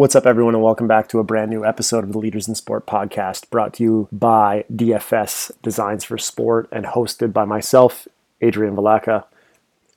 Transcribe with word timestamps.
What's 0.00 0.16
up, 0.16 0.24
everyone, 0.24 0.54
and 0.54 0.64
welcome 0.64 0.86
back 0.86 1.08
to 1.08 1.18
a 1.18 1.24
brand 1.24 1.50
new 1.50 1.62
episode 1.62 2.04
of 2.04 2.12
the 2.12 2.18
Leaders 2.18 2.48
in 2.48 2.54
Sport 2.54 2.86
podcast 2.86 3.50
brought 3.50 3.74
to 3.74 3.82
you 3.82 4.08
by 4.10 4.64
DFS 4.74 5.52
Designs 5.60 6.04
for 6.04 6.16
Sport 6.16 6.70
and 6.72 6.86
hosted 6.86 7.34
by 7.34 7.44
myself, 7.44 8.08
Adrian 8.40 8.74
Valaka, 8.74 9.26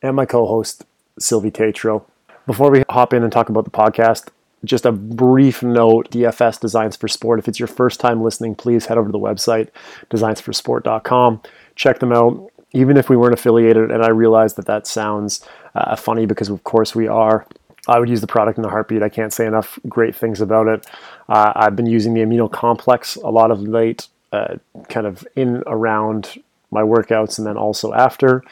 and 0.02 0.14
my 0.14 0.26
co 0.26 0.46
host, 0.46 0.84
Sylvie 1.18 1.52
Tatro. 1.52 2.04
Before 2.46 2.70
we 2.70 2.84
hop 2.90 3.14
in 3.14 3.24
and 3.24 3.32
talk 3.32 3.48
about 3.48 3.64
the 3.64 3.72
podcast, 3.72 4.28
just 4.66 4.86
a 4.86 4.92
brief 4.92 5.64
note 5.64 6.12
DFS 6.12 6.60
Designs 6.60 6.98
for 6.98 7.08
Sport. 7.08 7.40
If 7.40 7.48
it's 7.48 7.60
your 7.60 7.68
first 7.68 8.02
time 8.02 8.22
listening, 8.22 8.56
please 8.56 8.88
head 8.88 8.98
over 8.98 9.08
to 9.08 9.14
the 9.14 9.18
website, 9.18 9.70
designsforsport.com. 10.10 11.42
Check 11.76 12.00
them 12.00 12.12
out. 12.12 12.52
Even 12.74 12.98
if 12.98 13.10
we 13.10 13.16
weren't 13.16 13.36
affiliated, 13.36 13.90
and 13.90 14.04
I 14.04 14.10
realize 14.10 14.56
that 14.56 14.66
that 14.66 14.86
sounds 14.86 15.48
uh, 15.76 15.96
funny 15.96 16.26
because, 16.26 16.50
of 16.50 16.62
course, 16.66 16.94
we 16.94 17.08
are. 17.08 17.48
I 17.88 18.00
would 18.00 18.10
use 18.10 18.22
the 18.22 18.28
product 18.28 18.58
in 18.58 18.66
a 18.66 18.70
heartbeat. 18.70 19.04
I 19.04 19.10
can't 19.10 19.34
say 19.34 19.46
enough 19.46 19.78
great 19.88 20.16
things 20.16 20.40
about 20.40 20.68
it. 20.68 20.86
Uh, 21.28 21.52
I've 21.56 21.76
been 21.76 21.86
using 21.86 22.14
the 22.14 22.22
amino 22.22 22.50
complex 22.50 23.16
a 23.18 23.30
lot 23.30 23.52
of 23.52 23.62
late, 23.62 24.08
uh, 24.32 24.56
kind 24.90 25.06
of 25.06 25.28
in 25.36 25.64
around 25.68 26.42
my 26.72 26.82
workouts 26.82 27.38
and 27.38 27.46
then 27.46 27.58
also 27.58 27.94
after. 27.94 28.44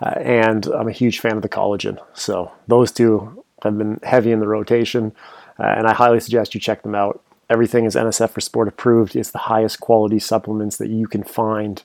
Uh, 0.00 0.10
and 0.20 0.66
I'm 0.66 0.88
a 0.88 0.92
huge 0.92 1.20
fan 1.20 1.36
of 1.36 1.42
the 1.42 1.48
collagen. 1.48 1.98
So 2.14 2.52
those 2.66 2.92
two 2.92 3.44
have 3.62 3.76
been 3.76 4.00
heavy 4.02 4.32
in 4.32 4.40
the 4.40 4.48
rotation, 4.48 5.12
uh, 5.58 5.64
and 5.64 5.86
I 5.86 5.92
highly 5.92 6.20
suggest 6.20 6.54
you 6.54 6.60
check 6.60 6.82
them 6.82 6.94
out. 6.94 7.20
Everything 7.50 7.84
is 7.84 7.96
NSF 7.96 8.30
for 8.30 8.40
Sport 8.40 8.68
approved. 8.68 9.16
It's 9.16 9.32
the 9.32 9.38
highest 9.38 9.80
quality 9.80 10.18
supplements 10.18 10.76
that 10.76 10.88
you 10.88 11.06
can 11.08 11.24
find, 11.24 11.82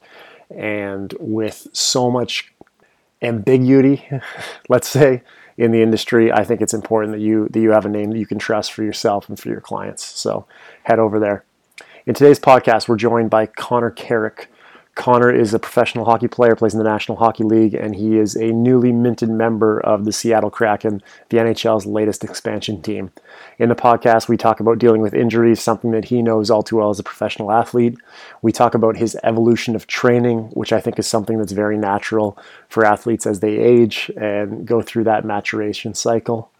and 0.52 1.14
with 1.20 1.68
so 1.74 2.12
much 2.12 2.54
ambiguity, 3.22 4.08
let's 4.70 4.88
say 4.88 5.24
in 5.64 5.72
the 5.72 5.82
industry, 5.82 6.30
I 6.30 6.44
think 6.44 6.62
it's 6.62 6.74
important 6.74 7.14
that 7.14 7.22
you 7.22 7.48
that 7.52 7.60
you 7.60 7.72
have 7.72 7.86
a 7.86 7.90
name 7.90 8.12
that 8.12 8.20
you 8.20 8.26
can 8.26 8.38
trust 8.38 8.74
for 8.74 8.84
yourself 8.84 9.30
and 9.30 9.40
for 9.40 9.48
your 9.48 9.62
clients. 9.62 10.04
So 10.04 10.46
head 10.84 11.00
over 11.00 11.20
there. 11.20 11.46
In 12.06 12.14
today's 12.14 12.38
podcast, 12.40 12.90
we're 12.90 12.98
joined 12.98 13.30
by 13.30 13.46
Connor 13.46 13.90
Carrick. 13.90 14.52
Connor 14.96 15.34
is 15.34 15.56
a 15.56 15.60
professional 15.60 16.06
hockey 16.06 16.28
player, 16.28 16.56
plays 16.56 16.74
in 16.74 16.78
the 16.78 16.84
National 16.84 17.18
Hockey 17.18 17.44
League, 17.44 17.74
and 17.74 17.96
he 17.96 18.18
is 18.18 18.36
a 18.36 18.52
newly 18.52 18.92
minted 18.92 19.30
member 19.30 19.80
of 19.80 20.06
the 20.06 20.12
Seattle 20.12 20.52
Kraken, 20.52 21.02
the 21.30 21.38
NHL's 21.38 21.88
latest 21.88 22.24
expansion 22.24 22.80
team. 22.80 23.12
In 23.58 23.70
the 23.70 23.76
podcast, 23.76 24.28
we 24.28 24.38
talk 24.38 24.60
about 24.60 24.78
dealing 24.78 25.02
with 25.02 25.16
injuries, 25.16 25.62
something 25.62 25.92
that 25.92 26.06
he 26.06 26.22
knows 26.22 26.52
all 26.52 26.62
too 26.62 26.78
well 26.78 26.92
as 26.92 27.00
a 27.00 27.04
professional 27.04 27.52
athlete. 27.52 27.98
We 28.44 28.52
talk 28.52 28.76
about 28.76 28.98
his 28.98 29.18
evolution 29.24 29.76
of 29.76 29.88
training, 29.88 30.52
which 30.54 30.72
I 30.72 30.80
think 30.80 31.00
is 31.00 31.08
something 31.08 31.40
that's 31.40 31.54
very 31.54 31.78
natural 31.78 32.38
for 32.70 32.86
athletes 32.86 33.26
as 33.26 33.40
they 33.40 33.58
age 33.58 34.12
and 34.16 34.64
go 34.64 34.84
through 34.84 35.06
that 35.06 35.26
maturation 35.26 35.96
cycle. 35.96 36.52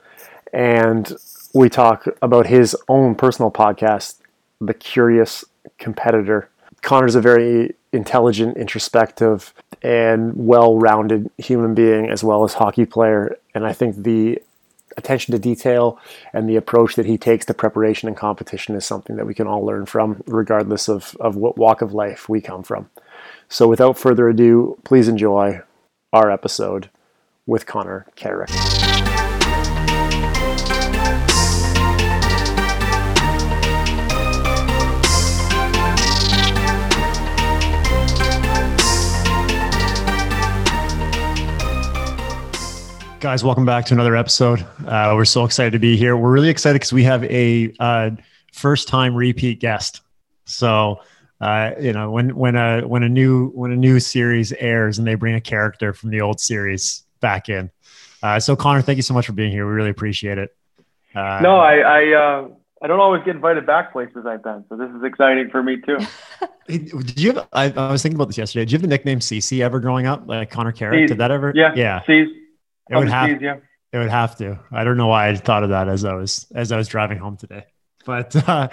And 0.52 1.16
we 1.54 1.70
talk 1.70 2.08
about 2.24 2.48
his 2.48 2.76
own 2.90 3.14
personal 3.14 3.52
podcast, 3.52 4.16
The 4.60 4.74
Curious 4.74 5.46
Competitor. 5.78 6.50
Connor's 6.82 7.16
a 7.16 7.22
very 7.22 7.76
intelligent, 7.94 8.58
introspective, 8.58 9.54
and 9.82 10.34
well 10.36 10.78
rounded 10.78 11.30
human 11.38 11.74
being 11.74 12.10
as 12.10 12.24
well 12.24 12.44
as 12.44 12.56
hockey 12.56 12.86
player. 12.86 13.38
And 13.54 13.66
I 13.66 13.74
think 13.74 14.04
the 14.04 14.42
attention 14.98 15.32
to 15.32 15.40
detail 15.40 16.00
and 16.34 16.50
the 16.50 16.56
approach 16.56 16.96
that 16.96 17.06
he 17.06 17.18
takes 17.18 17.46
to 17.46 17.54
preparation 17.54 18.08
and 18.08 18.18
competition 18.18 18.76
is 18.76 18.86
something 18.86 19.16
that 19.16 19.26
we 19.26 19.34
can 19.34 19.48
all 19.48 19.66
learn 19.66 19.86
from, 19.86 20.22
regardless 20.28 20.90
of, 20.90 21.16
of 21.20 21.36
what 21.36 21.58
walk 21.58 21.82
of 21.82 21.94
life 21.94 22.28
we 22.28 22.42
come 22.42 22.64
from. 22.64 22.90
So, 23.50 23.68
without 23.68 23.98
further 23.98 24.28
ado, 24.30 24.78
please 24.84 25.08
enjoy 25.08 25.62
our 26.12 26.32
episode 26.32 26.90
with 27.46 27.66
Connor 27.66 28.08
Carrick. 28.16 28.50
Guys, 43.24 43.42
welcome 43.42 43.66
back 43.66 43.86
to 43.86 43.94
another 43.94 44.18
episode. 44.18 44.66
Uh, 44.86 45.14
we're 45.16 45.24
so 45.24 45.46
excited 45.46 45.72
to 45.72 45.80
be 45.80 45.96
here. 45.96 46.18
We're 46.18 46.34
really 46.34 46.50
excited 46.50 46.74
because 46.74 46.92
we 46.92 47.06
have 47.06 47.24
a 47.24 47.74
uh, 47.80 48.10
first-time 48.52 49.16
repeat 49.16 49.62
guest. 49.62 50.02
So, 50.44 51.00
uh, 51.40 51.72
you 51.80 51.94
know, 51.94 52.12
when 52.12 52.36
when 52.36 52.58
a 52.58 52.82
when 52.82 53.02
a 53.02 53.08
new 53.08 53.48
when 53.52 53.72
a 53.72 53.78
new 53.78 54.02
series 54.02 54.52
airs 54.52 55.00
and 55.00 55.08
they 55.08 55.16
bring 55.16 55.36
a 55.36 55.40
character 55.40 55.94
from 55.94 56.10
the 56.10 56.20
old 56.20 56.42
series 56.42 57.04
back 57.22 57.48
in. 57.48 57.72
Uh, 58.22 58.42
so, 58.42 58.58
Connor, 58.58 58.82
thank 58.82 58.98
you 58.98 59.04
so 59.04 59.14
much 59.14 59.26
for 59.26 59.32
being 59.32 59.54
here. 59.54 59.66
We 59.66 59.72
really 59.72 59.92
appreciate 59.92 60.38
it. 60.38 60.54
Uh, 61.16 61.40
no, 61.42 61.56
I 61.56 61.76
I, 61.76 62.12
uh, 62.12 62.48
I 62.82 62.88
don't 62.88 63.00
always 63.00 63.24
get 63.24 63.38
invited 63.38 63.66
back 63.66 63.94
places 63.94 64.26
I've 64.26 64.44
been, 64.44 64.66
so 64.68 64.76
this 64.76 64.90
is 64.90 65.02
exciting 65.02 65.50
for 65.50 65.64
me 65.64 65.78
too. 65.80 65.98
Did 66.68 67.18
you 67.22 67.32
have? 67.32 67.48
I, 67.54 67.72
I, 67.72 67.90
was 67.90 68.02
thinking 68.02 68.18
about 68.18 68.28
this 68.28 68.38
yesterday. 68.38 68.66
Did 68.66 68.74
you 68.74 68.76
have 68.80 68.82
the 68.82 68.90
nickname 68.90 69.20
CC 69.20 69.62
ever 69.62 69.80
growing 69.80 70.08
up, 70.08 70.28
like 70.28 70.52
Connor 70.52 70.74
Carrick? 70.74 71.08
Did 71.08 71.20
that 71.20 71.32
ever? 71.32 71.54
Yeah, 71.56 71.72
yeah. 71.74 72.02
C's. 72.06 72.28
It 72.94 73.00
would 73.00 73.10
have. 73.10 73.42
Yeah. 73.42 73.58
It 73.92 73.98
would 74.00 74.10
have 74.10 74.36
to. 74.38 74.60
I 74.72 74.84
don't 74.84 74.98
know 74.98 75.08
why 75.08 75.30
I 75.30 75.36
thought 75.36 75.64
of 75.64 75.70
that 75.70 75.88
as 75.88 76.04
I 76.04 76.14
was 76.14 76.48
as 76.56 76.72
I 76.72 76.78
was 76.78 76.88
driving 76.88 77.18
home 77.20 77.38
today. 77.38 77.66
But 78.06 78.36
uh, 78.48 78.70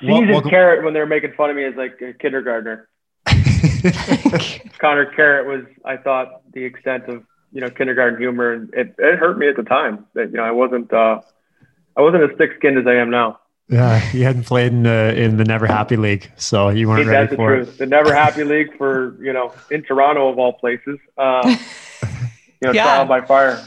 Carrot 0.00 0.84
when 0.84 0.94
they 0.94 1.00
were 1.00 1.06
making 1.06 1.32
fun 1.32 1.50
of 1.50 1.56
me 1.56 1.64
as 1.64 1.74
like 1.76 2.00
a 2.00 2.12
kindergartner. 2.14 2.88
Connor 4.78 5.06
Carrot 5.14 5.46
was, 5.46 5.64
I 5.84 5.96
thought, 5.96 6.42
the 6.52 6.64
extent 6.64 7.04
of 7.08 7.24
you 7.52 7.60
know 7.60 7.70
kindergarten 7.70 8.18
humor, 8.18 8.52
and 8.52 8.74
it, 8.74 8.94
it 8.98 9.18
hurt 9.18 9.38
me 9.38 9.48
at 9.48 9.56
the 9.56 9.62
time 9.62 10.06
that 10.14 10.30
you 10.30 10.36
know 10.36 10.44
I 10.44 10.50
wasn't 10.50 10.92
uh, 10.92 11.20
I 11.96 12.02
wasn't 12.02 12.30
as 12.30 12.36
thick-skinned 12.36 12.78
as 12.78 12.86
I 12.86 12.94
am 12.94 13.10
now. 13.10 13.38
Yeah, 13.68 14.12
you 14.12 14.24
hadn't 14.24 14.44
played 14.44 14.72
in 14.72 14.82
the 14.82 15.14
in 15.16 15.36
the 15.36 15.44
Never 15.44 15.66
Happy 15.66 15.96
League, 15.96 16.30
so 16.36 16.68
you 16.68 16.88
weren't 16.88 17.06
ready 17.06 17.28
That's 17.28 17.36
for 17.36 17.50
the 17.50 17.64
truth. 17.64 17.74
It. 17.74 17.78
The 17.78 17.86
Never 17.86 18.14
Happy 18.14 18.44
League 18.44 18.76
for 18.76 19.16
you 19.22 19.32
know 19.32 19.54
in 19.70 19.82
Toronto 19.82 20.28
of 20.28 20.38
all 20.38 20.52
places. 20.54 20.98
Uh, 21.16 21.56
you 22.60 22.68
know, 22.68 22.72
yeah. 22.72 22.84
trial 22.84 23.06
by 23.06 23.20
fire. 23.24 23.64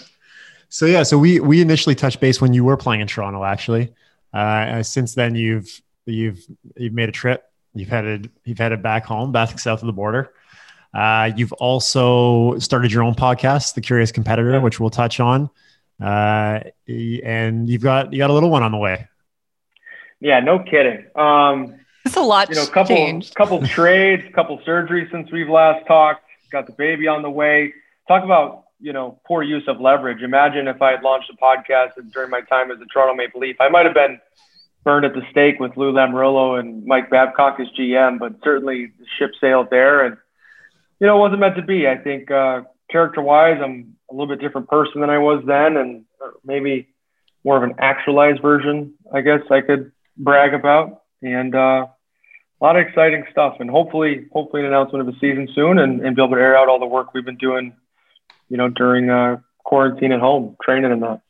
So 0.70 0.86
yeah, 0.86 1.04
so 1.04 1.18
we 1.18 1.40
we 1.40 1.62
initially 1.62 1.96
touched 1.96 2.20
base 2.20 2.42
when 2.42 2.54
you 2.54 2.64
were 2.64 2.78
playing 2.78 3.02
in 3.02 3.08
Toronto. 3.08 3.44
Actually, 3.44 3.94
uh, 4.34 4.84
since 4.84 5.16
then 5.16 5.36
you've 5.36 5.82
you've 6.06 6.46
you've 6.76 6.94
made 6.94 7.10
a 7.10 7.14
trip. 7.14 7.44
You've 7.74 7.90
headed 7.90 8.30
you've 8.44 8.58
headed 8.58 8.82
back 8.84 9.06
home, 9.06 9.32
back 9.32 9.58
south 9.60 9.82
of 9.82 9.88
the 9.88 9.94
border. 9.94 10.34
Uh, 10.94 11.32
you've 11.36 11.54
also 11.54 12.58
started 12.60 12.92
your 12.92 13.04
own 13.04 13.14
podcast, 13.14 13.76
The 13.76 13.82
Curious 13.82 14.12
Competitor, 14.12 14.60
which 14.62 14.80
we'll 14.80 14.90
touch 14.90 15.20
on. 15.20 15.50
Uh, 16.02 16.62
and 16.88 17.70
you've 17.70 17.82
got 17.82 18.12
you 18.14 18.20
got 18.20 18.30
a 18.30 18.34
little 18.34 18.50
one 18.50 18.64
on 18.64 18.72
the 18.72 18.78
way. 18.78 19.08
Yeah, 20.20 20.40
no 20.40 20.60
kidding. 20.60 21.06
Um, 21.16 21.76
it's 22.06 22.16
a 22.16 22.22
lot. 22.22 22.50
You 22.50 22.56
know, 22.56 22.66
couple 22.66 22.96
changed. 22.96 23.36
couple 23.36 23.66
trades, 23.68 24.24
couple 24.34 24.60
surgeries 24.60 25.12
since 25.12 25.32
we've 25.32 25.50
last 25.50 25.86
talked. 25.88 26.24
Got 26.52 26.66
the 26.66 26.74
baby 26.74 27.08
on 27.08 27.22
the 27.22 27.30
way. 27.30 27.74
Talk 28.08 28.24
about 28.24 28.66
you 28.80 28.94
know, 28.94 29.20
poor 29.26 29.44
use 29.44 29.64
of 29.68 29.80
leverage. 29.80 30.22
Imagine 30.22 30.68
if 30.68 30.82
I 30.82 30.92
had 30.92 31.04
launched 31.04 31.32
a 31.32 31.38
podcast 31.38 31.92
during 32.14 32.30
my 32.30 32.42
time 32.42 32.72
as 32.72 32.78
a 32.80 32.86
Toronto 32.86 33.16
Maple 33.16 33.42
Leaf, 33.42 33.58
I 33.60 33.70
might 33.70 33.86
have 33.86 33.96
been 33.96 34.20
burned 34.84 35.06
at 35.06 35.14
the 35.14 35.24
stake 35.32 35.60
with 35.60 35.76
Lou 35.76 35.92
Lamoriello 35.92 36.60
and 36.60 36.86
Mike 36.86 37.10
Babcock 37.10 37.60
as 37.60 37.68
GM, 37.78 38.20
but 38.20 38.34
certainly 38.44 38.86
the 38.86 39.06
ship 39.18 39.32
sailed 39.42 39.70
there, 39.70 40.06
and 40.06 40.18
you 41.00 41.08
know, 41.08 41.18
it 41.18 41.20
wasn't 41.20 41.40
meant 41.40 41.56
to 41.56 41.62
be. 41.62 41.88
I 41.88 41.98
think 41.98 42.32
uh, 42.32 42.62
character-wise, 42.90 43.60
I'm 43.62 43.96
a 44.10 44.14
little 44.14 44.28
bit 44.28 44.40
different 44.40 44.70
person 44.70 45.02
than 45.02 45.10
I 45.10 45.18
was 45.18 45.44
then, 45.46 45.78
and 45.78 46.06
maybe 46.44 46.88
more 47.44 47.58
of 47.58 47.64
an 47.64 47.76
actualized 47.80 48.42
version, 48.42 48.94
I 49.14 49.22
guess 49.22 49.42
I 49.52 49.62
could 49.62 49.92
brag 50.18 50.54
about, 50.54 51.04
and 51.22 51.54
uh, 51.54 51.88
a 52.60 52.64
lot 52.64 52.78
of 52.78 52.88
exciting 52.88 53.26
stuff, 53.32 53.58
and 53.60 53.70
hopefully, 53.70 54.28
hopefully, 54.32 54.62
an 54.62 54.68
announcement 54.68 55.08
of 55.08 55.14
a 55.14 55.20
season 55.20 55.48
soon, 55.54 55.80
and, 55.80 56.02
and 56.02 56.16
be 56.16 56.22
able 56.22 56.36
to 56.36 56.42
air 56.42 56.58
out 56.58 56.70
all 56.70 56.80
the 56.80 56.86
work 56.86 57.14
we've 57.14 57.26
been 57.26 57.38
doing 57.38 57.76
you 58.50 58.58
know, 58.58 58.70
during 58.70 59.10
uh, 59.10 59.38
quarantine 59.64 60.12
at 60.12 60.20
home, 60.20 60.56
training 60.62 60.92
and 60.92 61.04
that. 61.04 61.22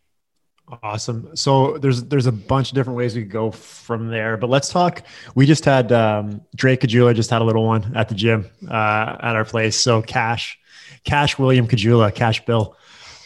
Awesome. 0.84 1.34
So 1.34 1.78
there's 1.78 2.04
there's 2.04 2.26
a 2.26 2.32
bunch 2.32 2.70
of 2.70 2.76
different 2.76 2.98
ways 2.98 3.16
we 3.16 3.22
could 3.22 3.32
go 3.32 3.52
from 3.52 4.10
there, 4.10 4.36
but 4.36 4.50
let's 4.50 4.68
talk. 4.68 5.02
We 5.34 5.46
just 5.46 5.64
had 5.64 5.94
um, 5.94 6.42
Drake 6.56 6.82
Caggiula 6.82 7.16
just 7.16 7.30
had 7.30 7.42
a 7.42 7.46
little 7.46 7.66
one 7.66 7.96
at 7.96 8.10
the 8.10 8.16
gym 8.16 8.50
uh, 8.70 9.16
at 9.22 9.36
our 9.36 9.46
place. 9.46 9.78
So 9.78 10.02
Cash, 10.02 10.60
Cash 11.06 11.40
William 11.40 11.68
Caggiula, 11.68 12.14
Cash 12.14 12.44
Bill. 12.46 12.76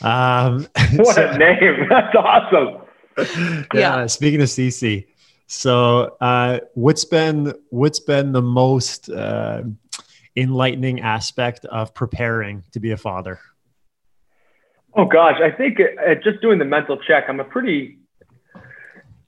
Um, 0.04 0.68
what 0.94 1.16
so, 1.16 1.28
a 1.28 1.38
name! 1.38 1.88
That's 1.90 2.16
awesome. 2.16 2.82
yeah, 3.18 3.66
yeah. 3.74 4.06
Speaking 4.06 4.42
of 4.42 4.48
CC, 4.48 5.08
so 5.48 6.16
uh, 6.22 6.60
what's 6.76 7.06
been 7.06 7.56
what's 7.72 8.00
been 8.00 8.34
the 8.34 8.42
most 8.44 9.10
uh, 9.10 9.64
enlightening 10.36 11.02
aspect 11.02 11.66
of 11.66 11.94
preparing 11.96 12.64
to 12.72 12.80
be 12.80 12.92
a 12.92 12.98
father? 12.98 13.40
Oh 14.94 15.06
gosh, 15.06 15.40
I 15.42 15.52
think 15.52 15.80
uh, 15.80 16.16
just 16.16 16.42
doing 16.42 16.60
the 16.60 16.66
mental 16.66 16.98
check. 16.98 17.26
I'm 17.30 17.40
a 17.40 17.46
pretty 17.46 17.98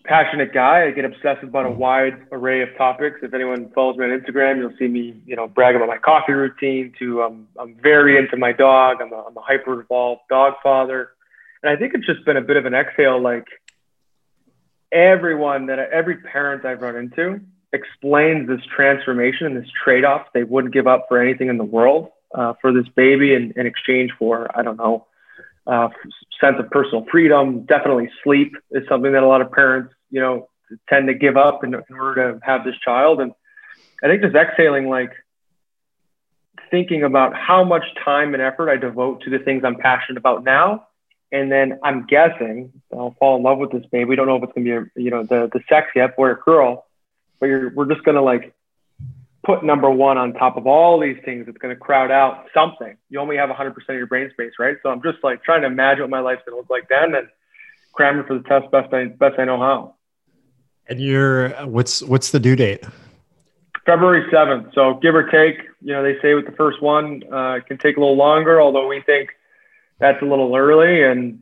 passionate 0.04 0.54
guy. 0.54 0.88
I 0.88 0.92
get 0.92 1.06
obsessed 1.06 1.44
about 1.44 1.66
a 1.66 1.72
wide 1.72 2.22
array 2.32 2.62
of 2.62 2.70
topics. 2.78 3.20
If 3.24 3.34
anyone 3.34 3.70
follows 3.74 3.98
me 3.98 4.06
on 4.06 4.12
Instagram, 4.12 4.58
you'll 4.58 4.76
see 4.78 4.88
me, 4.88 5.22
you 5.26 5.38
know, 5.38 5.48
brag 5.48 5.76
about 5.76 5.88
my 5.88 5.98
coffee 5.98 6.34
routine. 6.34 6.94
To 7.00 7.24
um, 7.24 7.48
I'm 7.58 7.76
very 7.82 8.18
into 8.18 8.36
my 8.36 8.52
dog. 8.52 8.98
I'm 9.02 9.14
a, 9.14 9.24
I'm 9.28 9.38
a 9.38 9.42
hyper 9.42 9.80
involved 9.80 10.22
dog 10.30 10.56
father, 10.62 11.12
and 11.62 11.72
I 11.72 11.80
think 11.80 11.94
it's 11.94 12.06
just 12.06 12.26
been 12.26 12.38
a 12.38 12.42
bit 12.42 12.58
of 12.58 12.66
an 12.66 12.74
exhale. 12.74 13.22
Like 13.22 13.48
everyone 14.92 15.68
that 15.68 15.80
every 15.80 16.18
parent 16.18 16.66
I've 16.66 16.82
run 16.82 16.98
into 16.98 17.40
explains 17.72 18.48
this 18.48 18.62
transformation 18.76 19.48
and 19.48 19.58
this 19.58 19.70
trade-off 19.84 20.28
they 20.34 20.44
wouldn't 20.44 20.74
give 20.74 20.86
up 20.86 21.06
for 21.08 21.20
anything 21.20 21.50
in 21.50 21.58
the 21.58 21.64
world 21.64 22.10
uh, 22.36 22.54
for 22.62 22.72
this 22.72 22.88
baby 22.96 23.34
in, 23.34 23.52
in 23.56 23.66
exchange 23.66 24.12
for 24.20 24.48
I 24.56 24.62
don't 24.62 24.78
know 24.78 25.08
uh, 25.68 25.90
sense 26.42 26.58
of 26.60 26.70
personal 26.70 27.06
freedom. 27.12 27.66
Definitely 27.66 28.10
sleep 28.24 28.54
is 28.72 28.88
something 28.88 29.12
that 29.14 29.24
a 29.24 29.28
lot 29.28 29.42
of 29.42 29.52
parents 29.52 29.94
you 30.10 30.22
know 30.22 30.50
tend 30.90 31.08
to 31.08 31.14
give 31.14 31.38
up 31.38 31.64
in, 31.64 31.74
in 31.74 31.96
order 31.96 32.34
to 32.34 32.40
have 32.46 32.64
this 32.64 32.76
child. 32.84 33.22
And 33.22 33.34
I 34.04 34.08
think 34.08 34.22
just 34.22 34.36
exhaling 34.36 34.90
like 34.90 35.12
thinking 36.72 37.04
about 37.04 37.36
how 37.36 37.64
much 37.64 37.84
time 38.04 38.34
and 38.34 38.42
effort 38.42 38.70
I 38.70 38.78
devote 38.78 39.22
to 39.24 39.30
the 39.30 39.40
things 39.40 39.64
I'm 39.64 39.76
passionate 39.76 40.18
about 40.18 40.44
now. 40.44 40.88
And 41.32 41.52
then 41.52 41.80
I'm 41.84 42.06
guessing 42.06 42.72
I'll 42.92 43.16
fall 43.20 43.38
in 43.38 43.44
love 43.44 43.58
with 43.58 43.72
this 43.72 43.86
baby. 43.92 44.06
We 44.06 44.16
don't 44.16 44.28
know 44.28 44.36
if 44.38 44.44
it's 44.44 44.54
gonna 44.54 44.64
be 44.64 44.72
a, 44.72 44.86
you 44.96 45.10
know 45.10 45.24
the 45.24 45.50
the 45.52 45.62
sex 45.70 45.88
yet, 45.96 46.16
boy 46.16 46.30
or 46.30 46.42
girl, 46.44 46.86
but 47.40 47.50
we're 47.76 47.92
just 47.92 48.04
gonna 48.04 48.22
like 48.22 48.54
put 49.44 49.64
number 49.64 49.90
one 49.90 50.18
on 50.18 50.34
top 50.34 50.58
of 50.58 50.68
all 50.68 51.00
these 51.00 51.18
things. 51.26 51.48
It's 51.48 51.58
gonna 51.58 51.76
crowd 51.76 52.12
out 52.12 52.48
something. 52.54 52.96
You 53.10 53.20
only 53.20 53.38
have 53.38 53.50
100% 53.50 53.68
of 53.90 53.96
your 53.96 54.08
brain 54.08 54.30
space, 54.32 54.54
right? 54.60 54.78
So 54.84 54.90
I'm 54.90 55.02
just 55.02 55.18
like 55.24 55.44
trying 55.44 55.62
to 55.62 55.68
imagine 55.68 56.02
what 56.02 56.10
my 56.10 56.20
life's 56.20 56.42
gonna 56.46 56.58
look 56.58 56.70
like 56.70 56.88
then, 56.90 57.16
and 57.16 57.28
cramming 57.94 58.26
for 58.26 58.38
the 58.38 58.44
test 58.44 58.72
best 58.72 58.94
I 58.94 59.06
best 59.06 59.38
I 59.38 59.46
know 59.46 59.60
how. 59.60 59.96
And 60.88 61.00
you're 61.00 61.50
what's 61.66 62.02
what's 62.02 62.32
the 62.32 62.40
due 62.40 62.56
date? 62.56 62.84
February 63.86 64.30
7th. 64.32 64.74
So 64.74 64.96
give 64.96 65.14
or 65.14 65.30
take, 65.30 65.58
you 65.82 65.94
know, 65.94 66.04
they 66.04 66.20
say 66.22 66.34
with 66.36 66.46
the 66.46 66.54
first 66.54 66.82
one, 66.82 67.22
uh, 67.32 67.56
it 67.56 67.66
can 67.66 67.78
take 67.78 67.98
a 67.98 68.00
little 68.00 68.16
longer, 68.16 68.62
although 68.62 68.88
we 68.88 69.02
think 69.02 69.30
that's 70.00 70.22
a 70.22 70.26
little 70.26 70.56
early. 70.56 71.04
And, 71.04 71.40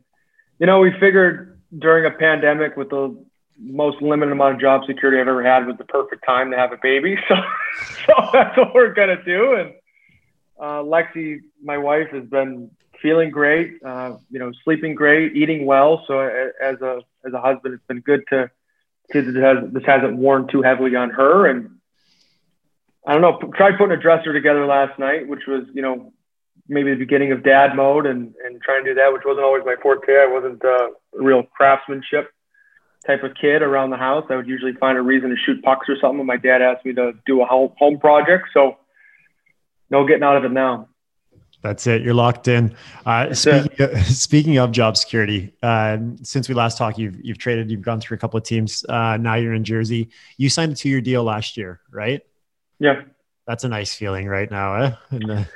you 0.58 0.66
know, 0.66 0.80
we 0.80 0.90
figured 0.98 1.60
during 1.76 2.04
a 2.04 2.10
pandemic 2.10 2.76
with 2.76 2.90
the 2.90 3.24
most 3.62 4.02
limited 4.02 4.32
amount 4.32 4.54
of 4.56 4.60
job 4.60 4.82
security 4.86 5.20
I've 5.20 5.28
ever 5.28 5.42
had 5.42 5.66
was 5.66 5.76
the 5.76 5.84
perfect 5.84 6.24
time 6.26 6.50
to 6.50 6.56
have 6.56 6.72
a 6.72 6.78
baby. 6.82 7.18
So, 7.28 7.36
so 8.06 8.28
that's 8.34 8.56
what 8.58 8.74
we're 8.74 8.92
to 8.92 9.22
do. 9.24 9.54
And 9.54 9.72
uh, 10.60 10.82
Lexi, 10.82 11.40
my 11.62 11.78
wife, 11.78 12.08
has 12.10 12.24
been 12.24 12.70
feeling 13.00 13.30
great, 13.30 13.78
uh, 13.82 14.16
you 14.30 14.38
know, 14.38 14.52
sleeping 14.62 14.94
great, 14.94 15.34
eating 15.34 15.64
well. 15.64 16.04
So 16.06 16.20
as 16.20 16.80
a, 16.82 17.00
as 17.24 17.32
a 17.32 17.40
husband, 17.40 17.74
it's 17.74 17.86
been 17.86 18.00
good 18.00 18.24
to, 18.28 18.50
see 19.10 19.20
that 19.20 19.70
this 19.72 19.84
hasn't 19.84 20.16
worn 20.16 20.48
too 20.48 20.62
heavily 20.62 20.94
on 20.96 21.10
her. 21.10 21.46
And, 21.46 21.78
I 23.06 23.12
don't 23.12 23.22
know, 23.22 23.50
tried 23.52 23.78
putting 23.78 23.96
a 23.96 24.00
dresser 24.00 24.32
together 24.32 24.66
last 24.66 24.98
night, 24.98 25.26
which 25.26 25.46
was, 25.46 25.64
you 25.72 25.82
know, 25.82 26.12
maybe 26.68 26.90
the 26.90 26.98
beginning 26.98 27.32
of 27.32 27.42
dad 27.42 27.74
mode 27.74 28.06
and, 28.06 28.34
and 28.44 28.60
trying 28.62 28.84
to 28.84 28.90
do 28.90 28.94
that, 28.94 29.12
which 29.12 29.22
wasn't 29.24 29.44
always 29.44 29.64
my 29.64 29.76
forte. 29.82 30.12
I 30.12 30.26
wasn't 30.26 30.64
uh, 30.64 30.88
real 31.12 31.42
craftsmanship 31.42 32.30
type 33.06 33.22
of 33.22 33.32
kid 33.40 33.62
around 33.62 33.90
the 33.90 33.96
house. 33.96 34.24
I 34.30 34.36
would 34.36 34.46
usually 34.46 34.74
find 34.74 34.96
a 34.96 35.02
reason 35.02 35.30
to 35.30 35.36
shoot 35.36 35.62
pucks 35.62 35.88
or 35.88 35.96
something. 36.00 36.24
my 36.24 36.36
dad 36.36 36.62
asked 36.62 36.84
me 36.84 36.92
to 36.94 37.12
do 37.26 37.42
a 37.42 37.46
home 37.46 37.98
project. 37.98 38.48
So 38.54 38.76
no 39.90 40.06
getting 40.06 40.22
out 40.22 40.36
of 40.36 40.44
it 40.44 40.52
now. 40.52 40.88
That's 41.62 41.86
it. 41.86 42.02
You're 42.02 42.14
locked 42.14 42.48
in. 42.48 42.74
Uh, 43.06 43.32
speaking, 43.34 43.86
of, 43.86 44.06
speaking, 44.06 44.58
of, 44.58 44.72
job 44.72 44.96
security, 44.96 45.52
uh, 45.62 45.98
since 46.22 46.48
we 46.48 46.56
last 46.56 46.76
talked, 46.76 46.98
you've 46.98 47.24
you've 47.24 47.38
traded, 47.38 47.70
you've 47.70 47.82
gone 47.82 48.00
through 48.00 48.16
a 48.16 48.18
couple 48.18 48.36
of 48.36 48.42
teams. 48.42 48.84
Uh, 48.88 49.16
now 49.16 49.36
you're 49.36 49.54
in 49.54 49.62
Jersey. 49.62 50.10
You 50.38 50.48
signed 50.48 50.72
a 50.72 50.74
two 50.74 50.88
year 50.88 51.00
deal 51.00 51.22
last 51.22 51.56
year, 51.56 51.80
right? 51.90 52.20
Yeah. 52.80 53.02
That's 53.46 53.64
a 53.64 53.68
nice 53.68 53.94
feeling 53.94 54.26
right 54.26 54.50
now, 54.50 54.74
eh? 54.74 54.92
The... 55.10 55.48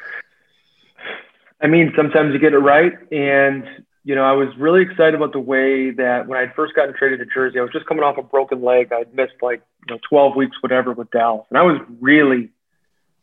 I 1.60 1.66
mean, 1.66 1.92
sometimes 1.96 2.32
you 2.32 2.38
get 2.38 2.52
it 2.52 2.58
right. 2.58 2.92
And, 3.10 3.64
you 4.06 4.14
know, 4.14 4.22
I 4.22 4.32
was 4.32 4.48
really 4.56 4.82
excited 4.82 5.14
about 5.14 5.32
the 5.32 5.40
way 5.40 5.90
that 5.90 6.26
when 6.26 6.38
I'd 6.38 6.54
first 6.54 6.74
gotten 6.74 6.94
traded 6.94 7.18
to 7.18 7.26
Jersey, 7.26 7.58
I 7.58 7.62
was 7.62 7.72
just 7.72 7.86
coming 7.86 8.04
off 8.04 8.16
a 8.16 8.22
broken 8.22 8.62
leg. 8.62 8.92
I'd 8.92 9.14
missed 9.14 9.34
like, 9.42 9.62
you 9.88 9.94
know, 9.94 10.00
12 10.08 10.36
weeks, 10.36 10.56
whatever, 10.62 10.92
with 10.92 11.10
Dallas. 11.10 11.46
And 11.50 11.58
I 11.58 11.62
was 11.62 11.78
really 12.00 12.50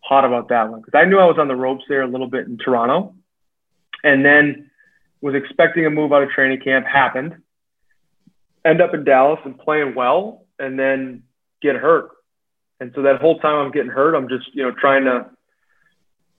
hot 0.01 0.25
about 0.25 0.49
that 0.49 0.69
one 0.69 0.81
because 0.81 0.93
I 0.93 1.05
knew 1.05 1.17
I 1.17 1.25
was 1.25 1.39
on 1.39 1.47
the 1.47 1.55
ropes 1.55 1.85
there 1.89 2.01
a 2.01 2.07
little 2.07 2.27
bit 2.27 2.45
in 2.47 2.57
Toronto. 2.57 3.15
And 4.03 4.23
then 4.23 4.69
was 5.21 5.33
expecting 5.33 5.85
a 5.85 5.89
move 5.89 6.11
out 6.11 6.21
of 6.21 6.29
training 6.29 6.59
camp, 6.59 6.85
happened. 6.85 7.37
End 8.65 8.81
up 8.81 8.93
in 8.93 9.05
Dallas 9.05 9.39
and 9.45 9.57
playing 9.57 9.95
well, 9.95 10.45
and 10.59 10.77
then 10.77 11.23
get 11.61 11.75
hurt 11.77 12.11
and 12.83 12.91
so 12.95 13.03
that 13.03 13.21
whole 13.21 13.39
time 13.39 13.55
I'm 13.55 13.71
getting 13.71 13.91
hurt, 13.91 14.13
I'm 14.13 14.27
just, 14.27 14.53
you 14.53 14.61
know, 14.61 14.71
trying 14.71 15.05
to 15.05 15.27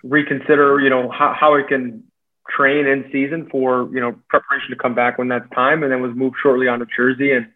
reconsider, 0.03 0.79
you 0.79 0.91
know, 0.91 1.11
how, 1.11 1.33
how 1.33 1.57
I 1.57 1.63
can 1.63 2.04
train 2.49 2.87
in 2.87 3.05
season 3.13 3.49
for, 3.51 3.89
you 3.93 4.01
know, 4.01 4.15
preparation 4.29 4.71
to 4.71 4.77
come 4.77 4.95
back 4.95 5.19
when 5.19 5.29
that's 5.29 5.49
time. 5.55 5.83
And 5.83 5.93
then 5.93 6.03
was 6.03 6.15
moved 6.15 6.37
shortly 6.43 6.69
on 6.69 6.81
to 6.81 6.87
Jersey 6.97 7.33
and 7.33 7.47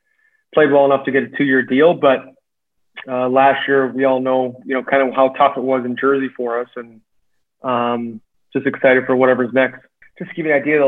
played 0.55 0.71
well 0.71 0.85
enough 0.85 1.05
to 1.05 1.13
get 1.13 1.23
a 1.23 1.29
two 1.37 1.45
year 1.45 1.63
deal. 1.63 1.95
But 1.95 2.35
uh, 3.07 3.29
last 3.29 3.69
year, 3.69 3.91
we 3.91 4.05
all 4.05 4.21
know, 4.21 4.61
you 4.65 4.75
know, 4.75 4.83
kind 4.83 5.07
of 5.07 5.15
how 5.15 5.31
tough 5.31 5.57
it 5.57 5.63
was 5.63 5.85
in 5.85 5.97
Jersey 6.01 6.29
for 6.37 6.61
us. 6.61 6.69
And 6.77 7.01
um, 7.63 8.21
just 8.53 8.67
excited 8.67 9.05
for 9.07 9.17
whatever's 9.17 9.53
next. 9.53 9.81
Just 10.19 10.31
to 10.31 10.37
give 10.37 10.47
you 10.47 10.53
an 10.53 10.61
idea, 10.61 10.79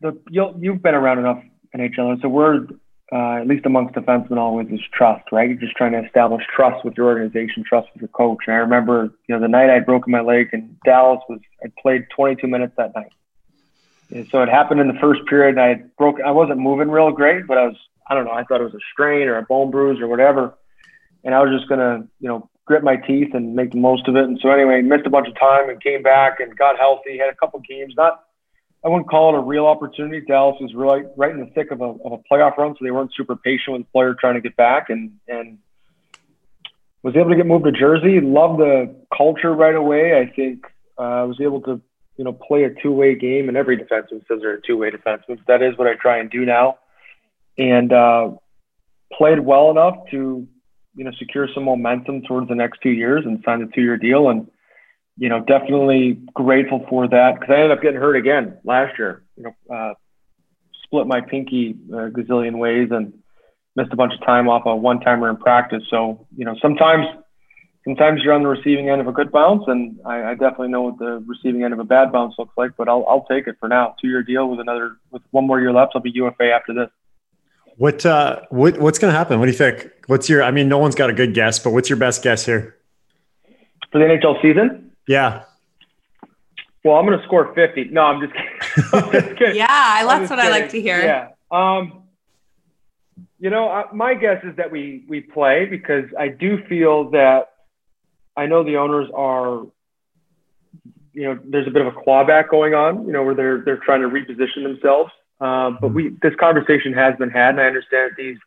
the, 0.00 0.18
the, 0.30 0.54
you've 0.58 0.82
been 0.82 0.94
around 0.94 1.18
enough 1.18 1.42
NHL. 1.76 2.20
So 2.22 2.28
we're 2.28 2.66
uh, 3.12 3.40
at 3.42 3.46
least 3.46 3.66
amongst 3.66 3.94
defensemen, 3.94 4.38
always 4.38 4.68
is 4.68 4.80
trust, 4.90 5.24
right? 5.30 5.50
You're 5.50 5.58
just 5.58 5.76
trying 5.76 5.92
to 5.92 6.02
establish 6.02 6.42
trust 6.54 6.82
with 6.82 6.94
your 6.96 7.08
organization, 7.08 7.62
trust 7.62 7.88
with 7.92 8.00
your 8.00 8.08
coach. 8.08 8.38
And 8.46 8.56
I 8.56 8.60
remember, 8.60 9.10
you 9.28 9.34
know, 9.34 9.40
the 9.40 9.48
night 9.48 9.68
I'd 9.68 9.84
broken 9.84 10.10
my 10.10 10.22
leg 10.22 10.48
in 10.54 10.78
Dallas 10.84 11.20
was 11.28 11.40
I 11.62 11.68
played 11.80 12.06
22 12.16 12.46
minutes 12.46 12.72
that 12.78 12.94
night. 12.94 13.12
And 14.12 14.28
so 14.30 14.42
it 14.42 14.48
happened 14.48 14.80
in 14.80 14.88
the 14.88 14.98
first 15.00 15.24
period. 15.26 15.58
And 15.58 15.60
I 15.60 15.82
broke. 15.96 16.16
I 16.24 16.30
wasn't 16.30 16.58
moving 16.58 16.90
real 16.90 17.10
great, 17.10 17.46
but 17.46 17.58
I 17.58 17.66
was. 17.66 17.76
I 18.08 18.14
don't 18.14 18.24
know. 18.24 18.32
I 18.32 18.44
thought 18.44 18.60
it 18.60 18.64
was 18.64 18.74
a 18.74 18.84
strain 18.92 19.28
or 19.28 19.38
a 19.38 19.42
bone 19.42 19.70
bruise 19.70 20.00
or 20.00 20.08
whatever. 20.08 20.58
And 21.24 21.34
I 21.34 21.40
was 21.40 21.56
just 21.56 21.68
gonna, 21.68 22.06
you 22.20 22.28
know, 22.28 22.50
grit 22.66 22.82
my 22.82 22.96
teeth 22.96 23.32
and 23.32 23.54
make 23.54 23.70
the 23.70 23.78
most 23.78 24.08
of 24.08 24.16
it. 24.16 24.24
And 24.24 24.38
so 24.42 24.50
anyway, 24.50 24.82
missed 24.82 25.06
a 25.06 25.10
bunch 25.10 25.28
of 25.28 25.38
time 25.38 25.70
and 25.70 25.82
came 25.82 26.02
back 26.02 26.40
and 26.40 26.56
got 26.56 26.78
healthy. 26.78 27.16
Had 27.16 27.30
a 27.30 27.36
couple 27.36 27.60
games, 27.60 27.94
not 27.96 28.24
I 28.84 28.88
wouldn't 28.88 29.08
call 29.08 29.34
it 29.34 29.38
a 29.38 29.42
real 29.42 29.66
opportunity. 29.66 30.24
Dallas 30.26 30.56
was 30.60 30.74
right 30.74 31.04
right 31.16 31.30
in 31.30 31.40
the 31.40 31.46
thick 31.46 31.70
of 31.70 31.80
a, 31.80 31.84
of 31.84 32.12
a 32.12 32.18
playoff 32.30 32.56
run, 32.56 32.74
so 32.74 32.84
they 32.84 32.90
weren't 32.90 33.12
super 33.14 33.36
patient 33.36 33.74
with 33.74 33.82
the 33.82 33.92
player 33.92 34.14
trying 34.18 34.34
to 34.34 34.40
get 34.40 34.56
back, 34.56 34.90
and 34.90 35.12
and 35.28 35.58
was 37.02 37.16
able 37.16 37.30
to 37.30 37.36
get 37.36 37.46
moved 37.46 37.64
to 37.64 37.72
Jersey. 37.72 38.20
Loved 38.20 38.58
the 38.58 38.94
culture 39.16 39.52
right 39.52 39.74
away. 39.74 40.18
I 40.18 40.32
think 40.34 40.64
uh, 40.98 41.02
I 41.02 41.22
was 41.24 41.40
able 41.40 41.60
to 41.62 41.80
you 42.22 42.24
know 42.24 42.32
play 42.32 42.62
a 42.62 42.70
two 42.70 42.92
way 42.92 43.16
game, 43.16 43.48
and 43.48 43.56
every 43.56 43.76
defenseman 43.76 44.26
says 44.28 44.38
they're 44.40 44.54
a 44.54 44.62
two 44.62 44.76
way 44.76 44.92
defenseman. 44.92 45.38
That 45.48 45.60
is 45.60 45.76
what 45.76 45.88
I 45.88 45.94
try 45.94 46.18
and 46.18 46.30
do 46.30 46.44
now, 46.44 46.78
and 47.58 47.92
uh, 47.92 48.30
played 49.12 49.40
well 49.40 49.72
enough 49.72 49.96
to 50.12 50.46
you 50.94 51.04
know 51.04 51.10
secure 51.18 51.48
some 51.52 51.64
momentum 51.64 52.22
towards 52.22 52.48
the 52.48 52.54
next 52.54 52.78
two 52.80 52.90
years 52.90 53.24
and 53.26 53.42
sign 53.44 53.60
a 53.62 53.66
two 53.66 53.82
year 53.82 53.96
deal 53.96 54.28
and 54.28 54.48
you 55.16 55.28
know, 55.28 55.40
definitely 55.40 56.18
grateful 56.32 56.86
for 56.88 57.06
that 57.08 57.34
because 57.34 57.52
I 57.52 57.56
ended 57.56 57.72
up 57.72 57.82
getting 57.82 58.00
hurt 58.00 58.16
again 58.16 58.56
last 58.64 58.98
year. 58.98 59.22
You 59.36 59.44
know, 59.44 59.74
uh, 59.74 59.94
split 60.84 61.06
my 61.06 61.20
pinky 61.20 61.74
gazillion 61.90 62.58
ways 62.58 62.88
and 62.90 63.12
missed 63.76 63.92
a 63.92 63.96
bunch 63.96 64.14
of 64.14 64.24
time 64.24 64.48
off 64.48 64.62
a 64.64 64.74
one 64.74 65.00
timer 65.00 65.28
in 65.28 65.36
practice. 65.36 65.82
So, 65.90 66.26
you 66.36 66.44
know, 66.44 66.56
sometimes 66.62 67.06
sometimes 67.84 68.22
you're 68.22 68.32
on 68.32 68.42
the 68.42 68.48
receiving 68.48 68.88
end 68.88 69.00
of 69.00 69.08
a 69.08 69.12
good 69.12 69.32
bounce, 69.32 69.64
and 69.66 69.98
I, 70.04 70.30
I 70.30 70.34
definitely 70.34 70.68
know 70.68 70.82
what 70.82 70.98
the 70.98 71.24
receiving 71.26 71.64
end 71.64 71.72
of 71.72 71.78
a 71.78 71.84
bad 71.84 72.12
bounce 72.12 72.34
looks 72.38 72.56
like. 72.56 72.72
But 72.76 72.88
I'll 72.88 73.04
I'll 73.08 73.24
take 73.24 73.46
it 73.46 73.56
for 73.60 73.68
now. 73.68 73.94
Two 74.00 74.08
year 74.08 74.22
deal 74.22 74.48
with 74.48 74.60
another 74.60 74.96
with 75.10 75.22
one 75.30 75.46
more 75.46 75.60
year 75.60 75.72
left. 75.72 75.92
I'll 75.94 76.02
be 76.02 76.10
UFA 76.10 76.50
after 76.52 76.74
this. 76.74 76.88
What 77.76 78.04
uh 78.04 78.40
what 78.50 78.78
what's 78.78 78.98
gonna 78.98 79.12
happen? 79.12 79.38
What 79.38 79.46
do 79.46 79.52
you 79.52 79.58
think? 79.58 79.90
What's 80.06 80.28
your 80.28 80.42
I 80.42 80.50
mean, 80.50 80.68
no 80.68 80.78
one's 80.78 80.94
got 80.94 81.10
a 81.10 81.14
good 81.14 81.34
guess, 81.34 81.58
but 81.58 81.70
what's 81.72 81.88
your 81.88 81.98
best 81.98 82.22
guess 82.22 82.44
here? 82.44 82.76
For 83.90 83.98
the 83.98 84.04
NHL 84.04 84.40
season? 84.40 84.92
Yeah. 85.06 85.44
Well, 86.84 86.96
I'm 86.96 87.06
going 87.06 87.18
to 87.18 87.24
score 87.26 87.54
50. 87.54 87.90
No, 87.90 88.02
I'm 88.02 88.20
just 88.20 88.32
kidding. 88.32 88.88
I'm 88.92 89.12
just 89.12 89.36
kidding. 89.38 89.56
yeah, 89.56 89.66
I, 89.68 90.04
that's 90.04 90.30
what 90.30 90.38
kidding. 90.38 90.52
I 90.52 90.58
like 90.58 90.70
to 90.70 90.80
hear. 90.80 91.00
Yeah. 91.00 91.28
Um, 91.50 92.02
you 93.38 93.50
know, 93.50 93.68
uh, 93.68 93.84
my 93.92 94.14
guess 94.14 94.42
is 94.44 94.56
that 94.56 94.70
we 94.70 95.04
we 95.08 95.20
play 95.20 95.66
because 95.66 96.04
I 96.18 96.28
do 96.28 96.64
feel 96.68 97.10
that 97.10 97.51
I 98.36 98.46
know 98.46 98.64
the 98.64 98.76
owners 98.76 99.08
are, 99.14 99.66
you 101.12 101.24
know, 101.24 101.38
there's 101.44 101.66
a 101.66 101.70
bit 101.70 101.86
of 101.86 101.94
a 101.94 101.98
clawback 102.00 102.48
going 102.48 102.74
on, 102.74 103.06
you 103.06 103.12
know, 103.12 103.22
where 103.22 103.34
they're 103.34 103.62
they're 103.62 103.76
trying 103.78 104.02
to 104.02 104.08
reposition 104.08 104.62
themselves. 104.62 105.12
Um, 105.40 105.78
but 105.80 105.88
we 105.88 106.16
this 106.22 106.34
conversation 106.36 106.92
has 106.94 107.16
been 107.16 107.30
had, 107.30 107.50
and 107.50 107.60
I 107.60 107.66
understand 107.66 108.12
that 108.12 108.16
these 108.16 108.38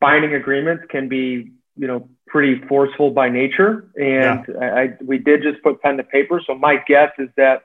binding 0.00 0.34
agreements 0.34 0.84
can 0.88 1.08
be, 1.08 1.52
you 1.76 1.86
know, 1.86 2.08
pretty 2.26 2.60
forceful 2.68 3.10
by 3.10 3.28
nature, 3.28 3.90
and 3.96 4.44
yeah. 4.48 4.58
I, 4.60 4.80
I, 4.82 4.96
we 5.04 5.18
did 5.18 5.42
just 5.42 5.62
put 5.62 5.82
pen 5.82 5.96
to 5.96 6.04
paper. 6.04 6.40
So 6.46 6.54
my 6.54 6.76
guess 6.86 7.10
is 7.18 7.28
that, 7.36 7.62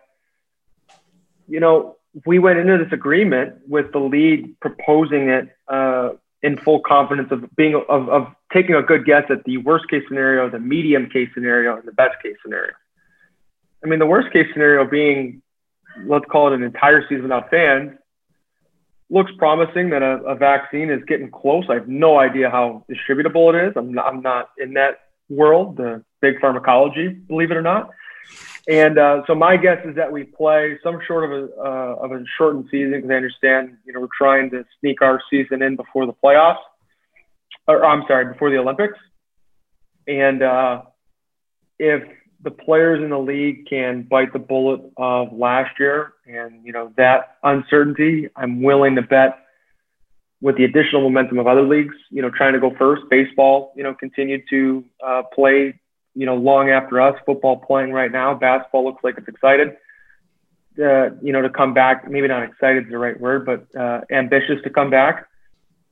you 1.47 1.59
know, 1.59 1.97
we 2.25 2.39
went 2.39 2.59
into 2.59 2.77
this 2.83 2.91
agreement 2.91 3.55
with 3.67 3.91
the 3.91 3.99
league 3.99 4.59
proposing 4.59 5.29
it 5.29 5.49
uh, 5.67 6.11
in 6.41 6.57
full 6.57 6.79
confidence 6.79 7.31
of 7.31 7.55
being 7.55 7.75
of, 7.75 8.09
of 8.09 8.34
taking 8.53 8.75
a 8.75 8.81
good 8.81 9.05
guess 9.05 9.23
at 9.29 9.43
the 9.45 9.57
worst 9.57 9.89
case 9.89 10.03
scenario, 10.07 10.49
the 10.49 10.59
medium 10.59 11.09
case 11.09 11.29
scenario, 11.33 11.77
and 11.77 11.87
the 11.87 11.91
best 11.91 12.15
case 12.21 12.35
scenario. 12.43 12.73
I 13.83 13.87
mean, 13.87 13.99
the 13.99 14.05
worst 14.05 14.31
case 14.31 14.47
scenario 14.53 14.89
being, 14.89 15.41
let's 16.05 16.25
call 16.31 16.51
it 16.51 16.55
an 16.55 16.63
entire 16.63 17.01
season 17.07 17.23
without 17.23 17.49
fans, 17.49 17.91
looks 19.09 19.31
promising 19.37 19.91
that 19.91 20.01
a, 20.01 20.23
a, 20.23 20.35
vaccine 20.35 20.89
is 20.89 21.03
getting 21.07 21.29
close. 21.29 21.65
I 21.69 21.75
have 21.75 21.87
no 21.87 22.17
idea 22.19 22.49
how 22.49 22.85
distributable 22.89 23.53
it 23.53 23.69
is. 23.69 23.73
I'm 23.75 23.93
not, 23.93 24.07
I'm 24.07 24.21
not 24.21 24.49
in 24.57 24.73
that 24.73 24.99
world, 25.29 25.77
the 25.77 26.03
big 26.21 26.39
pharmacology, 26.41 27.09
believe 27.09 27.51
it 27.51 27.57
or 27.57 27.61
not. 27.61 27.91
And 28.67 28.97
uh, 28.97 29.21
so 29.27 29.35
my 29.35 29.57
guess 29.57 29.85
is 29.85 29.95
that 29.95 30.11
we 30.11 30.23
play 30.23 30.79
some 30.83 30.99
sort 31.07 31.23
of 31.23 31.31
a 31.31 31.53
uh, 31.55 31.95
of 32.03 32.11
a 32.11 32.23
shortened 32.35 32.65
season 32.71 32.93
because 32.93 33.11
I 33.11 33.13
understand 33.13 33.77
you 33.85 33.93
know 33.93 33.99
we're 33.99 34.07
trying 34.17 34.49
to 34.51 34.65
sneak 34.79 35.03
our 35.03 35.21
season 35.29 35.61
in 35.61 35.75
before 35.75 36.07
the 36.07 36.13
playoffs, 36.13 36.63
or 37.67 37.85
I'm 37.85 38.03
sorry, 38.07 38.25
before 38.25 38.49
the 38.49 38.57
Olympics. 38.57 38.97
And 40.07 40.43
uh, 40.43 40.83
if 41.79 42.03
the 42.41 42.51
players 42.51 43.03
in 43.03 43.09
the 43.09 43.19
league 43.19 43.67
can 43.67 44.03
bite 44.03 44.33
the 44.33 44.39
bullet 44.39 44.81
of 44.97 45.33
last 45.33 45.79
year 45.79 46.13
and 46.27 46.63
you 46.63 46.71
know 46.71 46.93
that 46.97 47.37
uncertainty, 47.43 48.29
I'm 48.35 48.61
willing 48.61 48.95
to 48.95 49.01
bet 49.01 49.39
with 50.41 50.57
the 50.57 50.65
additional 50.65 51.01
momentum 51.01 51.39
of 51.39 51.47
other 51.47 51.63
leagues, 51.63 51.95
you 52.11 52.21
know, 52.21 52.29
trying 52.29 52.53
to 52.53 52.59
go 52.59 52.75
first. 52.77 53.03
Baseball, 53.09 53.73
you 53.75 53.83
know, 53.83 53.95
continued 53.95 54.43
to 54.49 54.85
uh, 55.03 55.23
play 55.33 55.79
you 56.15 56.25
know, 56.25 56.35
long 56.35 56.69
after 56.69 57.01
us, 57.01 57.15
football 57.25 57.57
playing 57.57 57.91
right 57.91 58.11
now. 58.11 58.33
Basketball 58.33 58.85
looks 58.85 59.03
like 59.03 59.15
it's 59.17 59.27
excited, 59.27 59.75
uh, 60.81 61.09
you 61.21 61.33
know, 61.33 61.41
to 61.41 61.49
come 61.49 61.73
back. 61.73 62.09
Maybe 62.09 62.27
not 62.27 62.43
excited 62.43 62.85
is 62.85 62.89
the 62.89 62.97
right 62.97 63.19
word, 63.19 63.45
but 63.45 63.79
uh, 63.79 64.01
ambitious 64.09 64.61
to 64.63 64.69
come 64.69 64.89
back. 64.89 65.27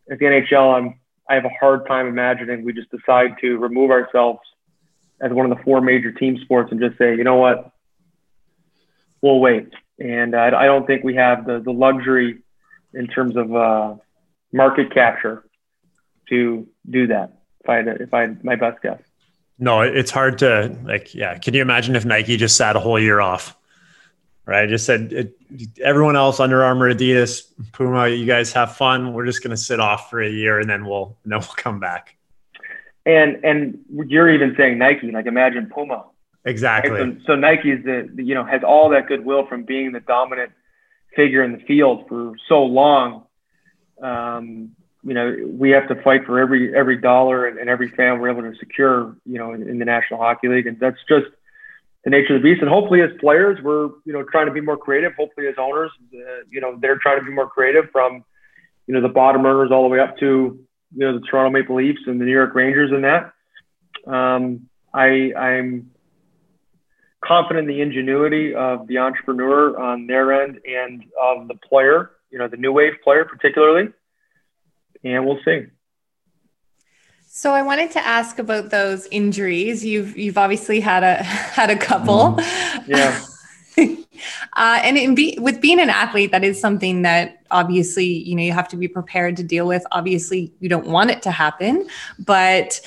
At 0.10 0.20
the 0.20 0.26
NHL, 0.26 0.78
I'm, 0.78 1.00
I 1.30 1.36
have 1.36 1.46
a 1.46 1.52
hard 1.60 1.88
time 1.88 2.08
imagining 2.08 2.64
we 2.64 2.74
just 2.74 2.92
decide 2.92 3.38
to 3.42 3.58
remove 3.58 3.92
ourselves 3.92 4.42
as 5.22 5.32
one 5.32 5.50
of 5.50 5.58
the 5.58 5.64
four 5.64 5.82
major 5.82 6.12
team 6.12 6.38
sports 6.44 6.72
and 6.72 6.80
just 6.80 6.98
say, 6.98 7.16
you 7.16 7.24
know 7.24 7.36
what, 7.36 7.72
we'll 9.22 9.40
wait. 9.40 9.70
And 10.00 10.36
I, 10.36 10.48
I 10.48 10.66
don't 10.66 10.86
think 10.86 11.04
we 11.04 11.16
have 11.16 11.46
the, 11.46 11.60
the 11.60 11.72
luxury 11.72 12.40
in 12.94 13.08
terms 13.08 13.38
of 13.38 13.56
uh, 13.56 13.96
market 14.52 14.94
capture 14.94 15.44
to 16.30 16.68
do 16.90 17.08
that. 17.08 17.38
If 17.62 17.70
I 17.70 17.76
had, 17.78 17.88
if 18.02 18.14
I 18.14 18.22
had 18.22 18.44
my 18.44 18.56
best 18.56 18.82
guess. 18.82 19.00
No, 19.60 19.82
it's 19.82 20.12
hard 20.12 20.40
to 20.40 20.76
like. 20.84 21.14
Yeah, 21.14 21.38
can 21.38 21.54
you 21.54 21.62
imagine 21.62 21.96
if 21.96 22.06
Nike 22.06 22.38
just 22.38 22.58
sat 22.58 22.76
a 22.76 22.80
whole 22.80 23.00
year 23.00 23.22
off? 23.22 23.56
Right, 24.46 24.64
I 24.64 24.68
just 24.68 24.86
said 24.86 25.14
it, 25.14 25.38
everyone 25.82 26.18
else, 26.18 26.42
Under 26.42 26.66
Armour, 26.66 26.94
Adidas, 26.94 27.44
Puma, 27.72 28.10
you 28.10 28.26
guys 28.26 28.52
have 28.52 28.76
fun. 28.76 29.14
We're 29.14 29.26
just 29.26 29.42
going 29.42 29.52
to 29.52 29.58
sit 29.58 29.80
off 29.80 30.10
for 30.10 30.22
a 30.22 30.30
year, 30.30 30.60
and 30.60 30.70
then 30.70 30.86
we'll 30.86 31.18
and 31.24 31.32
then 31.32 31.40
we'll 31.40 31.56
come 31.56 31.80
back. 31.80 32.18
And 33.06 33.44
and 33.46 33.80
you're 34.08 34.30
even 34.30 34.54
saying 34.58 34.78
Nike. 34.78 35.12
Like 35.12 35.28
imagine 35.28 35.72
Puma. 35.74 36.06
Exactly. 36.44 36.92
Right? 36.92 37.18
So, 37.20 37.28
so 37.28 37.36
Nike 37.36 37.72
is 37.72 37.86
the, 37.86 38.10
the 38.14 38.24
you 38.24 38.36
know 38.36 38.44
has 38.44 38.64
all 38.64 38.90
that 38.90 39.08
goodwill 39.08 39.46
from 39.48 39.64
being 39.64 39.94
the 39.94 40.02
dominant 40.02 40.52
figure 41.16 41.44
in 41.44 41.54
the 41.54 41.60
field 41.60 42.08
for 42.10 42.34
so 42.50 42.64
long. 42.64 43.26
Um, 44.02 44.72
you 45.04 45.14
know, 45.14 45.36
we 45.48 45.72
have 45.72 45.88
to 45.90 46.02
fight 46.02 46.26
for 46.26 46.40
every 46.40 46.76
every 46.76 46.98
dollar 46.98 47.46
and, 47.46 47.58
and 47.58 47.70
every 47.70 47.90
fan 47.90 48.20
we're 48.20 48.30
able 48.30 48.42
to 48.42 48.58
secure, 48.58 49.16
you 49.26 49.38
know, 49.38 49.54
in, 49.54 49.68
in, 49.68 49.80
the 49.80 49.86
National 49.86 50.20
Hockey 50.20 50.48
League, 50.48 50.68
and 50.68 50.80
that's 50.80 50.98
just 51.08 51.28
the 52.04 52.10
nature 52.10 52.36
of 52.36 52.42
the 52.42 52.50
beast. 52.50 52.62
And 52.62 52.70
hopefully, 52.70 53.02
as 53.02 53.10
players, 53.20 53.60
we're 53.62 53.90
you 54.06 54.14
know 54.14 54.24
trying 54.24 54.48
to 54.48 54.52
be 54.52 54.62
more 54.62 54.78
creative. 54.78 55.14
Hopefully, 55.16 55.48
as 55.48 55.56
owners, 55.58 55.92
uh, 56.14 56.44
you 56.50 56.62
know, 56.62 56.78
they're 56.80 56.98
trying 56.98 57.20
to 57.20 57.26
be 57.26 57.32
more 57.32 57.50
creative 57.50 57.86
from 57.92 58.24
you 58.88 58.94
know 58.94 59.02
the 59.02 59.10
bottom 59.10 59.46
earners 59.46 59.72
all 59.72 59.84
the 59.84 59.90
way 59.90 60.00
up 60.00 60.18
to 60.18 60.26
you 60.96 61.00
know 61.00 61.20
the 61.20 61.26
Toronto 61.26 61.50
Maple 61.52 61.76
Leafs 61.76 62.02
and 62.08 62.20
the 62.20 62.26
New 62.26 62.32
York 62.32 62.54
Rangers 62.56 62.92
and 62.92 63.04
that. 63.04 63.34
Um, 64.12 64.70
I 64.94 65.34
I'm 65.38 65.92
confident 67.24 67.70
in 67.70 67.76
the 67.76 67.82
ingenuity 67.82 68.54
of 68.54 68.88
the 68.88 68.98
entrepreneur 68.98 69.80
on 69.80 70.08
their 70.08 70.44
end 70.44 70.60
and 70.66 71.06
of 71.22 71.48
the 71.48 71.56
player, 71.56 72.12
you 72.30 72.38
know, 72.38 72.50
the 72.50 72.58
new 72.58 72.74
wave 72.74 72.94
player 73.02 73.24
particularly 73.24 73.94
and 75.04 75.26
we'll 75.26 75.40
see. 75.44 75.66
So 77.36 77.56
I 77.56 77.64
wanted 77.64 77.90
to 77.94 78.06
ask 78.06 78.38
about 78.38 78.70
those 78.70 79.08
injuries. 79.08 79.84
You've 79.84 80.16
you've 80.16 80.38
obviously 80.38 80.80
had 80.80 81.02
a 81.02 81.24
had 81.24 81.72
a 81.72 81.76
couple. 81.76 82.38
Mm-hmm. 82.38 82.92
Yeah. 82.92 83.26
uh, 84.54 84.82
and 84.84 85.00
in 85.00 85.16
be, 85.16 85.36
with 85.42 85.60
being 85.60 85.80
an 85.80 85.90
athlete, 85.90 86.30
that 86.30 86.44
is 86.44 86.62
something 86.62 87.02
that 87.02 87.42
obviously 87.50 88.06
you 88.06 88.36
know 88.36 88.44
you 88.44 88.52
have 88.52 88.68
to 88.68 88.78
be 88.78 88.88
prepared 88.88 89.36
to 89.38 89.44
deal 89.44 89.66
with. 89.66 89.84
Obviously, 89.92 90.54
you 90.60 90.70
don't 90.70 90.86
want 90.86 91.10
it 91.10 91.24
to 91.24 91.32
happen, 91.32 91.88
but 92.20 92.80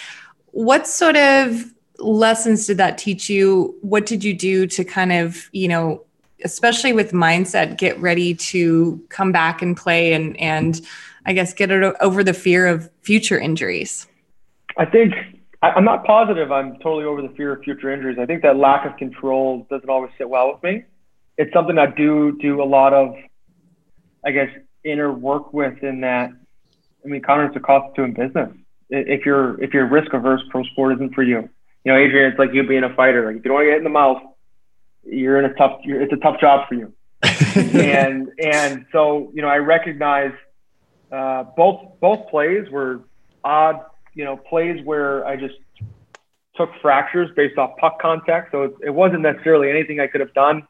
what 0.52 0.86
sort 0.86 1.16
of 1.16 1.64
lessons 1.98 2.68
did 2.68 2.76
that 2.76 2.98
teach 2.98 3.28
you? 3.28 3.76
What 3.80 4.06
did 4.06 4.22
you 4.22 4.32
do 4.32 4.68
to 4.68 4.84
kind 4.84 5.10
of 5.10 5.48
you 5.50 5.66
know, 5.66 6.04
especially 6.44 6.92
with 6.92 7.10
mindset, 7.10 7.78
get 7.78 8.00
ready 8.00 8.32
to 8.34 9.04
come 9.08 9.32
back 9.32 9.60
and 9.60 9.76
play 9.76 10.12
and 10.12 10.36
and 10.40 10.80
I 11.26 11.32
guess, 11.32 11.52
get 11.52 11.72
it 11.72 11.96
over 12.00 12.22
the 12.22 12.32
fear 12.32 12.68
of 12.68 12.88
future 13.02 13.40
injuries? 13.40 14.06
I 14.76 14.84
think 14.84 15.14
I'm 15.62 15.84
not 15.84 16.04
positive 16.04 16.52
I'm 16.52 16.76
totally 16.78 17.04
over 17.04 17.22
the 17.22 17.30
fear 17.30 17.52
of 17.52 17.62
future 17.62 17.90
injuries. 17.90 18.18
I 18.20 18.26
think 18.26 18.42
that 18.42 18.56
lack 18.56 18.86
of 18.86 18.96
control 18.98 19.66
doesn't 19.70 19.88
always 19.88 20.10
sit 20.18 20.28
well 20.28 20.52
with 20.52 20.62
me. 20.62 20.84
It's 21.38 21.52
something 21.52 21.78
I 21.78 21.86
do 21.86 22.36
do 22.40 22.62
a 22.62 22.64
lot 22.64 22.92
of, 22.92 23.14
I 24.24 24.30
guess, 24.30 24.48
inner 24.84 25.12
work 25.12 25.52
with. 25.52 25.82
In 25.82 26.00
that, 26.00 26.30
I 27.04 27.08
mean, 27.08 27.22
Connor, 27.22 27.46
it's 27.46 27.56
a 27.56 27.60
cost 27.60 27.94
to 27.94 28.02
doing 28.02 28.14
business. 28.14 28.50
If 28.88 29.26
you're 29.26 29.60
if 29.62 29.74
you're 29.74 29.86
risk 29.86 30.12
averse, 30.12 30.42
pro 30.50 30.62
sport 30.64 30.94
isn't 30.94 31.14
for 31.14 31.22
you. 31.22 31.48
You 31.84 31.92
know, 31.92 31.98
Adrian, 31.98 32.30
it's 32.30 32.38
like 32.38 32.50
you 32.52 32.66
being 32.66 32.84
a 32.84 32.94
fighter. 32.94 33.26
Like 33.26 33.36
if 33.36 33.44
you 33.44 33.48
don't 33.50 33.54
want 33.54 33.64
to 33.64 33.66
get 33.66 33.72
hit 33.72 33.78
in 33.78 33.84
the 33.84 33.90
mouth, 33.90 34.22
you're 35.04 35.38
in 35.38 35.44
a 35.44 35.54
tough. 35.54 35.80
it's 35.84 36.12
a 36.12 36.16
tough 36.16 36.40
job 36.40 36.68
for 36.68 36.74
you. 36.74 36.92
and 37.22 38.30
and 38.38 38.86
so 38.92 39.30
you 39.34 39.42
know, 39.42 39.48
I 39.48 39.56
recognize 39.56 40.32
uh, 41.10 41.44
both 41.56 41.98
both 42.00 42.28
plays 42.28 42.68
were 42.70 43.00
odd, 43.42 43.80
you 44.16 44.24
know, 44.24 44.36
plays 44.36 44.84
where 44.84 45.24
I 45.24 45.36
just 45.36 45.54
took 46.56 46.70
fractures 46.80 47.28
based 47.36 47.58
off 47.58 47.76
puck 47.78 48.00
contact. 48.00 48.50
So 48.50 48.62
it, 48.62 48.74
it 48.86 48.90
wasn't 48.90 49.20
necessarily 49.20 49.70
anything 49.70 50.00
I 50.00 50.08
could 50.08 50.22
have 50.22 50.34
done 50.34 50.66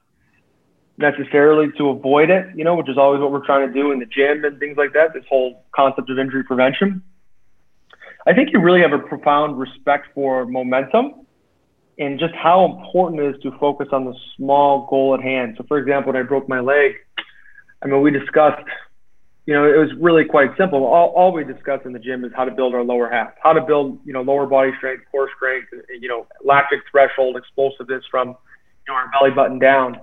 necessarily 0.99 1.71
to 1.79 1.91
avoid 1.91 2.29
it, 2.29 2.47
you 2.57 2.65
know, 2.65 2.75
which 2.75 2.88
is 2.88 2.99
always 2.99 3.21
what 3.21 3.31
we're 3.31 3.47
trying 3.47 3.67
to 3.69 3.73
do 3.73 3.93
in 3.93 4.00
the 4.00 4.07
gym 4.07 4.45
and 4.45 4.59
things 4.59 4.76
like 4.76 4.93
that. 4.95 5.15
This 5.15 5.25
whole 5.29 5.65
concept 5.75 6.11
of 6.11 6.19
injury 6.19 6.43
prevention. 6.43 7.03
I 8.26 8.35
think 8.35 8.49
you 8.53 8.61
really 8.61 8.81
have 8.81 8.93
a 8.93 8.99
profound 8.99 9.59
respect 9.59 10.09
for 10.12 10.45
momentum 10.47 11.26
and 11.99 12.19
just 12.19 12.35
how 12.35 12.65
important 12.65 13.21
it 13.21 13.37
is 13.37 13.43
to 13.43 13.57
focus 13.59 13.88
on 13.93 14.05
the 14.05 14.15
small 14.37 14.87
goal 14.91 15.15
at 15.15 15.23
hand. 15.23 15.55
So, 15.57 15.65
for 15.69 15.79
example, 15.79 16.12
when 16.12 16.21
I 16.21 16.26
broke 16.26 16.49
my 16.49 16.61
leg, 16.61 16.93
I 17.83 17.87
mean, 17.87 18.03
we 18.03 18.11
discussed 18.11 18.65
you 19.47 19.55
know, 19.55 19.65
it 19.65 19.79
was 19.79 19.91
really 20.00 20.25
quite 20.25 20.50
simple. 20.59 20.85
All, 20.85 21.11
all 21.11 21.33
we 21.33 21.45
discuss 21.45 21.81
in 21.85 21.93
the 21.93 22.00
gym 22.00 22.25
is 22.25 22.33
how 22.35 22.45
to 22.45 22.50
build 22.50 22.75
our 22.75 22.83
lower 22.83 23.09
half, 23.09 23.33
how 23.41 23.53
to 23.53 23.61
build, 23.61 24.00
you 24.05 24.12
know, 24.12 24.23
lower 24.23 24.45
body 24.45 24.73
strength, 24.76 25.05
core 25.12 25.31
strength, 25.37 25.69
you 26.00 26.09
know, 26.09 26.26
lactic 26.45 26.81
threshold, 26.91 27.37
explosiveness 27.37 28.03
from, 28.11 28.29
you 28.31 28.35
know, 28.88 28.95
our 28.95 29.11
belly 29.12 29.31
button 29.31 29.61
down. 29.61 30.00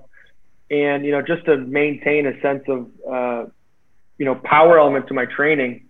And, 0.70 1.04
you 1.04 1.12
know, 1.12 1.20
just 1.20 1.44
to 1.44 1.58
maintain 1.58 2.26
a 2.26 2.40
sense 2.40 2.64
of, 2.68 2.88
uh, 3.08 3.50
you 4.16 4.24
know, 4.24 4.34
power 4.34 4.78
element 4.78 5.08
to 5.08 5.14
my 5.14 5.26
training, 5.26 5.88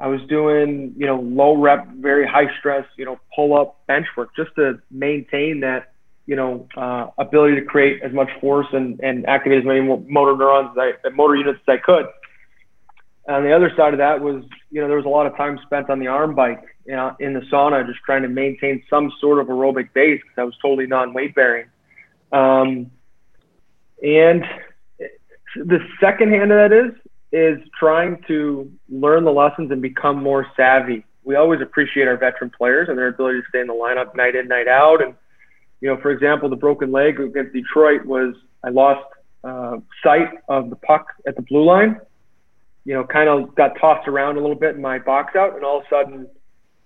I 0.00 0.08
was 0.08 0.20
doing, 0.28 0.92
you 0.96 1.06
know, 1.06 1.20
low 1.20 1.56
rep, 1.56 1.86
very 1.92 2.26
high 2.26 2.48
stress, 2.58 2.86
you 2.96 3.04
know, 3.04 3.20
pull 3.36 3.56
up 3.56 3.86
bench 3.86 4.06
work 4.16 4.34
just 4.34 4.50
to 4.56 4.80
maintain 4.90 5.60
that, 5.60 5.92
you 6.26 6.34
know, 6.34 6.66
uh, 6.76 7.08
ability 7.18 7.54
to 7.54 7.62
create 7.62 8.02
as 8.02 8.12
much 8.12 8.30
force 8.40 8.66
and, 8.72 8.98
and 9.00 9.28
activate 9.28 9.58
as 9.58 9.64
many 9.64 9.80
motor 9.80 10.36
neurons, 10.36 10.70
as 10.76 10.94
I, 11.04 11.08
motor 11.10 11.36
units 11.36 11.60
as 11.68 11.74
I 11.74 11.76
could 11.76 12.06
on 13.30 13.44
the 13.44 13.52
other 13.52 13.72
side 13.76 13.94
of 13.94 13.98
that 13.98 14.20
was, 14.20 14.42
you 14.70 14.80
know, 14.80 14.88
there 14.88 14.96
was 14.96 15.06
a 15.06 15.10
lot 15.10 15.26
of 15.26 15.36
time 15.36 15.58
spent 15.64 15.88
on 15.88 15.98
the 15.98 16.08
arm 16.08 16.34
bike, 16.34 16.62
you 16.84 16.94
know, 16.94 17.14
in 17.20 17.32
the 17.32 17.40
sauna, 17.40 17.86
just 17.86 18.00
trying 18.04 18.22
to 18.22 18.28
maintain 18.28 18.82
some 18.90 19.12
sort 19.20 19.38
of 19.38 19.46
aerobic 19.46 19.92
base 19.92 20.20
because 20.20 20.38
I 20.38 20.44
was 20.44 20.54
totally 20.60 20.86
non-weight 20.86 21.34
bearing. 21.34 21.66
Um, 22.32 22.90
and 24.02 24.44
the 25.56 25.78
second 26.00 26.32
hand 26.32 26.52
of 26.52 26.58
that 26.58 26.72
is 26.72 26.92
is 27.32 27.60
trying 27.78 28.20
to 28.26 28.70
learn 28.88 29.24
the 29.24 29.30
lessons 29.30 29.70
and 29.70 29.80
become 29.80 30.20
more 30.20 30.46
savvy. 30.56 31.04
We 31.22 31.36
always 31.36 31.60
appreciate 31.60 32.08
our 32.08 32.16
veteran 32.16 32.50
players 32.50 32.88
and 32.88 32.98
their 32.98 33.06
ability 33.06 33.42
to 33.42 33.46
stay 33.48 33.60
in 33.60 33.68
the 33.68 33.72
lineup 33.72 34.16
night 34.16 34.34
in, 34.34 34.48
night 34.48 34.66
out. 34.66 35.00
And 35.00 35.14
you 35.80 35.88
know, 35.88 36.00
for 36.00 36.10
example, 36.10 36.48
the 36.48 36.56
broken 36.56 36.90
leg 36.90 37.20
against 37.20 37.52
Detroit 37.52 38.04
was 38.04 38.34
I 38.64 38.70
lost 38.70 39.06
uh, 39.44 39.76
sight 40.02 40.30
of 40.48 40.70
the 40.70 40.76
puck 40.76 41.06
at 41.26 41.36
the 41.36 41.42
blue 41.42 41.64
line 41.64 42.00
you 42.84 42.94
know, 42.94 43.04
kind 43.04 43.28
of 43.28 43.54
got 43.54 43.78
tossed 43.80 44.08
around 44.08 44.36
a 44.36 44.40
little 44.40 44.56
bit 44.56 44.74
in 44.74 44.80
my 44.80 44.98
box 44.98 45.36
out, 45.36 45.54
and 45.54 45.64
all 45.64 45.78
of 45.78 45.84
a 45.84 45.88
sudden, 45.88 46.28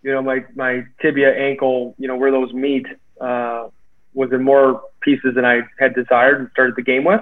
you 0.03 0.13
know, 0.13 0.23
my 0.23 0.45
my 0.55 0.85
tibia, 1.01 1.35
ankle, 1.35 1.95
you 1.99 2.09
know, 2.09 2.17
where 2.17 2.31
those 2.31 2.53
meet, 2.53 2.87
uh, 3.21 3.69
was 4.13 4.33
in 4.33 4.43
more 4.43 4.83
pieces 5.01 5.35
than 5.35 5.45
I 5.45 5.63
had 5.79 5.95
desired 5.95 6.41
and 6.41 6.49
started 6.51 6.77
the 6.77 6.83
game 6.83 7.05
with. 7.05 7.21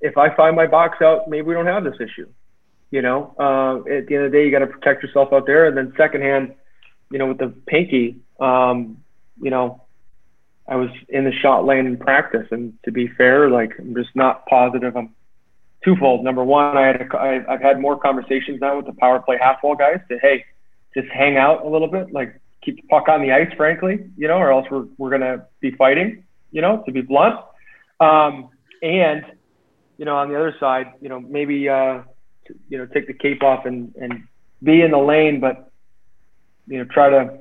If 0.00 0.16
I 0.16 0.34
find 0.34 0.56
my 0.56 0.66
box 0.66 1.02
out, 1.02 1.28
maybe 1.28 1.48
we 1.48 1.54
don't 1.54 1.66
have 1.66 1.84
this 1.84 1.96
issue. 2.00 2.28
You 2.90 3.02
know, 3.02 3.34
uh, 3.38 3.76
at 3.88 4.06
the 4.06 4.16
end 4.16 4.24
of 4.24 4.32
the 4.32 4.38
day, 4.38 4.44
you 4.44 4.50
got 4.50 4.60
to 4.60 4.66
protect 4.66 5.02
yourself 5.02 5.32
out 5.32 5.46
there. 5.46 5.66
And 5.66 5.76
then 5.76 5.92
secondhand, 5.96 6.54
you 7.10 7.18
know, 7.18 7.26
with 7.26 7.38
the 7.38 7.54
pinky, 7.66 8.16
um, 8.40 8.98
you 9.40 9.50
know, 9.50 9.82
I 10.66 10.76
was 10.76 10.90
in 11.08 11.24
the 11.24 11.32
shot 11.32 11.64
lane 11.64 11.86
in 11.86 11.96
practice, 11.96 12.46
and 12.50 12.72
to 12.84 12.92
be 12.92 13.08
fair, 13.08 13.50
like 13.50 13.72
I'm 13.78 13.94
just 13.94 14.14
not 14.14 14.46
positive 14.46 14.96
I'm 14.96 15.14
twofold. 15.84 16.24
Number 16.24 16.44
one, 16.44 16.76
I 16.76 16.86
had 16.86 17.00
a, 17.00 17.16
I, 17.16 17.54
I've 17.54 17.62
had 17.62 17.80
more 17.80 17.98
conversations 17.98 18.60
now 18.60 18.76
with 18.76 18.86
the 18.86 18.92
power 18.92 19.20
play 19.20 19.38
half 19.40 19.62
wall 19.62 19.74
guys 19.74 20.00
to 20.08 20.18
hey, 20.18 20.44
just 20.94 21.08
hang 21.08 21.36
out 21.36 21.64
a 21.64 21.68
little 21.68 21.88
bit, 21.88 22.12
like 22.12 22.40
keep 22.62 22.76
the 22.76 22.82
puck 22.88 23.08
on 23.08 23.22
the 23.22 23.32
ice, 23.32 23.52
frankly, 23.56 24.06
you 24.16 24.28
know, 24.28 24.36
or 24.36 24.52
else 24.52 24.66
we're 24.70 24.86
we're 24.98 25.10
gonna 25.10 25.46
be 25.60 25.70
fighting, 25.72 26.24
you 26.50 26.60
know, 26.60 26.82
to 26.86 26.92
be 26.92 27.00
blunt. 27.00 27.40
Um, 28.00 28.50
and 28.82 29.24
you 29.98 30.04
know, 30.04 30.16
on 30.16 30.28
the 30.30 30.36
other 30.36 30.54
side, 30.58 30.92
you 31.00 31.08
know, 31.08 31.20
maybe 31.20 31.68
uh, 31.68 32.02
you 32.68 32.78
know, 32.78 32.86
take 32.86 33.06
the 33.06 33.14
cape 33.14 33.42
off 33.42 33.66
and 33.66 33.94
and 33.96 34.26
be 34.62 34.82
in 34.82 34.90
the 34.90 34.98
lane, 34.98 35.40
but 35.40 35.70
you 36.66 36.78
know, 36.78 36.84
try 36.84 37.10
to 37.10 37.38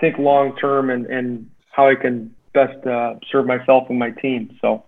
think 0.00 0.18
long 0.18 0.56
term 0.56 0.90
and 0.90 1.06
and 1.06 1.50
how 1.70 1.88
I 1.88 1.94
can 1.94 2.34
best 2.54 2.86
uh, 2.86 3.14
serve 3.30 3.46
myself 3.46 3.84
and 3.90 3.98
my 3.98 4.10
team. 4.10 4.56
So 4.62 4.85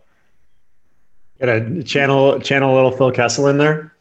Gotta 1.40 1.83
channel 1.85 2.40
channel 2.40 2.75
a 2.75 2.76
little 2.76 2.90
Phil 2.90 3.12
Kessel 3.12 3.47
in 3.47 3.59
there. 3.59 3.95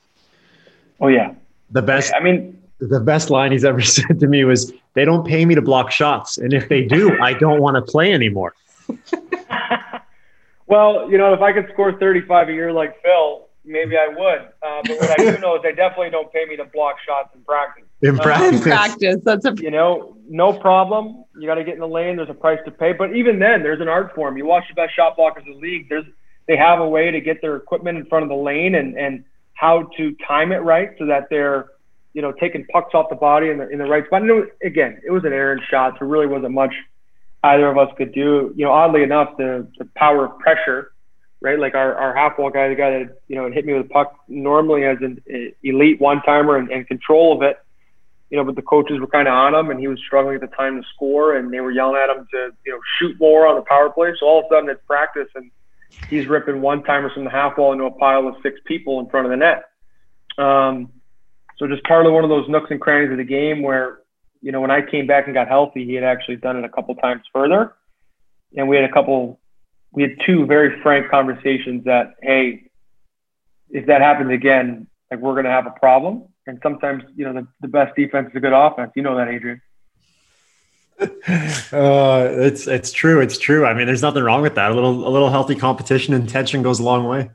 Oh 1.00 1.08
yeah. 1.08 1.34
The 1.72 1.82
best 1.82 2.14
I 2.16 2.24
mean 2.24 2.58
the 2.80 3.00
best 3.00 3.30
line 3.30 3.52
he's 3.52 3.66
ever 3.66 3.82
said 3.84 4.20
to 4.20 4.28
me 4.28 4.44
was, 4.44 4.74
They 4.94 5.06
don't 5.06 5.26
pay 5.26 5.46
me 5.46 5.56
to 5.56 5.62
block 5.62 5.92
shots. 5.92 6.38
And 6.38 6.54
if 6.54 6.70
they 6.70 6.84
do, 6.84 7.20
I 7.22 7.34
don't 7.34 7.62
want 7.62 7.76
to 7.76 7.82
play 7.82 8.14
anymore. 8.14 8.54
well, 10.68 11.10
you 11.10 11.18
know, 11.18 11.34
if 11.34 11.42
I 11.42 11.52
could 11.54 11.70
score 11.74 11.98
35 11.98 12.50
a 12.50 12.54
year 12.54 12.72
like 12.72 13.02
Phil, 13.02 13.48
maybe 13.66 13.98
I 13.98 14.08
would. 14.08 14.40
Uh, 14.62 14.82
but 14.84 14.98
what 15.00 15.20
I 15.20 15.32
do 15.32 15.38
know 15.40 15.56
is 15.56 15.62
they 15.62 15.74
definitely 15.74 16.10
don't 16.10 16.32
pay 16.32 16.46
me 16.46 16.56
to 16.56 16.66
block 16.66 16.96
shots 17.06 17.30
in 17.36 17.42
practice. 17.42 17.84
In 18.02 18.18
practice. 18.18 18.58
In 18.58 18.62
practice. 18.62 19.18
That's 19.24 19.46
a 19.46 19.54
You 19.58 19.72
know, 19.72 20.16
no 20.30 20.54
problem. 20.54 21.26
You 21.38 21.48
got 21.48 21.56
to 21.56 21.64
get 21.64 21.74
in 21.74 21.80
the 21.80 21.88
lane. 21.88 22.16
There's 22.16 22.30
a 22.30 22.34
price 22.34 22.60
to 22.66 22.72
pay. 22.72 22.94
But 22.94 23.16
even 23.16 23.40
then, 23.40 23.64
there's 23.64 23.82
an 23.82 23.88
art 23.88 24.14
form. 24.16 24.38
You 24.38 24.46
watch 24.46 24.66
the 24.70 24.76
best 24.76 24.96
shot 24.96 25.18
blockers 25.18 25.46
in 25.46 25.54
the 25.54 25.60
league. 25.60 25.90
There's 25.90 26.06
they 26.48 26.58
have 26.58 26.80
a 26.80 26.88
way 26.88 27.12
to 27.12 27.22
get 27.22 27.42
their 27.42 27.56
equipment 27.56 27.98
in 27.98 28.06
front 28.06 28.24
of 28.24 28.30
the 28.30 28.36
lane 28.36 28.76
and 28.76 28.98
and 28.98 29.24
how 29.54 29.90
to 29.98 30.16
time 30.28 30.52
it 30.52 30.58
right 30.58 30.92
so 31.00 31.06
that 31.08 31.28
they're 31.30 31.68
you 32.14 32.22
know 32.22 32.32
taking 32.32 32.66
pucks 32.66 32.94
off 32.94 33.10
the 33.10 33.16
body 33.16 33.50
in 33.50 33.58
the 33.58 33.70
in 33.70 33.80
the 33.80 33.86
right 33.86 34.06
spot. 34.06 34.22
And 34.22 34.32
it 34.32 34.34
was, 34.34 34.50
again, 34.64 35.02
it 35.06 35.12
was 35.12 35.24
an 35.24 35.34
errant 35.34 35.62
shot. 35.70 36.00
There 36.00 36.08
really 36.08 36.28
wasn't 36.28 36.54
much 36.54 36.74
either 37.44 37.68
of 37.68 37.78
us 37.78 37.90
could 37.98 38.14
do. 38.14 38.54
You 38.56 38.66
know, 38.66 38.72
oddly 38.72 39.04
enough, 39.04 39.38
the 39.38 39.68
the 39.78 39.86
power 39.96 40.26
of 40.26 40.40
pressure, 40.40 40.92
right? 41.42 41.60
Like 41.60 41.76
our 41.76 41.96
our 41.96 42.16
half 42.16 42.38
wall 42.38 42.50
guy, 42.50 42.70
the 42.70 42.76
guy 42.76 42.92
that 42.92 43.20
you 43.28 43.36
know 43.36 43.52
hit 43.52 43.66
me 43.66 43.74
with 43.74 43.86
a 43.86 43.90
puck, 43.90 44.16
normally 44.28 44.86
as 44.86 44.98
an 45.02 45.22
elite 45.64 46.00
one 46.00 46.22
timer 46.22 46.58
and, 46.58 46.70
and 46.72 46.88
control 46.88 47.36
of 47.36 47.42
it. 47.44 47.58
You 48.30 48.38
know, 48.38 48.44
but 48.44 48.58
the 48.58 48.62
coaches 48.62 49.00
were 49.00 49.08
kind 49.08 49.30
of 49.30 49.34
on 49.34 49.56
him, 49.56 49.70
and 49.72 49.80
he 49.80 49.88
was 49.88 50.00
struggling 50.06 50.36
at 50.36 50.42
the 50.42 50.48
time 50.48 50.82
to 50.82 50.88
score, 50.94 51.38
and 51.38 51.54
they 51.54 51.62
were 51.62 51.72
yelling 51.72 51.96
at 51.96 52.10
him 52.10 52.28
to 52.32 52.52
you 52.66 52.72
know 52.72 52.80
shoot 52.98 53.18
more 53.20 53.48
on 53.48 53.56
the 53.56 53.64
power 53.64 53.90
play. 53.90 54.14
So 54.20 54.26
all 54.26 54.40
of 54.40 54.46
a 54.46 54.50
sudden, 54.50 54.70
it's 54.70 54.82
practice 54.86 55.30
and 55.36 55.50
he's 56.10 56.28
ripping 56.28 56.62
one 56.62 56.84
timers 56.84 57.14
from 57.14 57.24
the 57.24 57.30
half 57.30 57.58
wall 57.58 57.74
into 57.74 57.86
a 57.86 57.92
pile 57.92 58.28
of 58.28 58.36
six 58.44 58.60
people 58.66 59.00
in 59.00 59.10
front 59.10 59.26
of 59.26 59.32
the 59.32 59.38
net. 59.38 59.64
Um, 60.38 60.92
so 61.58 61.68
just 61.68 61.84
part 61.84 62.06
of 62.06 62.14
one 62.14 62.24
of 62.24 62.30
those 62.30 62.48
nooks 62.48 62.70
and 62.70 62.80
crannies 62.80 63.12
of 63.12 63.18
the 63.18 63.24
game 63.24 63.62
where, 63.62 64.00
you 64.42 64.52
know, 64.52 64.62
when 64.62 64.72
I 64.72 64.82
came 64.82 65.08
back 65.08 65.26
and 65.26 65.34
got 65.34 65.48
healthy, 65.48 65.86
he 65.86 65.96
had 65.96 66.04
actually 66.04 66.36
done 66.38 66.58
it 66.58 66.64
a 66.64 66.70
couple 66.70 66.94
times 66.96 67.24
further. 67.34 67.74
And 68.56 68.70
we 68.70 68.76
had 68.76 68.86
a 68.86 68.92
couple, 68.92 69.40
we 69.92 70.04
had 70.04 70.12
two 70.26 70.46
very 70.46 70.80
frank 70.82 71.10
conversations 71.10 71.84
that, 71.86 72.14
hey, 72.22 72.70
if 73.70 73.88
that 73.88 74.02
happens 74.02 74.32
again, 74.32 74.88
like 75.10 75.20
we're 75.20 75.34
going 75.34 75.46
to 75.46 75.52
have 75.52 75.66
a 75.66 75.80
problem. 75.80 76.26
And 76.46 76.60
sometimes, 76.64 77.04
you 77.16 77.26
know, 77.26 77.34
the, 77.34 77.48
the 77.62 77.68
best 77.68 77.96
defense 77.96 78.30
is 78.30 78.36
a 78.36 78.40
good 78.40 78.54
offense. 78.54 78.92
You 78.96 79.02
know 79.02 79.18
that, 79.18 79.28
Adrian. 79.28 79.62
Uh, 81.00 82.28
it's 82.32 82.68
it's 82.68 82.92
true. 82.92 83.20
It's 83.22 83.38
true. 83.38 83.66
I 83.66 83.74
mean, 83.74 83.86
there's 83.86 84.02
nothing 84.02 84.24
wrong 84.24 84.42
with 84.42 84.56
that. 84.56 84.72
A 84.72 84.74
little 84.74 85.08
a 85.08 85.10
little 85.10 85.30
healthy 85.30 85.56
competition 85.56 86.14
and 86.14 86.28
tension 86.28 86.64
goes 86.64 86.80
a 86.80 86.84
long 86.84 87.06
way. 87.08 87.30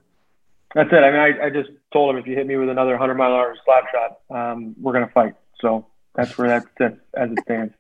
That's 0.75 0.91
it. 0.91 0.97
I 0.97 1.11
mean, 1.11 1.21
I, 1.21 1.47
I 1.47 1.51
just 1.51 1.71
told 1.93 2.15
him 2.15 2.21
if 2.21 2.27
you 2.27 2.35
hit 2.35 2.47
me 2.47 2.57
with 2.57 2.71
another 2.71 2.93
100 2.93 3.15
mile 3.15 3.33
an 3.33 3.35
hour 3.35 3.57
slap 3.65 3.85
shot, 3.93 4.53
um, 4.53 4.75
we're 4.81 4.93
going 4.93 5.07
to 5.07 5.13
fight. 5.13 5.35
So 5.61 5.87
that's 6.15 6.37
where 6.39 6.49
that 6.49 6.65
sits 6.79 7.01
as 7.15 7.31
it 7.31 7.39
stands. 7.45 7.75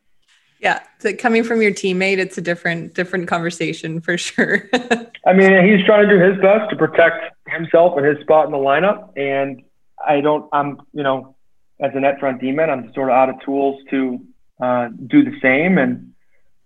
Yeah, 0.61 0.81
so 1.01 1.13
coming 1.15 1.43
from 1.43 1.61
your 1.61 1.73
teammate, 1.73 2.19
it's 2.19 2.39
a 2.39 2.41
different 2.41 2.95
different 2.95 3.27
conversation 3.27 4.01
for 4.01 4.17
sure. 4.17 4.69
I 5.27 5.33
mean, 5.33 5.69
he's 5.69 5.85
trying 5.85 6.09
to 6.09 6.17
do 6.17 6.23
his 6.23 6.41
best 6.41 6.71
to 6.71 6.77
protect 6.77 7.35
himself 7.49 7.97
and 7.97 8.07
his 8.07 8.21
spot 8.21 8.47
in 8.47 8.53
the 8.53 8.59
lineup, 8.59 9.11
and 9.17 9.63
I 10.07 10.21
don't. 10.21 10.49
I'm, 10.53 10.81
you 10.93 11.03
know, 11.03 11.35
as 11.81 11.91
a 11.95 12.01
net 12.01 12.21
front 12.21 12.41
D 12.41 12.53
man, 12.53 12.71
I'm 12.71 12.93
sort 12.95 13.09
of 13.09 13.15
out 13.15 13.29
of 13.29 13.41
tools 13.45 13.83
to 13.91 14.25
uh, 14.61 14.89
do 15.07 15.25
the 15.25 15.39
same, 15.41 15.79
and 15.79 16.13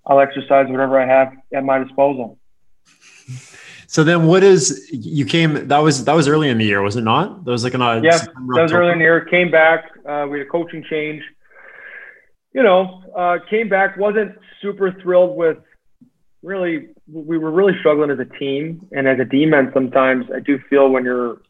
I'll 0.05 0.21
exercise 0.21 0.69
whatever 0.69 1.01
I 1.01 1.07
have 1.07 1.33
at 1.55 1.65
my 1.65 1.79
disposal. 1.79 2.39
So 3.89 4.05
then, 4.05 4.27
what 4.27 4.43
is 4.43 4.89
you 4.93 5.25
came? 5.25 5.69
That 5.69 5.79
was 5.79 6.05
that 6.05 6.15
was 6.15 6.29
early 6.29 6.49
in 6.49 6.59
the 6.59 6.65
year, 6.65 6.83
was 6.83 6.97
it 6.97 7.05
not? 7.05 7.45
That 7.45 7.51
was 7.51 7.65
like 7.65 7.75
an 7.75 7.83
odd. 7.83 8.05
Yeah, 8.05 8.19
that 8.19 8.63
was 8.63 8.73
early 8.73 8.93
in 8.93 8.99
the 8.99 9.05
year. 9.05 9.25
Came 9.25 9.51
back. 9.51 9.91
Uh, 10.05 10.27
we 10.29 10.39
had 10.39 10.47
a 10.47 10.51
coaching 10.51 10.85
change. 10.89 11.23
You 12.53 12.63
know, 12.63 13.03
uh, 13.17 13.39
came 13.49 13.69
back. 13.69 13.97
wasn't 13.97 14.37
super 14.61 14.93
thrilled 15.01 15.37
with. 15.37 15.59
Really, 16.43 16.89
we 17.11 17.39
were 17.39 17.51
really 17.51 17.79
struggling 17.81 18.11
as 18.11 18.19
a 18.19 18.25
team, 18.25 18.87
and 18.93 19.09
as 19.09 19.19
a 19.19 19.25
D-man, 19.25 19.71
sometimes 19.75 20.27
I 20.35 20.41
do 20.41 20.59
feel 20.71 20.89
when 20.89 21.05
you're 21.05 21.41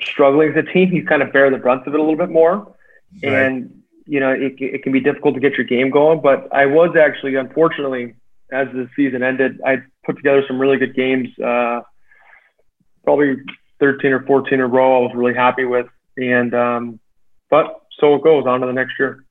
struggling 0.00 0.50
as 0.50 0.56
a 0.56 0.62
team, 0.62 0.92
you 0.92 1.04
kind 1.04 1.22
of 1.22 1.32
bear 1.32 1.50
the 1.50 1.58
brunt 1.58 1.86
of 1.86 1.94
it 1.94 1.98
a 1.98 2.02
little 2.02 2.16
bit 2.16 2.30
more. 2.30 2.74
Right. 3.22 3.32
And 3.32 3.81
you 4.06 4.20
know, 4.20 4.30
it, 4.30 4.54
it 4.58 4.82
can 4.82 4.92
be 4.92 5.00
difficult 5.00 5.34
to 5.34 5.40
get 5.40 5.54
your 5.54 5.66
game 5.66 5.90
going. 5.90 6.20
But 6.20 6.52
I 6.52 6.66
was 6.66 6.96
actually, 6.96 7.36
unfortunately, 7.36 8.14
as 8.52 8.68
the 8.72 8.88
season 8.96 9.22
ended, 9.22 9.60
I 9.64 9.78
put 10.04 10.16
together 10.16 10.44
some 10.46 10.60
really 10.60 10.76
good 10.76 10.94
games. 10.94 11.28
Uh, 11.38 11.80
probably 13.04 13.36
13 13.80 14.12
or 14.12 14.22
14 14.24 14.54
in 14.54 14.60
a 14.60 14.66
row. 14.66 14.98
I 14.98 15.06
was 15.06 15.12
really 15.14 15.34
happy 15.34 15.64
with, 15.64 15.86
and 16.16 16.54
um, 16.54 17.00
but 17.50 17.82
so 17.98 18.14
it 18.14 18.22
goes 18.22 18.46
on 18.46 18.60
to 18.60 18.66
the 18.66 18.72
next 18.72 18.92
year. 18.98 19.24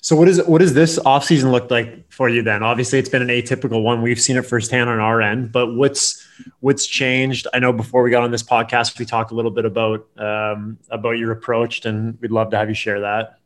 So 0.00 0.16
what 0.16 0.26
is 0.26 0.42
what 0.46 0.58
does 0.58 0.74
this 0.74 0.98
offseason 0.98 1.52
look 1.52 1.70
like 1.70 2.10
for 2.12 2.28
you 2.28 2.42
then? 2.42 2.64
Obviously 2.64 2.98
it's 2.98 3.08
been 3.08 3.22
an 3.22 3.28
atypical 3.28 3.84
one. 3.84 4.02
We've 4.02 4.20
seen 4.20 4.36
it 4.36 4.42
firsthand 4.42 4.90
on 4.90 4.98
our 4.98 5.22
end, 5.22 5.52
but 5.52 5.74
what's 5.74 6.26
what's 6.58 6.86
changed? 6.86 7.46
I 7.54 7.60
know 7.60 7.72
before 7.72 8.02
we 8.02 8.10
got 8.10 8.24
on 8.24 8.32
this 8.32 8.42
podcast, 8.42 8.98
we 8.98 9.04
talked 9.04 9.30
a 9.30 9.34
little 9.36 9.52
bit 9.52 9.64
about 9.64 10.08
um, 10.18 10.78
about 10.90 11.18
your 11.18 11.30
approach 11.30 11.84
and 11.84 12.18
we'd 12.20 12.32
love 12.32 12.50
to 12.50 12.56
have 12.56 12.68
you 12.68 12.74
share 12.74 13.00
that. 13.00 13.38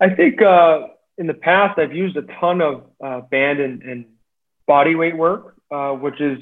I 0.00 0.10
think 0.10 0.42
uh, 0.42 0.88
in 1.18 1.26
the 1.26 1.34
past 1.34 1.78
I've 1.78 1.94
used 1.94 2.16
a 2.16 2.22
ton 2.40 2.60
of 2.60 2.84
uh, 3.02 3.20
band 3.30 3.60
and, 3.60 3.82
and, 3.82 4.04
body 4.66 4.96
weight 4.96 5.16
work, 5.16 5.54
uh, 5.70 5.92
which 5.92 6.20
is 6.20 6.38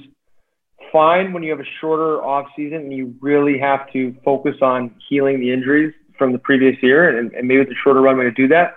fine 0.90 1.34
when 1.34 1.42
you 1.42 1.50
have 1.50 1.60
a 1.60 1.68
shorter 1.78 2.24
off 2.24 2.46
season 2.56 2.78
and 2.78 2.90
you 2.90 3.14
really 3.20 3.58
have 3.58 3.92
to 3.92 4.16
focus 4.24 4.56
on 4.62 4.94
healing 5.10 5.40
the 5.40 5.52
injuries 5.52 5.92
from 6.16 6.32
the 6.32 6.38
previous 6.38 6.74
year, 6.82 7.18
and, 7.18 7.32
and 7.34 7.46
maybe 7.46 7.60
it's 7.60 7.70
a 7.70 7.74
shorter 7.84 8.00
runway 8.00 8.24
to 8.24 8.30
do 8.30 8.48
that. 8.48 8.76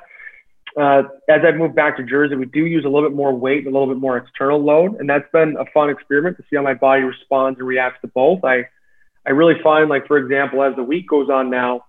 Uh, 0.75 1.03
as 1.29 1.41
I've 1.47 1.55
moved 1.55 1.75
back 1.75 1.97
to 1.97 2.03
Jersey, 2.03 2.35
we 2.35 2.45
do 2.45 2.65
use 2.65 2.83
a 2.83 2.89
little 2.89 3.07
bit 3.07 3.15
more 3.15 3.33
weight, 3.33 3.65
a 3.65 3.69
little 3.69 3.87
bit 3.87 3.97
more 3.97 4.17
external 4.17 4.61
load, 4.61 4.99
and 4.99 5.09
that's 5.09 5.29
been 5.31 5.55
a 5.57 5.65
fun 5.73 5.89
experiment 5.89 6.35
to 6.37 6.43
see 6.49 6.57
how 6.57 6.61
my 6.61 6.73
body 6.73 7.03
responds 7.03 7.57
and 7.57 7.67
reacts 7.67 8.01
to 8.01 8.07
both. 8.07 8.43
I, 8.43 8.67
I 9.25 9.31
really 9.31 9.59
find, 9.63 9.89
like 9.89 10.07
for 10.07 10.17
example, 10.17 10.61
as 10.61 10.75
the 10.75 10.83
week 10.83 11.07
goes 11.07 11.29
on 11.29 11.49
now, 11.49 11.85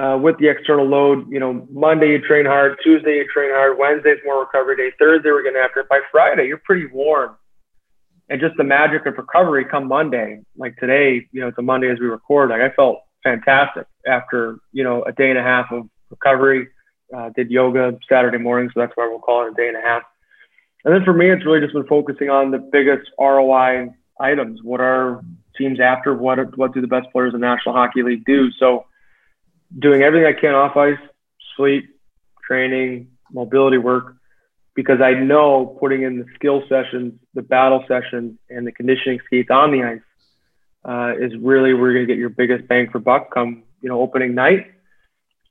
uh, 0.00 0.16
with 0.16 0.38
the 0.38 0.48
external 0.48 0.86
load. 0.86 1.30
You 1.30 1.40
know, 1.40 1.66
Monday 1.70 2.12
you 2.12 2.20
train 2.20 2.46
hard, 2.46 2.76
Tuesday 2.82 3.16
you 3.16 3.26
train 3.32 3.50
hard, 3.52 3.76
Wednesday's 3.78 4.18
more 4.24 4.40
recovery 4.40 4.76
day, 4.76 4.94
Thursday 4.98 5.30
we're 5.30 5.42
getting 5.42 5.60
after 5.62 5.80
it. 5.80 5.88
By 5.88 6.00
Friday, 6.10 6.46
you're 6.46 6.62
pretty 6.64 6.86
warm. 6.86 7.36
And 8.28 8.40
just 8.40 8.56
the 8.56 8.64
magic 8.64 9.06
of 9.06 9.18
recovery 9.18 9.64
come 9.64 9.88
Monday. 9.88 10.40
Like 10.56 10.76
today, 10.76 11.26
you 11.32 11.40
know, 11.40 11.48
it's 11.48 11.58
a 11.58 11.62
Monday 11.62 11.90
as 11.90 11.98
we 11.98 12.06
record. 12.06 12.50
Like 12.50 12.60
I 12.60 12.70
felt 12.70 13.00
fantastic 13.24 13.86
after, 14.06 14.58
you 14.72 14.84
know, 14.84 15.02
a 15.02 15.12
day 15.12 15.30
and 15.30 15.38
a 15.38 15.42
half 15.42 15.66
of 15.72 15.88
recovery. 16.10 16.68
Uh, 17.14 17.30
did 17.34 17.50
yoga 17.50 17.98
Saturday 18.08 18.38
morning, 18.38 18.70
so 18.72 18.78
that's 18.78 18.92
why 18.94 19.06
we'll 19.08 19.18
call 19.18 19.44
it 19.44 19.50
a 19.50 19.54
day 19.54 19.66
and 19.66 19.76
a 19.76 19.80
half. 19.80 20.04
And 20.84 20.94
then 20.94 21.04
for 21.04 21.12
me, 21.12 21.28
it's 21.28 21.44
really 21.44 21.60
just 21.60 21.74
been 21.74 21.86
focusing 21.88 22.30
on 22.30 22.52
the 22.52 22.58
biggest 22.58 23.10
ROI 23.18 23.92
items. 24.20 24.60
What 24.62 24.80
are 24.80 25.20
teams 25.58 25.80
after? 25.80 26.14
What 26.14 26.56
what 26.56 26.72
do 26.72 26.80
the 26.80 26.86
best 26.86 27.08
players 27.10 27.34
in 27.34 27.40
the 27.40 27.46
National 27.46 27.74
Hockey 27.74 28.04
League 28.04 28.24
do? 28.24 28.52
So 28.60 28.86
doing 29.78 30.02
everything 30.02 30.26
I 30.26 30.38
can 30.38 30.54
off 30.54 30.76
ice, 30.76 30.98
sleep, 31.56 31.88
training, 32.46 33.08
mobility 33.32 33.78
work, 33.78 34.16
because 34.74 35.00
I 35.00 35.12
know 35.12 35.76
putting 35.80 36.02
in 36.02 36.18
the 36.18 36.26
skill 36.34 36.62
sessions, 36.68 37.14
the 37.34 37.42
battle 37.42 37.84
sessions, 37.86 38.38
and 38.48 38.66
the 38.66 38.72
conditioning 38.72 39.20
skates 39.26 39.50
on 39.50 39.72
the 39.72 39.82
ice 39.84 40.00
uh, 40.84 41.14
is 41.18 41.32
really 41.40 41.74
where 41.74 41.90
you're 41.90 42.04
going 42.04 42.06
to 42.06 42.12
get 42.12 42.18
your 42.18 42.30
biggest 42.30 42.66
bang 42.68 42.88
for 42.90 42.98
buck 42.98 43.32
come 43.32 43.64
you 43.80 43.88
know 43.88 44.00
opening 44.00 44.34
night. 44.34 44.72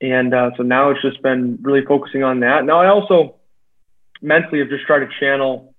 And 0.00 0.34
uh, 0.34 0.50
so 0.56 0.62
now 0.62 0.90
it's 0.90 1.02
just 1.02 1.22
been 1.22 1.58
really 1.60 1.84
focusing 1.84 2.22
on 2.22 2.40
that. 2.40 2.64
Now 2.64 2.80
I 2.80 2.88
also 2.88 3.36
mentally 4.22 4.60
have 4.60 4.68
just 4.68 4.86
tried 4.86 5.00
to 5.00 5.08
channel. 5.20 5.74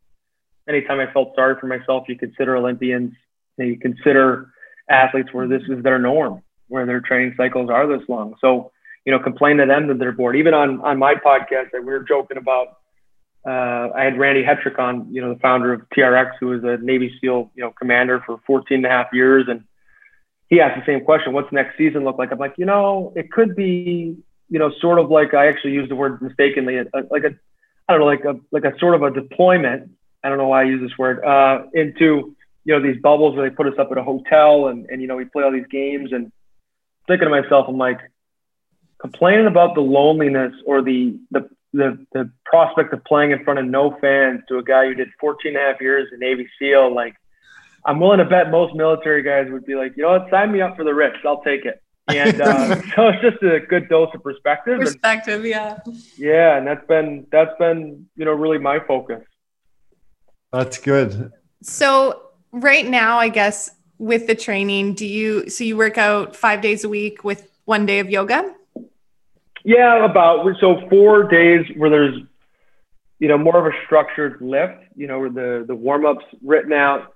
Anytime 0.69 0.99
I 0.99 1.11
felt 1.11 1.33
sorry 1.35 1.55
for 1.59 1.67
myself, 1.67 2.05
you 2.07 2.17
consider 2.17 2.55
Olympians, 2.55 3.13
and 3.57 3.67
you 3.67 3.79
consider 3.79 4.51
athletes 4.89 5.29
where 5.31 5.47
this 5.47 5.63
is 5.67 5.83
their 5.83 5.97
norm 5.97 6.43
where 6.71 6.85
their 6.85 7.01
training 7.01 7.33
cycles 7.35 7.69
are 7.69 7.85
this 7.85 8.07
long. 8.07 8.35
So, 8.39 8.71
you 9.05 9.11
know, 9.11 9.19
complain 9.19 9.57
to 9.57 9.65
them 9.65 9.87
that 9.87 9.99
they're 9.99 10.11
bored. 10.11 10.35
Even 10.37 10.53
on 10.53 10.81
on 10.81 10.97
my 10.97 11.15
podcast, 11.15 11.71
that 11.73 11.81
we 11.81 11.91
were 11.91 12.03
joking 12.03 12.37
about. 12.37 12.77
Uh, 13.43 13.89
I 13.95 14.03
had 14.03 14.19
Randy 14.19 14.43
Hetrick 14.43 14.77
on, 14.77 15.11
you 15.11 15.19
know, 15.19 15.33
the 15.33 15.39
founder 15.39 15.73
of 15.73 15.81
TRX, 15.89 16.33
who 16.39 16.47
was 16.47 16.63
a 16.63 16.77
Navy 16.77 17.11
SEAL, 17.19 17.51
you 17.55 17.63
know, 17.63 17.71
commander 17.71 18.21
for 18.23 18.39
14 18.45 18.77
and 18.77 18.85
a 18.85 18.89
half 18.89 19.07
years, 19.13 19.45
and 19.47 19.63
he 20.47 20.59
asked 20.59 20.79
the 20.79 20.85
same 20.85 21.03
question, 21.03 21.33
what's 21.33 21.51
next 21.51 21.75
season 21.77 22.03
look 22.03 22.19
like? 22.19 22.31
I'm 22.31 22.37
like, 22.37 22.53
you 22.57 22.65
know, 22.65 23.13
it 23.15 23.31
could 23.31 23.55
be, 23.55 24.17
you 24.49 24.59
know, 24.59 24.71
sort 24.79 24.99
of 24.99 25.09
like 25.09 25.33
I 25.33 25.47
actually 25.47 25.71
used 25.71 25.89
the 25.89 25.95
word 25.95 26.21
mistakenly, 26.21 26.77
like 27.09 27.23
a, 27.23 27.33
I 27.89 27.93
don't 27.93 28.01
know, 28.01 28.05
like 28.05 28.25
a, 28.25 28.35
like 28.51 28.65
a 28.65 28.77
sort 28.77 28.93
of 28.93 29.01
a 29.01 29.09
deployment. 29.09 29.89
I 30.23 30.29
don't 30.29 30.37
know 30.37 30.49
why 30.49 30.61
I 30.61 30.65
use 30.65 30.81
this 30.81 30.95
word, 30.99 31.23
uh, 31.25 31.63
into, 31.73 32.35
you 32.63 32.77
know, 32.77 32.81
these 32.81 33.01
bubbles 33.01 33.35
where 33.35 33.49
they 33.49 33.55
put 33.55 33.65
us 33.65 33.79
up 33.79 33.91
at 33.91 33.97
a 33.97 34.03
hotel 34.03 34.67
and, 34.67 34.85
and, 34.87 35.01
you 35.01 35.07
know, 35.07 35.15
we 35.15 35.25
play 35.25 35.43
all 35.43 35.51
these 35.51 35.65
games 35.71 36.11
and 36.11 36.31
thinking 37.07 37.27
to 37.27 37.41
myself, 37.41 37.67
I'm 37.67 37.77
like, 37.77 37.99
complaining 38.99 39.47
about 39.47 39.75
the 39.75 39.81
loneliness 39.81 40.53
or 40.65 40.81
the, 40.81 41.19
the, 41.31 41.49
the, 41.73 42.05
the 42.13 42.31
prospect 42.45 42.93
of 42.93 43.03
playing 43.03 43.31
in 43.31 43.43
front 43.43 43.59
of 43.59 43.65
no 43.65 43.97
fans 43.99 44.41
to 44.49 44.57
a 44.57 44.63
guy 44.63 44.85
who 44.85 44.93
did 44.93 45.09
14 45.19 45.55
and 45.55 45.57
a 45.57 45.71
half 45.71 45.81
years 45.81 46.07
in 46.13 46.19
Navy 46.19 46.47
SEAL, 46.59 46.93
like, 46.93 47.15
I'm 47.85 47.99
willing 47.99 48.19
to 48.19 48.25
bet 48.25 48.51
most 48.51 48.75
military 48.75 49.23
guys 49.23 49.47
would 49.49 49.65
be 49.65 49.75
like, 49.75 49.93
you 49.97 50.03
know 50.03 50.11
what, 50.11 50.29
sign 50.29 50.51
me 50.51 50.61
up 50.61 50.75
for 50.75 50.83
the 50.83 50.93
Ritz. 50.93 51.17
I'll 51.25 51.41
take 51.41 51.65
it. 51.65 51.81
And 52.07 52.41
uh, 52.41 52.75
so 52.95 53.07
it's 53.07 53.21
just 53.21 53.43
a 53.43 53.59
good 53.59 53.89
dose 53.89 54.09
of 54.13 54.23
perspective. 54.23 54.79
Perspective, 54.79 55.41
and, 55.41 55.45
yeah. 55.45 55.79
Yeah, 56.17 56.57
and 56.57 56.67
that's 56.67 56.85
been 56.87 57.27
that's 57.31 57.57
been 57.57 58.07
you 58.15 58.25
know 58.25 58.33
really 58.33 58.57
my 58.57 58.79
focus. 58.87 59.23
That's 60.51 60.77
good. 60.77 61.31
So 61.63 62.21
right 62.51 62.87
now, 62.87 63.17
I 63.17 63.29
guess 63.29 63.71
with 64.01 64.25
the 64.25 64.33
training, 64.33 64.95
do 64.95 65.05
you 65.05 65.47
so 65.47 65.63
you 65.63 65.77
work 65.77 65.97
out 65.97 66.35
five 66.35 66.61
days 66.61 66.83
a 66.83 66.89
week 66.89 67.23
with 67.23 67.47
one 67.65 67.85
day 67.85 67.99
of 67.99 68.09
yoga? 68.09 68.53
Yeah, 69.63 70.03
about 70.03 70.43
so 70.59 70.81
four 70.89 71.23
days 71.23 71.65
where 71.77 71.91
there's 71.91 72.19
you 73.19 73.27
know 73.27 73.37
more 73.37 73.57
of 73.59 73.71
a 73.71 73.77
structured 73.85 74.41
lift. 74.41 74.81
You 74.95 75.05
know 75.05 75.19
where 75.19 75.29
the 75.29 75.65
the 75.67 75.75
warm 75.75 76.05
ups 76.05 76.25
written 76.41 76.73
out 76.73 77.13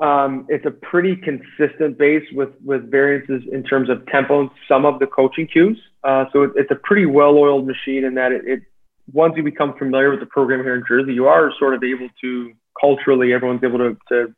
um, 0.00 0.46
it's 0.48 0.64
a 0.64 0.70
pretty 0.70 1.14
consistent 1.14 1.98
base 1.98 2.24
with 2.32 2.48
with 2.64 2.90
variances 2.90 3.42
in 3.52 3.62
terms 3.62 3.90
of 3.90 4.06
tempo 4.06 4.40
and 4.40 4.50
some 4.66 4.86
of 4.86 4.98
the 4.98 5.06
coaching 5.06 5.46
cues. 5.46 5.78
Uh, 6.02 6.24
so 6.32 6.44
it, 6.44 6.52
it's 6.56 6.70
a 6.70 6.76
pretty 6.76 7.04
well-oiled 7.04 7.66
machine 7.66 8.04
in 8.04 8.14
that 8.14 8.32
it, 8.32 8.42
it, 8.46 8.62
once 9.12 9.34
you 9.36 9.42
become 9.42 9.76
familiar 9.76 10.08
with 10.10 10.20
the 10.20 10.26
program 10.26 10.60
here 10.62 10.74
in 10.74 10.82
Jersey, 10.88 11.12
you 11.12 11.26
are 11.26 11.52
sort 11.58 11.74
of 11.74 11.84
able 11.84 12.08
to 12.22 12.52
culturally 12.80 13.34
everyone's 13.34 13.62
able 13.62 13.78
to, 13.78 13.98
to 14.08 14.34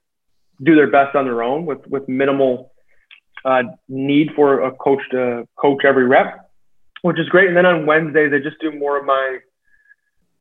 do 0.62 0.74
their 0.74 0.90
best 0.90 1.14
on 1.14 1.24
their 1.24 1.42
own 1.42 1.66
with 1.66 1.86
with 1.86 2.08
minimal 2.08 2.72
uh, 3.44 3.62
need 3.88 4.30
for 4.34 4.62
a 4.62 4.72
coach 4.72 5.02
to 5.10 5.46
coach 5.56 5.84
every 5.84 6.06
rep, 6.06 6.50
which 7.02 7.18
is 7.18 7.28
great. 7.28 7.48
And 7.48 7.56
then 7.56 7.66
on 7.66 7.86
Wednesdays, 7.86 8.32
I 8.32 8.38
just 8.38 8.60
do 8.60 8.72
more 8.72 8.98
of 8.98 9.04
my 9.04 9.38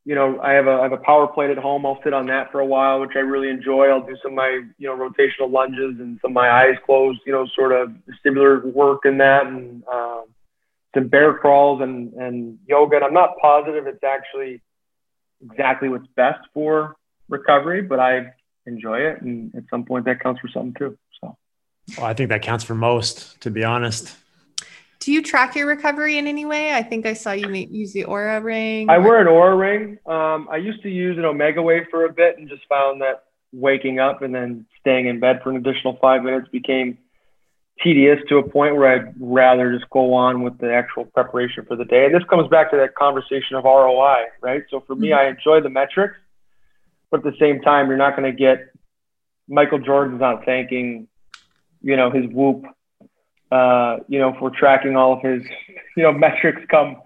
you 0.04 0.16
know, 0.16 0.40
I 0.40 0.52
have 0.52 0.66
a 0.66 0.72
I 0.72 0.82
have 0.82 0.92
a 0.92 0.96
power 0.96 1.28
plate 1.28 1.50
at 1.50 1.58
home. 1.58 1.86
I'll 1.86 2.00
sit 2.02 2.12
on 2.12 2.26
that 2.26 2.50
for 2.50 2.58
a 2.58 2.66
while, 2.66 3.00
which 3.00 3.12
I 3.14 3.20
really 3.20 3.48
enjoy. 3.48 3.86
I'll 3.86 4.04
do 4.04 4.16
some 4.22 4.32
of 4.32 4.36
my 4.36 4.60
you 4.78 4.88
know 4.88 4.96
rotational 4.96 5.50
lunges 5.50 6.00
and 6.00 6.18
some 6.20 6.32
of 6.32 6.34
my 6.34 6.50
eyes 6.50 6.74
closed, 6.84 7.20
you 7.24 7.32
know, 7.32 7.46
sort 7.54 7.72
of 7.72 7.92
vestibular 8.08 8.64
work 8.72 9.02
in 9.04 9.18
that, 9.18 9.46
and 9.46 9.84
um, 9.92 10.24
some 10.92 11.06
bear 11.06 11.34
crawls 11.34 11.82
and 11.82 12.12
and 12.14 12.58
yoga. 12.66 12.96
And 12.96 13.04
I'm 13.04 13.14
not 13.14 13.36
positive 13.40 13.86
it's 13.86 14.02
actually 14.02 14.60
exactly 15.40 15.88
what's 15.88 16.06
best 16.16 16.40
for 16.52 16.96
recovery, 17.28 17.82
but 17.82 18.00
I 18.00 18.32
enjoy 18.66 18.98
it, 18.98 19.22
and 19.22 19.54
at 19.54 19.64
some 19.70 19.84
point 19.84 20.04
that 20.06 20.20
counts 20.20 20.40
for 20.40 20.48
something 20.48 20.74
too. 20.74 20.98
So, 21.20 21.36
well, 21.98 22.06
I 22.06 22.14
think 22.14 22.28
that 22.30 22.42
counts 22.42 22.64
for 22.64 22.74
most, 22.74 23.40
to 23.42 23.50
be 23.50 23.64
honest. 23.64 24.16
Do 25.00 25.12
you 25.12 25.20
track 25.20 25.56
your 25.56 25.66
recovery 25.66 26.16
in 26.16 26.28
any 26.28 26.44
way? 26.44 26.72
I 26.72 26.82
think 26.84 27.06
I 27.06 27.14
saw 27.14 27.32
you 27.32 27.48
use 27.48 27.92
the 27.92 28.04
Oura 28.04 28.42
ring. 28.42 28.88
I 28.88 28.98
wear 28.98 29.20
an 29.20 29.26
Oura 29.26 29.58
ring. 29.58 29.98
Um, 30.06 30.48
I 30.48 30.58
used 30.58 30.80
to 30.84 30.88
use 30.88 31.18
an 31.18 31.24
Omegawave 31.24 31.90
for 31.90 32.04
a 32.04 32.12
bit 32.12 32.38
and 32.38 32.48
just 32.48 32.62
found 32.68 33.00
that 33.00 33.24
waking 33.52 33.98
up 33.98 34.22
and 34.22 34.32
then 34.32 34.64
staying 34.80 35.06
in 35.06 35.18
bed 35.18 35.40
for 35.42 35.50
an 35.50 35.56
additional 35.56 35.98
five 36.00 36.22
minutes 36.22 36.48
became 36.52 36.98
tedious 37.82 38.18
to 38.28 38.38
a 38.38 38.48
point 38.48 38.76
where 38.76 38.94
I'd 38.94 39.14
rather 39.18 39.76
just 39.76 39.90
go 39.90 40.14
on 40.14 40.42
with 40.42 40.58
the 40.58 40.72
actual 40.72 41.04
preparation 41.04 41.64
for 41.64 41.76
the 41.76 41.84
day. 41.84 42.04
And 42.06 42.14
this 42.14 42.22
comes 42.28 42.48
back 42.48 42.70
to 42.70 42.76
that 42.76 42.94
conversation 42.94 43.56
of 43.56 43.64
ROI, 43.64 44.26
right? 44.40 44.62
So 44.70 44.84
for 44.86 44.94
me, 44.94 45.08
mm-hmm. 45.08 45.18
I 45.18 45.30
enjoy 45.30 45.60
the 45.60 45.70
metrics, 45.70 46.16
but 47.12 47.24
at 47.24 47.32
the 47.32 47.38
same 47.38 47.60
time, 47.60 47.86
you're 47.86 47.96
not 47.96 48.16
going 48.16 48.28
to 48.28 48.36
get 48.36 48.72
Michael 49.46 49.78
Jordan's 49.78 50.20
not 50.20 50.44
thanking, 50.44 51.06
you 51.80 51.96
know, 51.96 52.10
his 52.10 52.24
Whoop 52.26 52.64
uh, 53.52 53.98
you 54.08 54.18
know, 54.18 54.34
for 54.38 54.50
tracking 54.50 54.96
all 54.96 55.12
of 55.12 55.20
his, 55.20 55.42
you 55.96 56.02
know, 56.02 56.12
metrics 56.12 56.62
come 56.70 56.96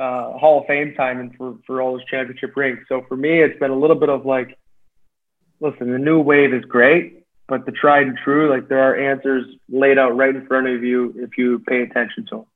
uh, 0.00 0.32
Hall 0.38 0.60
of 0.60 0.66
Fame 0.66 0.94
time 0.94 1.20
and 1.20 1.36
for, 1.36 1.58
for 1.66 1.82
all 1.82 1.98
his 1.98 2.06
championship 2.10 2.56
rings. 2.56 2.78
So 2.88 3.04
for 3.06 3.16
me, 3.16 3.42
it's 3.42 3.58
been 3.58 3.70
a 3.70 3.78
little 3.78 3.96
bit 3.96 4.08
of 4.08 4.24
like, 4.24 4.58
listen, 5.60 5.92
the 5.92 5.98
new 5.98 6.18
wave 6.18 6.54
is 6.54 6.64
great, 6.64 7.26
but 7.46 7.66
the 7.66 7.72
tried 7.72 8.06
and 8.06 8.16
true, 8.16 8.48
like 8.48 8.68
there 8.68 8.78
are 8.78 8.96
answers 8.96 9.44
laid 9.68 9.98
out 9.98 10.16
right 10.16 10.34
in 10.34 10.46
front 10.46 10.66
of 10.66 10.82
you 10.82 11.14
if 11.18 11.36
you 11.36 11.58
pay 11.58 11.82
attention 11.82 12.24
to 12.30 12.36
them. 12.36 12.46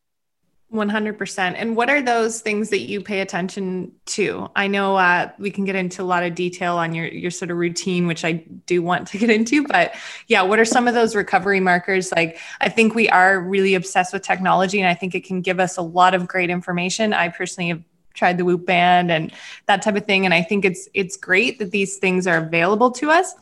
100%. 0.76 1.54
And 1.56 1.74
what 1.74 1.90
are 1.90 2.00
those 2.00 2.40
things 2.40 2.70
that 2.70 2.80
you 2.80 3.00
pay 3.00 3.20
attention 3.20 3.92
to? 4.06 4.48
I 4.54 4.68
know 4.68 4.96
uh, 4.96 5.30
we 5.38 5.50
can 5.50 5.64
get 5.64 5.74
into 5.74 6.02
a 6.02 6.04
lot 6.04 6.22
of 6.22 6.34
detail 6.34 6.76
on 6.76 6.94
your, 6.94 7.06
your 7.06 7.30
sort 7.30 7.50
of 7.50 7.56
routine, 7.56 8.06
which 8.06 8.24
I 8.24 8.44
do 8.66 8.82
want 8.82 9.08
to 9.08 9.18
get 9.18 9.30
into. 9.30 9.66
But 9.66 9.94
yeah, 10.28 10.42
what 10.42 10.58
are 10.58 10.64
some 10.64 10.86
of 10.86 10.94
those 10.94 11.16
recovery 11.16 11.60
markers? 11.60 12.12
Like, 12.12 12.38
I 12.60 12.68
think 12.68 12.94
we 12.94 13.08
are 13.08 13.40
really 13.40 13.74
obsessed 13.74 14.12
with 14.12 14.22
technology, 14.22 14.80
and 14.80 14.88
I 14.88 14.94
think 14.94 15.14
it 15.14 15.24
can 15.24 15.40
give 15.40 15.58
us 15.58 15.76
a 15.76 15.82
lot 15.82 16.14
of 16.14 16.28
great 16.28 16.50
information. 16.50 17.12
I 17.12 17.28
personally 17.28 17.70
have 17.70 17.82
tried 18.16 18.38
the 18.38 18.44
Whoop 18.44 18.66
band 18.66 19.10
and 19.12 19.32
that 19.66 19.82
type 19.82 19.96
of 19.96 20.06
thing. 20.06 20.24
And 20.24 20.34
I 20.34 20.42
think 20.42 20.64
it's 20.64 20.88
it's 20.94 21.16
great 21.16 21.58
that 21.58 21.70
these 21.70 21.98
things 21.98 22.26
are 22.26 22.38
available 22.38 22.90
to 22.92 23.10
us. 23.10 23.34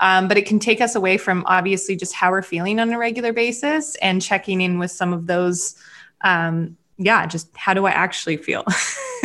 Um, 0.00 0.26
but 0.26 0.36
it 0.36 0.46
can 0.46 0.58
take 0.58 0.80
us 0.80 0.96
away 0.96 1.16
from 1.16 1.44
obviously 1.46 1.94
just 1.94 2.12
how 2.12 2.32
we're 2.32 2.42
feeling 2.42 2.80
on 2.80 2.92
a 2.92 2.98
regular 2.98 3.32
basis 3.32 3.94
and 3.96 4.20
checking 4.20 4.60
in 4.60 4.80
with 4.80 4.90
some 4.90 5.12
of 5.12 5.28
those 5.28 5.76
um, 6.24 6.76
yeah, 7.04 7.26
just 7.26 7.48
how 7.56 7.74
do 7.74 7.86
I 7.86 7.90
actually 7.90 8.36
feel? 8.36 8.64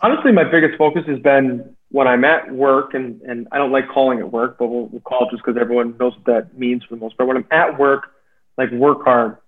Honestly, 0.00 0.32
my 0.32 0.44
biggest 0.44 0.78
focus 0.78 1.04
has 1.06 1.18
been 1.18 1.74
when 1.90 2.06
I'm 2.06 2.24
at 2.24 2.52
work, 2.52 2.94
and, 2.94 3.20
and 3.22 3.48
I 3.50 3.58
don't 3.58 3.72
like 3.72 3.88
calling 3.88 4.18
it 4.18 4.30
work, 4.30 4.58
but 4.58 4.68
we'll, 4.68 4.86
we'll 4.86 5.00
call 5.00 5.26
it 5.26 5.30
just 5.30 5.44
because 5.44 5.60
everyone 5.60 5.96
knows 5.98 6.14
what 6.16 6.24
that 6.26 6.58
means 6.58 6.84
for 6.84 6.94
the 6.94 7.00
most 7.00 7.16
part. 7.16 7.28
When 7.28 7.36
I'm 7.36 7.46
at 7.50 7.78
work, 7.78 8.10
like 8.56 8.70
work 8.70 9.04
hard, 9.04 9.38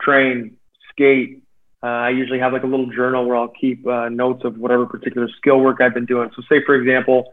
train, 0.00 0.56
skate. 0.90 1.42
Uh, 1.82 1.86
I 1.86 2.10
usually 2.10 2.38
have 2.38 2.52
like 2.52 2.62
a 2.62 2.66
little 2.66 2.86
journal 2.86 3.26
where 3.26 3.36
I'll 3.36 3.48
keep 3.48 3.86
uh, 3.86 4.08
notes 4.08 4.44
of 4.44 4.58
whatever 4.58 4.86
particular 4.86 5.28
skill 5.36 5.60
work 5.60 5.80
I've 5.80 5.94
been 5.94 6.06
doing. 6.06 6.30
So, 6.34 6.42
say 6.48 6.62
for 6.64 6.74
example, 6.74 7.32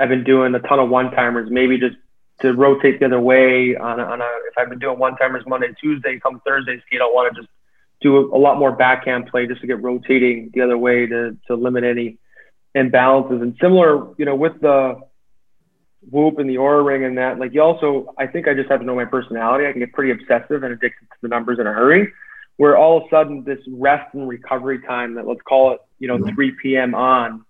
I've 0.00 0.08
been 0.08 0.24
doing 0.24 0.54
a 0.54 0.60
ton 0.60 0.78
of 0.78 0.88
one 0.88 1.10
timers, 1.10 1.50
maybe 1.50 1.78
just 1.78 1.96
to 2.40 2.52
rotate 2.52 2.98
the 2.98 3.06
other 3.06 3.20
way 3.20 3.76
on 3.76 4.00
a, 4.00 4.04
on 4.04 4.20
a 4.20 4.28
if 4.48 4.58
I've 4.58 4.68
been 4.68 4.78
doing 4.78 4.98
one 4.98 5.16
timers 5.16 5.44
Monday, 5.46 5.68
Tuesday, 5.80 6.18
come 6.20 6.40
Thursday 6.46 6.82
skate, 6.86 7.00
I 7.00 7.04
want 7.04 7.34
to 7.34 7.40
just 7.40 7.52
do 8.02 8.34
a, 8.34 8.38
lot 8.38 8.58
more 8.58 8.72
backhand 8.72 9.26
play 9.26 9.46
just 9.46 9.60
to 9.60 9.66
get 9.66 9.82
rotating 9.82 10.50
the 10.52 10.62
other 10.62 10.76
way 10.76 11.06
to, 11.06 11.36
to 11.46 11.54
limit 11.54 11.84
any 11.84 12.18
imbalances. 12.76 13.42
And 13.42 13.56
similar, 13.60 14.14
you 14.18 14.24
know, 14.24 14.34
with 14.34 14.60
the 14.60 15.00
Whoop 16.10 16.38
and 16.38 16.48
the 16.48 16.56
Oura 16.56 16.84
ring 16.84 17.04
and 17.04 17.18
that, 17.18 17.38
like 17.38 17.54
you 17.54 17.62
also, 17.62 18.12
I 18.18 18.26
think 18.26 18.48
I 18.48 18.54
just 18.54 18.70
have 18.70 18.80
to 18.80 18.86
know 18.86 18.94
my 18.94 19.04
personality. 19.04 19.66
I 19.66 19.72
can 19.72 19.80
get 19.80 19.92
pretty 19.92 20.10
obsessive 20.10 20.62
and 20.62 20.72
addicted 20.72 21.06
to 21.10 21.16
the 21.22 21.28
numbers 21.28 21.58
in 21.58 21.66
a 21.66 21.72
hurry. 21.72 22.12
Where 22.56 22.76
all 22.76 22.98
of 22.98 23.04
a 23.04 23.06
sudden 23.10 23.44
this 23.44 23.58
rest 23.68 24.12
and 24.14 24.28
recovery 24.28 24.80
time 24.82 25.14
that 25.14 25.26
let's 25.26 25.40
call 25.42 25.72
it, 25.72 25.80
you 25.98 26.08
know, 26.08 26.18
3 26.34 26.52
p.m. 26.62 26.94
on 26.94 27.44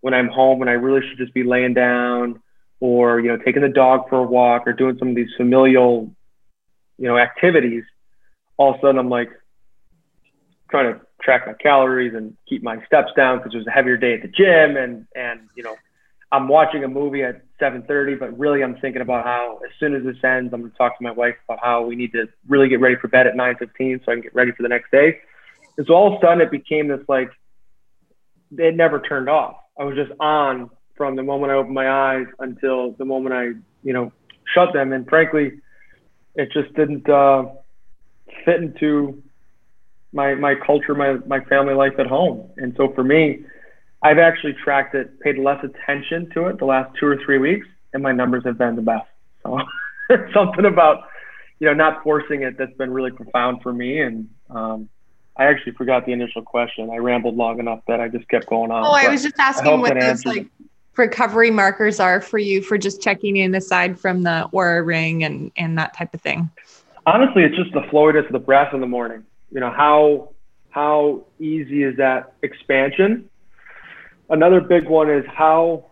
when 0.00 0.14
I'm 0.14 0.28
home 0.28 0.58
when 0.58 0.68
I 0.68 0.72
really 0.72 1.06
should 1.06 1.18
just 1.18 1.34
be 1.34 1.42
laying 1.42 1.74
down 1.74 2.40
or, 2.80 3.20
you 3.20 3.28
know, 3.28 3.36
taking 3.36 3.62
the 3.62 3.68
dog 3.68 4.08
for 4.08 4.18
a 4.18 4.22
walk 4.22 4.66
or 4.66 4.72
doing 4.72 4.96
some 4.98 5.08
of 5.08 5.16
these 5.16 5.30
familial, 5.36 6.14
you 6.96 7.08
know, 7.08 7.18
activities. 7.18 7.84
All 8.56 8.70
of 8.70 8.78
a 8.78 8.80
sudden 8.80 8.98
I'm 8.98 9.10
like, 9.10 9.30
trying 10.70 10.94
to 10.94 11.00
track 11.22 11.46
my 11.46 11.52
calories 11.54 12.14
and 12.14 12.36
keep 12.48 12.62
my 12.62 12.84
steps 12.86 13.10
down 13.16 13.38
because 13.38 13.54
it 13.54 13.58
was 13.58 13.66
a 13.66 13.70
heavier 13.70 13.96
day 13.96 14.14
at 14.14 14.22
the 14.22 14.28
gym 14.28 14.76
and 14.76 15.06
and 15.14 15.40
you 15.56 15.62
know 15.62 15.76
I'm 16.30 16.46
watching 16.46 16.84
a 16.84 16.88
movie 16.88 17.22
at 17.22 17.42
7:30 17.60 18.18
but 18.18 18.38
really 18.38 18.62
I'm 18.62 18.76
thinking 18.76 19.02
about 19.02 19.24
how 19.24 19.60
as 19.64 19.72
soon 19.80 19.94
as 19.94 20.04
this 20.04 20.22
ends 20.22 20.52
I'm 20.52 20.60
going 20.60 20.70
to 20.70 20.78
talk 20.78 20.96
to 20.98 21.04
my 21.04 21.10
wife 21.10 21.36
about 21.48 21.60
how 21.62 21.84
we 21.84 21.96
need 21.96 22.12
to 22.12 22.28
really 22.46 22.68
get 22.68 22.80
ready 22.80 22.96
for 22.96 23.08
bed 23.08 23.26
at 23.26 23.34
9:15 23.34 24.04
so 24.04 24.12
I 24.12 24.14
can 24.14 24.22
get 24.22 24.34
ready 24.34 24.52
for 24.52 24.62
the 24.62 24.68
next 24.68 24.90
day. 24.90 25.18
And 25.76 25.86
so 25.86 25.94
all 25.94 26.14
of 26.14 26.18
a 26.18 26.26
sudden 26.26 26.40
it 26.40 26.50
became 26.50 26.88
this 26.88 27.00
like 27.08 27.30
it 28.56 28.76
never 28.76 29.00
turned 29.00 29.28
off. 29.28 29.56
I 29.78 29.84
was 29.84 29.96
just 29.96 30.12
on 30.20 30.70
from 30.96 31.16
the 31.16 31.22
moment 31.22 31.52
I 31.52 31.56
opened 31.56 31.74
my 31.74 31.90
eyes 31.90 32.26
until 32.40 32.92
the 32.92 33.04
moment 33.04 33.34
I, 33.34 33.44
you 33.82 33.92
know, 33.92 34.12
shut 34.54 34.72
them 34.72 34.92
and 34.92 35.08
frankly 35.08 35.60
it 36.36 36.52
just 36.52 36.72
didn't 36.74 37.08
uh 37.08 37.46
fit 38.44 38.62
into 38.62 39.22
my 40.12 40.34
my 40.34 40.54
culture, 40.54 40.94
my 40.94 41.14
my 41.26 41.40
family 41.44 41.74
life 41.74 41.94
at 41.98 42.06
home. 42.06 42.50
And 42.56 42.74
so 42.76 42.92
for 42.94 43.04
me, 43.04 43.44
I've 44.02 44.18
actually 44.18 44.54
tracked 44.54 44.94
it, 44.94 45.20
paid 45.20 45.38
less 45.38 45.62
attention 45.64 46.30
to 46.34 46.46
it 46.46 46.58
the 46.58 46.64
last 46.64 46.96
two 46.98 47.06
or 47.06 47.18
three 47.24 47.38
weeks, 47.38 47.66
and 47.92 48.02
my 48.02 48.12
numbers 48.12 48.44
have 48.44 48.58
been 48.58 48.76
the 48.76 48.82
best. 48.82 49.08
So 49.42 49.58
something 50.34 50.64
about 50.64 51.04
you 51.58 51.66
know 51.66 51.74
not 51.74 52.02
forcing 52.02 52.42
it 52.42 52.56
that's 52.58 52.76
been 52.76 52.92
really 52.92 53.10
profound 53.10 53.62
for 53.62 53.72
me. 53.72 54.00
And 54.00 54.28
um, 54.50 54.88
I 55.36 55.44
actually 55.44 55.72
forgot 55.72 56.06
the 56.06 56.12
initial 56.12 56.42
question. 56.42 56.90
I 56.90 56.96
rambled 56.96 57.36
long 57.36 57.60
enough 57.60 57.80
that 57.86 58.00
I 58.00 58.08
just 58.08 58.28
kept 58.28 58.46
going 58.46 58.70
on. 58.70 58.84
Oh, 58.84 58.92
I 58.92 59.08
was 59.08 59.22
just 59.22 59.38
asking 59.38 59.80
what 59.80 59.98
those 59.98 60.24
like 60.24 60.46
recovery 60.96 61.50
markers 61.50 62.00
are 62.00 62.20
for 62.20 62.38
you 62.38 62.60
for 62.60 62.76
just 62.76 63.00
checking 63.00 63.36
in 63.36 63.54
aside 63.54 63.98
from 63.98 64.24
the 64.24 64.48
Oura 64.52 64.84
ring 64.84 65.22
and 65.22 65.52
and 65.56 65.78
that 65.78 65.94
type 65.94 66.14
of 66.14 66.20
thing. 66.20 66.50
Honestly, 67.06 67.42
it's 67.42 67.56
just 67.56 67.72
the 67.72 67.82
flowiness 67.90 68.26
of 68.26 68.32
the 68.32 68.38
breath 68.38 68.74
in 68.74 68.80
the 68.80 68.86
morning. 68.86 69.24
You 69.50 69.60
know 69.60 69.70
how 69.70 70.30
how 70.70 71.26
easy 71.38 71.82
is 71.82 71.96
that 71.96 72.34
expansion? 72.42 73.28
Another 74.30 74.60
big 74.60 74.86
one 74.88 75.10
is 75.10 75.24
how 75.26 75.88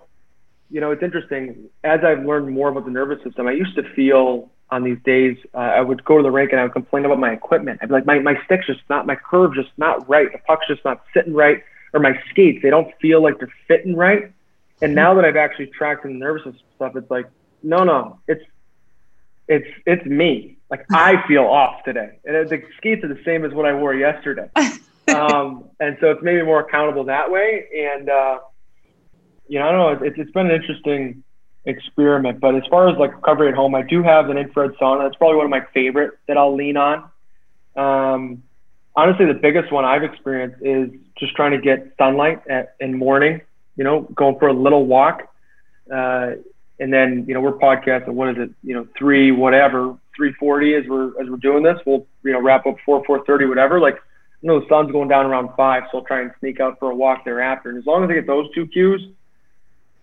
you 0.70 0.80
know, 0.80 0.90
it's 0.90 1.02
interesting. 1.02 1.68
As 1.84 2.00
I've 2.04 2.24
learned 2.24 2.52
more 2.52 2.68
about 2.68 2.84
the 2.84 2.90
nervous 2.90 3.22
system, 3.22 3.46
I 3.46 3.52
used 3.52 3.76
to 3.76 3.82
feel 3.94 4.50
on 4.70 4.82
these 4.82 4.98
days, 5.04 5.36
uh, 5.54 5.58
I 5.58 5.80
would 5.80 6.04
go 6.04 6.16
to 6.16 6.22
the 6.22 6.30
rink 6.30 6.50
and 6.50 6.60
I 6.60 6.64
would 6.64 6.72
complain 6.72 7.04
about 7.04 7.20
my 7.20 7.32
equipment. 7.32 7.78
I'd 7.82 7.88
be 7.88 7.94
like, 7.94 8.06
my, 8.06 8.18
my 8.18 8.34
stick's 8.44 8.66
just 8.66 8.80
not, 8.90 9.06
my 9.06 9.14
curve's 9.14 9.56
just 9.56 9.70
not 9.76 10.08
right. 10.08 10.30
The 10.32 10.38
puck's 10.38 10.66
just 10.66 10.84
not 10.84 11.04
sitting 11.14 11.34
right. 11.34 11.62
Or 11.92 12.00
my 12.00 12.20
skates, 12.30 12.62
they 12.62 12.70
don't 12.70 12.92
feel 13.00 13.22
like 13.22 13.38
they're 13.38 13.52
fitting 13.68 13.94
right. 13.94 14.32
And 14.82 14.94
now 14.94 15.14
that 15.14 15.24
I've 15.24 15.36
actually 15.36 15.68
tracked 15.68 16.02
the 16.02 16.10
nervous 16.10 16.42
system 16.44 16.66
stuff, 16.74 16.96
it's 16.96 17.10
like, 17.10 17.26
no, 17.62 17.84
no, 17.84 18.18
it's, 18.26 18.42
it's, 19.48 19.68
it's 19.86 20.04
me. 20.04 20.55
Like 20.70 20.86
I 20.90 21.26
feel 21.28 21.44
off 21.44 21.84
today. 21.84 22.18
And 22.24 22.48
the 22.48 22.62
skates 22.76 23.04
are 23.04 23.08
the 23.08 23.22
same 23.24 23.44
as 23.44 23.52
what 23.52 23.66
I 23.66 23.74
wore 23.74 23.94
yesterday. 23.94 24.50
um, 25.08 25.70
and 25.78 25.96
so 26.00 26.10
it's 26.10 26.22
maybe 26.22 26.42
more 26.42 26.60
accountable 26.60 27.04
that 27.04 27.30
way. 27.30 27.66
And, 27.76 28.10
uh, 28.10 28.38
you 29.48 29.58
know, 29.58 29.68
I 29.68 29.72
don't 29.72 30.00
know. 30.00 30.06
It's, 30.06 30.18
it's 30.18 30.30
been 30.32 30.50
an 30.50 30.60
interesting 30.60 31.22
experiment. 31.66 32.40
But 32.40 32.56
as 32.56 32.62
far 32.70 32.88
as 32.88 32.96
like 32.98 33.14
recovery 33.14 33.48
at 33.48 33.54
home, 33.54 33.74
I 33.74 33.82
do 33.82 34.02
have 34.02 34.30
an 34.30 34.38
infrared 34.38 34.72
sauna. 34.80 35.04
That's 35.04 35.16
probably 35.16 35.36
one 35.36 35.46
of 35.46 35.50
my 35.50 35.64
favorite 35.74 36.12
that 36.26 36.36
I'll 36.36 36.54
lean 36.54 36.76
on. 36.76 37.10
Um, 37.76 38.42
honestly, 38.94 39.26
the 39.26 39.34
biggest 39.34 39.70
one 39.70 39.84
I've 39.84 40.02
experienced 40.02 40.58
is 40.62 40.90
just 41.18 41.34
trying 41.36 41.52
to 41.52 41.58
get 41.58 41.92
sunlight 41.98 42.42
at, 42.48 42.74
in 42.80 42.96
morning. 42.96 43.42
You 43.76 43.84
know, 43.84 44.00
going 44.00 44.38
for 44.38 44.48
a 44.48 44.54
little 44.54 44.86
walk, 44.86 45.28
uh, 45.94 46.32
and 46.78 46.92
then 46.92 47.24
you 47.26 47.34
know 47.34 47.40
we're 47.40 47.58
podcasting. 47.58 48.08
What 48.08 48.30
is 48.30 48.36
it? 48.38 48.50
You 48.62 48.74
know, 48.74 48.88
three 48.98 49.32
whatever, 49.32 49.96
three 50.14 50.32
forty 50.34 50.74
as 50.74 50.84
we're 50.86 51.08
as 51.20 51.28
we're 51.28 51.36
doing 51.36 51.62
this. 51.62 51.78
We'll 51.86 52.06
you 52.22 52.32
know 52.32 52.40
wrap 52.40 52.66
up 52.66 52.76
four 52.84 53.04
four 53.04 53.24
thirty 53.24 53.46
whatever. 53.46 53.80
Like 53.80 53.98
you 54.42 54.48
know 54.48 54.60
the 54.60 54.66
sun's 54.68 54.92
going 54.92 55.08
down 55.08 55.26
around 55.26 55.50
five, 55.56 55.84
so 55.90 55.98
I'll 55.98 56.04
try 56.04 56.22
and 56.22 56.32
sneak 56.40 56.60
out 56.60 56.78
for 56.78 56.90
a 56.90 56.94
walk 56.94 57.24
thereafter. 57.24 57.70
And 57.70 57.78
as 57.78 57.86
long 57.86 58.04
as 58.04 58.10
I 58.10 58.14
get 58.14 58.26
those 58.26 58.52
two 58.54 58.66
cues, 58.66 59.02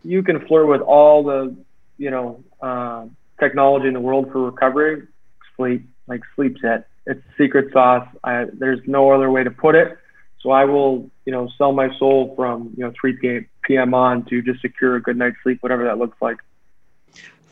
you 0.04 0.24
can 0.24 0.46
flirt 0.48 0.68
with 0.68 0.82
all 0.82 1.24
the 1.24 1.56
you 1.98 2.10
know 2.10 2.44
uh, 2.62 3.06
technology 3.40 3.88
in 3.88 3.94
the 3.94 4.00
world 4.00 4.32
for 4.32 4.44
recovery. 4.44 5.08
Sleep, 5.56 5.88
like 6.08 6.22
sleep 6.36 6.58
set 6.62 6.88
It's 7.06 7.22
secret 7.38 7.72
sauce. 7.72 8.08
I, 8.24 8.46
there's 8.52 8.80
no 8.88 9.12
other 9.12 9.30
way 9.30 9.44
to 9.44 9.52
put 9.52 9.76
it. 9.76 9.98
So 10.42 10.50
I 10.50 10.66
will, 10.66 11.10
you 11.26 11.32
know, 11.32 11.48
sell 11.58 11.72
my 11.72 11.96
soul 12.00 12.34
from 12.36 12.74
you 12.76 12.84
know 12.84 12.92
3 13.00 13.46
p.m. 13.64 13.94
on 13.94 14.26
to 14.26 14.42
just 14.42 14.62
secure 14.62 14.96
a 14.96 15.02
good 15.02 15.16
night's 15.16 15.38
sleep, 15.44 15.62
whatever 15.62 15.86
that 15.86 16.00
looks 16.00 16.18
like. 16.22 16.38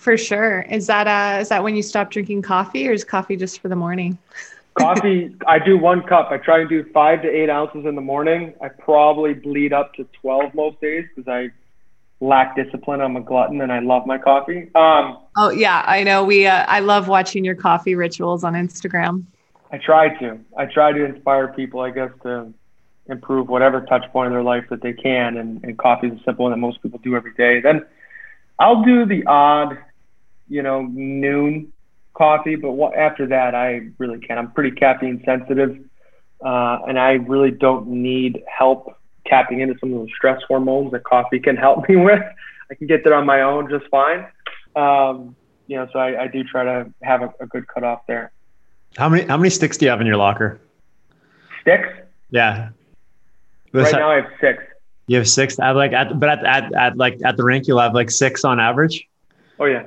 For 0.02 0.18
sure. 0.18 0.62
Is 0.62 0.88
that 0.88 1.06
uh 1.06 1.42
is 1.42 1.50
that 1.50 1.64
when 1.64 1.76
you 1.76 1.84
stop 1.84 2.10
drinking 2.10 2.42
coffee, 2.42 2.90
or 2.90 2.92
is 2.92 3.04
coffee 3.04 3.36
just 3.36 3.60
for 3.60 3.68
the 3.68 3.76
morning? 3.76 4.18
coffee, 4.80 5.36
I 5.46 5.60
do 5.60 5.78
one 5.78 6.02
cup. 6.02 6.32
I 6.32 6.38
try 6.38 6.58
to 6.58 6.68
do 6.68 6.84
five 6.92 7.22
to 7.22 7.30
eight 7.30 7.52
ounces 7.52 7.86
in 7.86 7.94
the 7.94 8.02
morning. 8.02 8.56
I 8.64 8.70
probably 8.70 9.36
bleed 9.36 9.74
up 9.74 9.94
to 9.96 10.08
12 10.22 10.56
most 10.56 10.82
days 10.82 11.06
because 11.14 11.28
I 11.28 11.52
lack 12.20 12.56
discipline. 12.56 13.00
I'm 13.00 13.16
a 13.16 13.22
glutton 13.22 13.62
and 13.62 13.72
I 13.72 13.78
love 13.78 14.08
my 14.08 14.18
coffee. 14.18 14.72
Um, 14.74 15.20
oh 15.38 15.52
yeah, 15.52 15.84
I 15.86 16.02
know. 16.02 16.24
We 16.24 16.48
uh, 16.48 16.66
I 16.68 16.80
love 16.80 17.08
watching 17.08 17.46
your 17.46 17.56
coffee 17.56 17.94
rituals 17.94 18.44
on 18.44 18.54
Instagram. 18.54 19.26
I 19.72 19.78
try 19.78 20.18
to. 20.18 20.40
I 20.58 20.66
try 20.66 20.94
to 20.94 21.06
inspire 21.06 21.50
people, 21.50 21.82
I 21.82 21.92
guess, 21.92 22.10
to 22.24 22.52
improve 23.06 23.50
whatever 23.50 23.82
touch 23.82 24.12
point 24.12 24.28
in 24.28 24.34
their 24.34 24.42
life 24.42 24.66
that 24.72 24.82
they 24.82 24.94
can. 24.94 25.38
And, 25.38 25.64
and 25.64 25.78
coffee 25.78 26.08
is 26.08 26.20
a 26.20 26.24
simple 26.24 26.46
one 26.46 26.54
that 26.54 26.58
most 26.58 26.82
people 26.82 27.00
do 27.04 27.16
every 27.16 27.36
day. 27.36 27.62
Then 27.62 27.86
I'll 28.62 28.84
do 28.84 29.06
the 29.06 29.26
odd, 29.26 29.78
you 30.52 30.62
know, 30.62 30.82
noon 30.82 31.72
coffee, 32.14 32.58
but 32.58 32.74
what, 32.74 32.94
after 32.94 33.26
that, 33.28 33.56
I 33.56 33.88
really 33.98 34.20
can't. 34.20 34.38
I'm 34.38 34.52
pretty 34.52 34.72
caffeine 34.72 35.24
sensitive, 35.26 35.80
uh, 36.46 36.80
and 36.88 37.00
I 37.00 37.14
really 37.14 37.52
don't 37.52 37.88
need 37.88 38.44
help 38.48 38.98
tapping 39.26 39.62
into 39.62 39.76
some 39.80 39.94
of 39.94 40.00
those 40.00 40.10
stress 40.16 40.42
hormones 40.48 40.92
that 40.92 41.06
coffee 41.06 41.40
can 41.40 41.56
help 41.56 41.88
me 41.90 41.96
with. 41.96 42.22
I 42.70 42.76
can 42.76 42.88
get 42.88 43.04
there 43.06 43.16
on 43.16 43.26
my 43.26 43.42
own 43.42 43.70
just 43.70 43.90
fine. 43.90 44.28
Um, 44.76 45.36
you 45.68 45.78
know, 45.78 45.88
so 45.94 46.00
I, 46.00 46.24
I, 46.24 46.28
do 46.28 46.44
try 46.44 46.64
to 46.64 46.94
have 47.02 47.22
a, 47.22 47.34
a, 47.42 47.46
good 47.46 47.68
cutoff 47.68 48.08
there. 48.08 48.32
How 48.98 49.10
many 49.10 49.24
how 49.24 49.36
many 49.36 49.50
sticks 49.50 49.78
do 49.78 49.86
you 49.86 49.92
have 49.92 50.00
in 50.00 50.08
your 50.08 50.16
locker? 50.16 50.62
Sticks? 51.62 51.90
Yeah. 52.30 52.70
right 53.74 53.92
now 53.94 54.12
I 54.12 54.16
have 54.16 54.32
six. 54.40 54.64
You 55.08 55.18
have 55.18 55.30
six. 55.30 55.60
I 55.60 55.68
have 55.68 55.76
like 55.76 55.92
at 55.92 56.18
but 56.20 56.30
at, 56.30 56.46
at 56.46 56.74
at 56.74 56.98
like 56.98 57.20
at 57.26 57.36
the 57.36 57.44
rink 57.44 57.68
you'll 57.68 57.80
have 57.80 57.94
like 57.94 58.10
six 58.10 58.46
on 58.46 58.60
average. 58.60 59.08
Oh 59.60 59.66
yeah. 59.66 59.84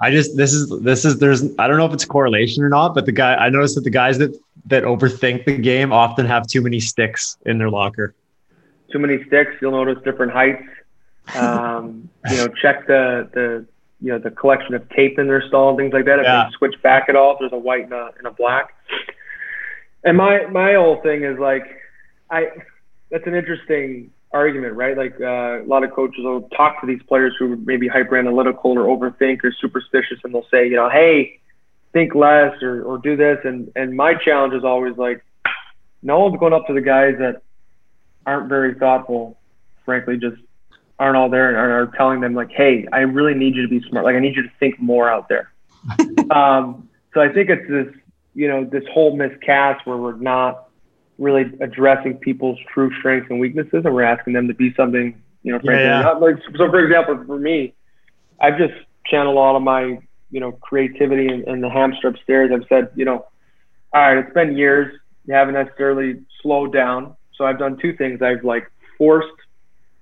I 0.00 0.10
just 0.10 0.36
this 0.36 0.52
is 0.52 0.68
this 0.80 1.04
is 1.04 1.18
there's 1.18 1.42
I 1.58 1.66
don't 1.66 1.76
know 1.76 1.86
if 1.86 1.92
it's 1.92 2.04
correlation 2.04 2.62
or 2.62 2.68
not, 2.68 2.94
but 2.94 3.06
the 3.06 3.12
guy 3.12 3.34
I 3.34 3.48
noticed 3.48 3.74
that 3.74 3.84
the 3.84 3.90
guys 3.90 4.18
that 4.18 4.36
that 4.66 4.84
overthink 4.84 5.44
the 5.44 5.58
game 5.58 5.92
often 5.92 6.26
have 6.26 6.46
too 6.46 6.60
many 6.60 6.78
sticks 6.78 7.36
in 7.46 7.58
their 7.58 7.70
locker 7.70 8.14
too 8.90 8.98
many 8.98 9.24
sticks, 9.26 9.52
you'll 9.60 9.72
notice 9.72 10.02
different 10.04 10.32
heights. 10.32 10.64
Um, 11.34 12.08
you 12.30 12.36
know, 12.36 12.48
check 12.48 12.86
the 12.86 13.28
the 13.32 13.66
you 14.00 14.12
know 14.12 14.18
the 14.18 14.30
collection 14.30 14.74
of 14.74 14.88
tape 14.90 15.18
in 15.18 15.26
their 15.26 15.46
stall 15.46 15.70
and 15.70 15.78
things 15.78 15.92
like 15.92 16.06
that. 16.06 16.18
If 16.18 16.24
yeah. 16.24 16.44
they 16.44 16.56
switch 16.56 16.80
back 16.82 17.08
at 17.08 17.16
all, 17.16 17.32
if 17.32 17.38
there's 17.40 17.52
a 17.52 17.58
white 17.58 17.84
and 17.84 17.92
a, 17.92 18.10
and 18.18 18.26
a 18.26 18.30
black. 18.30 18.74
And 20.04 20.16
my 20.16 20.46
my 20.46 20.74
whole 20.74 21.00
thing 21.02 21.24
is 21.24 21.38
like, 21.38 21.64
I 22.30 22.48
that's 23.10 23.26
an 23.26 23.34
interesting 23.34 24.10
argument, 24.32 24.74
right? 24.74 24.96
Like 24.96 25.20
uh, 25.20 25.62
a 25.62 25.66
lot 25.66 25.84
of 25.84 25.92
coaches 25.92 26.24
will 26.24 26.42
talk 26.50 26.80
to 26.80 26.86
these 26.86 27.02
players 27.08 27.34
who 27.38 27.56
may 27.56 27.76
be 27.76 27.88
hyper 27.88 28.16
analytical 28.16 28.78
or 28.78 28.84
overthink 28.84 29.42
or 29.44 29.52
superstitious, 29.52 30.18
and 30.24 30.34
they'll 30.34 30.46
say, 30.50 30.68
you 30.68 30.76
know, 30.76 30.88
hey, 30.88 31.40
think 31.92 32.14
less 32.14 32.62
or 32.62 32.82
or 32.82 32.98
do 32.98 33.16
this. 33.16 33.38
And 33.44 33.72
and 33.76 33.96
my 33.96 34.14
challenge 34.14 34.54
is 34.54 34.64
always 34.64 34.96
like, 34.96 35.24
no 36.02 36.20
one's 36.20 36.38
going 36.38 36.52
up 36.52 36.66
to 36.66 36.74
the 36.74 36.80
guys 36.80 37.14
that 37.18 37.42
aren't 38.26 38.48
very 38.48 38.74
thoughtful, 38.74 39.38
frankly, 39.84 40.18
just 40.18 40.36
aren't 40.98 41.16
all 41.16 41.30
there 41.30 41.48
and 41.48 41.56
are, 41.56 41.82
are 41.82 41.86
telling 41.96 42.20
them 42.20 42.34
like, 42.34 42.50
hey, 42.50 42.86
I 42.92 43.00
really 43.00 43.34
need 43.34 43.54
you 43.54 43.62
to 43.62 43.68
be 43.68 43.80
smart. 43.88 44.04
Like 44.04 44.16
I 44.16 44.20
need 44.20 44.36
you 44.36 44.42
to 44.42 44.52
think 44.58 44.78
more 44.80 45.08
out 45.08 45.28
there. 45.28 45.52
um, 46.30 46.88
so 47.14 47.20
I 47.20 47.32
think 47.32 47.50
it's 47.50 47.68
this, 47.68 47.94
you 48.34 48.48
know, 48.48 48.64
this 48.64 48.84
whole 48.92 49.16
miscast 49.16 49.86
where 49.86 49.96
we're 49.96 50.16
not 50.16 50.67
really 51.18 51.52
addressing 51.60 52.16
people's 52.18 52.58
true 52.72 52.90
strengths 52.98 53.28
and 53.30 53.40
weaknesses, 53.40 53.84
and 53.84 53.94
we're 53.94 54.02
asking 54.02 54.32
them 54.32 54.48
to 54.48 54.54
be 54.54 54.72
something, 54.74 55.20
you 55.42 55.52
know, 55.52 55.58
frankly, 55.58 55.84
yeah, 55.84 56.00
yeah. 56.02 56.10
Like 56.12 56.36
so. 56.56 56.70
For 56.70 56.80
example, 56.80 57.22
for 57.26 57.38
me, 57.38 57.74
I've 58.40 58.56
just 58.56 58.74
channeled 59.04 59.36
all 59.36 59.56
of 59.56 59.62
my, 59.62 59.98
you 60.30 60.40
know, 60.40 60.52
creativity 60.52 61.26
and, 61.28 61.46
and 61.46 61.62
the 61.62 61.68
hamster 61.68 62.08
upstairs. 62.08 62.50
I've 62.54 62.68
said, 62.68 62.90
you 62.94 63.04
know, 63.04 63.26
all 63.92 64.00
right, 64.02 64.18
it's 64.18 64.32
been 64.32 64.56
years. 64.56 64.96
You 65.26 65.34
haven't 65.34 65.54
necessarily 65.54 66.20
slowed 66.40 66.72
down. 66.72 67.16
So 67.34 67.44
I've 67.44 67.58
done 67.58 67.78
two 67.78 67.96
things. 67.96 68.22
I've 68.22 68.44
like 68.44 68.70
forced 68.96 69.28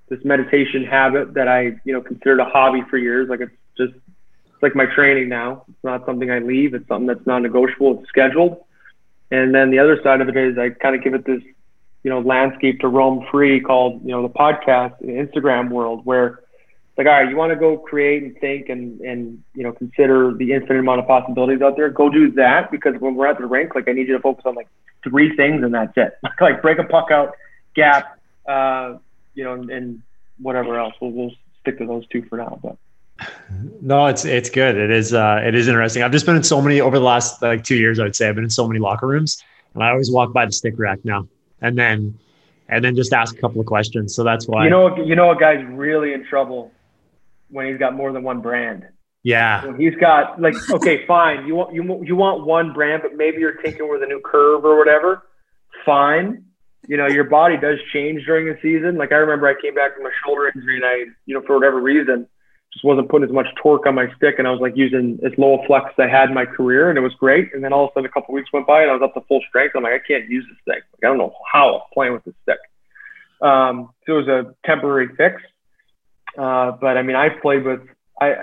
this 0.09 0.25
meditation 0.25 0.85
habit 0.85 1.35
that 1.35 1.49
I, 1.49 1.79
you 1.85 1.93
know, 1.93 2.01
considered 2.01 2.41
a 2.41 2.45
hobby 2.45 2.83
for 2.89 2.99
years. 2.99 3.29
Like 3.29 3.41
it's 3.41 3.53
just 3.77 3.95
it's 3.95 4.63
like 4.63 4.75
my 4.75 4.87
training 4.87 5.29
now. 5.29 5.65
It's 5.69 5.85
not 5.85 6.07
something 6.07 6.31
I 6.31 6.39
leave. 6.39 6.75
It's 6.75 6.87
something 6.89 7.07
that's 7.07 7.27
non-negotiable. 7.27 8.01
It's 8.01 8.09
scheduled. 8.09 8.63
And 9.31 9.55
then 9.55 9.71
the 9.71 9.79
other 9.79 10.01
side 10.03 10.21
of 10.21 10.29
it 10.29 10.37
is 10.37 10.59
I 10.59 10.71
kind 10.71 10.95
of 10.95 11.03
give 11.03 11.15
it 11.15 11.25
this, 11.25 11.43
you 12.03 12.11
know, 12.11 12.21
landscape 12.21 12.81
to 12.81 12.89
roam 12.89 13.27
free 13.31 13.61
called, 13.61 14.03
you 14.03 14.11
know, 14.11 14.23
the 14.23 14.33
podcast 14.33 15.01
and 15.01 15.11
Instagram 15.11 15.71
world 15.71 16.05
where 16.05 16.41
like, 16.97 17.07
all 17.07 17.13
right, 17.13 17.29
you 17.29 17.37
want 17.37 17.51
to 17.51 17.57
go 17.57 17.77
create 17.77 18.23
and 18.23 18.39
think 18.39 18.69
and, 18.69 19.01
and, 19.01 19.43
you 19.55 19.63
know, 19.63 19.73
consider 19.73 20.33
the 20.33 20.53
infinite 20.53 20.79
amount 20.79 21.01
of 21.01 21.07
possibilities 21.07 21.61
out 21.61 21.77
there. 21.77 21.91
Go 21.91 22.09
do 22.09 22.31
that 22.33 22.71
because 22.71 22.95
when 23.01 23.17
we're 23.17 23.27
at 23.27 23.39
the 23.39 23.47
rink, 23.47 23.75
like 23.75 23.89
I 23.89 23.93
need 23.93 24.09
you 24.09 24.15
to 24.15 24.23
focus 24.23 24.45
on 24.47 24.55
like 24.55 24.69
three 25.03 25.37
things 25.37 25.63
and 25.63 25.75
that's 25.75 25.93
it. 25.97 26.17
like 26.41 26.63
break 26.63 26.79
a 26.79 26.85
puck 26.85 27.11
out, 27.11 27.35
gap, 27.75 28.19
uh, 28.49 28.97
you 29.35 29.45
know, 29.45 29.53
and, 29.55 29.71
and 29.71 30.03
whatever 30.39 30.79
else. 30.79 30.95
We'll, 31.01 31.11
we'll 31.11 31.33
stick 31.61 31.79
to 31.79 31.87
those 31.87 32.07
two 32.09 32.23
for 32.31 32.39
now. 32.39 32.59
But 32.63 32.77
no, 33.81 34.07
it's 34.07 34.25
it's 34.25 34.51
good. 34.51 34.77
It 34.77 34.91
is 34.91 35.15
uh, 35.15 35.41
it 35.45 35.55
is 35.55 35.69
interesting. 35.69 36.03
I've 36.03 36.13
just 36.13 36.27
been 36.27 36.37
in 36.37 36.43
so 36.43 36.61
many 36.61 36.81
over 36.81 36.99
the 36.99 37.05
last 37.05 37.41
like 37.43 37.65
two 37.65 37.77
years. 37.77 37.99
I 37.99 38.05
would 38.05 38.17
say 38.17 38.29
I've 38.29 38.35
been 38.35 38.45
in 38.45 38.51
so 38.51 38.67
many 38.67 38.81
locker 38.81 39.07
rooms, 39.07 39.43
and 39.75 39.83
I 39.83 39.91
always 39.91 40.11
walk 40.11 40.33
by 40.33 40.47
the 40.47 40.53
stick 40.53 40.75
rack 40.77 40.99
now, 41.05 41.27
and 41.61 41.79
then 41.79 42.19
and 42.69 42.85
then 42.85 42.97
just 42.97 43.13
ask 43.13 43.37
a 43.37 43.41
couple 43.41 43.61
of 43.61 43.67
questions. 43.67 44.15
So 44.15 44.25
that's 44.25 44.47
why 44.47 44.65
you 44.65 44.71
know 44.71 44.97
you 44.97 45.15
know 45.15 45.31
a 45.31 45.37
guy's 45.37 45.65
really 45.65 46.13
in 46.13 46.25
trouble 46.25 46.73
when 47.49 47.67
he's 47.67 47.79
got 47.79 47.95
more 47.95 48.13
than 48.13 48.23
one 48.23 48.41
brand. 48.41 48.87
Yeah. 49.23 49.67
When 49.67 49.81
he's 49.81 49.95
got 49.97 50.41
like, 50.41 50.55
okay, 50.71 51.05
fine. 51.07 51.47
You 51.47 51.57
want 51.57 51.75
you 51.75 52.05
you 52.05 52.15
want 52.17 52.47
one 52.47 52.73
brand, 52.73 53.03
but 53.03 53.17
maybe 53.17 53.39
you're 53.39 53.57
tinkering 53.57 53.91
with 53.91 54.03
a 54.03 54.07
new 54.07 54.21
curve 54.25 54.65
or 54.65 54.79
whatever. 54.79 55.27
Fine. 55.85 56.45
You 56.87 56.97
know, 56.97 57.09
your 57.09 57.25
body 57.25 57.57
does 57.57 57.79
change 57.93 58.25
during 58.25 58.47
the 58.47 58.57
season. 58.63 58.97
Like 58.97 59.11
I 59.11 59.17
remember, 59.17 59.49
I 59.49 59.61
came 59.61 59.75
back 59.75 59.97
from 59.97 60.07
a 60.07 60.11
shoulder 60.25 60.53
injury, 60.55 60.77
and 60.77 60.85
I, 60.85 60.97
you 61.27 61.35
know, 61.35 61.43
for 61.43 61.57
whatever 61.57 61.81
reason, 61.81 62.29
just 62.77 62.85
wasn't 62.85 63.09
putting 63.09 63.27
as 63.27 63.35
much 63.35 63.47
torque 63.57 63.87
on 63.87 63.95
my 63.95 64.07
stick, 64.17 64.35
and 64.39 64.47
I 64.47 64.51
was 64.51 64.61
like 64.61 64.77
using 64.77 65.19
as 65.25 65.33
low 65.39 65.59
a 65.59 65.67
flex 65.67 65.87
as 65.99 66.05
I 66.05 66.09
had 66.09 66.29
in 66.29 66.35
my 66.35 66.45
career, 66.45 66.91
and 66.91 66.99
it 66.99 67.01
was 67.01 67.15
great. 67.15 67.55
And 67.55 67.65
then 67.65 67.73
all 67.73 67.85
of 67.85 67.91
a 67.91 67.95
sudden, 67.95 68.07
a 68.07 68.13
couple 68.13 68.35
weeks 68.35 68.53
went 68.53 68.67
by, 68.67 68.83
and 68.83 68.91
I 68.91 68.95
was 68.95 69.03
up 69.03 69.15
to 69.15 69.23
full 69.27 69.41
strength. 69.49 69.75
I'm 69.75 69.83
like, 69.83 69.95
I 69.95 70.07
can't 70.07 70.29
use 70.29 70.45
this 70.49 70.59
thing. 70.67 70.83
Like 70.93 71.05
I 71.05 71.07
don't 71.07 71.19
know 71.19 71.35
how 71.51 71.77
I'm 71.77 71.81
playing 71.95 72.13
with 72.13 72.25
this 72.25 72.35
stick. 72.43 72.59
Um, 73.41 73.91
so 74.07 74.19
it 74.19 74.27
was 74.27 74.29
a 74.29 74.55
temporary 74.67 75.09
fix. 75.17 75.41
Uh, 76.37 76.73
but 76.73 76.99
I 76.99 77.03
mean, 77.03 77.17
I've 77.17 77.41
played 77.41 77.65
with 77.65 77.81
I 78.21 78.35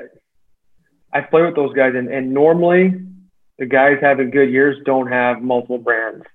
I've 1.14 1.30
played 1.30 1.46
with 1.46 1.56
those 1.56 1.74
guys, 1.74 1.94
and, 1.96 2.10
and 2.10 2.34
normally 2.34 2.94
the 3.60 3.68
guys 3.68 3.98
having 4.02 4.32
good 4.32 4.50
years 4.50 4.78
don't 4.84 5.12
have 5.12 5.42
multiple 5.42 5.78
brands 5.78 6.26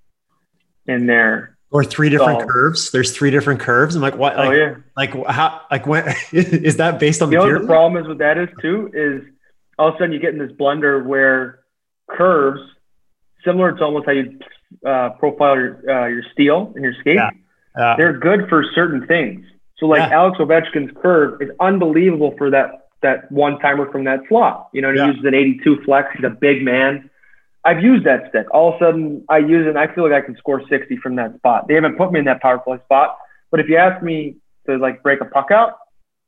in 0.86 1.06
there. 1.06 1.57
Or 1.70 1.84
three 1.84 2.08
different 2.08 2.40
so, 2.40 2.46
curves. 2.46 2.90
There's 2.92 3.14
three 3.14 3.30
different 3.30 3.60
curves. 3.60 3.94
I'm 3.94 4.00
like, 4.00 4.16
what? 4.16 4.34
Oh, 4.34 4.38
like, 4.38 4.48
oh 4.48 4.52
yeah. 4.52 4.74
Like 4.96 5.26
how? 5.26 5.60
Like 5.70 5.86
when? 5.86 6.14
is 6.32 6.76
that 6.76 6.98
based 6.98 7.20
on 7.20 7.30
you 7.30 7.38
the? 7.40 7.46
Know 7.46 7.58
the 7.60 7.66
problem 7.66 8.02
is 8.02 8.08
with 8.08 8.18
that 8.18 8.38
is 8.38 8.48
too 8.62 8.90
is 8.94 9.22
all 9.78 9.88
of 9.88 9.94
a 9.94 9.98
sudden 9.98 10.12
you 10.12 10.18
get 10.18 10.32
in 10.32 10.38
this 10.38 10.52
blender 10.52 11.04
where 11.04 11.60
curves, 12.08 12.60
similar 13.44 13.72
to 13.72 13.84
almost 13.84 14.06
how 14.06 14.12
you 14.12 14.38
uh, 14.86 15.10
profile 15.18 15.56
your 15.56 15.90
uh, 15.90 16.06
your 16.06 16.22
steel 16.32 16.72
and 16.74 16.82
your 16.82 16.94
skate, 17.00 17.16
yeah. 17.16 17.30
Uh, 17.78 17.96
they're 17.96 18.18
good 18.18 18.48
for 18.48 18.64
certain 18.74 19.06
things. 19.06 19.44
So 19.78 19.86
like 19.86 20.10
yeah. 20.10 20.16
Alex 20.16 20.38
Ovechkin's 20.38 20.90
curve 21.00 21.40
is 21.40 21.50
unbelievable 21.60 22.34
for 22.36 22.50
that 22.50 22.88
that 23.02 23.30
one 23.30 23.58
timer 23.60 23.90
from 23.92 24.04
that 24.04 24.20
slot. 24.28 24.68
You 24.72 24.82
know, 24.82 24.92
he 24.92 24.98
uses 24.98 25.24
an 25.24 25.34
82 25.34 25.84
flex. 25.84 26.08
He's 26.16 26.24
a 26.24 26.30
big 26.30 26.62
man. 26.62 27.08
I've 27.68 27.82
used 27.82 28.06
that 28.06 28.30
stick. 28.30 28.46
All 28.50 28.70
of 28.70 28.76
a 28.76 28.78
sudden, 28.78 29.26
I 29.28 29.38
use 29.38 29.66
it 29.66 29.68
and 29.68 29.78
I 29.78 29.94
feel 29.94 30.04
like 30.04 30.14
I 30.14 30.24
can 30.24 30.34
score 30.38 30.66
60 30.66 30.96
from 31.02 31.16
that 31.16 31.36
spot. 31.36 31.68
They 31.68 31.74
haven't 31.74 31.98
put 31.98 32.10
me 32.10 32.18
in 32.18 32.24
that 32.24 32.40
power 32.40 32.58
play 32.58 32.78
spot. 32.84 33.18
But 33.50 33.60
if 33.60 33.68
you 33.68 33.76
ask 33.76 34.02
me 34.02 34.36
to 34.66 34.78
like 34.78 35.02
break 35.02 35.20
a 35.20 35.26
puck 35.26 35.50
out, 35.50 35.74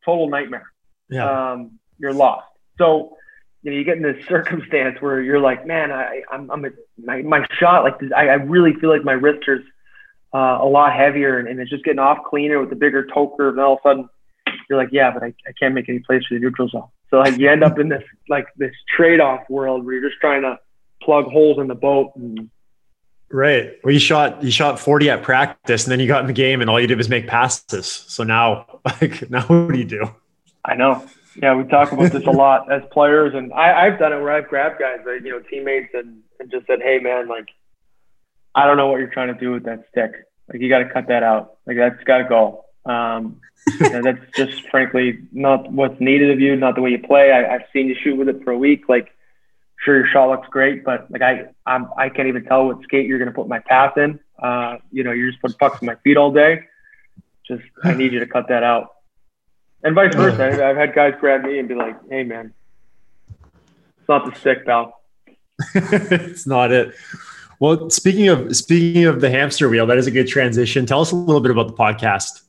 total 0.04 0.28
nightmare. 0.28 0.70
Yeah. 1.08 1.52
Um, 1.52 1.78
you're 1.98 2.12
lost. 2.12 2.46
So, 2.76 3.16
you 3.62 3.70
know, 3.70 3.76
you 3.78 3.84
get 3.84 3.96
in 3.96 4.02
this 4.02 4.22
circumstance 4.28 5.00
where 5.00 5.22
you're 5.22 5.40
like, 5.40 5.66
man, 5.66 5.90
I, 5.90 6.22
I'm, 6.30 6.50
I'm 6.50 6.64
a, 6.66 6.68
my, 7.02 7.22
my 7.22 7.46
shot, 7.58 7.84
like 7.84 7.98
I, 8.14 8.28
I 8.28 8.34
really 8.34 8.74
feel 8.74 8.90
like 8.90 9.02
my 9.02 9.12
wrist 9.12 9.48
is 9.48 9.60
uh, 10.34 10.58
a 10.60 10.68
lot 10.68 10.92
heavier 10.92 11.38
and, 11.38 11.48
and, 11.48 11.58
it's 11.58 11.70
just 11.70 11.84
getting 11.84 11.98
off 11.98 12.18
cleaner 12.28 12.60
with 12.60 12.68
the 12.68 12.76
bigger 12.76 13.06
toe 13.06 13.34
curve. 13.34 13.54
And 13.54 13.64
all 13.64 13.72
of 13.72 13.78
a 13.78 13.88
sudden, 13.88 14.08
you're 14.68 14.78
like, 14.78 14.90
yeah, 14.92 15.10
but 15.10 15.22
I, 15.22 15.34
I 15.48 15.52
can't 15.58 15.74
make 15.74 15.88
any 15.88 16.00
plays 16.00 16.22
for 16.28 16.34
the 16.34 16.40
neutral 16.40 16.68
zone. 16.68 16.88
So 17.08 17.18
like 17.18 17.38
you 17.38 17.50
end 17.50 17.64
up 17.64 17.78
in 17.78 17.88
this 17.88 18.04
like 18.28 18.46
this 18.56 18.74
trade 18.94 19.20
off 19.20 19.40
world 19.48 19.84
where 19.84 19.94
you're 19.94 20.08
just 20.08 20.20
trying 20.20 20.42
to 20.42 20.58
plug 21.02 21.26
holes 21.26 21.58
in 21.58 21.66
the 21.66 21.74
boat. 21.74 22.12
And, 22.16 22.50
right. 23.30 23.72
Well, 23.84 23.92
you 23.92 24.00
shot 24.00 24.42
you 24.42 24.50
shot 24.50 24.78
40 24.78 25.10
at 25.10 25.22
practice, 25.22 25.84
and 25.84 25.92
then 25.92 26.00
you 26.00 26.06
got 26.06 26.20
in 26.20 26.26
the 26.26 26.32
game, 26.32 26.60
and 26.60 26.70
all 26.70 26.80
you 26.80 26.86
did 26.86 26.98
was 26.98 27.08
make 27.08 27.26
passes. 27.26 27.86
So 27.86 28.22
now, 28.22 28.80
like 28.84 29.30
now, 29.30 29.42
what 29.42 29.72
do 29.72 29.78
you 29.78 29.84
do? 29.84 30.10
I 30.64 30.74
know. 30.74 31.06
Yeah, 31.36 31.54
we 31.54 31.64
talk 31.64 31.92
about 31.92 32.12
this 32.12 32.24
a 32.24 32.30
lot 32.30 32.70
as 32.72 32.82
players, 32.90 33.34
and 33.34 33.52
I, 33.52 33.86
I've 33.86 33.98
done 33.98 34.12
it 34.12 34.20
where 34.20 34.32
I've 34.32 34.48
grabbed 34.48 34.78
guys, 34.78 34.98
right, 35.06 35.22
you 35.22 35.30
know, 35.30 35.40
teammates, 35.40 35.94
and, 35.94 36.20
and 36.38 36.50
just 36.50 36.66
said, 36.66 36.80
"Hey, 36.82 36.98
man, 36.98 37.28
like, 37.28 37.48
I 38.54 38.66
don't 38.66 38.76
know 38.76 38.88
what 38.88 38.98
you're 38.98 39.10
trying 39.10 39.32
to 39.32 39.40
do 39.40 39.52
with 39.52 39.64
that 39.64 39.84
stick. 39.90 40.12
Like, 40.48 40.60
you 40.60 40.68
got 40.68 40.78
to 40.78 40.88
cut 40.88 41.08
that 41.08 41.22
out. 41.22 41.58
Like, 41.66 41.76
that's 41.76 42.02
got 42.04 42.18
to 42.18 42.24
go. 42.24 42.64
Um, 42.84 43.40
that's 43.78 44.18
just 44.36 44.68
frankly 44.70 45.20
not 45.32 45.70
what's 45.70 46.00
needed 46.00 46.30
of 46.30 46.40
you, 46.40 46.56
not 46.56 46.74
the 46.74 46.80
way 46.80 46.90
you 46.90 46.98
play. 46.98 47.30
I, 47.30 47.54
I've 47.54 47.64
seen 47.72 47.86
you 47.86 47.94
shoot 48.02 48.16
with 48.16 48.28
it 48.28 48.42
for 48.42 48.50
a 48.50 48.58
week. 48.58 48.88
Like, 48.88 49.08
sure, 49.82 49.96
your 49.96 50.06
shot 50.06 50.30
looks 50.30 50.48
great, 50.48 50.84
but 50.84 51.10
like 51.10 51.22
I, 51.22 51.46
I'm, 51.66 51.88
I 51.96 52.08
can't 52.08 52.28
even 52.28 52.44
tell 52.44 52.66
what 52.66 52.82
skate 52.82 53.06
you're 53.06 53.18
going 53.18 53.28
to 53.28 53.34
put 53.34 53.48
my 53.48 53.58
path 53.60 53.96
in. 53.96 54.20
Uh, 54.38 54.78
you 54.90 55.04
know, 55.04 55.12
you're 55.12 55.30
just 55.30 55.42
putting 55.42 55.56
pucks 55.58 55.80
in 55.80 55.86
my 55.86 55.96
feet 55.96 56.16
all 56.16 56.32
day. 56.32 56.64
Just, 57.46 57.62
I 57.82 57.94
need 57.94 58.12
you 58.12 58.20
to 58.20 58.26
cut 58.26 58.48
that 58.48 58.62
out. 58.62 58.94
And 59.82 59.94
vice 59.94 60.14
versa. 60.14 60.64
I've 60.64 60.76
had 60.76 60.94
guys 60.94 61.14
grab 61.18 61.42
me 61.42 61.58
and 61.58 61.66
be 61.66 61.74
like, 61.74 61.96
"Hey, 62.10 62.22
man, 62.22 62.52
it's 63.98 64.08
not 64.08 64.26
the 64.26 64.38
stick, 64.38 64.66
pal." 64.66 65.00
it's 65.74 66.46
not 66.46 66.70
it. 66.70 66.94
Well, 67.60 67.88
speaking 67.88 68.28
of 68.28 68.54
speaking 68.54 69.06
of 69.06 69.22
the 69.22 69.30
hamster 69.30 69.70
wheel, 69.70 69.86
that 69.86 69.96
is 69.96 70.06
a 70.06 70.10
good 70.10 70.28
transition. 70.28 70.84
Tell 70.84 71.00
us 71.00 71.12
a 71.12 71.16
little 71.16 71.40
bit 71.40 71.50
about 71.50 71.68
the 71.68 71.72
podcast 71.72 72.42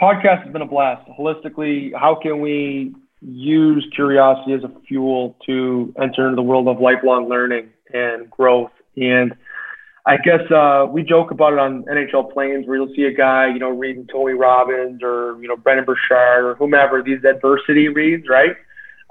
podcast 0.00 0.44
has 0.44 0.52
been 0.52 0.62
a 0.62 0.66
blast. 0.66 1.06
Holistically, 1.08 1.92
how 1.94 2.14
can 2.14 2.40
we 2.40 2.94
use 3.22 3.86
curiosity 3.94 4.54
as 4.54 4.64
a 4.64 4.72
fuel 4.86 5.36
to 5.46 5.94
enter 6.00 6.24
into 6.24 6.36
the 6.36 6.42
world 6.42 6.68
of 6.68 6.80
lifelong 6.80 7.28
learning 7.28 7.70
and 7.92 8.30
growth? 8.30 8.72
And 8.96 9.34
I 10.06 10.16
guess 10.16 10.50
uh, 10.50 10.86
we 10.90 11.02
joke 11.02 11.30
about 11.30 11.52
it 11.52 11.58
on 11.58 11.84
NHL 11.84 12.32
planes 12.32 12.66
where 12.66 12.76
you'll 12.76 12.94
see 12.94 13.04
a 13.04 13.12
guy, 13.12 13.48
you 13.48 13.58
know, 13.58 13.68
reading 13.68 14.06
Tony 14.10 14.32
Robbins 14.32 15.02
or, 15.02 15.40
you 15.40 15.48
know, 15.48 15.56
Brendon 15.56 15.84
Burchard 15.84 16.44
or 16.44 16.54
whomever, 16.54 17.02
these 17.02 17.22
adversity 17.24 17.88
reads, 17.88 18.26
right? 18.28 18.56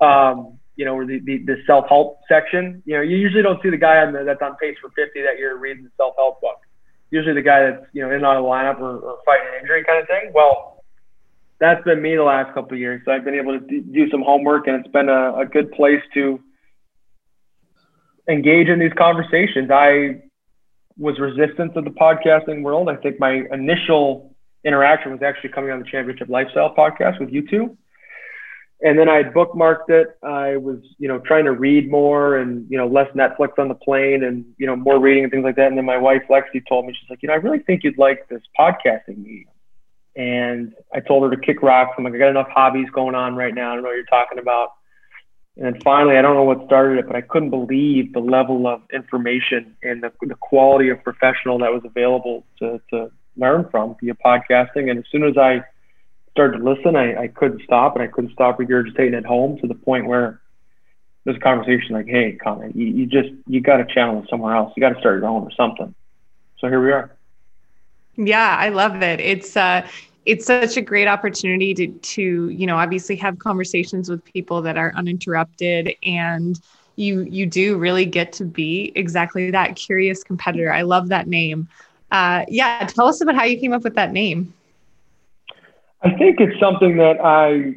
Um, 0.01 0.57
you 0.75 0.85
know, 0.85 0.95
or 0.95 1.05
the, 1.05 1.19
the, 1.19 1.37
the 1.45 1.57
self-help 1.67 2.21
section. 2.27 2.81
You 2.85 2.95
know, 2.95 3.01
you 3.01 3.17
usually 3.17 3.43
don't 3.43 3.61
see 3.61 3.69
the 3.69 3.77
guy 3.77 3.97
on 3.97 4.13
the, 4.13 4.23
that's 4.23 4.41
on 4.41 4.55
pace 4.57 4.77
for 4.81 4.89
50 4.89 5.21
that 5.21 5.37
you're 5.37 5.57
reading 5.57 5.83
the 5.83 5.91
self-help 5.97 6.41
book. 6.41 6.57
Usually 7.11 7.33
the 7.33 7.41
guy 7.41 7.69
that's, 7.69 7.85
you 7.93 8.01
know, 8.01 8.11
in 8.11 8.23
on 8.23 8.41
the 8.41 8.47
lineup 8.47 8.79
or, 8.79 8.97
or 8.97 9.17
fighting 9.25 9.47
an 9.53 9.61
injury 9.61 9.83
kind 9.83 10.01
of 10.01 10.07
thing. 10.07 10.31
Well, 10.33 10.78
that's 11.59 11.83
been 11.83 12.01
me 12.01 12.15
the 12.15 12.23
last 12.23 12.53
couple 12.53 12.73
of 12.73 12.79
years. 12.79 13.01
So 13.05 13.11
I've 13.11 13.25
been 13.25 13.35
able 13.35 13.59
to 13.59 13.81
do 13.81 14.09
some 14.09 14.21
homework, 14.21 14.67
and 14.67 14.77
it's 14.77 14.91
been 14.91 15.09
a, 15.09 15.39
a 15.39 15.45
good 15.45 15.71
place 15.71 16.01
to 16.13 16.39
engage 18.29 18.67
in 18.67 18.79
these 18.79 18.93
conversations. 18.97 19.69
I 19.71 20.21
was 20.97 21.19
resistant 21.19 21.73
to 21.73 21.81
the 21.81 21.89
podcasting 21.89 22.61
world. 22.61 22.89
I 22.89 22.95
think 22.95 23.19
my 23.19 23.43
initial 23.51 24.35
interaction 24.63 25.11
was 25.11 25.21
actually 25.21 25.49
coming 25.49 25.71
on 25.71 25.79
the 25.79 25.85
Championship 25.85 26.29
Lifestyle 26.29 26.73
podcast 26.75 27.19
with 27.19 27.29
you 27.29 27.47
two. 27.47 27.77
And 28.81 28.97
then 28.97 29.09
I 29.09 29.23
bookmarked 29.23 29.89
it. 29.89 30.07
I 30.23 30.55
was, 30.55 30.77
you 30.99 31.09
know, 31.09 31.19
trying 31.19 31.43
to 31.45 31.51
read 31.51 31.91
more 31.91 32.37
and, 32.37 32.65
you 32.69 32.77
know, 32.77 32.87
less 32.87 33.07
Netflix 33.13 33.57
on 33.57 33.67
the 33.67 33.75
plane 33.75 34.23
and, 34.23 34.45
you 34.57 34.65
know, 34.65 34.75
more 34.75 34.99
reading 34.99 35.23
and 35.23 35.31
things 35.31 35.43
like 35.43 35.57
that. 35.57 35.67
And 35.67 35.77
then 35.77 35.83
my 35.83 35.97
wife, 35.97 36.21
Lexi, 36.29 36.65
told 36.67 36.85
me, 36.85 36.95
she's 36.97 37.09
like, 37.09 37.21
you 37.21 37.27
know, 37.27 37.33
I 37.33 37.37
really 37.37 37.59
think 37.59 37.83
you'd 37.83 37.97
like 37.97 38.29
this 38.29 38.41
podcasting 38.57 39.17
medium 39.17 39.49
and 40.19 40.73
I 40.93 40.99
told 40.99 41.23
her 41.23 41.33
to 41.33 41.41
kick 41.41 41.61
rocks. 41.61 41.95
I'm 41.97 42.03
like, 42.03 42.13
I 42.13 42.17
got 42.17 42.29
enough 42.29 42.49
hobbies 42.49 42.89
going 42.89 43.15
on 43.15 43.37
right 43.37 43.55
now. 43.55 43.71
I 43.71 43.75
don't 43.75 43.83
know 43.83 43.89
what 43.89 43.95
you're 43.95 44.05
talking 44.05 44.37
about. 44.37 44.73
And 45.55 45.65
then 45.65 45.81
finally, 45.81 46.17
I 46.17 46.21
don't 46.21 46.35
know 46.35 46.43
what 46.43 46.65
started 46.65 46.99
it, 46.99 47.07
but 47.07 47.15
I 47.15 47.21
couldn't 47.21 47.51
believe 47.51 48.11
the 48.11 48.19
level 48.19 48.67
of 48.67 48.81
information 48.91 49.77
and 49.81 50.03
the, 50.03 50.11
the 50.21 50.35
quality 50.35 50.89
of 50.89 51.01
professional 51.05 51.57
that 51.59 51.71
was 51.71 51.83
available 51.85 52.45
to, 52.59 52.81
to 52.89 53.11
learn 53.37 53.69
from 53.71 53.95
via 54.01 54.13
podcasting. 54.13 54.89
And 54.89 54.99
as 54.99 55.05
soon 55.09 55.23
as 55.23 55.37
I 55.37 55.63
started 56.31 56.57
to 56.57 56.63
listen, 56.69 56.97
I, 56.97 57.23
I 57.23 57.27
couldn't 57.29 57.61
stop 57.63 57.95
and 57.95 58.03
I 58.03 58.07
couldn't 58.07 58.33
stop 58.33 58.59
regurgitating 58.59 59.15
at 59.15 59.25
home 59.25 59.57
to 59.59 59.67
the 59.67 59.73
point 59.73 60.05
where 60.05 60.41
there's 61.23 61.37
a 61.37 61.39
conversation 61.39 61.95
like, 61.95 62.07
hey, 62.07 62.33
Connor, 62.33 62.71
you, 62.75 62.87
you 62.87 63.05
just, 63.05 63.29
you 63.47 63.61
got 63.61 63.77
to 63.77 63.85
channel 63.85 64.21
it 64.21 64.29
somewhere 64.29 64.53
else. 64.53 64.73
You 64.75 64.81
got 64.81 64.93
to 64.93 64.99
start 64.99 65.21
your 65.21 65.29
own 65.29 65.43
or 65.43 65.51
something. 65.51 65.95
So 66.59 66.67
here 66.67 66.83
we 66.83 66.91
are. 66.91 67.15
Yeah, 68.17 68.57
I 68.59 68.67
love 68.67 69.01
it. 69.01 69.21
It's 69.21 69.55
uh 69.55 69.87
it's 70.29 70.45
such 70.45 70.77
a 70.77 70.81
great 70.81 71.07
opportunity 71.07 71.73
to 71.73 71.87
to 71.87 72.49
you 72.49 72.67
know 72.67 72.77
obviously 72.77 73.15
have 73.15 73.39
conversations 73.39 74.09
with 74.09 74.23
people 74.23 74.61
that 74.61 74.77
are 74.77 74.93
uninterrupted 74.95 75.95
and 76.03 76.61
you 76.97 77.21
you 77.21 77.47
do 77.47 77.77
really 77.77 78.05
get 78.05 78.31
to 78.33 78.45
be 78.45 78.91
exactly 78.95 79.49
that 79.49 79.75
curious 79.75 80.23
competitor. 80.23 80.71
I 80.71 80.83
love 80.83 81.07
that 81.09 81.27
name. 81.27 81.67
Uh, 82.11 82.45
yeah 82.47 82.85
tell 82.85 83.07
us 83.07 83.21
about 83.21 83.35
how 83.35 83.43
you 83.43 83.59
came 83.59 83.73
up 83.73 83.83
with 83.83 83.95
that 83.95 84.11
name. 84.11 84.53
I 86.03 86.11
think 86.11 86.39
it's 86.39 86.59
something 86.59 86.97
that 86.97 87.19
i 87.19 87.75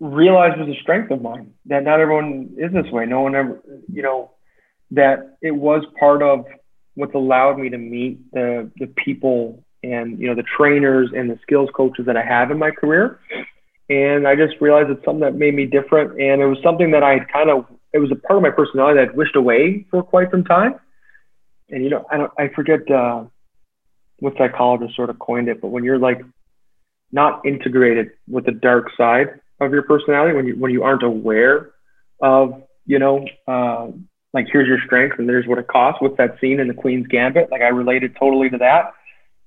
realized 0.00 0.58
was 0.58 0.68
a 0.68 0.80
strength 0.80 1.12
of 1.12 1.22
mine 1.22 1.52
that 1.66 1.84
not 1.84 2.00
everyone 2.00 2.54
is 2.56 2.72
this 2.72 2.90
way. 2.90 3.04
No 3.04 3.20
one 3.20 3.34
ever 3.34 3.60
you 3.92 4.02
know 4.02 4.30
that 4.92 5.36
it 5.42 5.54
was 5.54 5.84
part 6.00 6.22
of 6.22 6.46
what's 6.94 7.14
allowed 7.14 7.58
me 7.58 7.68
to 7.68 7.78
meet 7.78 8.32
the 8.32 8.70
the 8.76 8.86
people 8.86 9.62
and 9.82 10.18
you 10.18 10.26
know 10.26 10.34
the 10.34 10.44
trainers 10.56 11.10
and 11.14 11.30
the 11.30 11.38
skills 11.42 11.68
coaches 11.74 12.06
that 12.06 12.16
I 12.16 12.24
have 12.24 12.50
in 12.50 12.58
my 12.58 12.70
career. 12.70 13.18
And 13.88 14.26
I 14.26 14.36
just 14.36 14.54
realized 14.60 14.90
it's 14.90 15.04
something 15.04 15.20
that 15.20 15.34
made 15.34 15.54
me 15.54 15.66
different, 15.66 16.12
and 16.12 16.40
it 16.40 16.46
was 16.46 16.58
something 16.62 16.92
that 16.92 17.02
I 17.02 17.20
kind 17.32 17.50
of 17.50 17.66
it 17.92 17.98
was 17.98 18.10
a 18.10 18.16
part 18.16 18.38
of 18.38 18.42
my 18.42 18.50
personality 18.50 18.98
that 18.98 19.10
I'd 19.10 19.16
wished 19.16 19.36
away 19.36 19.86
for 19.90 20.02
quite 20.02 20.30
some 20.30 20.44
time. 20.44 20.76
And 21.70 21.84
you 21.84 21.90
know, 21.90 22.06
I 22.10 22.16
don't 22.16 22.32
I 22.38 22.48
forget 22.48 22.90
uh, 22.90 23.24
what 24.18 24.34
psychologist 24.38 24.96
sort 24.96 25.10
of 25.10 25.18
coined 25.18 25.48
it, 25.48 25.60
but 25.60 25.68
when 25.68 25.84
you're 25.84 25.98
like 25.98 26.20
not 27.10 27.44
integrated 27.44 28.12
with 28.28 28.46
the 28.46 28.52
dark 28.52 28.88
side 28.96 29.40
of 29.60 29.72
your 29.72 29.82
personality, 29.82 30.34
when 30.34 30.46
you 30.46 30.54
when 30.54 30.70
you 30.70 30.82
aren't 30.84 31.02
aware 31.02 31.72
of 32.22 32.62
you 32.86 32.98
know 32.98 33.26
uh, 33.48 33.88
like 34.32 34.46
here's 34.50 34.68
your 34.68 34.78
strength 34.86 35.18
and 35.18 35.28
there's 35.28 35.46
what 35.46 35.58
it 35.58 35.66
costs. 35.66 36.00
What's 36.00 36.16
that 36.16 36.38
scene 36.40 36.60
in 36.60 36.68
the 36.68 36.74
Queen's 36.74 37.06
Gambit? 37.08 37.50
Like 37.50 37.62
I 37.62 37.68
related 37.68 38.16
totally 38.18 38.48
to 38.50 38.58
that 38.58 38.92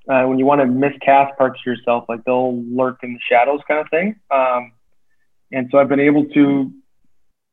uh, 0.10 0.24
when 0.26 0.38
you 0.40 0.46
want 0.46 0.62
to 0.62 0.68
miscast 0.68 1.38
parts 1.38 1.60
of 1.60 1.66
yourself, 1.66 2.06
like 2.08 2.24
they'll 2.26 2.62
lurk 2.64 3.00
in 3.04 3.14
the 3.14 3.20
shadows 3.30 3.62
kind 3.68 3.80
of 3.80 3.90
thing. 3.90 4.16
Um, 4.32 4.72
and 5.52 5.70
so 5.72 5.78
I've 5.78 5.90
been 5.90 6.00
able 6.00 6.26
to 6.26 6.72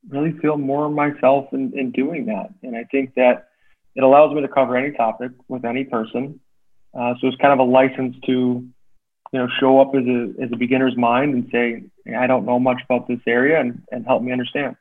really 0.08 0.32
feel 0.38 0.58
more 0.58 0.90
myself 0.90 1.46
in, 1.52 1.78
in 1.78 1.92
doing 1.92 2.26
that. 2.26 2.52
And 2.62 2.76
I 2.76 2.84
think 2.84 3.14
that 3.14 3.48
it 3.94 4.02
allows 4.02 4.34
me 4.34 4.42
to 4.42 4.48
cover 4.48 4.76
any 4.76 4.94
topic 4.96 5.32
with 5.48 5.64
any 5.64 5.84
person. 5.84 6.40
Uh, 6.94 7.14
so 7.20 7.28
it's 7.28 7.36
kind 7.36 7.52
of 7.52 7.58
a 7.58 7.70
license 7.70 8.16
to, 8.26 8.32
you 8.32 9.38
know, 9.38 9.48
show 9.60 9.80
up 9.80 9.94
as 9.94 10.04
a, 10.06 10.32
as 10.42 10.50
a 10.52 10.56
beginner's 10.56 10.96
mind 10.96 11.34
and 11.34 11.48
say, 11.50 11.82
I 12.14 12.26
don't 12.26 12.44
know 12.44 12.58
much 12.58 12.82
about 12.84 13.08
this 13.08 13.20
area 13.26 13.60
and, 13.60 13.82
and 13.90 14.04
help 14.04 14.22
me 14.22 14.32
understand. 14.32 14.76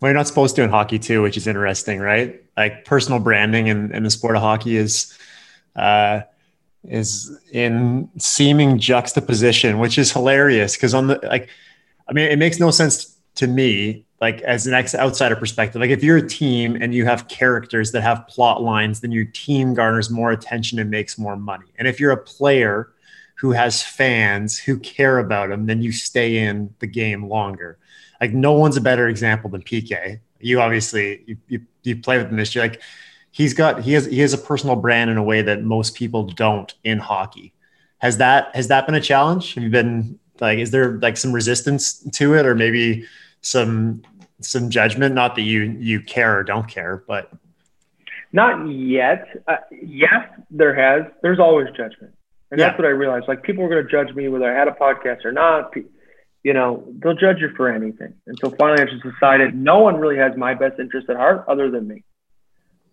Well, 0.00 0.10
you're 0.10 0.16
not 0.16 0.28
supposed 0.28 0.56
to 0.56 0.62
in 0.62 0.70
hockey 0.70 0.98
too, 0.98 1.22
which 1.22 1.36
is 1.36 1.46
interesting, 1.46 1.98
right? 1.98 2.40
Like 2.56 2.84
personal 2.84 3.18
branding 3.18 3.66
in, 3.66 3.92
in 3.92 4.04
the 4.04 4.10
sport 4.10 4.36
of 4.36 4.42
hockey 4.42 4.76
is, 4.76 5.18
uh, 5.74 6.20
is 6.84 7.36
in 7.52 8.08
seeming 8.18 8.78
juxtaposition, 8.78 9.78
which 9.78 9.98
is 9.98 10.12
hilarious 10.12 10.76
because 10.76 10.94
on 10.94 11.08
the 11.08 11.20
like, 11.24 11.48
I 12.08 12.12
mean, 12.12 12.30
it 12.30 12.38
makes 12.38 12.58
no 12.58 12.70
sense 12.70 13.16
to 13.36 13.46
me 13.46 14.04
like 14.20 14.40
as 14.42 14.66
an 14.66 14.74
ex 14.74 14.94
outsider 14.94 15.36
perspective. 15.36 15.80
Like 15.80 15.90
if 15.90 16.02
you're 16.02 16.16
a 16.16 16.28
team 16.28 16.76
and 16.80 16.94
you 16.94 17.04
have 17.04 17.28
characters 17.28 17.92
that 17.92 18.02
have 18.02 18.26
plot 18.26 18.62
lines 18.62 19.00
then 19.00 19.12
your 19.12 19.26
team 19.26 19.74
garners 19.74 20.10
more 20.10 20.32
attention 20.32 20.78
and 20.78 20.90
makes 20.90 21.18
more 21.18 21.36
money. 21.36 21.66
And 21.78 21.86
if 21.86 22.00
you're 22.00 22.12
a 22.12 22.16
player 22.16 22.92
who 23.36 23.52
has 23.52 23.82
fans 23.82 24.58
who 24.58 24.78
care 24.78 25.18
about 25.18 25.50
him 25.50 25.66
then 25.66 25.82
you 25.82 25.92
stay 25.92 26.38
in 26.38 26.74
the 26.80 26.86
game 26.86 27.28
longer. 27.28 27.78
Like 28.20 28.32
no 28.32 28.52
one's 28.52 28.76
a 28.76 28.80
better 28.80 29.08
example 29.08 29.50
than 29.50 29.62
pk 29.62 30.20
you 30.40 30.60
obviously 30.60 31.22
you, 31.26 31.36
you, 31.48 31.60
you 31.82 31.96
play 31.96 32.18
with 32.18 32.28
him 32.28 32.36
this 32.36 32.54
year. 32.54 32.64
Like 32.64 32.80
he's 33.38 33.54
got 33.54 33.82
he 33.82 33.92
has 33.92 34.04
he 34.06 34.18
has 34.18 34.34
a 34.34 34.38
personal 34.38 34.76
brand 34.76 35.08
in 35.08 35.16
a 35.16 35.22
way 35.22 35.40
that 35.42 35.62
most 35.62 35.94
people 35.94 36.24
don't 36.24 36.74
in 36.82 36.98
hockey. 36.98 37.54
Has 37.98 38.18
that 38.18 38.54
has 38.54 38.68
that 38.68 38.84
been 38.84 38.96
a 38.96 39.00
challenge? 39.00 39.54
Have 39.54 39.62
you 39.64 39.70
been 39.70 40.18
like 40.40 40.58
is 40.58 40.72
there 40.72 40.98
like 40.98 41.16
some 41.16 41.32
resistance 41.32 42.00
to 42.14 42.34
it 42.34 42.44
or 42.44 42.54
maybe 42.54 43.06
some 43.40 44.02
some 44.40 44.68
judgment? 44.68 45.14
Not 45.14 45.36
that 45.36 45.42
you 45.42 45.62
you 45.78 46.00
care 46.00 46.38
or 46.38 46.44
don't 46.44 46.68
care 46.68 47.02
but. 47.06 47.32
Not 48.30 48.68
yet. 48.68 49.26
Uh, 49.46 49.56
yes 49.70 50.28
there 50.50 50.74
has. 50.74 51.10
There's 51.22 51.38
always 51.38 51.68
judgment. 51.68 52.14
And 52.50 52.58
yeah. 52.58 52.68
that's 52.68 52.78
what 52.78 52.86
i 52.86 52.90
realized. 52.90 53.26
Like 53.28 53.42
people 53.42 53.64
are 53.64 53.68
going 53.68 53.84
to 53.84 53.90
judge 53.90 54.14
me 54.14 54.28
whether 54.28 54.52
i 54.52 54.58
had 54.58 54.68
a 54.68 54.72
podcast 54.72 55.24
or 55.24 55.32
not. 55.32 55.72
You 56.42 56.52
know 56.54 56.84
they'll 56.98 57.14
judge 57.14 57.38
you 57.38 57.50
for 57.56 57.68
anything. 57.72 58.14
And 58.26 58.36
so 58.40 58.50
finally 58.50 58.82
i 58.82 58.86
just 58.86 59.04
decided 59.04 59.54
no 59.54 59.78
one 59.78 59.96
really 59.96 60.16
has 60.16 60.36
my 60.36 60.54
best 60.54 60.80
interest 60.80 61.08
at 61.08 61.16
heart 61.16 61.44
other 61.46 61.70
than 61.70 61.86
me 61.86 62.02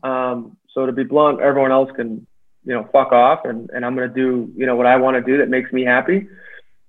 um, 0.05 0.57
so 0.73 0.85
to 0.85 0.91
be 0.91 1.03
blunt 1.03 1.39
everyone 1.41 1.71
else 1.71 1.89
can 1.95 2.25
you 2.65 2.73
know 2.73 2.87
fuck 2.91 3.11
off 3.11 3.45
and, 3.45 3.69
and 3.71 3.85
i'm 3.85 3.95
going 3.95 4.07
to 4.07 4.15
do 4.15 4.51
you 4.55 4.65
know 4.65 4.75
what 4.75 4.85
i 4.85 4.95
want 4.95 5.15
to 5.15 5.21
do 5.21 5.37
that 5.39 5.49
makes 5.49 5.71
me 5.71 5.83
happy 5.83 6.27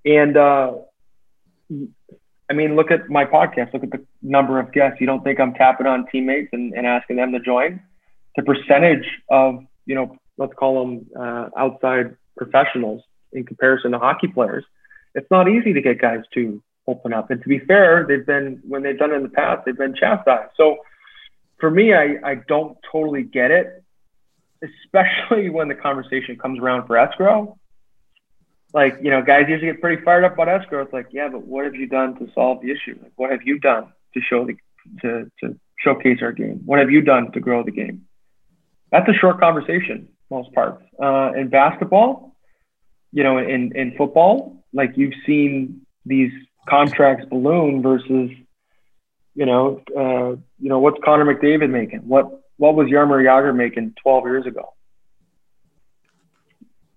and 0.05 0.37
uh, 0.37 0.73
I 2.49 2.53
mean, 2.53 2.75
look 2.75 2.91
at 2.91 3.09
my 3.09 3.25
podcast. 3.25 3.73
Look 3.73 3.83
at 3.83 3.91
the 3.91 4.05
number 4.21 4.59
of 4.59 4.71
guests. 4.71 5.01
You 5.01 5.07
don't 5.07 5.23
think 5.23 5.39
I'm 5.39 5.53
tapping 5.53 5.87
on 5.87 6.05
teammates 6.11 6.49
and, 6.53 6.73
and 6.73 6.87
asking 6.87 7.17
them 7.17 7.33
to 7.33 7.39
join? 7.39 7.81
The 8.37 8.43
percentage 8.43 9.05
of, 9.29 9.65
you 9.85 9.95
know, 9.95 10.15
let's 10.37 10.53
call 10.53 10.85
them 10.85 11.07
uh, 11.19 11.49
outside 11.57 12.15
professionals 12.37 13.03
in 13.33 13.45
comparison 13.45 13.91
to 13.91 13.99
hockey 13.99 14.27
players. 14.27 14.63
It's 15.15 15.29
not 15.29 15.49
easy 15.49 15.73
to 15.73 15.81
get 15.81 15.99
guys 15.99 16.21
to 16.35 16.61
open 16.87 17.11
up. 17.11 17.31
And 17.31 17.41
to 17.41 17.49
be 17.49 17.59
fair, 17.59 18.05
they've 18.07 18.25
been, 18.25 18.61
when 18.65 18.83
they've 18.83 18.97
done 18.97 19.11
it 19.11 19.15
in 19.15 19.23
the 19.23 19.29
past, 19.29 19.63
they've 19.65 19.77
been 19.77 19.95
chastised. 19.95 20.51
So 20.55 20.77
for 21.59 21.69
me, 21.69 21.93
I, 21.93 22.15
I 22.23 22.35
don't 22.47 22.77
totally 22.91 23.23
get 23.23 23.51
it, 23.51 23.83
especially 24.63 25.49
when 25.57 25.67
the 25.67 25.75
conversation 25.75 26.37
comes 26.37 26.59
around 26.59 26.87
for 26.87 26.97
escrow. 26.97 27.57
Like 28.73 28.97
you 29.01 29.09
know 29.09 29.21
guys 29.21 29.45
usually 29.47 29.71
get 29.71 29.81
pretty 29.81 30.03
fired 30.03 30.25
up 30.25 30.33
about 30.33 30.49
escrow. 30.49 30.83
It's 30.83 30.91
like 30.91 31.07
yeah 31.11 31.29
but 31.29 31.47
what 31.47 31.63
have 31.63 31.75
you 31.75 31.87
done 31.87 32.15
to 32.19 32.27
solve 32.35 32.61
the 32.61 32.69
issue? 32.69 32.99
Like 33.01 33.13
what 33.15 33.31
have 33.31 33.41
you 33.43 33.59
done 33.59 33.93
to 34.13 34.21
show 34.21 34.45
the 34.45 34.57
to, 35.01 35.31
to 35.41 35.57
showcase 35.79 36.19
our 36.21 36.33
game? 36.33 36.61
What 36.65 36.79
have 36.79 36.91
you 36.91 37.01
done 37.01 37.31
to 37.31 37.39
grow 37.39 37.63
the 37.63 37.71
game? 37.71 38.05
That's 38.91 39.07
a 39.07 39.13
short 39.13 39.39
conversation 39.39 40.09
most 40.29 40.53
parts. 40.53 40.83
Uh, 41.01 41.31
in 41.37 41.47
basketball 41.47 42.35
you 43.11 43.23
know 43.23 43.37
in 43.37 43.75
in 43.75 43.95
football 43.97 44.63
like 44.73 44.91
you've 44.95 45.13
seen 45.25 45.81
these 46.05 46.31
contracts 46.67 47.25
balloon 47.29 47.81
versus 47.81 48.29
you 49.33 49.45
know 49.45 49.81
uh, 49.97 50.35
you 50.67 50.73
know 50.73 50.79
what's 50.79 50.97
connor 51.05 51.25
mcdavid 51.25 51.69
making 51.69 51.99
what 51.99 52.25
what 52.57 52.75
was 52.75 52.87
Jaromir 52.87 53.23
Jagr 53.23 53.55
making 53.55 53.93
12 54.03 54.25
years 54.25 54.45
ago 54.45 54.73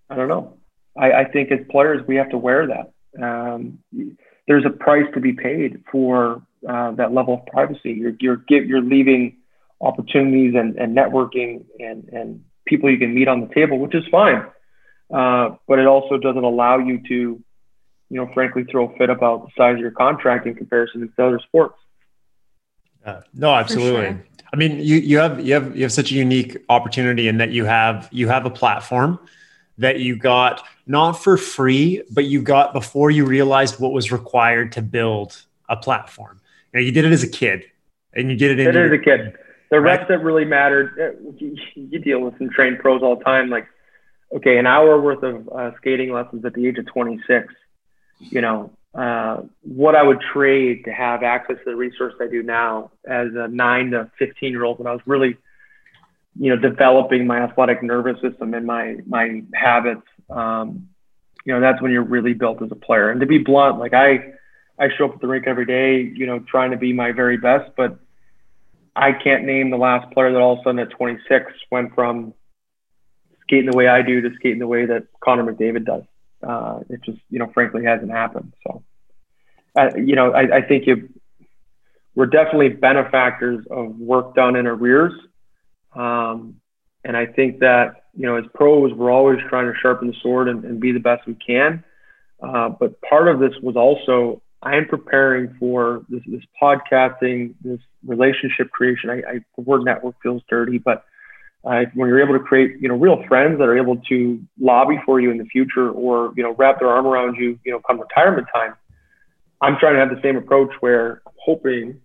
i 0.08 0.16
don't 0.16 0.28
know 0.28 0.56
I, 0.96 1.12
I 1.12 1.24
think 1.24 1.50
as 1.52 1.60
players 1.70 2.06
we 2.06 2.16
have 2.16 2.30
to 2.30 2.38
wear 2.38 2.66
that. 2.68 2.92
Um, 3.20 3.78
there's 4.46 4.64
a 4.64 4.70
price 4.70 5.06
to 5.14 5.20
be 5.20 5.32
paid 5.32 5.82
for 5.90 6.42
uh, 6.68 6.92
that 6.92 7.12
level 7.12 7.34
of 7.34 7.46
privacy. 7.46 7.92
You're 7.92 8.14
you're 8.20 8.42
you're 8.48 8.82
leaving 8.82 9.38
opportunities 9.80 10.54
and, 10.56 10.76
and 10.76 10.96
networking 10.96 11.64
and 11.78 12.08
and 12.08 12.44
people 12.66 12.90
you 12.90 12.98
can 12.98 13.14
meet 13.14 13.28
on 13.28 13.40
the 13.40 13.54
table, 13.54 13.78
which 13.78 13.94
is 13.94 14.04
fine. 14.10 14.44
Uh, 15.12 15.56
but 15.66 15.78
it 15.78 15.86
also 15.86 16.18
doesn't 16.18 16.44
allow 16.44 16.78
you 16.78 17.00
to, 17.08 17.14
you 17.14 18.16
know, 18.16 18.30
frankly, 18.32 18.64
throw 18.70 18.92
a 18.92 18.96
fit 18.96 19.10
about 19.10 19.44
the 19.44 19.50
size 19.56 19.74
of 19.74 19.80
your 19.80 19.90
contract 19.90 20.46
in 20.46 20.54
comparison 20.54 21.12
to 21.16 21.24
other 21.24 21.40
sports. 21.48 21.74
Uh, 23.05 23.20
no, 23.34 23.53
absolutely. 23.53 24.07
Sure. 24.07 24.24
I 24.53 24.57
mean, 24.57 24.78
you 24.78 24.96
you 24.96 25.18
have 25.18 25.44
you 25.44 25.55
have 25.55 25.76
you 25.76 25.82
have 25.82 25.92
such 25.92 26.11
a 26.11 26.14
unique 26.14 26.57
opportunity 26.68 27.28
in 27.28 27.38
that 27.38 27.51
you 27.51 27.64
have 27.64 28.09
you 28.11 28.28
have 28.28 28.46
a 28.46 28.51
platform 28.51 29.18
that 29.78 30.01
you 30.01 30.16
got 30.16 30.62
not 30.86 31.12
for 31.12 31.36
free, 31.36 32.03
but 32.11 32.24
you 32.24 32.42
got 32.42 32.72
before 32.72 33.11
you 33.11 33.24
realized 33.24 33.80
what 33.80 33.92
was 33.92 34.11
required 34.11 34.72
to 34.72 34.82
build 34.82 35.40
a 35.68 35.76
platform. 35.76 36.40
You, 36.72 36.80
know, 36.80 36.86
you 36.86 36.92
did 36.92 37.05
it 37.05 37.12
as 37.12 37.22
a 37.22 37.28
kid, 37.28 37.64
and 38.12 38.30
you 38.30 38.36
did 38.36 38.53
it. 38.53 38.61
In 38.61 38.66
did 38.66 38.76
it 38.76 38.86
as 38.86 38.92
a 38.92 39.03
kid. 39.03 39.38
The 39.70 39.80
right? 39.80 39.98
reps 39.98 40.09
that 40.09 40.18
really 40.22 40.44
mattered. 40.44 40.98
Uh, 40.98 41.44
you 41.74 41.98
deal 42.01 42.20
with 42.20 42.36
some 42.38 42.51
trained 42.51 42.80
pros 42.80 43.03
all 43.03 43.16
the 43.16 43.24
time. 43.24 43.51
Like, 43.51 43.68
okay, 44.32 44.59
an 44.59 44.66
hour 44.66 45.01
worth 45.01 45.22
of 45.22 45.48
uh, 45.48 45.76
skating 45.76 46.12
lessons 46.12 46.44
at 46.44 46.55
the 46.55 46.66
age 46.66 46.78
of 46.78 46.86
26. 46.86 47.55
You 48.18 48.40
know, 48.40 48.72
uh, 48.95 49.43
what 49.62 49.95
I 49.95 50.03
would 50.03 50.20
trade 50.32 50.84
to 50.84 50.93
have 50.93 51.22
access 51.22 51.57
to 51.64 51.70
the 51.70 51.76
resource 51.76 52.14
I 52.20 52.26
do 52.26 52.43
now 52.43 52.91
as 53.07 53.28
a 53.34 53.49
nine 53.49 53.91
to 53.93 54.11
15 54.18 54.51
year 54.51 54.64
old 54.64 54.78
when 54.78 54.86
I 54.86 54.93
was 54.93 55.01
really 55.07 55.36
you 56.38 56.55
know, 56.55 56.57
developing 56.57 57.26
my 57.26 57.41
athletic 57.41 57.82
nervous 57.82 58.20
system 58.20 58.55
and 58.55 58.66
my 58.66 58.97
my 59.07 59.43
habits. 59.55 60.07
Um, 60.28 60.88
you 61.45 61.53
know, 61.53 61.61
that's 61.61 61.82
when 61.82 61.91
you're 61.91 62.05
really 62.05 62.34
built 62.34 62.62
as 62.62 62.70
a 62.70 62.76
player. 62.76 63.11
And 63.11 63.20
to 63.20 63.26
be 63.26 63.38
blunt, 63.38 63.78
like 63.78 63.95
I 63.95 64.34
I 64.78 64.88
show 64.97 65.07
up 65.07 65.14
at 65.14 65.20
the 65.20 65.26
rink 65.26 65.47
every 65.47 65.66
day, 65.66 66.01
you 66.01 66.26
know, 66.26 66.38
trying 66.41 66.70
to 66.70 66.76
be 66.76 66.93
my 66.93 67.12
very 67.12 67.36
best, 67.36 67.72
but 67.76 67.99
I 68.95 69.12
can't 69.12 69.45
name 69.45 69.70
the 69.70 69.76
last 69.76 70.12
player 70.12 70.32
that 70.32 70.38
all 70.38 70.55
of 70.55 70.61
a 70.61 70.62
sudden 70.62 70.78
at 70.78 70.91
26 70.91 71.53
went 71.70 71.95
from 71.95 72.34
skating 73.43 73.70
the 73.70 73.76
way 73.76 73.88
I 73.88 74.03
do 74.03 74.20
to 74.20 74.34
skating 74.36 74.59
the 74.59 74.66
way 74.66 74.86
that 74.86 75.07
Connor 75.22 75.53
McDavid 75.53 75.84
does. 75.84 76.03
Uh, 76.47 76.80
it 76.88 77.03
just, 77.05 77.18
you 77.30 77.38
know, 77.38 77.51
frankly 77.53 77.84
hasn't 77.84 78.11
happened. 78.11 78.53
So, 78.66 78.82
uh, 79.78 79.91
you 79.97 80.16
know, 80.16 80.32
I, 80.32 80.59
I 80.59 80.62
think 80.62 80.86
you, 80.86 81.09
we're 82.14 82.26
definitely 82.26 82.70
benefactors 82.70 83.64
of 83.70 83.97
work 83.97 84.34
done 84.34 84.57
in 84.57 84.66
arrears 84.66 85.12
um, 85.95 86.57
and 87.05 87.16
I 87.16 87.26
think 87.26 87.61
that, 87.61 88.05
you 88.14 88.26
know, 88.26 88.36
as 88.36 88.45
pros, 88.55 88.93
we're 88.93 89.11
always 89.11 89.38
trying 89.49 89.72
to 89.72 89.78
sharpen 89.80 90.09
the 90.09 90.14
sword 90.22 90.49
and, 90.49 90.64
and 90.64 90.80
be 90.80 90.93
the 90.93 91.01
best 91.01 91.26
we 91.26 91.34
can. 91.34 91.82
Uh, 92.43 92.68
but 92.68 93.01
part 93.03 93.28
of 93.28 93.38
this 93.38 93.53
was 93.62 93.76
also 93.76 94.43
I 94.62 94.76
am 94.76 94.86
preparing 94.86 95.55
for 95.59 96.05
this, 96.09 96.20
this 96.26 96.43
podcasting, 96.62 97.55
this 97.62 97.80
relationship 98.07 98.70
creation. 98.70 99.09
I, 99.09 99.14
I, 99.14 99.38
the 99.57 99.62
word 99.62 99.84
network 99.84 100.16
feels 100.22 100.43
dirty, 100.49 100.78
but 100.78 101.05
uh, 101.64 101.82
when 101.94 102.08
you're 102.08 102.22
able 102.22 102.38
to 102.38 102.44
create, 102.44 102.80
you 102.80 102.88
know, 102.88 102.94
real 102.96 103.22
friends 103.28 103.58
that 103.58 103.64
are 103.64 103.76
able 103.76 103.96
to 104.08 104.40
lobby 104.58 104.98
for 105.04 105.20
you 105.20 105.30
in 105.30 105.38
the 105.38 105.44
future, 105.44 105.90
or 105.90 106.32
you 106.36 106.42
know, 106.42 106.54
wrap 106.54 106.78
their 106.78 106.88
arm 106.88 107.06
around 107.06 107.36
you, 107.36 107.58
you 107.64 107.72
know, 107.72 107.80
come 107.86 108.00
retirement 108.00 108.46
time, 108.52 108.74
I'm 109.61 109.76
trying 109.78 109.94
to 109.94 110.00
have 110.00 110.11
the 110.11 110.20
same 110.22 110.36
approach 110.36 110.70
where 110.80 111.22
I'm 111.26 111.34
hoping 111.44 112.00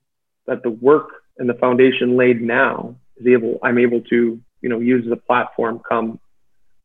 that 0.48 0.62
the 0.64 0.70
work 0.70 1.10
and 1.38 1.50
the 1.50 1.54
foundation 1.56 2.18
laid 2.18 2.42
now 2.42 2.96
is 3.18 3.28
able 3.28 3.60
I'm 3.64 3.78
able 3.78 4.02
to 4.02 4.40
you 4.62 4.70
know 4.70 4.80
use 4.80 5.06
the 5.08 5.16
platform 5.16 5.82
come 5.88 6.20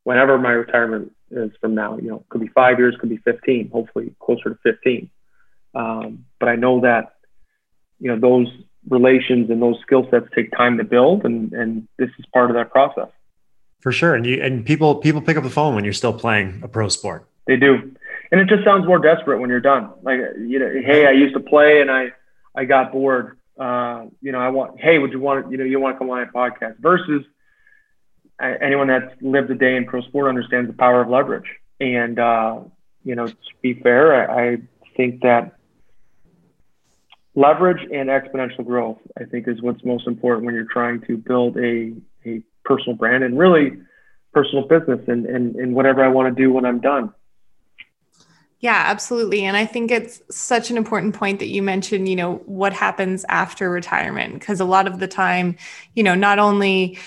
whenever 0.03 0.37
my 0.37 0.51
retirement 0.51 1.11
is 1.29 1.51
from 1.59 1.75
now. 1.75 1.97
You 1.97 2.09
know, 2.09 2.25
could 2.29 2.41
be 2.41 2.47
five 2.47 2.79
years, 2.79 2.95
could 2.99 3.09
be 3.09 3.17
15, 3.17 3.69
hopefully 3.71 4.13
closer 4.19 4.49
to 4.49 4.57
15. 4.63 5.09
Um, 5.73 6.25
but 6.39 6.49
I 6.49 6.55
know 6.55 6.81
that 6.81 7.15
you 7.99 8.09
know 8.09 8.19
those 8.19 8.47
relations 8.89 9.49
and 9.49 9.61
those 9.61 9.79
skill 9.81 10.07
sets 10.09 10.25
take 10.35 10.51
time 10.51 10.77
to 10.77 10.83
build, 10.83 11.25
and 11.25 11.53
and 11.53 11.87
this 11.97 12.09
is 12.19 12.25
part 12.33 12.49
of 12.49 12.55
that 12.55 12.71
process. 12.71 13.09
For 13.79 13.91
sure, 13.91 14.15
and 14.15 14.25
you 14.25 14.41
and 14.41 14.65
people 14.65 14.95
people 14.95 15.21
pick 15.21 15.37
up 15.37 15.43
the 15.43 15.49
phone 15.49 15.75
when 15.75 15.83
you're 15.83 15.93
still 15.93 16.13
playing 16.13 16.61
a 16.63 16.67
pro 16.67 16.87
sport. 16.87 17.27
They 17.47 17.57
do, 17.57 17.95
and 18.31 18.41
it 18.41 18.47
just 18.47 18.63
sounds 18.63 18.85
more 18.85 18.99
desperate 18.99 19.39
when 19.39 19.49
you're 19.49 19.59
done. 19.59 19.91
Like 20.03 20.19
you 20.39 20.59
know, 20.59 20.69
hey, 20.69 21.05
I 21.07 21.11
used 21.11 21.33
to 21.33 21.39
play 21.39 21.81
and 21.81 21.89
I 21.89 22.11
I 22.55 22.65
got 22.65 22.91
bored 22.91 23.37
uh, 23.61 24.05
you 24.21 24.31
know, 24.31 24.39
I 24.39 24.49
want, 24.49 24.79
hey, 24.79 24.97
would 24.97 25.11
you 25.11 25.19
want, 25.19 25.51
you 25.51 25.57
know, 25.57 25.63
you 25.63 25.79
want 25.79 25.95
to 25.95 25.99
come 25.99 26.09
on 26.09 26.21
a 26.23 26.25
podcast 26.25 26.79
versus 26.79 27.23
anyone 28.41 28.87
that's 28.87 29.13
lived 29.21 29.51
a 29.51 29.55
day 29.55 29.75
in 29.75 29.85
pro 29.85 30.01
sport 30.01 30.29
understands 30.29 30.67
the 30.67 30.75
power 30.75 31.01
of 31.01 31.09
leverage. 31.09 31.45
And, 31.79 32.17
uh, 32.17 32.61
you 33.03 33.13
know, 33.13 33.27
to 33.27 33.35
be 33.61 33.75
fair, 33.75 34.31
I, 34.31 34.53
I 34.53 34.57
think 34.97 35.21
that 35.21 35.57
leverage 37.35 37.81
and 37.91 38.09
exponential 38.09 38.65
growth, 38.65 38.97
I 39.19 39.25
think, 39.25 39.47
is 39.47 39.61
what's 39.61 39.83
most 39.85 40.07
important 40.07 40.45
when 40.45 40.55
you're 40.55 40.65
trying 40.65 41.01
to 41.01 41.17
build 41.17 41.57
a, 41.57 41.93
a 42.25 42.41
personal 42.65 42.95
brand 42.95 43.23
and 43.23 43.37
really 43.37 43.77
personal 44.33 44.67
business 44.67 44.99
and, 45.07 45.25
and, 45.25 45.55
and 45.55 45.75
whatever 45.75 46.03
I 46.03 46.07
want 46.07 46.35
to 46.35 46.41
do 46.41 46.51
when 46.51 46.65
I'm 46.65 46.79
done. 46.79 47.13
Yeah, 48.59 48.83
absolutely. 48.85 49.43
And 49.43 49.57
I 49.57 49.65
think 49.65 49.89
it's 49.89 50.21
such 50.29 50.69
an 50.69 50.77
important 50.77 51.15
point 51.15 51.39
that 51.39 51.47
you 51.47 51.63
mentioned, 51.63 52.07
you 52.07 52.15
know, 52.15 52.35
what 52.45 52.73
happens 52.73 53.25
after 53.27 53.71
retirement. 53.71 54.35
Because 54.35 54.59
a 54.59 54.65
lot 54.65 54.85
of 54.85 54.99
the 54.99 55.07
time, 55.07 55.57
you 55.95 56.03
know, 56.03 56.13
not 56.13 56.37
only 56.37 56.99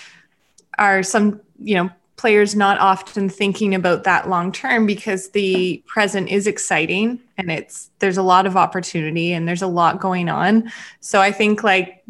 are 0.78 1.04
some, 1.04 1.40
you 1.60 1.76
know, 1.76 1.90
players 2.16 2.56
not 2.56 2.78
often 2.80 3.28
thinking 3.28 3.74
about 3.74 4.02
that 4.04 4.28
long 4.28 4.50
term 4.50 4.84
because 4.84 5.30
the 5.30 5.82
present 5.86 6.28
is 6.28 6.46
exciting 6.46 7.20
and 7.36 7.50
it's 7.50 7.90
there's 7.98 8.16
a 8.16 8.22
lot 8.22 8.46
of 8.46 8.56
opportunity 8.56 9.32
and 9.32 9.48
there's 9.48 9.62
a 9.62 9.66
lot 9.66 10.00
going 10.00 10.28
on 10.28 10.70
so 11.00 11.20
i 11.20 11.30
think 11.30 11.62
like 11.62 12.02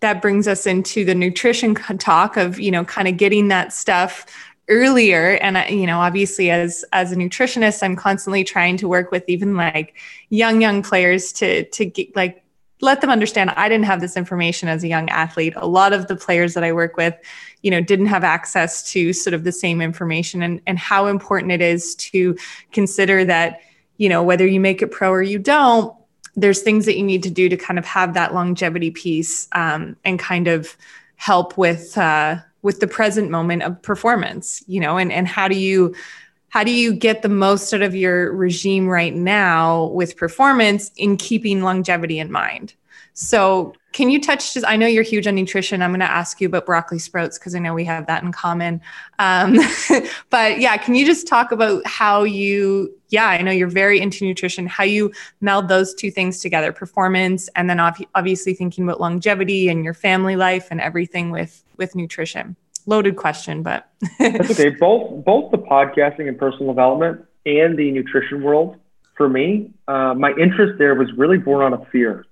that 0.00 0.22
brings 0.22 0.48
us 0.48 0.66
into 0.66 1.04
the 1.04 1.14
nutrition 1.14 1.74
talk 1.74 2.36
of 2.36 2.58
you 2.58 2.70
know 2.70 2.84
kind 2.84 3.08
of 3.08 3.16
getting 3.16 3.48
that 3.48 3.72
stuff 3.72 4.26
earlier 4.68 5.38
and 5.42 5.58
you 5.68 5.86
know 5.86 5.98
obviously 5.98 6.50
as 6.50 6.84
as 6.92 7.12
a 7.12 7.16
nutritionist 7.16 7.82
i'm 7.82 7.96
constantly 7.96 8.44
trying 8.44 8.76
to 8.76 8.88
work 8.88 9.10
with 9.10 9.24
even 9.26 9.56
like 9.56 9.96
young 10.28 10.60
young 10.60 10.82
players 10.82 11.32
to 11.32 11.64
to 11.70 11.84
get 11.84 12.14
like 12.14 12.44
let 12.80 13.00
them 13.00 13.10
understand 13.10 13.50
I 13.50 13.68
didn't 13.68 13.84
have 13.84 14.00
this 14.00 14.16
information 14.16 14.68
as 14.68 14.82
a 14.82 14.88
young 14.88 15.08
athlete. 15.10 15.52
A 15.56 15.66
lot 15.66 15.92
of 15.92 16.06
the 16.06 16.16
players 16.16 16.54
that 16.54 16.64
I 16.64 16.72
work 16.72 16.96
with, 16.96 17.14
you 17.62 17.70
know, 17.70 17.80
didn't 17.80 18.06
have 18.06 18.24
access 18.24 18.90
to 18.92 19.12
sort 19.12 19.34
of 19.34 19.44
the 19.44 19.52
same 19.52 19.80
information 19.80 20.42
and, 20.42 20.60
and 20.66 20.78
how 20.78 21.06
important 21.06 21.52
it 21.52 21.60
is 21.60 21.94
to 21.96 22.36
consider 22.72 23.24
that, 23.26 23.60
you 24.00 24.08
know, 24.08 24.22
whether 24.22 24.46
you 24.46 24.60
make 24.60 24.80
it 24.80 24.90
pro 24.90 25.10
or 25.10 25.20
you 25.20 25.38
don't, 25.38 25.94
there's 26.34 26.62
things 26.62 26.86
that 26.86 26.96
you 26.96 27.02
need 27.02 27.22
to 27.22 27.30
do 27.30 27.50
to 27.50 27.56
kind 27.58 27.78
of 27.78 27.84
have 27.84 28.14
that 28.14 28.32
longevity 28.32 28.90
piece 28.90 29.46
um, 29.52 29.94
and 30.06 30.18
kind 30.18 30.48
of 30.48 30.74
help 31.16 31.58
with 31.58 31.98
uh, 31.98 32.36
with 32.62 32.80
the 32.80 32.86
present 32.86 33.30
moment 33.30 33.62
of 33.62 33.82
performance, 33.82 34.64
you 34.66 34.80
know, 34.80 34.96
and, 34.96 35.12
and 35.12 35.28
how 35.28 35.48
do 35.48 35.54
you 35.54 35.94
how 36.48 36.64
do 36.64 36.70
you 36.70 36.94
get 36.94 37.20
the 37.20 37.28
most 37.28 37.74
out 37.74 37.82
of 37.82 37.94
your 37.94 38.32
regime 38.32 38.88
right 38.88 39.14
now 39.14 39.88
with 39.88 40.16
performance 40.16 40.90
in 40.96 41.18
keeping 41.18 41.60
longevity 41.60 42.18
in 42.18 42.32
mind? 42.32 42.72
So, 43.20 43.74
can 43.92 44.08
you 44.08 44.18
touch 44.18 44.54
just? 44.54 44.66
I 44.66 44.76
know 44.76 44.86
you're 44.86 45.02
huge 45.02 45.26
on 45.26 45.34
nutrition. 45.34 45.82
I'm 45.82 45.90
going 45.90 46.00
to 46.00 46.10
ask 46.10 46.40
you 46.40 46.46
about 46.46 46.64
broccoli 46.64 46.98
sprouts 46.98 47.38
because 47.38 47.54
I 47.54 47.58
know 47.58 47.74
we 47.74 47.84
have 47.84 48.06
that 48.06 48.22
in 48.22 48.32
common. 48.32 48.80
Um, 49.18 49.58
but 50.30 50.58
yeah, 50.58 50.78
can 50.78 50.94
you 50.94 51.04
just 51.04 51.26
talk 51.26 51.52
about 51.52 51.86
how 51.86 52.22
you? 52.22 52.96
Yeah, 53.10 53.26
I 53.26 53.42
know 53.42 53.50
you're 53.50 53.68
very 53.68 54.00
into 54.00 54.24
nutrition. 54.24 54.66
How 54.66 54.84
you 54.84 55.12
meld 55.42 55.68
those 55.68 55.92
two 55.92 56.10
things 56.10 56.38
together: 56.38 56.72
performance, 56.72 57.50
and 57.56 57.68
then 57.68 57.78
obviously 58.14 58.54
thinking 58.54 58.84
about 58.84 59.02
longevity 59.02 59.68
and 59.68 59.84
your 59.84 59.94
family 59.94 60.36
life 60.36 60.68
and 60.70 60.80
everything 60.80 61.30
with 61.30 61.62
with 61.76 61.94
nutrition 61.94 62.56
loaded 62.86 63.16
question, 63.16 63.62
but 63.62 63.90
that's 64.18 64.50
okay. 64.50 64.70
Both 64.70 65.26
both 65.26 65.50
the 65.50 65.58
podcasting 65.58 66.26
and 66.26 66.38
personal 66.38 66.68
development 66.68 67.26
and 67.44 67.78
the 67.78 67.90
nutrition 67.90 68.42
world 68.42 68.76
for 69.20 69.28
me, 69.28 69.70
uh, 69.86 70.14
my 70.14 70.30
interest 70.40 70.78
there 70.78 70.94
was 70.94 71.12
really 71.12 71.36
born 71.36 71.62
out 71.62 71.78
of 71.78 71.86
fear. 71.88 72.24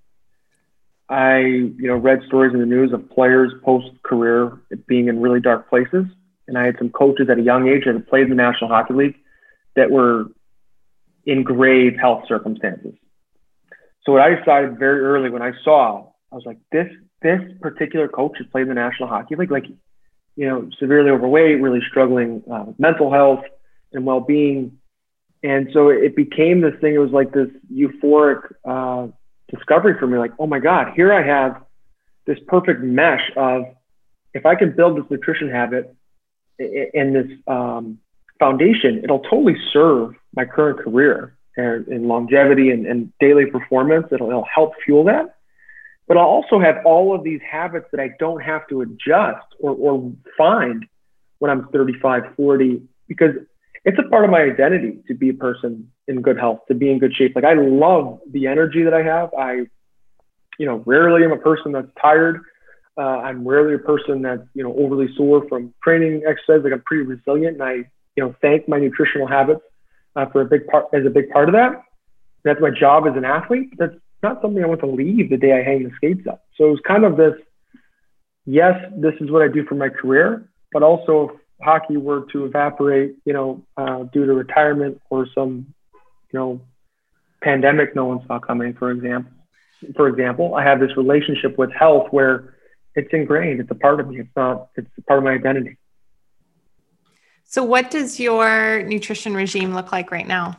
I, 1.08 1.38
you 1.38 1.86
know, 1.86 1.96
read 1.96 2.20
stories 2.26 2.52
in 2.52 2.60
the 2.60 2.66
news 2.66 2.92
of 2.92 3.08
players 3.10 3.52
post 3.64 3.86
career 4.02 4.58
being 4.86 5.08
in 5.08 5.20
really 5.20 5.40
dark 5.40 5.68
places, 5.68 6.04
and 6.46 6.58
I 6.58 6.66
had 6.66 6.76
some 6.78 6.90
coaches 6.90 7.28
at 7.30 7.38
a 7.38 7.42
young 7.42 7.68
age 7.68 7.84
that 7.86 7.94
had 7.94 8.06
played 8.08 8.24
in 8.24 8.30
the 8.30 8.36
National 8.36 8.68
Hockey 8.68 8.94
League 8.94 9.16
that 9.74 9.90
were 9.90 10.26
in 11.24 11.44
grave 11.44 11.94
health 11.98 12.24
circumstances. 12.28 12.94
So 14.04 14.12
what 14.12 14.22
I 14.22 14.34
decided 14.34 14.78
very 14.78 15.00
early 15.00 15.30
when 15.30 15.42
I 15.42 15.52
saw, 15.62 16.10
I 16.32 16.34
was 16.34 16.44
like, 16.44 16.58
this 16.72 16.88
this 17.22 17.40
particular 17.60 18.06
coach 18.08 18.38
has 18.38 18.46
played 18.46 18.62
in 18.62 18.68
the 18.68 18.74
National 18.74 19.08
Hockey 19.08 19.36
League. 19.36 19.50
Like 19.50 19.66
you 20.38 20.46
know, 20.46 20.70
severely 20.78 21.10
overweight, 21.10 21.60
really 21.60 21.80
struggling 21.90 22.44
uh, 22.50 22.62
with 22.68 22.78
mental 22.78 23.12
health 23.12 23.40
and 23.92 24.06
well-being. 24.06 24.78
And 25.42 25.68
so 25.72 25.88
it 25.88 26.14
became 26.14 26.60
this 26.60 26.74
thing. 26.80 26.94
It 26.94 26.98
was 26.98 27.10
like 27.10 27.32
this 27.32 27.48
euphoric 27.72 28.42
uh, 28.64 29.08
discovery 29.48 29.94
for 29.98 30.06
me. 30.06 30.18
Like, 30.18 30.32
oh 30.38 30.46
my 30.46 30.58
God, 30.58 30.92
here 30.94 31.12
I 31.12 31.22
have 31.22 31.62
this 32.26 32.38
perfect 32.46 32.80
mesh 32.80 33.30
of 33.36 33.64
if 34.34 34.44
I 34.46 34.54
can 34.54 34.72
build 34.72 34.98
this 34.98 35.10
nutrition 35.10 35.50
habit 35.50 35.94
and 36.58 37.14
this 37.14 37.38
um, 37.46 37.98
foundation, 38.38 39.02
it'll 39.02 39.20
totally 39.20 39.56
serve 39.72 40.14
my 40.34 40.44
current 40.44 40.80
career 40.80 41.36
and, 41.56 41.86
and 41.88 42.06
longevity 42.06 42.70
and, 42.70 42.86
and, 42.86 43.12
daily 43.20 43.46
performance. 43.46 44.06
It'll, 44.12 44.28
it'll 44.28 44.44
help 44.44 44.74
fuel 44.84 45.04
that 45.04 45.38
but 46.08 46.16
I'll 46.16 46.24
also 46.24 46.58
have 46.58 46.78
all 46.86 47.14
of 47.14 47.22
these 47.22 47.40
habits 47.48 47.86
that 47.92 48.00
I 48.00 48.14
don't 48.18 48.40
have 48.40 48.66
to 48.68 48.80
adjust 48.80 49.46
or, 49.60 49.72
or 49.72 50.12
find 50.36 50.86
when 51.38 51.50
I'm 51.50 51.68
35, 51.68 52.34
40, 52.34 52.82
because 53.06 53.34
it's 53.88 53.98
a 53.98 54.08
part 54.10 54.24
of 54.26 54.30
my 54.30 54.42
identity 54.42 54.98
to 55.08 55.14
be 55.14 55.30
a 55.30 55.34
person 55.34 55.90
in 56.08 56.20
good 56.20 56.38
health, 56.38 56.60
to 56.68 56.74
be 56.74 56.90
in 56.90 56.98
good 56.98 57.14
shape. 57.14 57.34
Like 57.34 57.46
I 57.46 57.54
love 57.54 58.20
the 58.30 58.46
energy 58.46 58.82
that 58.82 58.92
I 58.92 59.02
have. 59.02 59.30
I, 59.32 59.66
you 60.58 60.66
know, 60.66 60.82
rarely 60.84 61.24
am 61.24 61.32
a 61.32 61.38
person 61.38 61.72
that's 61.72 61.88
tired. 62.00 62.42
Uh, 62.98 63.20
I'm 63.26 63.48
rarely 63.48 63.74
a 63.74 63.78
person 63.78 64.20
that's, 64.20 64.42
you 64.52 64.62
know, 64.62 64.74
overly 64.76 65.08
sore 65.16 65.48
from 65.48 65.72
training 65.82 66.22
exercise. 66.28 66.62
Like 66.62 66.74
I'm 66.74 66.82
pretty 66.82 67.04
resilient 67.04 67.54
and 67.54 67.62
I, 67.62 67.72
you 68.14 68.24
know, 68.24 68.34
thank 68.42 68.68
my 68.68 68.78
nutritional 68.78 69.26
habits 69.26 69.62
uh, 70.16 70.26
for 70.26 70.42
a 70.42 70.44
big 70.44 70.66
part 70.66 70.86
as 70.92 71.06
a 71.06 71.10
big 71.10 71.30
part 71.30 71.48
of 71.48 71.54
that. 71.54 71.82
That's 72.44 72.60
my 72.60 72.70
job 72.70 73.06
as 73.06 73.16
an 73.16 73.24
athlete. 73.24 73.70
That's 73.78 73.94
not 74.22 74.42
something 74.42 74.62
I 74.62 74.66
want 74.66 74.80
to 74.80 74.86
leave 74.86 75.30
the 75.30 75.38
day 75.38 75.52
I 75.52 75.62
hang 75.62 75.84
the 75.84 75.92
skates 75.96 76.26
up. 76.26 76.42
So 76.56 76.66
it 76.66 76.70
was 76.70 76.80
kind 76.86 77.04
of 77.04 77.16
this, 77.16 77.34
yes, 78.44 78.74
this 78.98 79.14
is 79.20 79.30
what 79.30 79.40
I 79.40 79.48
do 79.48 79.64
for 79.64 79.76
my 79.76 79.88
career, 79.88 80.50
but 80.72 80.82
also 80.82 81.40
hockey 81.60 81.96
were 81.96 82.26
to 82.32 82.44
evaporate, 82.44 83.16
you 83.24 83.32
know, 83.32 83.62
uh, 83.76 84.04
due 84.04 84.26
to 84.26 84.32
retirement 84.34 85.00
or 85.10 85.26
some, 85.34 85.74
you 86.32 86.38
know, 86.38 86.60
pandemic 87.42 87.94
no 87.94 88.06
one 88.06 88.26
saw 88.26 88.38
coming, 88.38 88.74
for 88.74 88.90
example. 88.90 89.32
For 89.96 90.08
example, 90.08 90.54
I 90.54 90.64
have 90.64 90.80
this 90.80 90.96
relationship 90.96 91.56
with 91.56 91.70
health 91.72 92.08
where 92.10 92.54
it's 92.94 93.08
ingrained. 93.12 93.60
It's 93.60 93.70
a 93.70 93.76
part 93.76 94.00
of 94.00 94.08
me. 94.08 94.20
It's 94.20 94.30
not. 94.34 94.70
It's 94.76 94.88
a 94.98 95.02
part 95.02 95.18
of 95.18 95.24
my 95.24 95.32
identity. 95.32 95.76
So, 97.44 97.62
what 97.62 97.90
does 97.90 98.18
your 98.18 98.82
nutrition 98.82 99.34
regime 99.34 99.74
look 99.74 99.92
like 99.92 100.10
right 100.10 100.26
now? 100.26 100.56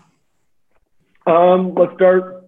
Um, 1.27 1.75
let's 1.75 1.93
start 1.95 2.39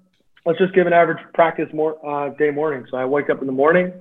let's 0.46 0.60
just 0.60 0.74
give 0.74 0.88
an 0.88 0.94
average 0.94 1.20
practice 1.34 1.68
more, 1.74 1.98
uh, 2.06 2.30
day 2.30 2.52
morning. 2.52 2.86
So 2.90 2.98
I 2.98 3.06
wake 3.06 3.30
up 3.30 3.42
in 3.42 3.48
the 3.48 3.54
morning. 3.54 3.94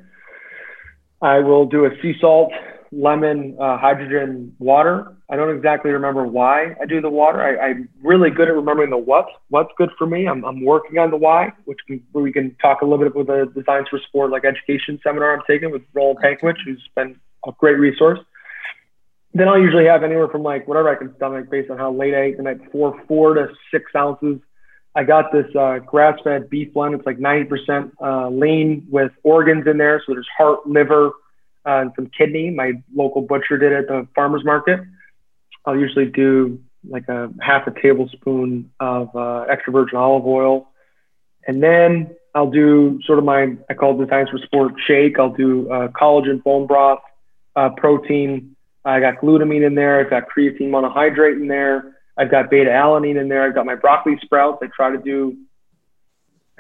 I 1.23 1.41
will 1.41 1.67
do 1.67 1.85
a 1.85 1.91
sea 2.01 2.15
salt, 2.21 2.53
lemon, 2.93 3.57
uh, 3.61 3.78
hydrogen 3.78 4.55
water. 4.59 5.14
I 5.28 5.36
don't 5.36 5.55
exactly 5.55 5.91
remember 5.93 6.24
why 6.24 6.74
I 6.80 6.86
do 6.86 7.01
the 7.01 7.09
water. 7.09 7.41
I, 7.41 7.70
am 7.70 7.88
really 8.03 8.30
good 8.30 8.49
at 8.49 8.55
remembering 8.55 8.91
the 8.91 8.99
what. 8.99 9.26
What's 9.49 9.70
good 9.78 9.91
for 9.97 10.07
me. 10.07 10.26
I'm, 10.26 10.45
I'm 10.45 10.64
working 10.64 10.99
on 10.99 11.11
the 11.11 11.16
why, 11.16 11.53
which 11.64 11.78
can, 11.86 12.03
we 12.12 12.32
can 12.32 12.57
talk 12.61 12.82
a 12.82 12.84
little 12.84 13.05
bit 13.05 13.14
with 13.14 13.28
the 13.28 13.51
Designs 13.55 13.86
for 13.88 14.01
Sport 14.09 14.30
like 14.30 14.45
education 14.45 14.99
seminar 15.05 15.32
I'm 15.34 15.43
taking 15.49 15.70
with 15.70 15.82
Roland 15.95 16.18
Pankwich, 16.24 16.57
who's 16.64 16.82
been 16.97 17.18
a 17.47 17.53
great 17.59 17.78
resource. 17.78 18.18
Then 19.34 19.49
I'll 19.49 19.61
usually 19.61 19.86
have 19.86 20.03
anywhere 20.03 20.28
from 20.28 20.43
like 20.43 20.66
whatever 20.66 20.88
I 20.88 20.97
can 20.97 21.14
stomach 21.16 21.49
based 21.49 21.70
on 21.70 21.78
how 21.78 21.93
late 21.93 22.14
I 22.14 22.22
ate 22.22 22.36
the 22.36 22.43
night 22.43 22.64
before, 22.64 23.01
four 23.07 23.34
to 23.34 23.49
six 23.70 23.93
ounces 23.97 24.41
I 24.95 25.05
got 25.05 25.30
this 25.30 25.47
uh, 25.55 25.78
grass-fed 25.78 26.51
beef 26.51 26.72
blend. 26.74 26.95
It's 26.95 27.07
like 27.07 27.18
90% 27.18 27.93
uh, 28.03 28.28
lean 28.28 28.86
with 28.91 29.12
organs 29.22 29.66
in 29.66 29.78
there. 29.78 30.03
So 30.05 30.14
there's 30.14 30.28
heart, 30.36 30.66
liver, 30.66 31.12
uh, 31.67 31.81
and 31.81 31.93
some 31.97 32.11
kidney. 32.17 32.51
My 32.51 32.73
local 32.95 33.23
butcher 33.23 33.59
did 33.59 33.73
at 33.73 33.89
the 33.89 34.07
farmer's 34.15 34.45
market. 34.45 34.81
I'll 35.67 35.79
usually 35.79 36.07
do 36.07 36.61
like 36.89 37.09
a 37.09 37.31
half 37.41 37.67
a 37.67 37.71
tablespoon 37.71 38.71
of 38.81 39.15
uh, 39.15 39.43
extra 39.43 39.73
virgin 39.73 39.99
olive 39.99 40.27
oil. 40.27 40.69
And 41.47 41.63
then 41.63 42.15
I'll 42.35 42.51
do 42.51 43.01
sort 43.05 43.19
of 43.19 43.25
my, 43.25 43.57
I 43.69 43.75
call 43.75 43.95
it 43.95 43.99
the 43.99 44.05
Designs 44.05 44.31
for 44.31 44.39
Sport 44.39 44.75
shake. 44.87 45.19
I'll 45.19 45.33
do 45.33 45.71
uh, 45.71 45.89
collagen 45.89 46.43
bone 46.43 46.67
broth, 46.67 47.01
uh, 47.57 47.71
protein. 47.77 48.57
I 48.85 49.01
got 49.01 49.17
glutamine 49.17 49.67
in 49.67 49.75
there. 49.75 50.01
I've 50.01 50.11
got 50.11 50.25
creatine 50.35 50.71
monohydrate 50.71 51.37
in 51.37 51.49
there. 51.49 51.97
I've 52.17 52.31
got 52.31 52.51
beta 52.51 52.71
alanine 52.71 53.21
in 53.21 53.29
there. 53.29 53.45
I've 53.45 53.55
got 53.55 53.67
my 53.67 53.75
broccoli 53.75 54.19
sprouts. 54.23 54.59
I 54.63 54.69
try 54.75 54.91
to 54.91 54.99
do, 54.99 55.37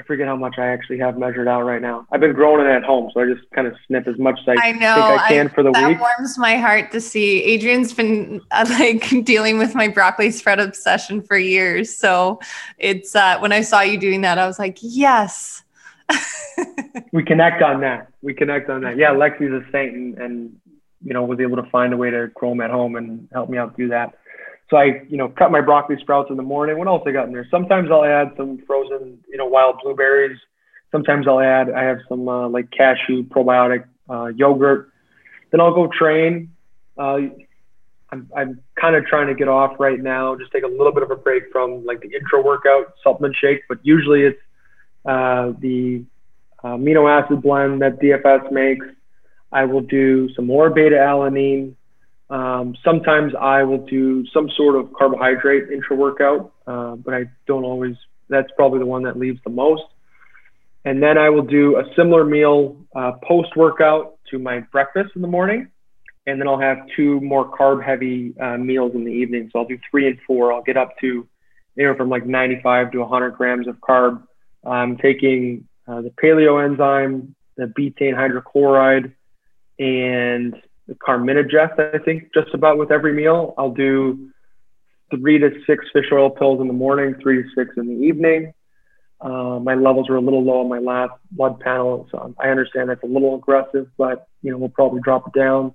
I 0.00 0.02
forget 0.04 0.26
how 0.26 0.36
much 0.36 0.54
I 0.56 0.68
actually 0.68 0.98
have 1.00 1.18
measured 1.18 1.46
out 1.46 1.62
right 1.62 1.82
now. 1.82 2.06
I've 2.10 2.20
been 2.20 2.32
growing 2.32 2.66
it 2.66 2.70
at 2.70 2.82
home, 2.82 3.10
so 3.12 3.20
I 3.20 3.26
just 3.26 3.48
kind 3.50 3.66
of 3.66 3.74
snip 3.86 4.08
as 4.08 4.18
much 4.18 4.38
as 4.40 4.56
I, 4.58 4.68
I 4.68 4.72
know, 4.72 4.94
think 4.94 5.20
I 5.20 5.28
can 5.28 5.46
I, 5.48 5.50
for 5.50 5.62
the 5.62 5.72
that 5.72 5.88
week. 5.88 5.98
That 5.98 6.16
warms 6.18 6.38
my 6.38 6.56
heart 6.56 6.90
to 6.92 7.02
see. 7.02 7.42
Adrian's 7.42 7.92
been 7.92 8.40
uh, 8.50 8.64
like 8.78 9.24
dealing 9.24 9.58
with 9.58 9.74
my 9.74 9.88
broccoli 9.88 10.30
sprout 10.30 10.58
obsession 10.58 11.20
for 11.20 11.36
years. 11.36 11.94
So 11.94 12.40
it's 12.78 13.14
uh, 13.14 13.38
when 13.40 13.52
I 13.52 13.60
saw 13.60 13.82
you 13.82 13.98
doing 13.98 14.22
that, 14.22 14.38
I 14.38 14.46
was 14.46 14.58
like, 14.58 14.78
yes. 14.80 15.64
we 17.12 17.22
connect 17.22 17.62
on 17.62 17.82
that. 17.82 18.08
We 18.22 18.32
connect 18.32 18.70
on 18.70 18.80
that. 18.80 18.96
Yeah, 18.96 19.10
Lexi's 19.10 19.52
a 19.52 19.70
saint 19.70 19.94
and, 19.94 20.18
and 20.18 20.56
you 21.04 21.12
know 21.12 21.24
was 21.24 21.40
able 21.40 21.56
to 21.56 21.68
find 21.70 21.92
a 21.92 21.96
way 21.98 22.10
to 22.10 22.28
grow 22.28 22.50
them 22.50 22.62
at 22.62 22.70
home 22.70 22.96
and 22.96 23.28
help 23.34 23.50
me 23.50 23.58
out 23.58 23.76
do 23.76 23.88
that. 23.88 24.14
So 24.70 24.76
I, 24.76 25.02
you 25.08 25.16
know, 25.16 25.28
cut 25.28 25.50
my 25.50 25.60
broccoli 25.60 25.96
sprouts 26.00 26.30
in 26.30 26.36
the 26.36 26.44
morning. 26.44 26.78
What 26.78 26.86
else 26.86 27.02
I 27.04 27.10
got 27.10 27.26
in 27.26 27.32
there? 27.32 27.46
Sometimes 27.50 27.90
I'll 27.90 28.04
add 28.04 28.32
some 28.36 28.62
frozen, 28.66 29.18
you 29.28 29.36
know, 29.36 29.46
wild 29.46 29.80
blueberries. 29.82 30.38
Sometimes 30.92 31.26
I'll 31.26 31.40
add, 31.40 31.70
I 31.70 31.82
have 31.82 31.98
some 32.08 32.28
uh, 32.28 32.48
like 32.48 32.70
cashew 32.70 33.24
probiotic 33.24 33.84
uh, 34.08 34.26
yogurt. 34.26 34.92
Then 35.50 35.60
I'll 35.60 35.74
go 35.74 35.88
train. 35.88 36.52
Uh, 36.96 37.18
I'm, 38.12 38.28
I'm 38.36 38.60
kind 38.80 38.94
of 38.94 39.06
trying 39.06 39.26
to 39.26 39.34
get 39.34 39.48
off 39.48 39.78
right 39.78 40.00
now, 40.00 40.36
just 40.36 40.52
take 40.52 40.64
a 40.64 40.68
little 40.68 40.92
bit 40.92 41.02
of 41.02 41.10
a 41.10 41.16
break 41.16 41.44
from 41.52 41.84
like 41.84 42.00
the 42.00 42.12
intra 42.12 42.42
workout 42.42 42.94
supplement 43.02 43.36
shake, 43.40 43.62
but 43.68 43.78
usually 43.82 44.22
it's 44.22 44.40
uh, 45.04 45.52
the 45.60 46.04
amino 46.64 47.08
acid 47.08 47.42
blend 47.42 47.82
that 47.82 48.00
DFS 48.00 48.50
makes. 48.52 48.86
I 49.52 49.64
will 49.64 49.80
do 49.80 50.28
some 50.34 50.46
more 50.46 50.70
beta 50.70 50.96
alanine 50.96 51.74
Um, 52.30 52.76
sometimes 52.84 53.32
I 53.38 53.64
will 53.64 53.84
do 53.86 54.24
some 54.32 54.48
sort 54.56 54.76
of 54.76 54.92
carbohydrate 54.92 55.70
intra 55.70 55.96
workout, 55.96 56.52
uh, 56.66 56.94
but 56.96 57.12
I 57.14 57.24
don't 57.46 57.64
always. 57.64 57.96
That's 58.28 58.50
probably 58.56 58.78
the 58.78 58.86
one 58.86 59.02
that 59.02 59.18
leaves 59.18 59.40
the 59.42 59.50
most. 59.50 59.82
And 60.84 61.02
then 61.02 61.18
I 61.18 61.28
will 61.28 61.42
do 61.42 61.76
a 61.76 61.84
similar 61.96 62.24
meal 62.24 62.76
uh, 62.94 63.12
post 63.26 63.56
workout 63.56 64.18
to 64.30 64.38
my 64.38 64.60
breakfast 64.72 65.10
in 65.16 65.22
the 65.22 65.28
morning. 65.28 65.68
And 66.26 66.40
then 66.40 66.46
I'll 66.46 66.60
have 66.60 66.78
two 66.96 67.20
more 67.20 67.50
carb 67.50 67.84
heavy 67.84 68.34
uh, 68.40 68.56
meals 68.56 68.92
in 68.94 69.04
the 69.04 69.10
evening. 69.10 69.50
So 69.52 69.58
I'll 69.58 69.66
do 69.66 69.78
three 69.90 70.06
and 70.06 70.18
four. 70.26 70.52
I'll 70.52 70.62
get 70.62 70.76
up 70.76 70.96
to 71.00 71.26
anywhere 71.76 71.96
from 71.96 72.08
like 72.08 72.24
95 72.24 72.92
to 72.92 72.98
100 72.98 73.30
grams 73.32 73.66
of 73.66 73.76
carb. 73.76 74.22
I'm 74.64 74.96
taking 74.98 75.66
uh, 75.88 76.02
the 76.02 76.10
paleo 76.10 76.64
enzyme, 76.64 77.34
the 77.56 77.64
betaine 77.64 78.14
hydrochloride, 78.14 79.12
and 79.78 80.54
carminogest, 80.94 81.78
I 81.78 81.98
think, 81.98 82.30
just 82.34 82.54
about 82.54 82.78
with 82.78 82.90
every 82.90 83.12
meal. 83.12 83.54
I'll 83.58 83.72
do 83.72 84.30
three 85.10 85.38
to 85.38 85.50
six 85.66 85.84
fish 85.92 86.06
oil 86.12 86.30
pills 86.30 86.60
in 86.60 86.66
the 86.66 86.72
morning, 86.72 87.14
three 87.22 87.42
to 87.42 87.48
six 87.56 87.70
in 87.76 87.86
the 87.86 88.04
evening. 88.04 88.52
Uh, 89.20 89.58
my 89.58 89.74
levels 89.74 90.08
were 90.08 90.16
a 90.16 90.20
little 90.20 90.42
low 90.42 90.60
on 90.60 90.68
my 90.68 90.78
last 90.78 91.12
blood 91.30 91.60
panel, 91.60 92.08
so 92.10 92.34
I 92.38 92.48
understand 92.48 92.88
that's 92.88 93.02
a 93.02 93.06
little 93.06 93.34
aggressive, 93.34 93.88
but 93.98 94.28
you 94.42 94.50
know 94.50 94.56
we'll 94.56 94.70
probably 94.70 95.00
drop 95.02 95.26
it 95.26 95.38
down. 95.38 95.66
I'm 95.66 95.74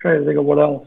trying 0.00 0.20
to 0.20 0.26
think 0.26 0.38
of 0.38 0.44
what 0.44 0.58
else. 0.58 0.86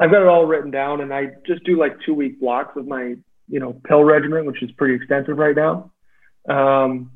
I've 0.00 0.10
got 0.10 0.22
it 0.22 0.28
all 0.28 0.46
written 0.46 0.70
down, 0.70 1.02
and 1.02 1.12
I 1.12 1.32
just 1.46 1.62
do 1.64 1.78
like 1.78 1.98
two 2.06 2.14
week 2.14 2.40
blocks 2.40 2.76
of 2.76 2.86
my 2.86 3.16
you 3.48 3.60
know 3.60 3.78
pill 3.86 4.02
regimen, 4.02 4.46
which 4.46 4.62
is 4.62 4.70
pretty 4.72 4.94
extensive 4.94 5.36
right 5.36 5.54
now. 5.54 5.90
Um, 6.48 7.12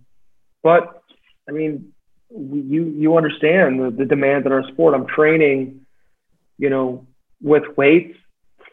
but 0.63 1.03
I 1.49 1.53
mean, 1.53 1.93
you 2.31 2.85
you 2.85 3.17
understand 3.17 3.81
the, 3.81 3.91
the 3.91 4.05
demands 4.05 4.47
in 4.47 4.53
our 4.53 4.67
sport. 4.69 4.95
I'm 4.95 5.07
training, 5.07 5.87
you 6.59 6.71
know, 6.71 7.07
with 7.41 7.65
weights 7.77 8.17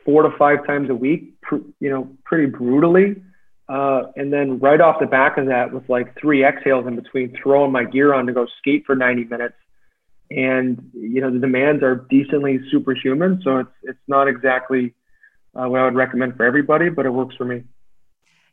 four 0.03 0.24
to 0.24 0.30
five 0.38 0.66
times 0.66 0.89
a 0.89 0.95
week, 0.95 1.34
you 1.51 1.89
know, 1.89 2.10
pretty 2.24 2.47
brutally. 2.47 3.22
Uh, 3.68 4.03
and 4.16 4.32
then 4.32 4.60
right 4.60 4.80
off 4.80 4.99
the 4.99 5.08
back 5.08 5.38
of 5.38 5.47
that, 5.47 5.74
with 5.74 5.89
like 5.89 6.16
three 6.20 6.45
exhales 6.45 6.86
in 6.86 6.95
between, 6.95 7.36
throwing 7.41 7.72
my 7.72 7.84
gear 7.84 8.14
on 8.14 8.28
to 8.28 8.34
go 8.34 8.45
skate 8.60 8.84
for 8.86 8.95
90 8.95 9.24
minutes. 9.26 9.56
And 10.30 10.89
you 10.93 11.22
know 11.22 11.32
the 11.32 11.39
demands 11.39 11.84
are 11.84 12.08
decently 12.10 12.60
superhuman, 12.72 13.41
so 13.43 13.60
it's 13.60 13.70
it's 13.84 13.99
not 14.08 14.28
exactly 14.28 14.95
uh, 15.56 15.68
what 15.68 15.82
I 15.82 15.86
would 15.86 15.95
recommend 15.95 16.36
for 16.36 16.45
everybody, 16.45 16.89
but 16.89 17.06
it 17.06 17.12
works 17.12 17.36
for 17.36 17.45
me. 17.45 17.64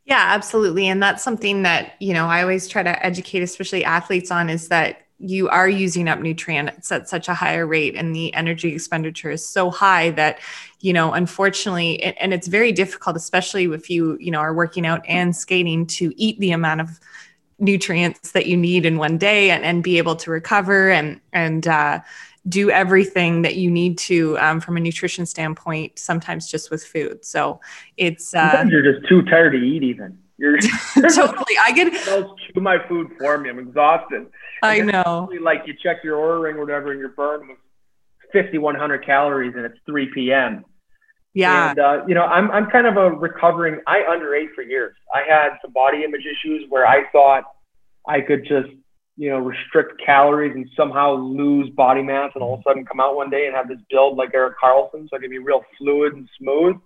Yeah, 0.05 0.25
absolutely. 0.35 0.89
And 0.89 1.03
that's 1.03 1.23
something 1.23 1.63
that, 1.63 1.95
you 2.01 2.13
know, 2.13 2.27
I 2.27 2.43
always 2.43 2.67
try 2.67 2.83
to 2.83 3.07
educate, 3.07 3.43
especially 3.43 3.85
athletes 3.85 4.31
on 4.31 4.51
is 4.51 4.69
that 4.69 5.03
you 5.19 5.49
are 5.49 5.69
using 5.69 6.09
up 6.09 6.19
nutrients 6.19 6.91
at 6.91 7.09
such 7.09 7.29
a 7.29 7.35
higher 7.35 7.65
rate 7.65 7.95
and 7.95 8.15
the 8.15 8.35
energy 8.35 8.75
expenditure 8.75 9.31
is 9.31 9.47
so 9.47 9.71
high 9.71 10.11
that 10.11 10.41
you 10.81 10.93
know 10.93 11.13
unfortunately 11.13 12.03
and 12.03 12.35
it's 12.35 12.49
very 12.49 12.73
difficult 12.73 13.15
especially 13.15 13.67
if 13.67 13.89
you 13.89 14.17
you 14.19 14.33
know 14.33 14.41
are 14.41 14.53
working 14.53 14.85
out 14.85 15.01
and 15.07 15.37
skating 15.37 15.87
to 15.87 16.13
eat 16.17 16.37
the 16.41 16.51
amount 16.51 16.81
of 16.81 16.99
nutrients 17.61 18.33
that 18.33 18.47
you 18.47 18.57
need 18.57 18.85
in 18.85 18.97
one 18.99 19.17
day 19.17 19.51
and, 19.51 19.65
and 19.65 19.85
be 19.85 19.97
able 19.99 20.17
to 20.17 20.31
recover 20.33 20.91
and 20.91 21.21
and 21.33 21.69
uh, 21.69 22.01
do 22.49 22.71
everything 22.71 23.43
that 23.43 23.55
you 23.55 23.71
need 23.71 23.97
to 23.97 24.37
um, 24.39 24.61
from 24.61 24.77
a 24.77 24.81
nutrition 24.81 25.25
standpoint 25.25 25.99
sometimes 25.99 26.51
just 26.51 26.71
with 26.71 26.85
food 26.85 27.25
so 27.25 27.61
it's 27.97 28.35
uh, 28.35 28.65
you're 28.69 28.83
just 28.83 29.09
too 29.09 29.23
tired 29.23 29.53
to 29.53 29.59
eat 29.59 29.83
even 29.83 30.19
you're 30.43 30.59
totally. 31.15 31.57
I 31.65 31.71
get 31.71 31.93
chew 31.95 32.61
my 32.61 32.77
food 32.89 33.13
for 33.17 33.39
me. 33.39 33.49
I'm 33.49 33.61
exhausted. 33.61 34.27
I 34.61 34.81
know. 34.81 35.31
Like 35.41 35.63
you 35.67 35.75
check 35.81 35.99
your 36.03 36.19
Oura 36.19 36.43
ring 36.43 36.57
or 36.57 36.61
whatever, 36.61 36.91
and 36.91 36.99
your 36.99 37.11
burn 37.11 37.47
was 37.47 37.59
5,100 38.33 39.07
calories, 39.07 39.55
and 39.55 39.65
it's 39.65 39.79
3 39.87 40.11
p.m. 40.13 40.65
Yeah. 41.33 41.71
And 41.71 41.79
uh, 41.79 42.05
you 42.09 42.15
know, 42.15 42.25
I'm 42.25 42.51
I'm 42.51 42.67
kind 42.71 42.89
of 42.89 42.97
a 42.97 43.11
recovering. 43.11 43.81
I 43.87 44.01
underate 44.01 44.49
for 44.57 44.63
years. 44.63 44.97
I 45.15 45.23
had 45.29 45.51
some 45.63 45.73
body 45.73 46.03
image 46.03 46.23
issues 46.27 46.65
where 46.69 46.89
I 46.89 47.09
thought 47.13 47.45
I 48.09 48.21
could 48.21 48.43
just 48.43 48.69
you 49.17 49.31
know 49.31 49.39
restrict 49.39 50.01
calories 50.05 50.55
and 50.55 50.69
somehow 50.77 51.15
lose 51.15 51.69
body 51.71 52.03
mass, 52.03 52.31
and 52.35 52.43
all 52.43 52.55
of 52.55 52.61
a 52.61 52.63
sudden 52.67 52.85
come 52.85 53.01
out 53.01 53.17
one 53.17 53.31
day 53.31 53.47
and 53.47 53.55
have 53.55 53.69
this 53.69 53.79
build 53.91 54.17
like 54.17 54.35
Erik 54.35 54.55
Karlsson. 54.63 55.09
so 55.09 55.17
I 55.17 55.21
can 55.21 55.31
be 55.31 55.39
real 55.39 55.63
fluid 55.79 56.15
and 56.15 56.29
smooth. 56.39 56.77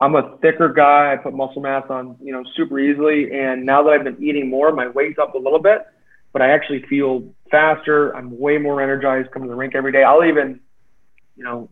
I'm 0.00 0.14
a 0.14 0.36
thicker 0.38 0.72
guy. 0.72 1.12
I 1.12 1.16
put 1.16 1.34
muscle 1.34 1.60
mass 1.60 1.84
on, 1.90 2.16
you 2.22 2.32
know, 2.32 2.44
super 2.56 2.78
easily. 2.78 3.32
And 3.32 3.66
now 3.66 3.82
that 3.82 3.90
I've 3.90 4.04
been 4.04 4.22
eating 4.22 4.48
more, 4.48 4.72
my 4.72 4.86
weight's 4.86 5.18
up 5.18 5.34
a 5.34 5.38
little 5.38 5.58
bit, 5.58 5.86
but 6.32 6.40
I 6.40 6.50
actually 6.50 6.84
feel 6.88 7.34
faster. 7.50 8.14
I'm 8.14 8.38
way 8.38 8.58
more 8.58 8.80
energized 8.80 9.32
coming 9.32 9.48
to 9.48 9.52
the 9.52 9.56
rink 9.56 9.74
every 9.74 9.90
day. 9.90 10.04
I'll 10.04 10.24
even, 10.24 10.60
you 11.36 11.42
know, 11.42 11.68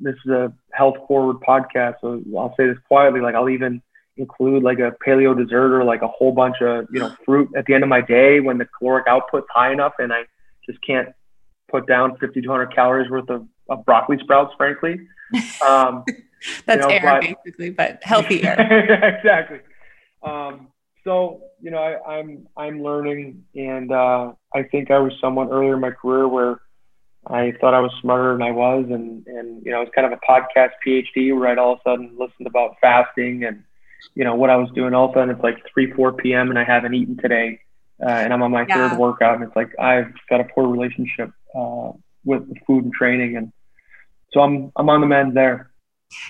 this 0.00 0.16
is 0.24 0.30
a 0.32 0.52
health 0.72 0.96
forward 1.06 1.36
podcast, 1.36 1.96
so 2.00 2.20
I'll 2.36 2.54
say 2.56 2.66
this 2.66 2.78
quietly. 2.88 3.20
Like 3.20 3.36
I'll 3.36 3.48
even 3.48 3.80
include 4.18 4.62
like 4.62 4.78
a 4.78 4.92
paleo 5.06 5.36
dessert 5.36 5.74
or 5.74 5.84
like 5.84 6.02
a 6.02 6.08
whole 6.08 6.32
bunch 6.32 6.56
of, 6.60 6.86
you 6.92 7.00
know, 7.00 7.14
fruit 7.24 7.48
at 7.56 7.64
the 7.66 7.74
end 7.74 7.82
of 7.82 7.88
my 7.88 8.00
day 8.00 8.40
when 8.40 8.58
the 8.58 8.66
caloric 8.66 9.06
output's 9.06 9.46
high 9.50 9.72
enough 9.72 9.94
and 9.98 10.12
I 10.12 10.22
just 10.68 10.78
can't 10.86 11.08
put 11.70 11.86
down 11.86 12.10
5,200 12.12 12.74
calories 12.74 13.10
worth 13.10 13.30
of, 13.30 13.46
of 13.68 13.84
broccoli 13.84 14.18
sprouts, 14.18 14.54
frankly. 14.56 15.00
Um, 15.66 16.04
That's 16.64 16.82
you 16.82 16.88
know, 16.88 16.94
air, 16.94 17.00
but, 17.02 17.20
basically, 17.44 17.70
but 17.70 17.98
healthy 18.02 18.42
air. 18.44 18.58
exactly. 19.18 19.60
Um, 20.22 20.68
so 21.04 21.42
you 21.60 21.70
know, 21.70 21.78
I, 21.78 22.18
am 22.18 22.46
I'm, 22.56 22.66
I'm 22.76 22.82
learning, 22.82 23.44
and 23.54 23.92
uh, 23.92 24.32
I 24.54 24.62
think 24.62 24.90
I 24.90 24.98
was 24.98 25.12
someone 25.20 25.50
earlier 25.50 25.74
in 25.74 25.80
my 25.80 25.90
career 25.90 26.28
where 26.28 26.60
I 27.26 27.52
thought 27.60 27.74
I 27.74 27.80
was 27.80 27.92
smarter 28.00 28.32
than 28.32 28.42
I 28.42 28.52
was, 28.52 28.86
and 28.88 29.26
and 29.26 29.64
you 29.64 29.72
know, 29.72 29.82
it's 29.82 29.90
kind 29.94 30.10
of 30.10 30.12
a 30.12 30.26
podcast 30.26 30.70
PhD 30.86 31.38
where 31.38 31.48
I'd 31.48 31.58
all 31.58 31.74
of 31.74 31.80
a 31.84 31.90
sudden 31.90 32.16
listened 32.18 32.46
about 32.46 32.76
fasting 32.80 33.44
and 33.44 33.64
you 34.14 34.24
know 34.24 34.34
what 34.34 34.50
I 34.50 34.56
was 34.56 34.70
doing. 34.74 34.94
All 34.94 35.06
of 35.06 35.10
a 35.12 35.14
sudden, 35.14 35.30
it's 35.30 35.42
like 35.42 35.58
three, 35.72 35.92
four 35.92 36.12
p.m. 36.12 36.50
and 36.50 36.58
I 36.58 36.64
haven't 36.64 36.94
eaten 36.94 37.16
today, 37.16 37.60
uh, 38.02 38.08
and 38.08 38.32
I'm 38.32 38.42
on 38.42 38.50
my 38.50 38.66
yeah. 38.68 38.88
third 38.88 38.98
workout, 38.98 39.36
and 39.36 39.44
it's 39.44 39.56
like 39.56 39.70
I've 39.78 40.12
got 40.28 40.40
a 40.40 40.44
poor 40.44 40.68
relationship 40.68 41.30
uh, 41.54 41.92
with 42.24 42.46
food 42.66 42.84
and 42.84 42.92
training, 42.92 43.36
and 43.36 43.52
so 44.32 44.40
I'm 44.40 44.72
I'm 44.76 44.88
on 44.88 45.00
the 45.00 45.06
mend 45.06 45.36
there. 45.36 45.70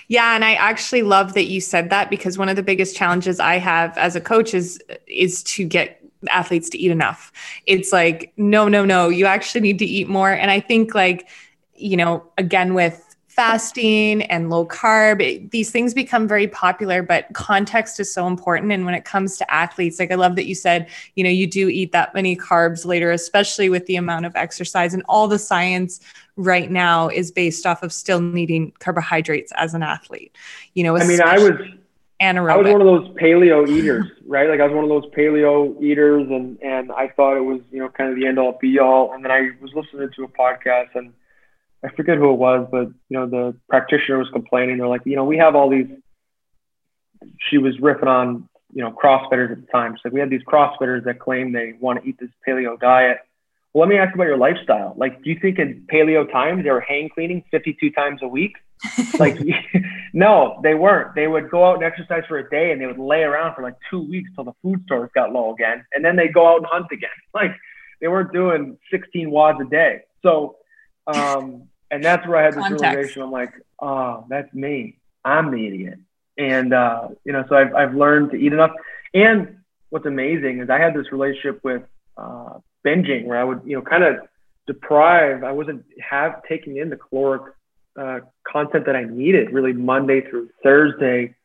Yeah, 0.07 0.35
and 0.35 0.43
I 0.43 0.55
actually 0.55 1.03
love 1.03 1.33
that 1.35 1.45
you 1.45 1.61
said 1.61 1.89
that 1.89 2.09
because 2.09 2.37
one 2.37 2.49
of 2.49 2.55
the 2.55 2.63
biggest 2.63 2.95
challenges 2.95 3.39
I 3.39 3.59
have 3.59 3.97
as 3.97 4.15
a 4.15 4.21
coach 4.21 4.53
is 4.53 4.81
is 5.07 5.43
to 5.43 5.65
get 5.65 6.01
athletes 6.29 6.69
to 6.71 6.77
eat 6.77 6.91
enough. 6.91 7.31
It's 7.65 7.93
like 7.93 8.33
no, 8.35 8.67
no, 8.67 8.83
no, 8.83 9.09
you 9.09 9.25
actually 9.25 9.61
need 9.61 9.79
to 9.79 9.85
eat 9.85 10.09
more 10.09 10.31
and 10.31 10.51
I 10.51 10.59
think 10.59 10.93
like 10.93 11.27
you 11.75 11.95
know, 11.95 12.29
again 12.37 12.73
with 12.73 13.08
fasting 13.39 14.21
and 14.23 14.49
low 14.49 14.65
carb 14.65 15.21
it, 15.21 15.51
these 15.51 15.71
things 15.71 15.93
become 15.93 16.27
very 16.27 16.45
popular 16.45 17.01
but 17.01 17.25
context 17.31 17.97
is 17.97 18.13
so 18.13 18.27
important 18.27 18.69
and 18.69 18.83
when 18.83 18.93
it 18.93 19.05
comes 19.05 19.37
to 19.37 19.49
athletes 19.49 19.97
like 19.97 20.11
i 20.11 20.15
love 20.15 20.35
that 20.35 20.45
you 20.45 20.53
said 20.53 20.89
you 21.15 21.23
know 21.23 21.29
you 21.29 21.47
do 21.47 21.69
eat 21.69 21.93
that 21.93 22.13
many 22.13 22.35
carbs 22.35 22.85
later 22.85 23.11
especially 23.11 23.69
with 23.69 23.85
the 23.85 23.95
amount 23.95 24.25
of 24.25 24.35
exercise 24.35 24.93
and 24.93 25.01
all 25.07 25.25
the 25.25 25.39
science 25.39 26.01
right 26.35 26.69
now 26.69 27.07
is 27.07 27.31
based 27.31 27.65
off 27.65 27.81
of 27.81 27.93
still 27.93 28.19
needing 28.19 28.73
carbohydrates 28.79 29.53
as 29.55 29.73
an 29.73 29.83
athlete 29.83 30.35
you 30.73 30.83
know 30.83 30.97
i 30.97 31.07
mean 31.07 31.21
i 31.21 31.37
was 31.37 31.53
anaerobic. 32.21 32.51
I 32.51 32.57
was 32.57 32.71
one 32.73 32.81
of 32.81 32.87
those 32.87 33.07
paleo 33.15 33.65
eaters, 33.69 34.05
right? 34.27 34.49
Like 34.49 34.59
I 34.59 34.65
was 34.65 34.75
one 34.75 34.83
of 34.83 34.89
those 34.89 35.09
paleo 35.13 35.81
eaters, 35.81 36.27
and 36.29 36.61
and 36.61 36.91
I 36.91 37.07
thought 37.07 37.37
it 37.37 37.45
was 37.45 37.61
you 37.71 37.79
know 37.79 37.87
kind 37.87 38.09
of 38.09 38.17
the 38.17 38.27
end 38.27 38.37
all 38.37 38.57
be 38.59 38.77
all. 38.77 39.13
And 39.13 39.23
then 39.23 39.31
I 39.31 39.51
was 39.61 39.71
listening 39.73 40.09
to 40.17 40.25
a 40.25 40.27
podcast, 40.27 40.95
and 40.95 41.13
I 41.83 41.89
forget 41.95 42.17
who 42.17 42.31
it 42.31 42.37
was, 42.37 42.67
but 42.71 42.87
you 43.09 43.17
know, 43.17 43.27
the 43.27 43.55
practitioner 43.69 44.17
was 44.17 44.27
complaining. 44.29 44.77
They're 44.77 44.87
like, 44.87 45.01
you 45.05 45.15
know, 45.15 45.25
we 45.25 45.37
have 45.37 45.55
all 45.55 45.69
these. 45.69 45.87
She 47.49 47.57
was 47.57 47.77
riffing 47.77 48.07
on, 48.07 48.47
you 48.73 48.83
know, 48.83 48.91
CrossFitters 48.91 49.51
at 49.51 49.61
the 49.61 49.67
time. 49.71 49.97
So 50.01 50.09
we 50.09 50.19
have 50.19 50.29
these 50.29 50.43
CrossFitters 50.43 51.05
that 51.05 51.19
claim 51.19 51.51
they 51.51 51.73
want 51.79 52.01
to 52.01 52.09
eat 52.09 52.17
this 52.19 52.29
paleo 52.47 52.79
diet. 52.79 53.17
Well, 53.73 53.87
let 53.87 53.89
me 53.89 53.97
ask 53.97 54.09
you 54.09 54.15
about 54.15 54.25
your 54.25 54.37
lifestyle. 54.37 54.93
Like, 54.97 55.21
do 55.23 55.29
you 55.29 55.37
think 55.39 55.59
in 55.59 55.85
paleo 55.91 56.29
times 56.31 56.63
they 56.63 56.71
were 56.71 56.81
hang 56.81 57.09
cleaning 57.13 57.43
52 57.51 57.91
times 57.91 58.21
a 58.23 58.27
week? 58.27 58.53
like, 59.19 59.37
no, 60.13 60.59
they 60.63 60.73
weren't. 60.73 61.13
They 61.13 61.27
would 61.27 61.49
go 61.49 61.65
out 61.65 61.75
and 61.75 61.83
exercise 61.83 62.23
for 62.27 62.37
a 62.37 62.49
day 62.49 62.71
and 62.71 62.81
they 62.81 62.87
would 62.87 62.97
lay 62.97 63.21
around 63.21 63.55
for 63.55 63.61
like 63.61 63.75
two 63.89 64.01
weeks 64.01 64.29
till 64.33 64.45
the 64.45 64.53
food 64.61 64.81
stores 64.85 65.11
got 65.13 65.31
low 65.31 65.53
again. 65.53 65.85
And 65.93 66.03
then 66.03 66.15
they'd 66.15 66.33
go 66.33 66.47
out 66.47 66.57
and 66.57 66.65
hunt 66.65 66.87
again. 66.91 67.09
Like, 67.33 67.51
they 68.01 68.07
weren't 68.07 68.33
doing 68.33 68.77
16 68.91 69.29
WODs 69.29 69.61
a 69.61 69.69
day. 69.69 70.01
So, 70.23 70.55
um, 71.13 71.63
and 71.91 72.03
that's 72.03 72.27
where 72.27 72.37
I 72.37 72.43
had 72.43 72.53
this 72.53 72.63
Context. 72.63 72.83
realization. 72.83 73.21
I'm 73.23 73.31
like, 73.31 73.53
oh, 73.79 74.25
that's 74.29 74.53
me. 74.53 74.97
I'm 75.25 75.51
the 75.51 75.67
idiot. 75.67 75.99
And, 76.37 76.73
uh, 76.73 77.09
you 77.25 77.33
know, 77.33 77.43
so 77.49 77.55
I've, 77.55 77.73
I've 77.73 77.95
learned 77.95 78.31
to 78.31 78.37
eat 78.37 78.53
enough. 78.53 78.71
And 79.13 79.57
what's 79.89 80.05
amazing 80.05 80.61
is 80.61 80.69
I 80.69 80.79
had 80.79 80.93
this 80.93 81.11
relationship 81.11 81.61
with 81.63 81.83
uh, 82.17 82.59
binging 82.85 83.25
where 83.25 83.37
I 83.37 83.43
would, 83.43 83.61
you 83.65 83.75
know, 83.75 83.81
kind 83.81 84.03
of 84.03 84.15
deprive, 84.67 85.43
I 85.43 85.51
wasn't 85.51 85.83
have 85.99 86.43
taking 86.47 86.77
in 86.77 86.89
the 86.89 86.95
caloric 86.95 87.53
uh, 87.99 88.19
content 88.47 88.85
that 88.85 88.95
I 88.95 89.03
needed 89.03 89.51
really 89.51 89.73
Monday 89.73 90.21
through 90.21 90.49
Thursday. 90.63 91.35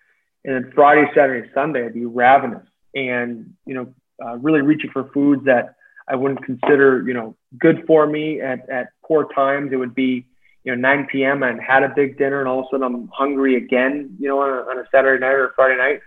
And 0.45 0.55
then 0.55 0.73
Friday, 0.75 1.11
Saturday, 1.15 1.51
Sunday, 1.55 1.87
I'd 1.87 1.95
be 1.95 2.05
ravenous 2.05 2.67
and, 2.95 3.55
you 3.67 3.75
know, 3.75 3.95
uh, 4.25 4.37
really 4.37 4.61
reaching 4.61 4.91
for 4.91 5.11
foods 5.13 5.47
that 5.47 5.75
I 6.09 6.17
wouldn't 6.17 6.45
consider, 6.45 7.03
you 7.07 7.15
know, 7.15 7.37
good 7.59 7.85
for 7.87 8.07
me 8.07 8.41
at, 8.41 8.69
at 8.69 8.89
poor 9.07 9.29
times. 9.35 9.73
It 9.73 9.77
would 9.77 9.95
be, 9.95 10.27
you 10.65 10.75
know 10.75 10.81
9 10.81 11.09
p.m. 11.13 11.43
and 11.43 11.61
had 11.61 11.83
a 11.83 11.91
big 11.91 12.19
dinner, 12.19 12.41
and 12.41 12.49
all 12.49 12.61
of 12.61 12.67
a 12.67 12.69
sudden 12.73 12.87
I'm 12.87 13.09
hungry 13.13 13.57
again, 13.57 14.17
you 14.19 14.29
know, 14.29 14.41
on 14.41 14.51
a, 14.51 14.71
on 14.71 14.79
a 14.79 14.85
Saturday 14.91 15.21
night 15.21 15.33
or 15.33 15.53
Friday 15.55 15.77
night. 15.77 16.01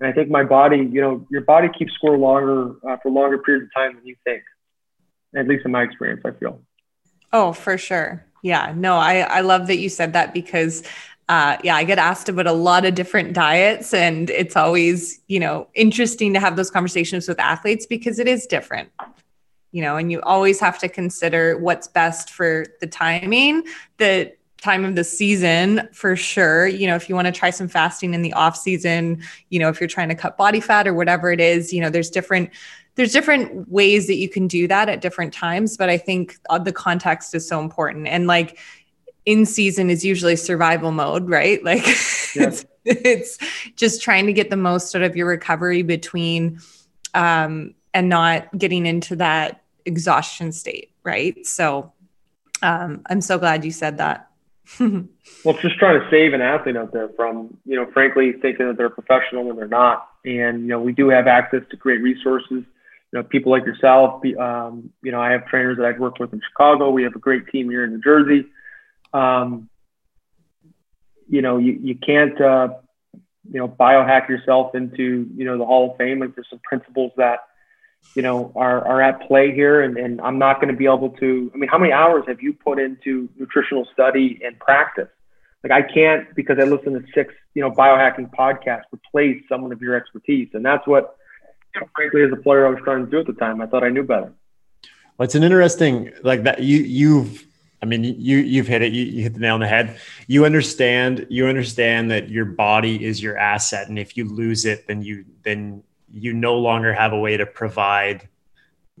And 0.00 0.08
I 0.08 0.12
think 0.12 0.30
my 0.30 0.44
body, 0.44 0.78
you 0.78 1.00
know, 1.00 1.26
your 1.30 1.42
body 1.42 1.68
keeps 1.76 1.92
score 1.94 2.16
longer 2.16 2.74
uh, 2.88 2.96
for 3.02 3.10
longer 3.10 3.38
periods 3.38 3.66
of 3.66 3.74
time 3.74 3.96
than 3.96 4.06
you 4.06 4.16
think. 4.24 4.42
At 5.36 5.48
least 5.48 5.64
in 5.64 5.72
my 5.72 5.82
experience, 5.82 6.22
I 6.24 6.30
feel. 6.30 6.60
Oh, 7.32 7.52
for 7.52 7.76
sure. 7.76 8.24
Yeah. 8.42 8.72
No, 8.76 8.96
I 8.96 9.20
I 9.20 9.40
love 9.40 9.66
that 9.66 9.78
you 9.78 9.88
said 9.88 10.12
that 10.12 10.32
because 10.32 10.84
uh, 11.28 11.56
yeah, 11.64 11.74
I 11.74 11.84
get 11.84 11.98
asked 11.98 12.28
about 12.28 12.46
a 12.46 12.52
lot 12.52 12.84
of 12.84 12.94
different 12.94 13.32
diets, 13.32 13.94
and 13.94 14.28
it's 14.28 14.56
always, 14.56 15.22
you 15.26 15.40
know, 15.40 15.68
interesting 15.74 16.34
to 16.34 16.40
have 16.40 16.54
those 16.54 16.70
conversations 16.70 17.26
with 17.26 17.40
athletes 17.40 17.86
because 17.86 18.18
it 18.18 18.28
is 18.28 18.46
different, 18.46 18.90
you 19.74 19.82
know, 19.82 19.96
and 19.96 20.10
you 20.10 20.20
always 20.22 20.60
have 20.60 20.78
to 20.78 20.88
consider 20.88 21.58
what's 21.58 21.88
best 21.88 22.30
for 22.30 22.64
the 22.80 22.86
timing, 22.86 23.64
the 23.98 24.32
time 24.62 24.84
of 24.84 24.94
the 24.94 25.04
season 25.04 25.88
for 25.92 26.16
sure. 26.16 26.66
You 26.66 26.86
know, 26.86 26.94
if 26.94 27.08
you 27.08 27.14
want 27.14 27.26
to 27.26 27.32
try 27.32 27.50
some 27.50 27.68
fasting 27.68 28.14
in 28.14 28.22
the 28.22 28.32
off 28.32 28.56
season, 28.56 29.22
you 29.50 29.58
know, 29.58 29.68
if 29.68 29.80
you're 29.80 29.88
trying 29.88 30.08
to 30.08 30.14
cut 30.14 30.36
body 30.36 30.60
fat 30.60 30.86
or 30.86 30.94
whatever 30.94 31.30
it 31.32 31.40
is, 31.40 31.72
you 31.72 31.80
know, 31.80 31.90
there's 31.90 32.10
different 32.10 32.50
there's 32.96 33.12
different 33.12 33.68
ways 33.68 34.06
that 34.06 34.14
you 34.14 34.28
can 34.28 34.46
do 34.46 34.68
that 34.68 34.88
at 34.88 35.00
different 35.00 35.32
times 35.34 35.76
but 35.76 35.88
i 35.88 35.98
think 35.98 36.36
uh, 36.48 36.60
the 36.60 36.70
context 36.70 37.34
is 37.34 37.44
so 37.44 37.58
important 37.58 38.06
and 38.06 38.28
like 38.28 38.56
in 39.26 39.46
season 39.46 39.90
is 39.90 40.04
usually 40.04 40.36
survival 40.36 40.92
mode, 40.92 41.28
right? 41.28 41.62
Like 41.64 41.82
it's, 41.84 42.66
it's 42.84 43.38
just 43.76 44.02
trying 44.02 44.26
to 44.26 44.32
get 44.32 44.50
the 44.50 44.56
most 44.56 44.94
out 44.94 45.02
of 45.02 45.16
your 45.16 45.26
recovery 45.26 45.82
between 45.82 46.60
um, 47.14 47.74
and 47.94 48.08
not 48.08 48.56
getting 48.58 48.86
into 48.86 49.16
that 49.16 49.62
exhaustion 49.84 50.52
state, 50.52 50.92
right? 51.02 51.44
So 51.46 51.92
um, 52.62 53.02
I'm 53.06 53.20
so 53.20 53.38
glad 53.38 53.64
you 53.64 53.70
said 53.70 53.98
that. 53.98 54.30
well, 54.80 55.04
it's 55.46 55.60
just 55.60 55.78
trying 55.78 56.00
to 56.00 56.06
save 56.10 56.32
an 56.32 56.40
athlete 56.40 56.76
out 56.76 56.92
there 56.92 57.10
from, 57.16 57.56
you 57.66 57.76
know, 57.76 57.90
frankly 57.92 58.32
thinking 58.32 58.66
that 58.66 58.78
they're 58.78 58.88
professional 58.88 59.44
when 59.44 59.56
they're 59.56 59.68
not. 59.68 60.08
And, 60.24 60.62
you 60.62 60.68
know, 60.68 60.80
we 60.80 60.92
do 60.92 61.10
have 61.10 61.26
access 61.26 61.60
to 61.70 61.76
great 61.76 62.00
resources. 62.00 62.64
You 63.12 63.20
know, 63.20 63.22
people 63.22 63.52
like 63.52 63.64
yourself, 63.64 64.22
um, 64.40 64.90
you 65.02 65.12
know, 65.12 65.20
I 65.20 65.32
have 65.32 65.46
trainers 65.46 65.76
that 65.76 65.86
I've 65.86 66.00
worked 66.00 66.18
with 66.18 66.32
in 66.32 66.40
Chicago. 66.50 66.90
We 66.90 67.02
have 67.04 67.14
a 67.14 67.20
great 67.20 67.46
team 67.48 67.68
here 67.70 67.84
in 67.84 67.90
New 67.90 68.00
Jersey 68.00 68.46
um, 69.14 69.70
you 71.28 71.40
know, 71.40 71.56
you, 71.56 71.78
you 71.80 71.94
can't, 71.94 72.38
uh, 72.38 72.68
you 73.50 73.60
know, 73.60 73.68
biohack 73.68 74.28
yourself 74.28 74.74
into, 74.74 75.30
you 75.34 75.44
know, 75.44 75.56
the 75.56 75.64
Hall 75.64 75.92
of 75.92 75.96
Fame. 75.96 76.18
Like 76.18 76.34
there's 76.34 76.50
some 76.50 76.60
principles 76.64 77.12
that, 77.16 77.38
you 78.14 78.22
know, 78.22 78.52
are, 78.54 78.86
are 78.86 79.02
at 79.02 79.26
play 79.26 79.54
here. 79.54 79.82
And, 79.82 79.96
and 79.96 80.20
I'm 80.20 80.38
not 80.38 80.60
going 80.60 80.72
to 80.72 80.76
be 80.76 80.84
able 80.84 81.10
to, 81.10 81.50
I 81.54 81.56
mean, 81.56 81.68
how 81.68 81.78
many 81.78 81.92
hours 81.92 82.24
have 82.28 82.40
you 82.40 82.52
put 82.52 82.78
into 82.78 83.28
nutritional 83.36 83.86
study 83.92 84.40
and 84.44 84.58
practice? 84.58 85.08
Like 85.62 85.72
I 85.72 85.82
can't, 85.82 86.34
because 86.36 86.58
I 86.60 86.64
listen 86.64 86.92
to 86.92 87.04
six, 87.14 87.34
you 87.54 87.62
know, 87.62 87.70
biohacking 87.70 88.30
podcasts, 88.34 88.84
replace 88.92 89.42
someone 89.48 89.72
of 89.72 89.80
your 89.80 89.94
expertise. 89.96 90.48
And 90.52 90.64
that's 90.64 90.86
what, 90.86 91.16
you 91.74 91.80
know, 91.80 91.88
frankly, 91.94 92.22
as 92.22 92.30
a 92.32 92.36
player, 92.36 92.66
I 92.66 92.70
was 92.70 92.80
trying 92.84 93.04
to 93.04 93.10
do 93.10 93.20
at 93.20 93.26
the 93.26 93.32
time. 93.32 93.60
I 93.60 93.66
thought 93.66 93.82
I 93.82 93.88
knew 93.88 94.04
better. 94.04 94.32
Well, 95.16 95.24
it's 95.24 95.34
an 95.34 95.42
interesting, 95.42 96.12
like 96.22 96.42
that 96.44 96.60
you, 96.60 96.78
you've, 96.78 97.46
I 97.82 97.86
mean, 97.86 98.02
you 98.02 98.38
you've 98.38 98.66
hit 98.66 98.80
it. 98.80 98.92
You, 98.92 99.04
you, 99.04 99.22
hit 99.24 99.34
the 99.34 99.40
nail 99.40 99.54
on 99.54 99.60
the 99.60 99.68
head. 99.68 99.98
You 100.26 100.46
understand. 100.46 101.26
You 101.28 101.48
understand 101.48 102.10
that 102.12 102.30
your 102.30 102.46
body 102.46 103.04
is 103.04 103.22
your 103.22 103.36
asset, 103.36 103.88
and 103.90 103.98
if 103.98 104.16
you 104.16 104.24
lose 104.24 104.64
it, 104.64 104.86
then 104.86 105.02
you 105.02 105.26
then 105.42 105.82
you 106.14 106.32
no 106.32 106.56
longer 106.56 106.92
have 106.92 107.12
a 107.12 107.18
way 107.18 107.36
to 107.36 107.46
provide 107.46 108.28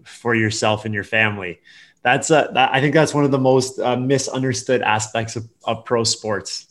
for 0.04 0.34
yourself 0.34 0.84
and 0.84 0.94
your 0.94 1.04
family. 1.04 1.60
That's 2.02 2.30
a, 2.30 2.50
that, 2.52 2.74
I 2.74 2.80
think 2.80 2.94
that's 2.94 3.14
one 3.14 3.24
of 3.24 3.30
the 3.30 3.38
most 3.38 3.78
uh, 3.78 3.96
misunderstood 3.96 4.82
aspects 4.82 5.36
of, 5.36 5.48
of 5.64 5.84
pro 5.84 6.04
sports. 6.04 6.66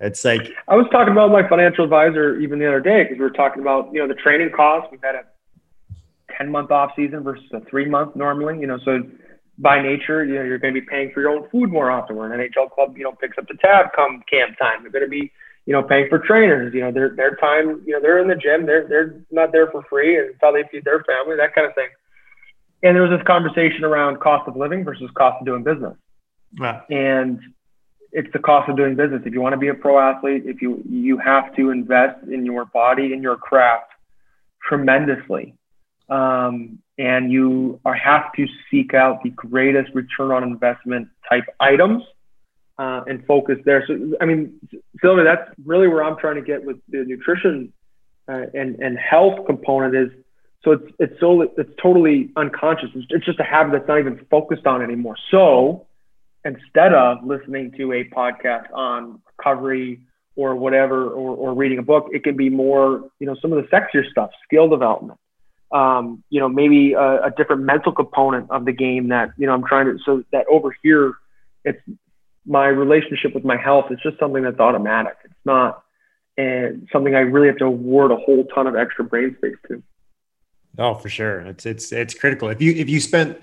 It's 0.00 0.24
like 0.24 0.48
I 0.68 0.76
was 0.76 0.86
talking 0.92 1.12
about 1.12 1.30
my 1.30 1.48
financial 1.48 1.84
advisor 1.84 2.38
even 2.38 2.58
the 2.58 2.66
other 2.66 2.80
day 2.80 3.04
because 3.04 3.18
we 3.18 3.24
were 3.24 3.30
talking 3.30 3.62
about 3.62 3.92
you 3.92 4.00
know 4.00 4.08
the 4.08 4.14
training 4.14 4.50
costs. 4.54 4.88
We've 4.90 5.02
had 5.02 5.14
a 5.14 5.24
ten 6.36 6.50
month 6.50 6.70
off 6.70 6.92
season 6.96 7.22
versus 7.22 7.44
a 7.52 7.60
three 7.60 7.88
month 7.88 8.14
normally. 8.16 8.58
You 8.58 8.66
know, 8.66 8.78
so 8.84 9.02
by 9.58 9.80
nature, 9.80 10.24
you 10.24 10.34
know, 10.34 10.42
you're 10.42 10.58
going 10.58 10.74
to 10.74 10.80
be 10.80 10.86
paying 10.86 11.12
for 11.12 11.20
your 11.20 11.30
own 11.30 11.48
food 11.48 11.70
more 11.70 11.90
often. 11.90 12.16
Where 12.16 12.32
an 12.32 12.40
NHL 12.40 12.70
club, 12.70 12.96
you 12.96 13.04
know, 13.04 13.12
picks 13.12 13.38
up 13.38 13.46
the 13.46 13.54
tab 13.54 13.86
come 13.94 14.22
camp 14.28 14.58
time. 14.58 14.82
They're 14.82 14.90
going 14.90 15.04
to 15.04 15.08
be, 15.08 15.32
you 15.66 15.72
know, 15.72 15.82
paying 15.82 16.08
for 16.08 16.18
trainers. 16.18 16.74
You 16.74 16.80
know, 16.80 16.92
their 16.92 17.14
their 17.14 17.36
time, 17.36 17.82
you 17.86 17.94
know, 17.94 18.00
they're 18.00 18.20
in 18.20 18.28
the 18.28 18.34
gym. 18.34 18.66
They're 18.66 18.86
they're 18.86 19.20
not 19.30 19.52
there 19.52 19.70
for 19.70 19.82
free, 19.88 20.18
and 20.18 20.30
it's 20.30 20.38
how 20.40 20.52
they 20.52 20.64
feed 20.70 20.84
their 20.84 21.04
family, 21.04 21.36
that 21.36 21.54
kind 21.54 21.66
of 21.66 21.74
thing. 21.74 21.88
And 22.82 22.94
there 22.94 23.02
was 23.02 23.10
this 23.10 23.26
conversation 23.26 23.84
around 23.84 24.20
cost 24.20 24.46
of 24.46 24.56
living 24.56 24.84
versus 24.84 25.10
cost 25.16 25.40
of 25.40 25.46
doing 25.46 25.62
business. 25.62 25.96
Yeah. 26.60 26.82
And 26.90 27.40
it's 28.12 28.28
the 28.32 28.38
cost 28.38 28.68
of 28.68 28.76
doing 28.76 28.94
business. 28.94 29.22
If 29.24 29.32
you 29.32 29.40
want 29.40 29.54
to 29.54 29.58
be 29.58 29.68
a 29.68 29.74
pro 29.74 29.98
athlete, 29.98 30.42
if 30.44 30.60
you 30.60 30.82
you 30.88 31.16
have 31.18 31.54
to 31.56 31.70
invest 31.70 32.22
in 32.30 32.44
your 32.44 32.66
body 32.66 33.12
and 33.12 33.22
your 33.22 33.36
craft 33.36 33.90
tremendously. 34.62 35.54
Um, 36.08 36.78
and 36.98 37.32
you 37.32 37.80
are, 37.84 37.94
have 37.94 38.32
to 38.34 38.46
seek 38.70 38.94
out 38.94 39.22
the 39.22 39.30
greatest 39.30 39.94
return 39.94 40.30
on 40.30 40.42
investment 40.42 41.08
type 41.28 41.44
items 41.58 42.02
uh, 42.78 43.02
and 43.06 43.24
focus 43.26 43.58
there. 43.64 43.84
So, 43.86 44.14
I 44.20 44.24
mean, 44.24 44.58
Sylvia, 45.00 45.24
that's 45.24 45.50
really 45.64 45.88
where 45.88 46.02
I'm 46.02 46.16
trying 46.16 46.36
to 46.36 46.42
get 46.42 46.64
with 46.64 46.78
the 46.88 47.04
nutrition 47.04 47.72
uh, 48.28 48.46
and 48.54 48.76
and 48.80 48.98
health 48.98 49.46
component 49.46 49.94
is. 49.94 50.10
So 50.64 50.72
it's 50.72 50.92
it's 50.98 51.20
so 51.20 51.42
it's 51.42 51.70
totally 51.80 52.30
unconscious. 52.36 52.90
It's, 52.94 53.06
it's 53.10 53.24
just 53.24 53.38
a 53.38 53.44
habit 53.44 53.72
that's 53.72 53.88
not 53.88 53.98
even 53.98 54.24
focused 54.30 54.66
on 54.66 54.82
anymore. 54.82 55.16
So 55.30 55.86
instead 56.44 56.94
of 56.94 57.24
listening 57.24 57.72
to 57.72 57.92
a 57.92 58.04
podcast 58.04 58.72
on 58.72 59.20
recovery 59.38 60.00
or 60.36 60.56
whatever, 60.56 61.10
or, 61.10 61.36
or 61.36 61.54
reading 61.54 61.78
a 61.78 61.82
book, 61.82 62.08
it 62.12 62.24
can 62.24 62.36
be 62.36 62.50
more, 62.50 63.08
you 63.20 63.26
know, 63.26 63.36
some 63.40 63.52
of 63.52 63.62
the 63.62 63.68
sexier 63.68 64.04
stuff, 64.10 64.30
skill 64.44 64.68
development 64.68 65.18
um, 65.74 66.22
you 66.30 66.40
know, 66.40 66.48
maybe 66.48 66.92
a, 66.92 67.24
a, 67.24 67.30
different 67.36 67.62
mental 67.62 67.92
component 67.92 68.48
of 68.50 68.64
the 68.64 68.72
game 68.72 69.08
that, 69.08 69.30
you 69.36 69.46
know, 69.46 69.52
I'm 69.52 69.64
trying 69.64 69.86
to, 69.86 69.98
so 70.04 70.22
that 70.30 70.46
over 70.48 70.74
here, 70.82 71.14
it's 71.64 71.80
my 72.46 72.66
relationship 72.66 73.34
with 73.34 73.44
my 73.44 73.56
health. 73.56 73.86
It's 73.90 74.02
just 74.02 74.18
something 74.18 74.42
that's 74.42 74.60
automatic. 74.60 75.16
It's 75.24 75.34
not 75.44 75.84
and 76.36 76.88
something 76.92 77.14
I 77.14 77.20
really 77.20 77.46
have 77.48 77.58
to 77.58 77.66
award 77.66 78.10
a 78.10 78.16
whole 78.16 78.44
ton 78.46 78.66
of 78.66 78.76
extra 78.76 79.04
brain 79.04 79.36
space 79.38 79.56
to. 79.68 79.82
Oh, 80.78 80.94
for 80.94 81.08
sure. 81.08 81.40
It's, 81.40 81.66
it's, 81.66 81.92
it's 81.92 82.14
critical. 82.14 82.48
If 82.48 82.60
you, 82.60 82.72
if 82.72 82.88
you 82.88 83.00
spent, 83.00 83.38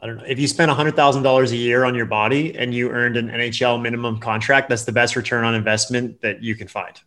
I 0.00 0.06
don't 0.06 0.18
know, 0.18 0.24
if 0.24 0.38
you 0.38 0.46
spent 0.46 0.70
a 0.70 0.74
hundred 0.74 0.94
thousand 0.94 1.24
dollars 1.24 1.50
a 1.50 1.56
year 1.56 1.84
on 1.84 1.94
your 1.94 2.06
body 2.06 2.56
and 2.56 2.72
you 2.72 2.90
earned 2.90 3.16
an 3.16 3.28
NHL 3.28 3.82
minimum 3.82 4.20
contract, 4.20 4.68
that's 4.68 4.84
the 4.84 4.92
best 4.92 5.16
return 5.16 5.44
on 5.44 5.54
investment 5.54 6.20
that 6.20 6.42
you 6.42 6.54
can 6.54 6.68
find. 6.68 7.00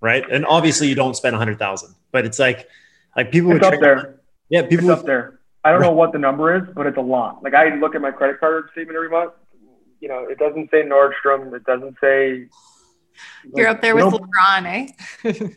Right. 0.00 0.24
And 0.30 0.46
obviously 0.46 0.88
you 0.88 0.94
don't 0.94 1.16
spend 1.16 1.34
a 1.34 1.38
hundred 1.38 1.58
thousand, 1.58 1.94
but 2.12 2.24
it's 2.24 2.38
like, 2.38 2.68
like 3.14 3.30
people 3.30 3.50
it's 3.52 3.64
would 3.64 3.74
up 3.74 3.80
there. 3.80 4.20
Yeah, 4.48 4.62
people 4.62 4.90
it's 4.90 5.00
up 5.00 5.06
there. 5.06 5.40
I 5.64 5.72
don't 5.72 5.80
know 5.80 5.90
what 5.90 6.12
the 6.12 6.18
number 6.18 6.56
is, 6.56 6.62
but 6.74 6.86
it's 6.86 6.96
a 6.96 7.02
lot. 7.02 7.42
Like 7.42 7.54
I 7.54 7.74
look 7.74 7.94
at 7.94 8.00
my 8.00 8.12
credit 8.12 8.38
card 8.38 8.68
statement 8.72 8.96
every 8.96 9.10
month. 9.10 9.32
You 10.00 10.08
know, 10.08 10.26
it 10.28 10.38
doesn't 10.38 10.70
say 10.70 10.82
Nordstrom. 10.82 11.54
It 11.54 11.64
doesn't 11.64 11.96
say. 12.00 12.46
You're 13.54 13.68
up 13.68 13.80
there 13.80 13.94
with 13.94 14.04
LeBron, 14.04 14.90
eh? 15.24 15.48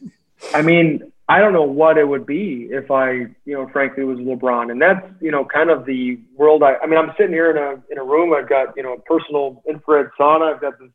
I 0.54 0.62
mean, 0.62 1.12
I 1.28 1.40
don't 1.40 1.54
know 1.54 1.64
what 1.64 1.98
it 1.98 2.08
would 2.08 2.26
be 2.26 2.70
if 2.72 2.90
I, 2.90 3.12
you 3.12 3.54
know, 3.54 3.70
frankly, 3.72 4.04
was 4.04 4.18
LeBron, 4.18 4.72
and 4.72 4.82
that's, 4.82 5.06
you 5.22 5.30
know, 5.30 5.46
kind 5.46 5.70
of 5.70 5.86
the 5.86 6.20
world. 6.36 6.64
I, 6.64 6.76
I 6.82 6.88
mean, 6.88 6.98
I'm 6.98 7.14
sitting 7.18 7.34
here 7.34 7.52
in 7.52 7.58
a 7.58 7.92
in 7.92 8.00
a 8.00 8.04
room. 8.04 8.34
I've 8.34 8.50
got, 8.50 8.76
you 8.76 8.82
know, 8.82 8.94
a 8.94 9.02
personal 9.02 9.62
infrared 9.70 10.10
sauna. 10.20 10.56
I've 10.56 10.62
got 10.62 10.80
this 10.80 10.90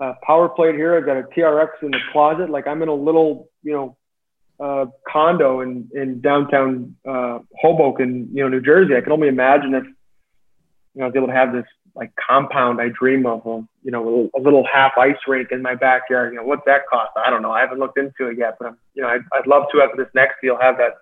uh, 0.00 0.14
power 0.22 0.48
plate 0.48 0.74
here. 0.74 0.96
I've 0.96 1.06
got 1.06 1.16
a 1.16 1.22
TRX 1.22 1.68
in 1.82 1.92
the 1.92 2.00
closet. 2.12 2.50
Like 2.50 2.66
I'm 2.66 2.82
in 2.82 2.88
a 2.88 2.94
little, 2.94 3.50
you 3.62 3.72
know, 3.72 3.96
uh, 4.58 4.86
condo 5.06 5.60
in 5.60 5.88
in 5.94 6.20
downtown 6.20 6.96
uh, 7.08 7.38
Hoboken, 7.60 8.30
you 8.32 8.42
know, 8.42 8.48
New 8.48 8.60
Jersey. 8.60 8.96
I 8.96 9.00
can 9.00 9.12
only 9.12 9.28
imagine 9.28 9.74
if 9.74 9.84
you 9.84 9.92
know 10.96 11.04
I 11.04 11.06
was 11.06 11.16
able 11.16 11.28
to 11.28 11.32
have 11.32 11.52
this 11.52 11.66
like 11.98 12.12
compound 12.16 12.80
I 12.80 12.88
dream 12.88 13.26
of, 13.26 13.44
of 13.44 13.64
you 13.82 13.90
know, 13.90 14.30
a 14.36 14.40
little, 14.40 14.64
half 14.72 14.92
ice 14.96 15.16
rink 15.26 15.48
in 15.50 15.62
my 15.62 15.74
backyard. 15.74 16.32
You 16.32 16.38
know, 16.38 16.44
what's 16.44 16.62
that 16.66 16.82
cost? 16.88 17.10
I 17.16 17.28
don't 17.28 17.42
know. 17.42 17.50
I 17.50 17.60
haven't 17.60 17.80
looked 17.80 17.98
into 17.98 18.28
it 18.28 18.38
yet, 18.38 18.56
but 18.58 18.68
I'm, 18.68 18.78
you 18.94 19.02
know, 19.02 19.08
I'd, 19.08 19.22
I'd 19.32 19.48
love 19.48 19.64
to 19.72 19.82
after 19.82 19.96
this 19.96 20.12
next 20.14 20.36
deal 20.40 20.56
have 20.60 20.76
that 20.78 20.92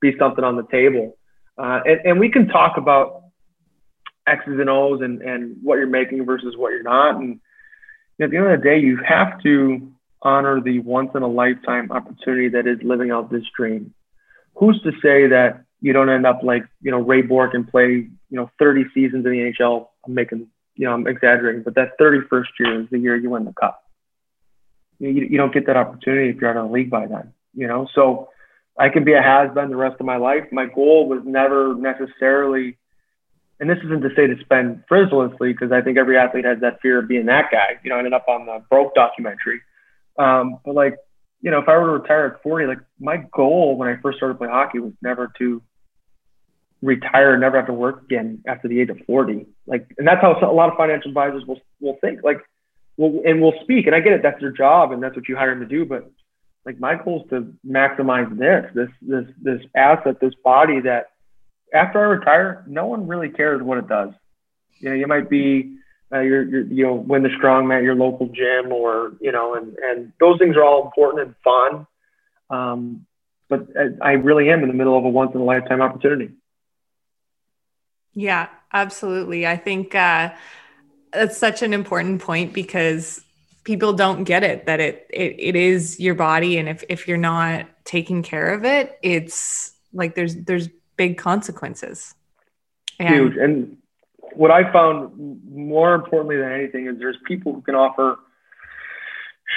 be 0.00 0.16
something 0.16 0.44
on 0.44 0.56
the 0.56 0.66
table. 0.70 1.16
Uh, 1.58 1.80
and, 1.84 2.00
and 2.04 2.20
we 2.20 2.30
can 2.30 2.46
talk 2.46 2.76
about 2.76 3.24
X's 4.28 4.60
and 4.60 4.70
O's 4.70 5.00
and, 5.02 5.22
and 5.22 5.56
what 5.62 5.76
you're 5.76 5.88
making 5.88 6.24
versus 6.24 6.54
what 6.56 6.70
you're 6.70 6.84
not. 6.84 7.16
And 7.16 7.40
at 8.20 8.30
the 8.30 8.36
end 8.36 8.46
of 8.46 8.60
the 8.60 8.64
day, 8.64 8.78
you 8.78 9.00
have 9.04 9.42
to 9.42 9.92
honor 10.22 10.60
the 10.60 10.78
once 10.78 11.10
in 11.16 11.22
a 11.22 11.28
lifetime 11.28 11.90
opportunity 11.90 12.48
that 12.50 12.68
is 12.68 12.78
living 12.82 13.10
out 13.10 13.30
this 13.30 13.44
dream. 13.56 13.92
Who's 14.54 14.80
to 14.82 14.92
say 15.02 15.26
that 15.28 15.64
you 15.80 15.92
don't 15.92 16.08
end 16.08 16.26
up 16.26 16.42
like, 16.44 16.64
you 16.80 16.92
know, 16.92 17.00
Ray 17.00 17.22
Bourque 17.22 17.54
and 17.54 17.68
play, 17.68 17.88
you 17.90 18.10
know, 18.30 18.50
30 18.60 18.84
seasons 18.94 19.26
in 19.26 19.32
the 19.32 19.52
NHL? 19.60 19.88
I'm 20.06 20.14
making, 20.14 20.48
you 20.74 20.86
know, 20.86 20.92
I'm 20.92 21.06
exaggerating, 21.06 21.62
but 21.62 21.74
that 21.74 21.98
31st 22.00 22.44
year 22.58 22.80
is 22.82 22.90
the 22.90 22.98
year 22.98 23.16
you 23.16 23.30
win 23.30 23.44
the 23.44 23.52
cup. 23.52 23.82
You, 24.98 25.10
you 25.10 25.36
don't 25.36 25.52
get 25.52 25.66
that 25.66 25.76
opportunity 25.76 26.30
if 26.30 26.36
you're 26.36 26.50
out 26.50 26.56
of 26.56 26.68
the 26.68 26.72
league 26.72 26.90
by 26.90 27.06
then, 27.06 27.32
you 27.52 27.66
know? 27.66 27.88
So 27.94 28.28
I 28.78 28.88
can 28.88 29.04
be 29.04 29.12
a 29.12 29.22
has 29.22 29.52
been 29.54 29.70
the 29.70 29.76
rest 29.76 29.96
of 30.00 30.06
my 30.06 30.16
life. 30.16 30.44
My 30.52 30.66
goal 30.66 31.08
was 31.08 31.22
never 31.24 31.74
necessarily 31.74 32.78
and 33.60 33.70
this 33.70 33.78
isn't 33.84 34.02
to 34.02 34.10
say 34.16 34.26
to 34.26 34.38
spend 34.40 34.82
frivolously 34.88 35.52
because 35.52 35.70
I 35.70 35.80
think 35.80 35.96
every 35.96 36.18
athlete 36.18 36.44
has 36.44 36.60
that 36.60 36.80
fear 36.80 36.98
of 36.98 37.08
being 37.08 37.26
that 37.26 37.50
guy. 37.52 37.78
You 37.82 37.90
know, 37.90 37.96
I 37.96 37.98
ended 37.98 38.12
up 38.12 38.26
on 38.28 38.46
the 38.46 38.62
broke 38.68 38.94
documentary. 38.94 39.60
Um, 40.18 40.58
but 40.64 40.74
like, 40.74 40.96
you 41.40 41.50
know, 41.50 41.60
if 41.60 41.68
I 41.68 41.76
were 41.76 41.86
to 41.86 42.02
retire 42.02 42.26
at 42.26 42.42
40, 42.42 42.66
like 42.66 42.78
my 42.98 43.18
goal 43.32 43.76
when 43.76 43.88
I 43.88 43.96
first 44.00 44.18
started 44.18 44.38
playing 44.38 44.52
hockey 44.52 44.80
was 44.80 44.92
never 45.02 45.32
to 45.38 45.62
retire, 46.84 47.32
and 47.32 47.40
never 47.40 47.56
have 47.56 47.66
to 47.66 47.72
work 47.72 48.02
again 48.02 48.42
after 48.46 48.68
the 48.68 48.80
age 48.80 48.90
of 48.90 48.98
40. 49.06 49.46
Like, 49.66 49.86
and 49.98 50.06
that's 50.06 50.20
how 50.20 50.38
a 50.40 50.52
lot 50.52 50.70
of 50.70 50.76
financial 50.76 51.08
advisors 51.10 51.44
will, 51.46 51.60
will 51.80 51.96
think 52.00 52.22
like, 52.22 52.38
well, 52.96 53.20
and 53.24 53.40
will 53.40 53.54
speak. 53.62 53.86
And 53.86 53.94
I 53.94 54.00
get 54.00 54.12
it. 54.12 54.22
That's 54.22 54.40
their 54.40 54.52
job 54.52 54.92
and 54.92 55.02
that's 55.02 55.16
what 55.16 55.28
you 55.28 55.36
hire 55.36 55.50
them 55.50 55.60
to 55.60 55.66
do. 55.66 55.84
But 55.84 56.10
like 56.64 56.78
my 56.78 56.96
goal 57.02 57.22
is 57.22 57.30
to 57.30 57.52
maximize 57.66 58.38
this, 58.38 58.70
this, 58.74 58.88
this, 59.02 59.24
this 59.42 59.60
asset, 59.74 60.20
this 60.20 60.34
body 60.44 60.80
that 60.80 61.06
after 61.72 62.00
I 62.00 62.04
retire, 62.04 62.64
no 62.68 62.86
one 62.86 63.08
really 63.08 63.30
cares 63.30 63.62
what 63.62 63.78
it 63.78 63.88
does. 63.88 64.10
You 64.78 64.90
know, 64.90 64.94
you 64.94 65.06
might 65.06 65.28
be, 65.28 65.76
uh, 66.12 66.20
you're, 66.20 66.42
you're, 66.42 66.66
you 66.66 66.84
know, 66.84 66.94
win 66.94 67.22
the 67.22 67.30
strongman 67.30 67.78
at 67.78 67.82
your 67.82 67.94
local 67.94 68.28
gym 68.28 68.72
or, 68.72 69.12
you 69.20 69.32
know, 69.32 69.54
and, 69.54 69.76
and 69.78 70.12
those 70.20 70.38
things 70.38 70.56
are 70.56 70.64
all 70.64 70.84
important 70.84 71.26
and 71.26 71.34
fun. 71.42 71.86
Um, 72.50 73.06
but 73.48 73.68
I 74.00 74.12
really 74.12 74.50
am 74.50 74.62
in 74.62 74.68
the 74.68 74.74
middle 74.74 74.96
of 74.96 75.04
a 75.04 75.08
once 75.08 75.32
in 75.34 75.40
a 75.40 75.44
lifetime 75.44 75.80
opportunity. 75.80 76.30
Yeah, 78.14 78.48
absolutely. 78.72 79.46
I 79.46 79.56
think 79.56 79.94
uh, 79.94 80.32
that's 81.12 81.36
such 81.36 81.62
an 81.62 81.72
important 81.72 82.22
point 82.22 82.52
because 82.52 83.20
people 83.64 83.92
don't 83.92 84.24
get 84.24 84.42
it 84.42 84.66
that 84.66 84.78
it, 84.78 85.06
it 85.10 85.36
it 85.38 85.56
is 85.56 85.98
your 85.98 86.14
body 86.14 86.58
and 86.58 86.68
if 86.68 86.84
if 86.90 87.08
you're 87.08 87.16
not 87.16 87.66
taking 87.86 88.22
care 88.22 88.52
of 88.52 88.62
it 88.62 88.98
it's 89.02 89.74
like 89.94 90.14
there's 90.14 90.36
there's 90.44 90.68
big 90.96 91.16
consequences. 91.16 92.14
And 92.98 93.14
huge. 93.14 93.36
And 93.36 93.76
what 94.34 94.50
i 94.50 94.70
found 94.72 95.40
more 95.48 95.94
importantly 95.94 96.36
than 96.36 96.50
anything 96.50 96.88
is 96.88 96.98
there's 96.98 97.16
people 97.24 97.54
who 97.54 97.60
can 97.60 97.76
offer 97.76 98.18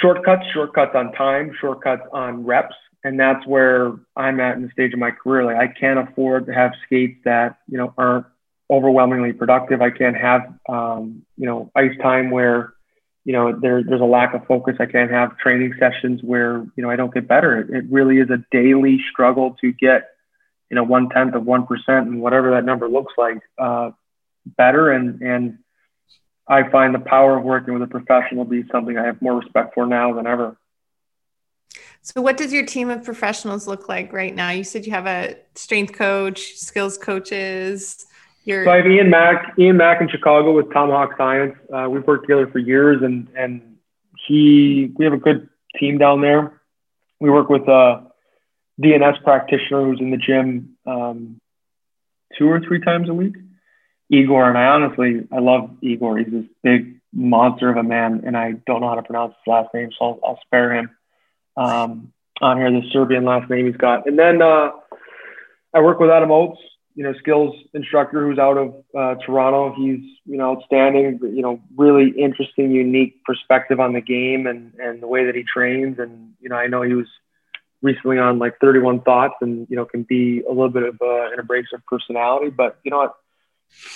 shortcuts 0.00 0.44
shortcuts 0.52 0.92
on 0.94 1.12
time 1.12 1.52
shortcuts 1.60 2.02
on 2.12 2.44
reps. 2.44 2.74
And 3.04 3.18
that's 3.18 3.46
where 3.46 3.92
i'm 4.16 4.40
at 4.40 4.56
in 4.56 4.62
the 4.62 4.70
stage 4.70 4.92
of 4.92 4.98
my 4.98 5.10
career. 5.10 5.44
Like 5.44 5.56
i 5.56 5.66
can't 5.68 5.98
afford 5.98 6.46
to 6.46 6.54
have 6.54 6.72
skates 6.86 7.18
that 7.24 7.58
you 7.68 7.78
know 7.78 7.92
aren't 7.98 8.26
overwhelmingly 8.70 9.32
productive 9.32 9.80
i 9.80 9.90
can't 9.90 10.16
have 10.16 10.42
um, 10.68 11.22
you 11.36 11.46
know 11.46 11.70
ice 11.74 11.96
time 12.02 12.30
where 12.30 12.74
you 13.28 13.34
know, 13.34 13.52
there, 13.52 13.82
there's 13.82 14.00
a 14.00 14.06
lack 14.06 14.32
of 14.32 14.46
focus. 14.46 14.76
I 14.80 14.86
can't 14.86 15.10
have 15.10 15.36
training 15.36 15.74
sessions 15.78 16.22
where, 16.22 16.66
you 16.76 16.82
know, 16.82 16.88
I 16.88 16.96
don't 16.96 17.12
get 17.12 17.28
better. 17.28 17.60
It, 17.60 17.84
really 17.90 18.20
is 18.20 18.30
a 18.30 18.42
daily 18.50 19.00
struggle 19.12 19.54
to 19.60 19.70
get, 19.70 20.08
you 20.70 20.76
know, 20.76 20.82
one 20.82 21.10
tenth 21.10 21.34
of 21.34 21.42
1% 21.42 21.66
and 21.88 22.22
whatever 22.22 22.52
that 22.52 22.64
number 22.64 22.88
looks 22.88 23.12
like, 23.18 23.36
uh, 23.58 23.90
better. 24.46 24.90
And, 24.90 25.20
and 25.20 25.58
I 26.48 26.70
find 26.70 26.94
the 26.94 27.00
power 27.00 27.36
of 27.36 27.44
working 27.44 27.74
with 27.74 27.82
a 27.82 27.86
professional 27.86 28.46
be 28.46 28.64
something 28.72 28.96
I 28.96 29.04
have 29.04 29.20
more 29.20 29.36
respect 29.36 29.74
for 29.74 29.84
now 29.84 30.14
than 30.14 30.26
ever. 30.26 30.56
So, 32.00 32.22
what 32.22 32.38
does 32.38 32.50
your 32.50 32.64
team 32.64 32.88
of 32.88 33.04
professionals 33.04 33.66
look 33.66 33.90
like 33.90 34.10
right 34.14 34.34
now? 34.34 34.52
You 34.52 34.64
said 34.64 34.86
you 34.86 34.92
have 34.92 35.06
a 35.06 35.36
strength 35.54 35.92
coach, 35.92 36.54
skills 36.56 36.96
coaches, 36.96 38.06
you're... 38.48 38.64
So 38.64 38.70
I 38.70 38.76
have 38.76 38.86
Ian 38.86 39.10
Mack, 39.10 39.58
Ian 39.58 39.76
Mack 39.76 40.00
in 40.00 40.08
Chicago 40.08 40.54
with 40.54 40.72
Tomahawk 40.72 41.16
Science. 41.18 41.54
Uh, 41.72 41.86
we've 41.90 42.06
worked 42.06 42.24
together 42.24 42.48
for 42.48 42.58
years, 42.58 43.02
and 43.02 43.28
and 43.36 43.76
he 44.26 44.90
we 44.96 45.04
have 45.04 45.12
a 45.12 45.18
good 45.18 45.48
team 45.78 45.98
down 45.98 46.22
there. 46.22 46.60
We 47.20 47.28
work 47.30 47.50
with 47.50 47.68
a 47.68 48.06
DNS 48.82 49.22
practitioner 49.22 49.84
who's 49.84 50.00
in 50.00 50.10
the 50.10 50.16
gym 50.16 50.76
um, 50.86 51.40
two 52.38 52.48
or 52.48 52.60
three 52.60 52.80
times 52.80 53.10
a 53.10 53.14
week. 53.14 53.36
Igor, 54.08 54.48
and 54.48 54.56
I 54.56 54.64
honestly 54.64 55.28
I 55.30 55.40
love 55.40 55.70
Igor. 55.82 56.16
He's 56.16 56.32
this 56.32 56.46
big 56.62 57.00
monster 57.12 57.68
of 57.68 57.76
a 57.76 57.82
man, 57.82 58.22
and 58.24 58.34
I 58.34 58.52
don't 58.66 58.80
know 58.80 58.88
how 58.88 58.94
to 58.94 59.02
pronounce 59.02 59.34
his 59.44 59.52
last 59.52 59.74
name, 59.74 59.90
so 59.98 60.04
I'll, 60.06 60.20
I'll 60.24 60.40
spare 60.46 60.74
him. 60.74 60.90
Um, 61.54 62.12
on 62.40 62.56
here, 62.56 62.70
the 62.70 62.88
Serbian 62.92 63.24
last 63.24 63.50
name 63.50 63.66
he's 63.66 63.76
got, 63.76 64.06
and 64.06 64.18
then 64.18 64.40
uh, 64.40 64.70
I 65.74 65.80
work 65.80 66.00
with 66.00 66.08
Adam 66.08 66.30
Oates 66.30 66.60
you 66.98 67.04
know, 67.04 67.14
skills 67.20 67.54
instructor 67.74 68.26
who's 68.26 68.40
out 68.40 68.58
of 68.58 68.74
uh, 68.92 69.14
Toronto. 69.24 69.72
He's, 69.72 70.00
you 70.26 70.36
know, 70.36 70.56
outstanding, 70.56 71.20
you 71.22 71.42
know, 71.42 71.60
really 71.76 72.10
interesting, 72.18 72.72
unique 72.72 73.22
perspective 73.24 73.78
on 73.78 73.92
the 73.92 74.00
game 74.00 74.48
and, 74.48 74.72
and 74.80 75.00
the 75.00 75.06
way 75.06 75.24
that 75.26 75.36
he 75.36 75.44
trains. 75.44 76.00
And, 76.00 76.32
you 76.40 76.48
know, 76.48 76.56
I 76.56 76.66
know 76.66 76.82
he 76.82 76.94
was 76.94 77.06
recently 77.82 78.18
on 78.18 78.40
like 78.40 78.58
31 78.60 79.02
Thoughts 79.02 79.34
and, 79.40 79.68
you 79.70 79.76
know, 79.76 79.84
can 79.84 80.02
be 80.02 80.42
a 80.42 80.48
little 80.48 80.70
bit 80.70 80.82
of 80.82 80.96
uh, 81.00 81.30
an 81.30 81.38
abrasive 81.38 81.86
personality. 81.86 82.50
But, 82.50 82.80
you 82.82 82.90
know 82.90 82.98
what? 82.98 83.14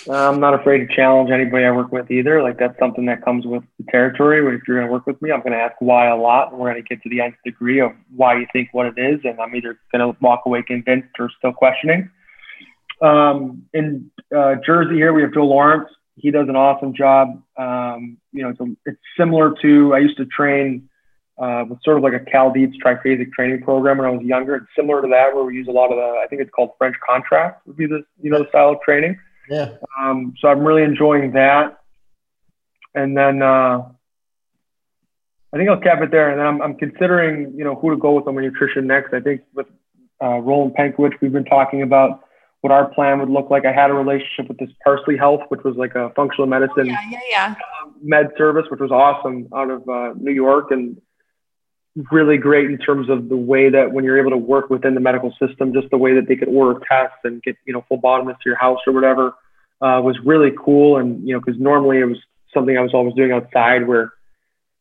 I'm 0.09 0.39
not 0.39 0.53
afraid 0.53 0.87
to 0.87 0.95
challenge 0.95 1.29
anybody 1.29 1.65
I 1.65 1.71
work 1.71 1.91
with 1.91 2.09
either. 2.09 2.41
Like 2.41 2.57
that's 2.57 2.79
something 2.79 3.07
that 3.07 3.25
comes 3.25 3.45
with 3.45 3.63
the 3.79 3.91
territory. 3.91 4.37
If 4.55 4.61
you're 4.65 4.77
going 4.77 4.87
to 4.87 4.93
work 4.93 5.07
with 5.07 5.21
me, 5.21 5.29
I'm 5.29 5.41
going 5.41 5.51
to 5.51 5.57
ask 5.57 5.75
why 5.79 6.07
a 6.07 6.15
lot, 6.15 6.51
and 6.51 6.57
we're 6.57 6.71
going 6.71 6.81
to 6.81 6.87
get 6.87 7.03
to 7.03 7.09
the 7.09 7.19
nth 7.19 7.35
degree 7.43 7.81
of 7.81 7.91
why 8.15 8.37
you 8.39 8.47
think 8.53 8.69
what 8.71 8.85
it 8.85 8.97
is, 8.97 9.19
and 9.25 9.41
I'm 9.41 9.53
either 9.53 9.77
going 9.91 10.13
to 10.13 10.17
walk 10.21 10.43
away 10.45 10.61
convinced 10.61 11.09
or 11.19 11.29
still 11.37 11.51
questioning. 11.51 12.09
Um, 13.01 13.63
in 13.73 14.11
uh, 14.35 14.55
Jersey 14.65 14.95
here, 14.95 15.13
we 15.13 15.21
have 15.21 15.33
Joe 15.33 15.45
Lawrence. 15.45 15.89
He 16.15 16.31
does 16.31 16.47
an 16.47 16.55
awesome 16.55 16.93
job. 16.93 17.41
Um, 17.57 18.17
you 18.31 18.43
know, 18.43 18.49
it's, 18.49 18.59
a, 18.59 18.65
it's, 18.85 18.99
similar 19.17 19.53
to 19.61 19.93
I 19.93 19.99
used 19.99 20.17
to 20.17 20.25
train 20.25 20.89
uh, 21.37 21.65
with 21.67 21.79
sort 21.83 21.97
of 21.97 22.03
like 22.03 22.13
a 22.13 22.19
Cal 22.19 22.51
Dietz 22.51 22.75
triphasic 22.83 23.31
training 23.31 23.63
program 23.63 23.97
when 23.97 24.07
I 24.07 24.11
was 24.11 24.21
younger. 24.23 24.55
It's 24.55 24.67
similar 24.75 25.01
to 25.01 25.07
that 25.09 25.33
where 25.33 25.43
we 25.43 25.55
use 25.55 25.67
a 25.67 25.71
lot 25.71 25.91
of 25.91 25.97
the 25.97 26.21
I 26.23 26.27
think 26.29 26.41
it's 26.41 26.51
called 26.51 26.71
French 26.77 26.95
contrast 27.07 27.59
would 27.65 27.77
be 27.77 27.87
the 27.87 28.03
you 28.21 28.29
know 28.29 28.39
the 28.39 28.49
style 28.49 28.69
of 28.69 28.81
training. 28.81 29.19
Yeah. 29.49 29.75
Um, 29.99 30.35
so 30.39 30.47
I'm 30.47 30.59
really 30.59 30.83
enjoying 30.83 31.31
that. 31.33 31.79
And 32.95 33.17
then 33.17 33.41
uh, 33.41 33.81
I 35.53 35.57
think 35.57 35.69
I'll 35.69 35.79
cap 35.79 36.01
it 36.01 36.11
there. 36.11 36.29
And 36.29 36.39
then 36.39 36.45
I'm, 36.45 36.61
I'm 36.61 36.75
considering 36.75 37.53
you 37.57 37.63
know 37.63 37.75
who 37.75 37.89
to 37.89 37.97
go 37.97 38.13
with 38.13 38.27
on 38.27 38.35
my 38.35 38.41
nutrition 38.41 38.87
next. 38.87 39.13
I 39.13 39.19
think 39.19 39.41
with 39.53 39.67
uh, 40.21 40.37
Roland 40.39 40.75
Penkowicz, 40.75 41.13
we've 41.21 41.31
been 41.31 41.45
talking 41.45 41.81
about 41.81 42.22
what 42.63 42.71
our 42.71 42.87
plan 42.93 43.19
would 43.19 43.29
look 43.29 43.49
like. 43.49 43.65
I 43.65 43.73
had 43.73 43.89
a 43.89 43.93
relationship 43.93 44.47
with 44.47 44.57
this 44.57 44.69
Parsley 44.85 45.17
Health, 45.17 45.41
which 45.49 45.63
was 45.65 45.75
like 45.75 45.95
a 45.95 46.11
functional 46.15 46.47
medicine 46.47 46.85
yeah, 46.85 46.97
yeah, 47.11 47.19
yeah. 47.29 47.55
med 48.01 48.31
service, 48.37 48.65
which 48.71 48.79
was 48.79 48.89
awesome 48.89 49.49
out 49.53 49.69
of 49.69 49.87
uh, 49.89 50.13
New 50.15 50.31
York 50.31 50.71
and 50.71 50.95
really 52.09 52.37
great 52.37 52.69
in 52.69 52.77
terms 52.77 53.09
of 53.09 53.27
the 53.27 53.35
way 53.35 53.69
that 53.69 53.91
when 53.91 54.05
you're 54.05 54.17
able 54.17 54.31
to 54.31 54.37
work 54.37 54.69
within 54.69 54.93
the 54.93 55.01
medical 55.01 55.35
system, 55.45 55.73
just 55.73 55.89
the 55.91 55.97
way 55.97 56.15
that 56.15 56.29
they 56.29 56.37
could 56.37 56.47
order 56.47 56.79
tests 56.89 57.17
and 57.25 57.43
get, 57.43 57.57
you 57.65 57.73
know, 57.73 57.83
phlebotomists 57.91 58.39
to 58.39 58.45
your 58.45 58.55
house 58.55 58.79
or 58.87 58.93
whatever 58.93 59.35
uh, 59.81 59.99
was 60.01 60.17
really 60.23 60.51
cool. 60.57 60.95
And, 60.95 61.27
you 61.27 61.33
know, 61.33 61.41
because 61.41 61.59
normally 61.59 61.99
it 61.99 62.05
was 62.05 62.17
something 62.53 62.77
I 62.77 62.81
was 62.81 62.93
always 62.93 63.13
doing 63.13 63.33
outside 63.33 63.85
where, 63.85 64.13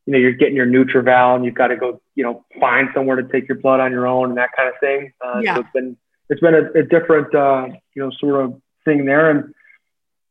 you 0.07 0.12
know, 0.12 0.20
you're 0.20 0.35
getting 0.35 0.55
your 0.55 0.66
NutrEval 0.66 1.35
and 1.35 1.45
you've 1.45 1.57
got 1.57 1.66
to 1.68 1.76
go, 1.76 2.01
you 2.14 2.22
know, 2.22 2.45
find 2.61 2.91
somewhere 2.95 3.16
to 3.16 3.26
take 3.26 3.49
your 3.49 3.59
blood 3.59 3.80
on 3.80 3.91
your 3.91 4.07
own 4.07 4.28
and 4.28 4.39
that 4.39 4.51
kind 4.57 4.68
of 4.68 4.74
thing. 4.78 5.12
Uh, 5.20 5.41
yeah. 5.43 5.57
So 5.57 5.61
it's 5.62 5.70
been 5.74 5.97
it's 6.29 6.41
been 6.41 6.55
a, 6.55 6.79
a 6.79 6.83
different, 6.83 7.35
uh, 7.35 7.68
you 7.95 8.03
know, 8.03 8.11
sort 8.18 8.45
of 8.45 8.61
thing 8.85 9.05
there. 9.05 9.31
And 9.31 9.55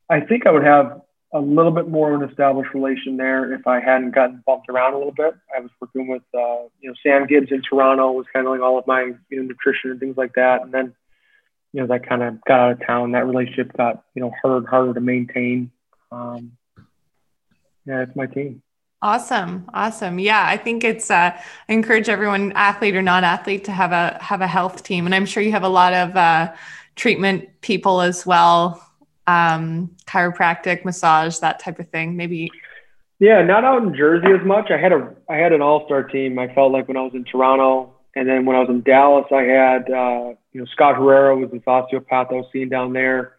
I 0.09 0.21
think 0.21 0.45
I 0.45 0.51
would 0.51 0.63
have 0.63 1.01
a 1.33 1.39
little 1.39 1.71
bit 1.71 1.87
more 1.87 2.13
of 2.13 2.21
an 2.21 2.29
established 2.29 2.73
relation 2.73 3.15
there 3.15 3.53
if 3.53 3.65
I 3.65 3.79
hadn't 3.79 4.11
gotten 4.11 4.43
bumped 4.45 4.67
around 4.69 4.93
a 4.93 4.97
little 4.97 5.13
bit. 5.13 5.33
I 5.55 5.61
was 5.61 5.71
working 5.79 6.07
with, 6.07 6.23
uh, 6.33 6.67
you 6.81 6.89
know, 6.89 6.93
Sam 7.01 7.25
Gibbs 7.27 7.51
in 7.51 7.61
Toronto 7.61 8.11
was 8.11 8.25
handling 8.33 8.61
all 8.61 8.77
of 8.77 8.85
my, 8.87 9.11
you 9.29 9.37
know, 9.37 9.43
nutrition 9.43 9.91
and 9.91 9.99
things 9.99 10.17
like 10.17 10.33
that. 10.35 10.61
And 10.61 10.73
then, 10.73 10.93
you 11.71 11.81
know, 11.81 11.87
that 11.87 12.07
kind 12.07 12.21
of 12.21 12.43
got 12.43 12.59
out 12.59 12.71
of 12.73 12.85
town. 12.85 13.13
That 13.13 13.25
relationship 13.25 13.71
got, 13.77 14.03
you 14.13 14.21
know, 14.21 14.31
harder 14.41 14.57
and 14.57 14.67
harder 14.67 14.93
to 14.93 14.99
maintain. 14.99 15.71
Um, 16.11 16.57
yeah, 17.85 18.01
it's 18.01 18.15
my 18.15 18.25
team. 18.25 18.61
Awesome. 19.03 19.67
Awesome. 19.73 20.19
Yeah, 20.19 20.45
I 20.45 20.57
think 20.57 20.83
it's 20.83 21.09
uh 21.09 21.31
I 21.69 21.73
encourage 21.73 22.07
everyone 22.07 22.51
athlete 22.53 22.95
or 22.95 23.01
non 23.01 23.23
athlete 23.23 23.63
to 23.65 23.71
have 23.71 23.91
a 23.91 24.17
have 24.21 24.41
a 24.41 24.47
health 24.47 24.83
team 24.83 25.05
and 25.07 25.15
I'm 25.15 25.25
sure 25.25 25.41
you 25.41 25.51
have 25.51 25.63
a 25.63 25.69
lot 25.69 25.93
of 25.93 26.15
uh 26.15 26.53
treatment 26.95 27.49
people 27.61 28.01
as 28.01 28.25
well. 28.27 28.85
Um 29.25 29.95
chiropractic, 30.05 30.85
massage, 30.85 31.39
that 31.39 31.59
type 31.59 31.79
of 31.79 31.89
thing. 31.89 32.15
Maybe 32.15 32.51
Yeah, 33.19 33.41
not 33.41 33.63
out 33.63 33.81
in 33.81 33.95
Jersey 33.95 34.27
as 34.39 34.45
much. 34.45 34.69
I 34.69 34.77
had 34.77 34.91
a 34.91 35.15
I 35.27 35.37
had 35.37 35.51
an 35.51 35.63
all-star 35.63 36.03
team. 36.03 36.37
I 36.37 36.53
felt 36.53 36.71
like 36.71 36.87
when 36.87 36.97
I 36.97 37.01
was 37.01 37.15
in 37.15 37.23
Toronto 37.23 37.95
and 38.15 38.29
then 38.29 38.45
when 38.45 38.55
I 38.55 38.59
was 38.59 38.69
in 38.69 38.81
Dallas 38.83 39.25
I 39.31 39.43
had 39.43 39.89
uh 39.89 40.33
you 40.53 40.61
know 40.61 40.65
Scott 40.73 40.95
Herrera 40.95 41.35
was 41.35 41.49
this 41.49 41.63
osteopath 41.65 42.27
I 42.29 42.35
was 42.35 42.45
seeing 42.53 42.69
down 42.69 42.93
there. 42.93 43.33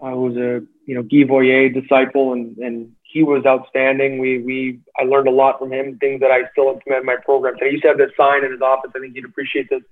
I 0.00 0.12
was 0.14 0.36
a 0.36 0.62
you 0.86 0.94
know 0.94 1.02
Guy 1.02 1.24
Voyer 1.28 1.74
disciple 1.74 2.32
and 2.32 2.56
and 2.58 2.92
he 3.12 3.22
was 3.22 3.44
outstanding. 3.46 4.18
We 4.18 4.38
we 4.38 4.80
I 4.98 5.04
learned 5.04 5.28
a 5.28 5.32
lot 5.32 5.58
from 5.58 5.72
him, 5.72 5.98
things 5.98 6.20
that 6.20 6.30
I 6.30 6.48
still 6.52 6.70
implement 6.70 7.00
in 7.00 7.06
my 7.06 7.16
program. 7.24 7.54
So 7.58 7.66
he 7.66 7.72
used 7.72 7.82
to 7.82 7.88
have 7.88 7.98
this 7.98 8.12
sign 8.16 8.44
in 8.44 8.52
his 8.52 8.60
office. 8.60 8.92
I 8.94 9.00
think 9.00 9.14
he'd 9.14 9.24
appreciate 9.24 9.68
this. 9.70 9.82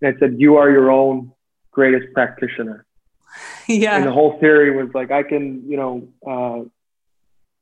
And 0.00 0.14
it 0.14 0.18
said, 0.18 0.36
"You 0.38 0.56
are 0.56 0.70
your 0.70 0.90
own 0.90 1.32
greatest 1.70 2.12
practitioner." 2.14 2.86
Yeah. 3.68 3.96
And 3.96 4.06
the 4.06 4.12
whole 4.12 4.38
theory 4.38 4.76
was 4.76 4.94
like, 4.94 5.10
I 5.10 5.22
can, 5.22 5.68
you 5.68 5.76
know, 5.76 6.08
uh, 6.26 6.68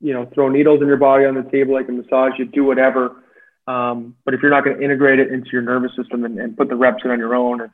you 0.00 0.12
know, 0.12 0.28
throw 0.34 0.48
needles 0.48 0.82
in 0.82 0.88
your 0.88 0.96
body 0.96 1.24
on 1.24 1.34
the 1.34 1.48
table, 1.50 1.76
I 1.76 1.84
can 1.84 1.96
massage 1.96 2.32
you, 2.38 2.44
do 2.44 2.64
whatever. 2.64 3.22
Um, 3.68 4.16
but 4.24 4.34
if 4.34 4.42
you're 4.42 4.50
not 4.50 4.64
going 4.64 4.76
to 4.76 4.84
integrate 4.84 5.20
it 5.20 5.32
into 5.32 5.50
your 5.52 5.62
nervous 5.62 5.92
system 5.96 6.24
and, 6.24 6.38
and 6.38 6.56
put 6.56 6.68
the 6.68 6.74
reps 6.74 7.04
in 7.04 7.10
on 7.10 7.18
your 7.18 7.34
own, 7.34 7.60
it's 7.60 7.72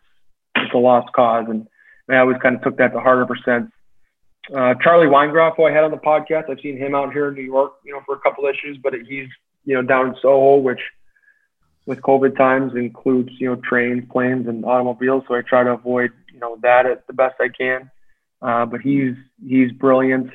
it's 0.56 0.74
a 0.74 0.78
lost 0.78 1.12
cause. 1.14 1.46
And, 1.48 1.66
and 2.06 2.16
I 2.16 2.20
always 2.20 2.36
kind 2.42 2.56
of 2.56 2.62
took 2.62 2.76
that 2.78 2.92
to 2.92 3.00
heart 3.00 3.20
ever 3.20 3.38
since. 3.44 3.72
Uh, 4.54 4.74
Charlie 4.82 5.06
Weingroff, 5.06 5.56
who 5.56 5.64
I 5.64 5.72
had 5.72 5.84
on 5.84 5.90
the 5.90 5.98
podcast, 5.98 6.50
I've 6.50 6.60
seen 6.60 6.78
him 6.78 6.94
out 6.94 7.12
here 7.12 7.28
in 7.28 7.34
New 7.34 7.42
York, 7.42 7.74
you 7.84 7.92
know, 7.92 8.00
for 8.06 8.14
a 8.14 8.20
couple 8.20 8.46
issues, 8.46 8.78
but 8.82 8.94
he's 8.94 9.28
you 9.64 9.74
know 9.74 9.82
down 9.82 10.08
in 10.08 10.14
Soho, 10.22 10.56
which 10.56 10.80
with 11.86 12.00
COVID 12.02 12.36
times 12.36 12.74
includes 12.74 13.30
you 13.38 13.48
know 13.48 13.56
trains, 13.56 14.04
planes, 14.10 14.48
and 14.48 14.64
automobiles. 14.64 15.24
So 15.28 15.34
I 15.34 15.42
try 15.42 15.64
to 15.64 15.70
avoid 15.70 16.12
you 16.32 16.40
know 16.40 16.58
that 16.62 16.86
at 16.86 17.06
the 17.06 17.12
best 17.12 17.36
I 17.40 17.48
can. 17.48 17.90
Uh, 18.40 18.64
but 18.66 18.80
he's 18.80 19.14
he's 19.46 19.72
brilliant. 19.72 20.30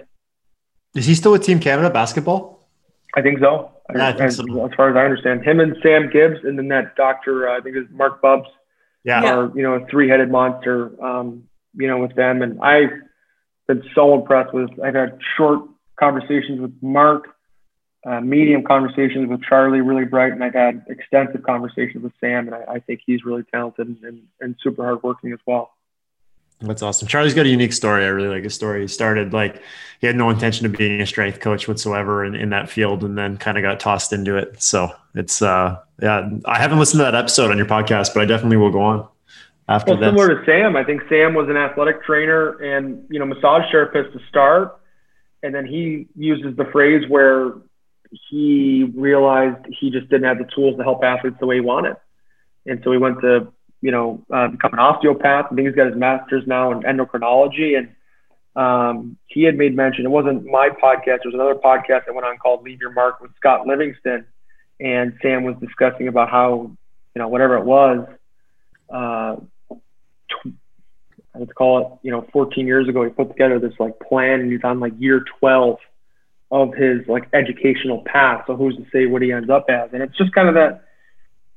Is 0.94 1.06
he 1.06 1.16
still 1.16 1.32
with 1.32 1.44
Team 1.44 1.60
Canada 1.60 1.90
basketball? 1.90 2.68
I 3.16 3.22
think 3.22 3.40
so. 3.40 3.72
Yeah, 3.96 4.08
I 4.08 4.12
think 4.12 4.24
as, 4.24 4.38
so. 4.38 4.66
as, 4.66 4.72
far 4.76 4.90
as 4.90 4.96
I 4.96 5.04
understand, 5.04 5.44
him 5.44 5.60
and 5.60 5.76
Sam 5.82 6.10
Gibbs, 6.12 6.40
and 6.44 6.58
then 6.58 6.68
that 6.70 6.96
doctor, 6.96 7.50
uh, 7.50 7.58
I 7.58 7.62
think 7.62 7.76
is 7.76 7.86
Marc 7.92 8.22
Bubbs. 8.22 8.48
Yeah. 9.04 9.24
Are 9.24 9.52
you 9.56 9.64
know 9.64 9.74
a 9.74 9.86
three-headed 9.88 10.30
monster. 10.30 10.92
Um, 11.04 11.44
you 11.76 11.88
know 11.88 11.98
with 11.98 12.16
them, 12.16 12.42
and 12.42 12.62
I've 12.62 12.92
been 13.68 13.84
so 13.96 14.14
impressed 14.16 14.54
with. 14.54 14.70
I've 14.84 14.96
had 14.96 15.20
short 15.38 15.62
conversations 16.00 16.60
with 16.60 16.74
Mark, 16.82 17.28
uh, 18.06 18.20
medium 18.22 18.64
conversations 18.64 19.30
with 19.30 19.42
Charlie, 19.44 19.82
really 19.82 20.06
bright, 20.06 20.34
and 20.34 20.44
I've 20.44 20.54
had 20.54 20.86
extensive 20.90 21.44
conversations 21.44 22.04
with 22.04 22.14
Sam, 22.20 22.48
and 22.48 22.56
I, 22.56 22.74
I 22.76 22.80
think 22.80 23.02
he's 23.06 23.24
really 23.24 23.44
talented 23.44 23.88
and, 23.88 24.04
and, 24.04 24.22
and 24.42 24.56
super 24.62 24.84
hardworking 24.84 25.32
as 25.32 25.40
well. 25.46 25.72
That's 26.62 26.82
awesome. 26.82 27.08
Charlie's 27.08 27.34
got 27.34 27.46
a 27.46 27.50
unique 27.50 27.74
story. 27.74 28.06
I 28.06 28.08
really 28.08 28.30
like 28.30 28.44
his 28.44 28.54
story. 28.54 28.82
He 28.82 28.88
started 28.88 29.34
like 29.34 29.62
he 30.00 30.08
had 30.08 30.16
no 30.16 30.30
intention 30.30 30.66
of 30.66 30.72
being 30.72 31.02
a 31.02 31.06
strength 31.06 31.42
coach 31.42 31.68
whatsoever 31.68 32.24
in, 32.24 32.36
in 32.36 32.52
that 32.52 32.70
field 32.70 33.04
and 33.04 33.18
then 33.18 33.38
kind 33.38 33.58
of 33.58 33.64
got 33.64 33.82
tossed 33.82 34.14
into 34.14 34.38
it. 34.38 34.62
So 34.62 34.90
it's 35.14 35.42
uh 35.42 35.78
yeah, 36.02 36.30
I 36.46 36.60
haven't 36.60 36.80
listened 36.80 37.00
to 37.00 37.04
that 37.04 37.16
episode 37.16 37.52
on 37.52 37.58
your 37.58 37.66
podcast, 37.66 38.14
but 38.14 38.22
I 38.22 38.26
definitely 38.26 38.58
will 38.58 38.72
go 38.72 38.82
on 38.82 39.08
after 39.68 39.92
well, 39.92 40.02
that. 40.02 40.08
Similar 40.08 40.40
to 40.40 40.46
Sam, 40.46 40.76
I 40.76 40.84
think 40.84 41.02
Sam 41.10 41.34
was 41.34 41.50
an 41.50 41.58
athletic 41.58 42.04
trainer 42.04 42.60
and 42.62 43.06
you 43.10 43.20
know 43.20 43.26
massage 43.26 43.64
therapist 43.72 44.14
to 44.14 44.20
start, 44.30 44.80
and 45.42 45.54
then 45.54 45.66
he 45.66 46.08
uses 46.16 46.56
the 46.56 46.66
phrase 46.66 47.04
where 47.08 47.54
he 48.30 48.92
realized 48.96 49.66
he 49.80 49.90
just 49.90 50.10
didn't 50.10 50.26
have 50.26 50.38
the 50.38 50.50
tools 50.54 50.78
to 50.78 50.84
help 50.84 51.04
athletes 51.04 51.38
the 51.40 51.46
way 51.46 51.56
he 51.56 51.62
wanted, 51.62 51.96
and 52.66 52.82
so 52.84 52.92
he 52.92 52.98
went 52.98 53.22
to 53.22 53.52
you 53.84 53.92
know, 53.92 54.24
uh, 54.34 54.48
become 54.48 54.72
an 54.72 54.80
osteopath. 54.80 55.48
I 55.52 55.56
think 55.56 55.68
he's 55.68 55.76
got 55.76 55.88
his 55.88 55.98
master's 55.98 56.48
now 56.48 56.72
in 56.72 56.84
endocrinology. 56.84 57.78
And 57.78 57.90
um, 58.56 59.18
he 59.28 59.44
had 59.44 59.58
made 59.58 59.76
mention, 59.76 60.06
it 60.06 60.10
wasn't 60.10 60.46
my 60.46 60.70
podcast, 60.70 61.06
there 61.06 61.20
was 61.26 61.34
another 61.34 61.56
podcast 61.56 62.06
that 62.06 62.16
went 62.16 62.26
on 62.26 62.38
called 62.38 62.64
Leave 62.64 62.80
Your 62.80 62.94
Mark 62.94 63.20
with 63.20 63.36
Scott 63.36 63.68
Livingston. 63.68 64.26
And 64.80 65.20
Sam 65.22 65.44
was 65.44 65.56
discussing 65.60 66.08
about 66.08 66.30
how, 66.30 66.72
you 67.14 67.20
know, 67.20 67.28
whatever 67.28 67.58
it 67.58 67.66
was, 67.66 68.08
uh, 68.90 69.36
let's 71.38 71.54
call 71.54 71.82
it, 71.82 71.88
you 72.04 72.12
know, 72.12 72.26
14 72.32 72.68
years 72.68 72.88
ago, 72.88 73.04
he 73.04 73.10
put 73.10 73.30
together 73.30 73.60
this 73.60 73.74
like 73.80 74.00
plan 74.00 74.40
and 74.40 74.52
he's 74.52 74.64
on 74.64 74.80
like 74.80 74.94
year 74.98 75.24
12 75.40 75.78
of 76.52 76.74
his 76.76 77.08
like 77.08 77.28
educational 77.34 78.04
path. 78.06 78.44
So 78.48 78.56
who's 78.56 78.76
to 78.76 78.86
say 78.92 79.08
what 79.08 79.22
he 79.22 79.32
ends 79.32 79.50
up 79.50 79.66
as? 79.70 79.90
And 79.94 80.04
it's 80.04 80.18
just 80.18 80.34
kind 80.34 80.48
of 80.48 80.56
that, 80.56 80.84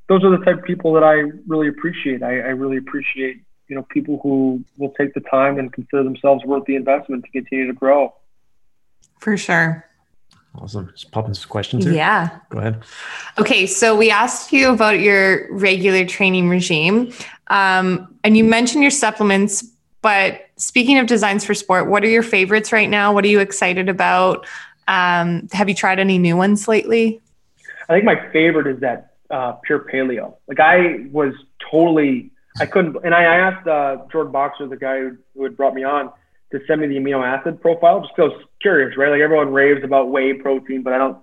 those 0.09 0.25
are 0.25 0.31
the 0.31 0.45
type 0.45 0.59
of 0.59 0.65
people 0.65 0.95
that 0.95 1.03
I 1.03 1.31
really 1.47 1.69
appreciate. 1.69 2.23
I, 2.23 2.39
I 2.39 2.53
really 2.53 2.77
appreciate, 2.77 3.43
you 3.69 3.77
know, 3.77 3.83
people 3.91 4.21
who 4.23 4.65
will 4.79 4.93
take 4.93 5.15
the 5.15 5.21
time 5.21 5.59
and 5.59 5.73
consider 5.73 6.05
themselves 6.05 6.45
worth 6.45 6.65
the 6.67 6.77
investment 6.77 7.25
to 7.25 7.31
continue 7.31 7.67
to 7.67 7.73
grow. 7.73 8.15
For 9.19 9.37
sure. 9.37 9.86
Awesome. 10.59 10.91
Just 10.93 11.11
popping 11.11 11.35
some 11.35 11.49
questions 11.49 11.85
here. 11.85 11.95
Yeah. 11.95 12.39
Go 12.51 12.59
ahead. 12.59 12.83
Okay. 13.39 13.67
So 13.67 13.97
we 13.97 14.11
asked 14.11 14.53
you 14.53 14.73
about 14.73 15.01
your 15.01 15.53
regular 15.53 16.05
training 16.05 16.49
regime. 16.49 17.13
Um, 17.49 18.15
and 18.25 18.37
you 18.37 18.45
mentioned 18.45 18.83
your 18.83 18.91
supplements, 18.91 19.65
but 20.03 20.47
speaking 20.57 20.99
of 20.99 21.07
designs 21.07 21.45
for 21.45 21.55
sport, 21.55 21.89
what 21.89 22.03
are 22.03 22.09
your 22.09 22.23
favorites 22.23 22.73
right 22.73 22.89
now? 22.89 23.13
What 23.13 23.25
are 23.25 23.29
you 23.29 23.41
excited 23.41 23.89
about? 23.89 24.47
Um, 24.89 25.49
have 25.53 25.69
you 25.69 25.75
tried 25.75 25.99
any 25.99 26.19
new 26.19 26.37
ones 26.37 26.69
lately? 26.69 27.21
I 27.89 27.95
think 27.95 28.05
my 28.05 28.31
favorite 28.33 28.67
is 28.67 28.81
that 28.81 29.15
uh, 29.31 29.53
pure 29.65 29.87
paleo. 29.93 30.35
Like 30.49 30.61
I 30.61 31.07
was 31.11 31.35
totally, 31.71 32.31
I 32.59 32.67
couldn't, 32.67 32.97
and 33.05 33.15
I 33.15 33.25
asked 33.25 33.67
uh, 33.67 33.99
Jordan 34.11 34.33
Boxer, 34.33 34.67
the 34.67 34.77
guy 34.77 34.99
who, 35.01 35.17
who 35.35 35.45
had 35.45 35.57
brought 35.57 35.75
me 35.75 35.85
on, 35.85 36.13
to 36.53 36.61
send 36.67 36.81
me 36.81 36.87
the 36.87 36.97
amino 36.97 37.25
acid 37.25 37.61
profile 37.61 38.01
just 38.01 38.13
because 38.15 38.33
I 38.33 38.37
was 38.37 38.47
curious, 38.61 38.97
right? 38.97 39.11
Like 39.11 39.21
everyone 39.21 39.53
raves 39.53 39.83
about 39.85 40.11
whey 40.11 40.35
protein, 40.35 40.83
but 40.83 40.93
I 40.93 40.99
don't 40.99 41.19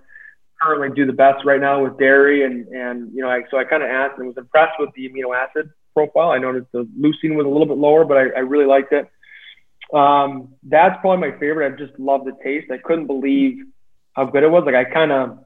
currently 0.61 0.89
do 0.95 1.05
the 1.05 1.13
best 1.13 1.45
right 1.45 1.59
now 1.59 1.84
with 1.84 1.97
dairy, 1.97 2.45
and 2.45 2.67
and 2.67 3.13
you 3.13 3.21
know, 3.21 3.30
I, 3.30 3.41
so 3.49 3.57
I 3.57 3.63
kind 3.63 3.84
of 3.84 3.89
asked 3.89 4.17
and 4.17 4.28
was 4.28 4.38
impressed 4.38 4.80
with 4.80 4.89
the 4.95 5.09
amino 5.09 5.36
acid 5.36 5.69
profile. 5.93 6.32
I 6.32 6.39
noticed 6.39 6.67
the 6.71 6.88
leucine 6.99 7.36
was 7.36 7.45
a 7.45 7.49
little 7.49 7.67
bit 7.67 7.78
lower, 7.78 8.05
but 8.05 8.17
I, 8.17 8.21
I 8.21 8.39
really 8.39 8.65
liked 8.65 8.91
it. 8.91 9.09
Um, 9.93 10.55
that's 10.63 10.99
probably 11.01 11.30
my 11.30 11.38
favorite. 11.38 11.74
I 11.74 11.78
just 11.78 11.97
love 11.99 12.26
the 12.26 12.36
taste. 12.43 12.71
I 12.71 12.78
couldn't 12.78 13.07
believe 13.07 13.63
how 14.13 14.26
good 14.26 14.43
it 14.43 14.49
was. 14.49 14.63
Like 14.65 14.76
I 14.76 14.86
kind 14.86 15.11
of 15.11 15.39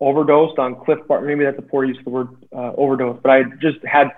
overdosed 0.00 0.58
on 0.58 0.76
Clif 0.84 0.98
Bar. 1.08 1.22
Maybe 1.22 1.44
that's 1.44 1.58
a 1.58 1.62
poor 1.62 1.84
use 1.84 1.98
of 1.98 2.04
the 2.04 2.10
word 2.10 2.28
uh, 2.54 2.72
overdose, 2.76 3.18
but 3.22 3.30
I 3.30 3.44
just 3.60 3.78
had 3.84 4.08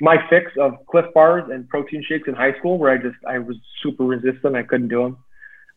my 0.00 0.16
fix 0.28 0.52
of 0.58 0.74
Clif 0.86 1.06
Bars 1.14 1.50
and 1.50 1.68
protein 1.68 2.04
shakes 2.06 2.28
in 2.28 2.34
high 2.34 2.56
school 2.58 2.78
where 2.78 2.90
I 2.90 2.98
just 2.98 3.16
I 3.26 3.38
was 3.38 3.56
super 3.82 4.04
resistant. 4.04 4.56
I 4.56 4.62
couldn't 4.62 4.88
do 4.88 5.02
them. 5.02 5.18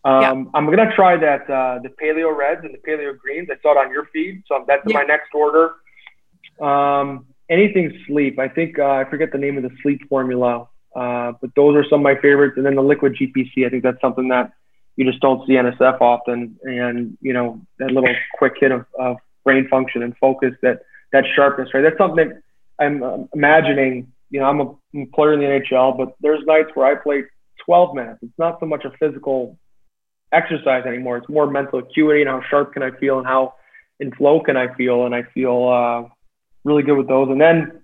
Um, 0.04 0.22
yeah. 0.22 0.30
I'm 0.54 0.66
gonna 0.66 0.94
try 0.96 1.18
that 1.18 1.50
uh, 1.50 1.80
the 1.82 1.90
Paleo 1.90 2.36
Reds 2.36 2.62
and 2.64 2.74
the 2.74 2.80
Paleo 2.80 3.18
Greens. 3.18 3.50
I 3.52 3.62
saw 3.62 3.72
it 3.72 3.78
on 3.78 3.92
your 3.92 4.08
feed, 4.14 4.44
so 4.48 4.64
that's 4.68 4.84
yeah. 4.88 4.98
my 4.98 5.04
next 5.04 5.34
order. 5.34 5.76
Um, 6.62 7.26
anything 7.50 7.98
sleep. 8.08 8.40
I 8.40 8.48
think 8.48 8.80
uh, 8.80 8.86
I 8.86 9.06
forget 9.10 9.32
the 9.32 9.38
name 9.38 9.58
of 9.58 9.64
the 9.64 9.72
sleep 9.82 10.08
formula, 10.08 10.68
uh, 10.96 11.34
but 11.42 11.54
those 11.56 11.76
are 11.76 11.84
some 11.90 12.00
of 12.00 12.04
my 12.04 12.16
favorites. 12.16 12.56
And 12.58 12.66
then 12.66 12.76
the 12.76 12.84
liquid 12.84 13.18
GPC. 13.20 13.66
I 13.66 13.70
think 13.70 13.84
that's 13.84 14.00
something 14.02 14.30
that 14.30 14.54
you 14.96 15.06
just 15.06 15.22
don't 15.22 15.46
see 15.48 15.54
NSF 15.54 16.00
often. 16.02 16.58
And 16.64 17.18
you 17.22 17.34
know 17.34 17.62
that 17.80 17.92
little 17.92 18.14
quick 18.38 18.54
hit 18.60 18.72
of, 18.72 18.86
of 18.98 19.18
brain 19.44 19.68
function 19.68 20.04
and 20.04 20.16
focus, 20.18 20.54
that 20.62 20.82
that 21.12 21.26
sharpness, 21.36 21.74
right? 21.74 21.82
That's 21.82 21.98
something 21.98 22.30
that 22.30 22.42
I'm 22.80 23.04
uh, 23.04 23.18
imagining. 23.34 24.12
You 24.30 24.40
know, 24.40 24.46
I'm 24.46 24.62
a 24.62 25.06
player 25.14 25.34
in 25.34 25.40
the 25.40 25.46
NHL, 25.46 25.98
but 25.98 26.14
there's 26.22 26.46
nights 26.46 26.70
where 26.76 26.86
I 26.86 26.96
play 26.96 27.24
12 27.66 27.96
minutes. 27.96 28.20
It's 28.22 28.38
not 28.38 28.60
so 28.60 28.68
much 28.68 28.86
a 28.86 28.92
physical 29.00 29.58
exercise 30.32 30.86
anymore. 30.86 31.18
It's 31.18 31.30
more 31.30 31.50
mental 31.50 31.80
acuity 31.80 32.22
and 32.22 32.30
how 32.30 32.42
sharp 32.50 32.74
can 32.74 32.84
I 32.84 32.92
feel 32.92 33.18
and 33.18 33.26
how 33.26 33.56
in 34.00 34.12
flow 34.12 34.42
can 34.42 34.56
I 34.56 34.74
feel. 34.76 35.06
And 35.06 35.16
I 35.16 35.24
feel 35.34 35.68
uh, 35.68 36.14
really 36.64 36.84
good 36.84 36.98
with 36.98 37.08
those. 37.08 37.30
And 37.30 37.42
then 37.42 37.84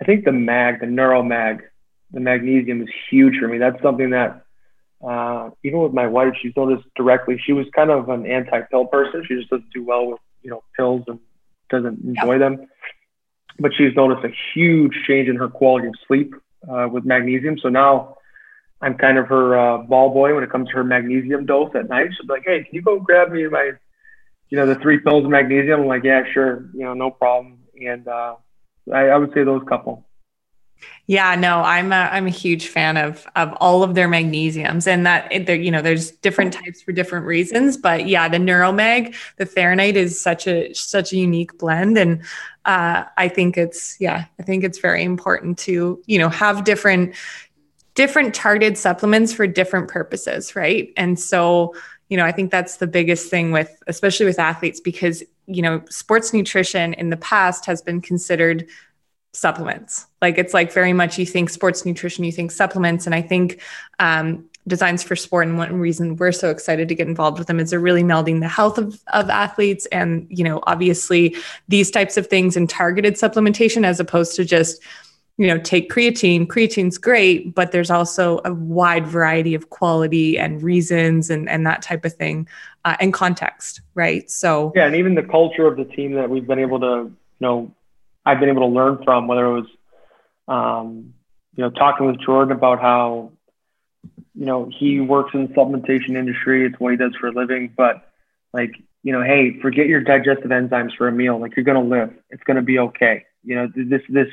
I 0.00 0.04
think 0.04 0.24
the 0.24 0.32
mag, 0.32 0.80
the 0.80 0.86
neuromag, 0.86 1.60
the 2.10 2.20
magnesium 2.20 2.82
is 2.82 2.88
huge 3.10 3.38
for 3.40 3.48
me. 3.48 3.58
That's 3.58 3.80
something 3.82 4.10
that 4.10 4.44
uh, 5.06 5.50
even 5.62 5.80
with 5.80 5.92
my 5.92 6.06
wife, 6.06 6.34
she's 6.40 6.52
noticed 6.56 6.86
directly. 6.96 7.40
She 7.44 7.52
was 7.52 7.66
kind 7.74 7.90
of 7.90 8.08
an 8.08 8.26
anti-pill 8.26 8.86
person. 8.86 9.24
She 9.26 9.36
just 9.36 9.50
doesn't 9.50 9.72
do 9.72 9.84
well 9.84 10.06
with 10.06 10.20
you 10.42 10.50
know 10.50 10.62
pills 10.76 11.04
and 11.08 11.18
doesn't 11.70 12.00
enjoy 12.04 12.38
them. 12.38 12.66
But 13.58 13.72
she's 13.76 13.94
noticed 13.94 14.24
a 14.24 14.32
huge 14.54 14.94
change 15.06 15.28
in 15.28 15.36
her 15.36 15.48
quality 15.48 15.88
of 15.88 15.94
sleep 16.06 16.34
uh, 16.68 16.88
with 16.90 17.04
magnesium. 17.04 17.58
So 17.58 17.68
now 17.68 18.16
I'm 18.80 18.96
kind 18.96 19.16
of 19.18 19.28
her 19.28 19.58
uh, 19.58 19.78
ball 19.78 20.12
boy 20.12 20.34
when 20.34 20.42
it 20.42 20.50
comes 20.50 20.68
to 20.68 20.74
her 20.76 20.84
magnesium 20.84 21.46
dose 21.46 21.70
at 21.74 21.88
night. 21.88 22.08
She'll 22.16 22.26
be 22.26 22.32
like, 22.34 22.44
"Hey, 22.44 22.64
can 22.64 22.74
you 22.74 22.82
go 22.82 22.98
grab 22.98 23.30
me 23.30 23.46
my, 23.46 23.72
you 24.50 24.58
know, 24.58 24.66
the 24.66 24.74
three 24.74 24.98
pills 24.98 25.24
of 25.24 25.30
magnesium?" 25.30 25.82
I'm 25.82 25.86
like, 25.86 26.04
"Yeah, 26.04 26.22
sure, 26.32 26.68
you 26.74 26.84
know, 26.84 26.94
no 26.94 27.10
problem." 27.10 27.60
And 27.80 28.06
uh, 28.08 28.36
I, 28.92 29.08
I 29.08 29.16
would 29.16 29.32
say 29.32 29.44
those 29.44 29.62
couple. 29.68 30.06
Yeah, 31.06 31.34
no, 31.34 31.60
I'm 31.60 31.92
a 31.92 32.08
I'm 32.12 32.26
a 32.26 32.30
huge 32.30 32.68
fan 32.68 32.96
of 32.96 33.26
of 33.36 33.52
all 33.60 33.82
of 33.82 33.94
their 33.94 34.08
magnesiums, 34.08 34.86
and 34.86 35.04
that 35.06 35.30
there 35.46 35.56
you 35.56 35.70
know 35.70 35.82
there's 35.82 36.12
different 36.12 36.54
types 36.54 36.80
for 36.80 36.92
different 36.92 37.26
reasons, 37.26 37.76
but 37.76 38.06
yeah, 38.06 38.26
the 38.26 38.38
Neuromag, 38.38 39.14
the 39.36 39.44
threonate 39.44 39.96
is 39.96 40.18
such 40.18 40.46
a 40.46 40.72
such 40.72 41.12
a 41.12 41.16
unique 41.16 41.58
blend, 41.58 41.98
and 41.98 42.22
uh, 42.64 43.04
I 43.18 43.28
think 43.28 43.58
it's 43.58 44.00
yeah, 44.00 44.24
I 44.40 44.42
think 44.44 44.64
it's 44.64 44.78
very 44.78 45.04
important 45.04 45.58
to 45.60 46.02
you 46.06 46.18
know 46.18 46.30
have 46.30 46.64
different 46.64 47.14
different 47.94 48.34
targeted 48.34 48.78
supplements 48.78 49.32
for 49.32 49.46
different 49.46 49.88
purposes, 49.88 50.56
right? 50.56 50.90
And 50.96 51.20
so 51.20 51.74
you 52.08 52.16
know 52.16 52.24
I 52.24 52.32
think 52.32 52.50
that's 52.50 52.78
the 52.78 52.86
biggest 52.86 53.28
thing 53.28 53.52
with 53.52 53.82
especially 53.86 54.24
with 54.24 54.38
athletes 54.38 54.80
because 54.80 55.22
you 55.46 55.60
know 55.60 55.82
sports 55.90 56.32
nutrition 56.32 56.94
in 56.94 57.10
the 57.10 57.18
past 57.18 57.66
has 57.66 57.82
been 57.82 58.00
considered 58.00 58.66
supplements. 59.34 60.06
Like 60.22 60.38
it's 60.38 60.54
like 60.54 60.72
very 60.72 60.92
much 60.92 61.18
you 61.18 61.26
think 61.26 61.50
sports 61.50 61.84
nutrition, 61.84 62.24
you 62.24 62.32
think 62.32 62.50
supplements. 62.50 63.04
And 63.06 63.14
I 63.14 63.20
think 63.20 63.60
um, 63.98 64.48
Designs 64.66 65.02
for 65.02 65.16
Sport 65.16 65.46
and 65.46 65.58
one 65.58 65.78
reason 65.78 66.16
we're 66.16 66.32
so 66.32 66.50
excited 66.50 66.88
to 66.88 66.94
get 66.94 67.06
involved 67.06 67.38
with 67.38 67.48
them 67.48 67.60
is 67.60 67.70
they're 67.70 67.80
really 67.80 68.02
melding 68.02 68.40
the 68.40 68.48
health 68.48 68.78
of, 68.78 68.98
of 69.08 69.28
athletes 69.28 69.86
and, 69.86 70.26
you 70.30 70.44
know, 70.44 70.62
obviously 70.66 71.36
these 71.68 71.90
types 71.90 72.16
of 72.16 72.28
things 72.28 72.56
and 72.56 72.70
targeted 72.70 73.14
supplementation 73.14 73.84
as 73.84 74.00
opposed 74.00 74.36
to 74.36 74.44
just, 74.44 74.80
you 75.36 75.48
know, 75.48 75.58
take 75.58 75.90
creatine. 75.90 76.46
Creatine's 76.46 76.96
great, 76.96 77.54
but 77.54 77.72
there's 77.72 77.90
also 77.90 78.40
a 78.44 78.54
wide 78.54 79.06
variety 79.06 79.54
of 79.54 79.68
quality 79.68 80.38
and 80.38 80.62
reasons 80.62 81.28
and, 81.28 81.48
and 81.48 81.66
that 81.66 81.82
type 81.82 82.04
of 82.04 82.14
thing 82.14 82.48
uh, 82.84 82.96
and 83.00 83.12
context, 83.12 83.80
right? 83.94 84.30
So, 84.30 84.72
yeah, 84.76 84.86
and 84.86 84.94
even 84.94 85.14
the 85.14 85.24
culture 85.24 85.66
of 85.66 85.76
the 85.76 85.84
team 85.84 86.12
that 86.12 86.30
we've 86.30 86.46
been 86.46 86.60
able 86.60 86.80
to, 86.80 86.86
you 86.86 87.16
know, 87.40 87.74
I've 88.24 88.40
been 88.40 88.48
able 88.48 88.68
to 88.68 88.74
learn 88.74 89.02
from, 89.04 89.26
whether 89.26 89.44
it 89.44 89.52
was, 89.52 89.66
um, 90.48 91.14
you 91.56 91.62
know, 91.62 91.70
talking 91.70 92.06
with 92.06 92.20
Jordan 92.20 92.56
about 92.56 92.80
how 92.80 93.32
you 94.34 94.46
know, 94.46 94.68
he 94.78 95.00
works 95.00 95.30
in 95.34 95.46
the 95.46 95.54
supplementation 95.54 96.16
industry. 96.16 96.66
It's 96.66 96.78
what 96.78 96.90
he 96.90 96.96
does 96.96 97.14
for 97.20 97.28
a 97.28 97.32
living. 97.32 97.72
But 97.76 98.06
like, 98.52 98.72
you 99.02 99.12
know, 99.12 99.22
hey, 99.22 99.58
forget 99.60 99.86
your 99.86 100.00
digestive 100.00 100.50
enzymes 100.50 100.96
for 100.96 101.08
a 101.08 101.12
meal. 101.12 101.38
Like 101.38 101.56
you're 101.56 101.64
gonna 101.64 101.82
live. 101.82 102.12
It's 102.30 102.42
gonna 102.44 102.62
be 102.62 102.78
okay. 102.78 103.24
You 103.44 103.56
know, 103.56 103.68
this 103.74 104.02
this 104.08 104.28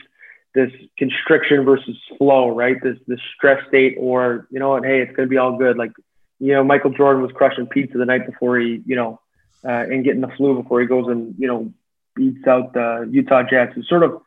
this 0.56 0.72
constriction 0.98 1.64
versus 1.64 1.98
flow, 2.18 2.50
right? 2.50 2.78
This 2.82 2.98
this 3.08 3.20
stress 3.36 3.62
state, 3.68 3.96
or 4.00 4.48
you 4.50 4.60
know 4.60 4.70
what? 4.70 4.86
Hey, 4.86 5.02
it's 5.02 5.16
gonna 5.16 5.28
be 5.28 5.38
all 5.38 5.58
good. 5.58 5.78
Like, 5.78 5.92
you 6.40 6.54
know, 6.54 6.64
Michael 6.64 6.92
Jordan 6.92 7.22
was 7.22 7.32
crushing 7.34 7.68
pizza 7.68 7.98
the 7.98 8.06
night 8.06 8.26
before 8.26 8.58
he, 8.58 8.82
you 8.86 8.96
know, 8.96 9.20
uh, 9.64 9.86
and 9.90 10.04
getting 10.04 10.22
the 10.22 10.32
flu 10.38 10.62
before 10.62 10.82
he 10.82 10.88
goes 10.88 11.08
and 11.08 11.36
you 11.38 11.48
know 11.48 11.72
beats 12.16 12.46
out 12.48 12.74
the 12.74 13.08
Utah 13.10 13.44
Jazz. 13.50 13.70
It's 13.76 13.90
sort 13.90 14.04
of 14.04 14.22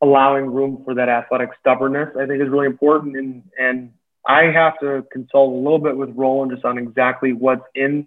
allowing 0.00 0.46
room 0.46 0.82
for 0.84 0.94
that 0.94 1.08
athletic 1.08 1.50
stubbornness. 1.60 2.10
I 2.16 2.26
think 2.26 2.42
is 2.42 2.48
really 2.48 2.66
important, 2.66 3.16
and 3.16 3.42
and 3.58 3.92
I 4.26 4.44
have 4.44 4.78
to 4.80 5.04
consult 5.12 5.52
a 5.52 5.56
little 5.56 5.78
bit 5.78 5.96
with 5.96 6.10
Roland 6.14 6.52
just 6.52 6.64
on 6.64 6.78
exactly 6.78 7.32
what's 7.32 7.64
in 7.74 8.06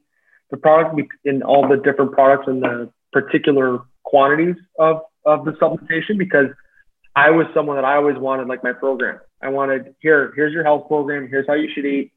the 0.50 0.58
product 0.58 1.00
in 1.24 1.44
all 1.44 1.68
the 1.68 1.78
different 1.78 2.12
products 2.12 2.48
and 2.48 2.62
the 2.62 2.92
particular 3.12 3.80
quantities 4.04 4.56
of 4.78 5.02
of 5.26 5.46
the 5.46 5.52
supplementation 5.54 6.18
because 6.18 6.48
I 7.16 7.30
was 7.30 7.48
someone 7.54 7.76
that 7.76 7.86
I 7.86 7.96
always 7.96 8.18
wanted 8.18 8.48
like 8.48 8.64
my 8.64 8.74
program. 8.74 9.20
I 9.42 9.50
wanted 9.50 9.96
here, 10.00 10.34
here's 10.36 10.54
your 10.54 10.64
health 10.64 10.88
program, 10.88 11.28
here's 11.28 11.48
how 11.48 11.54
you 11.54 11.70
should 11.74 11.86
eat. 11.86 12.12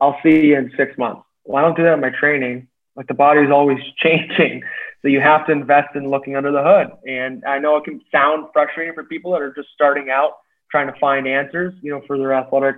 I'll 0.00 0.18
see 0.22 0.46
you 0.46 0.56
in 0.56 0.72
six 0.76 0.96
months. 0.96 1.22
Well, 1.44 1.62
I 1.62 1.66
don't 1.66 1.76
do 1.76 1.82
that 1.84 1.94
in 1.94 2.00
my 2.00 2.10
training. 2.10 2.68
Like 2.96 3.06
the 3.06 3.14
body 3.14 3.40
is 3.40 3.50
always 3.50 3.78
changing. 3.98 4.62
So 5.04 5.10
you 5.10 5.20
have 5.20 5.44
to 5.46 5.52
invest 5.52 5.94
in 5.96 6.08
looking 6.08 6.34
under 6.34 6.50
the 6.50 6.62
hood. 6.62 6.90
And 7.06 7.44
I 7.44 7.58
know 7.58 7.76
it 7.76 7.84
can 7.84 8.00
sound 8.10 8.46
frustrating 8.54 8.94
for 8.94 9.04
people 9.04 9.32
that 9.32 9.42
are 9.42 9.52
just 9.52 9.68
starting 9.74 10.08
out 10.08 10.38
trying 10.70 10.90
to 10.90 10.98
find 10.98 11.28
answers, 11.28 11.74
you 11.82 11.90
know, 11.90 12.00
for 12.06 12.16
their 12.16 12.32
athletic 12.32 12.76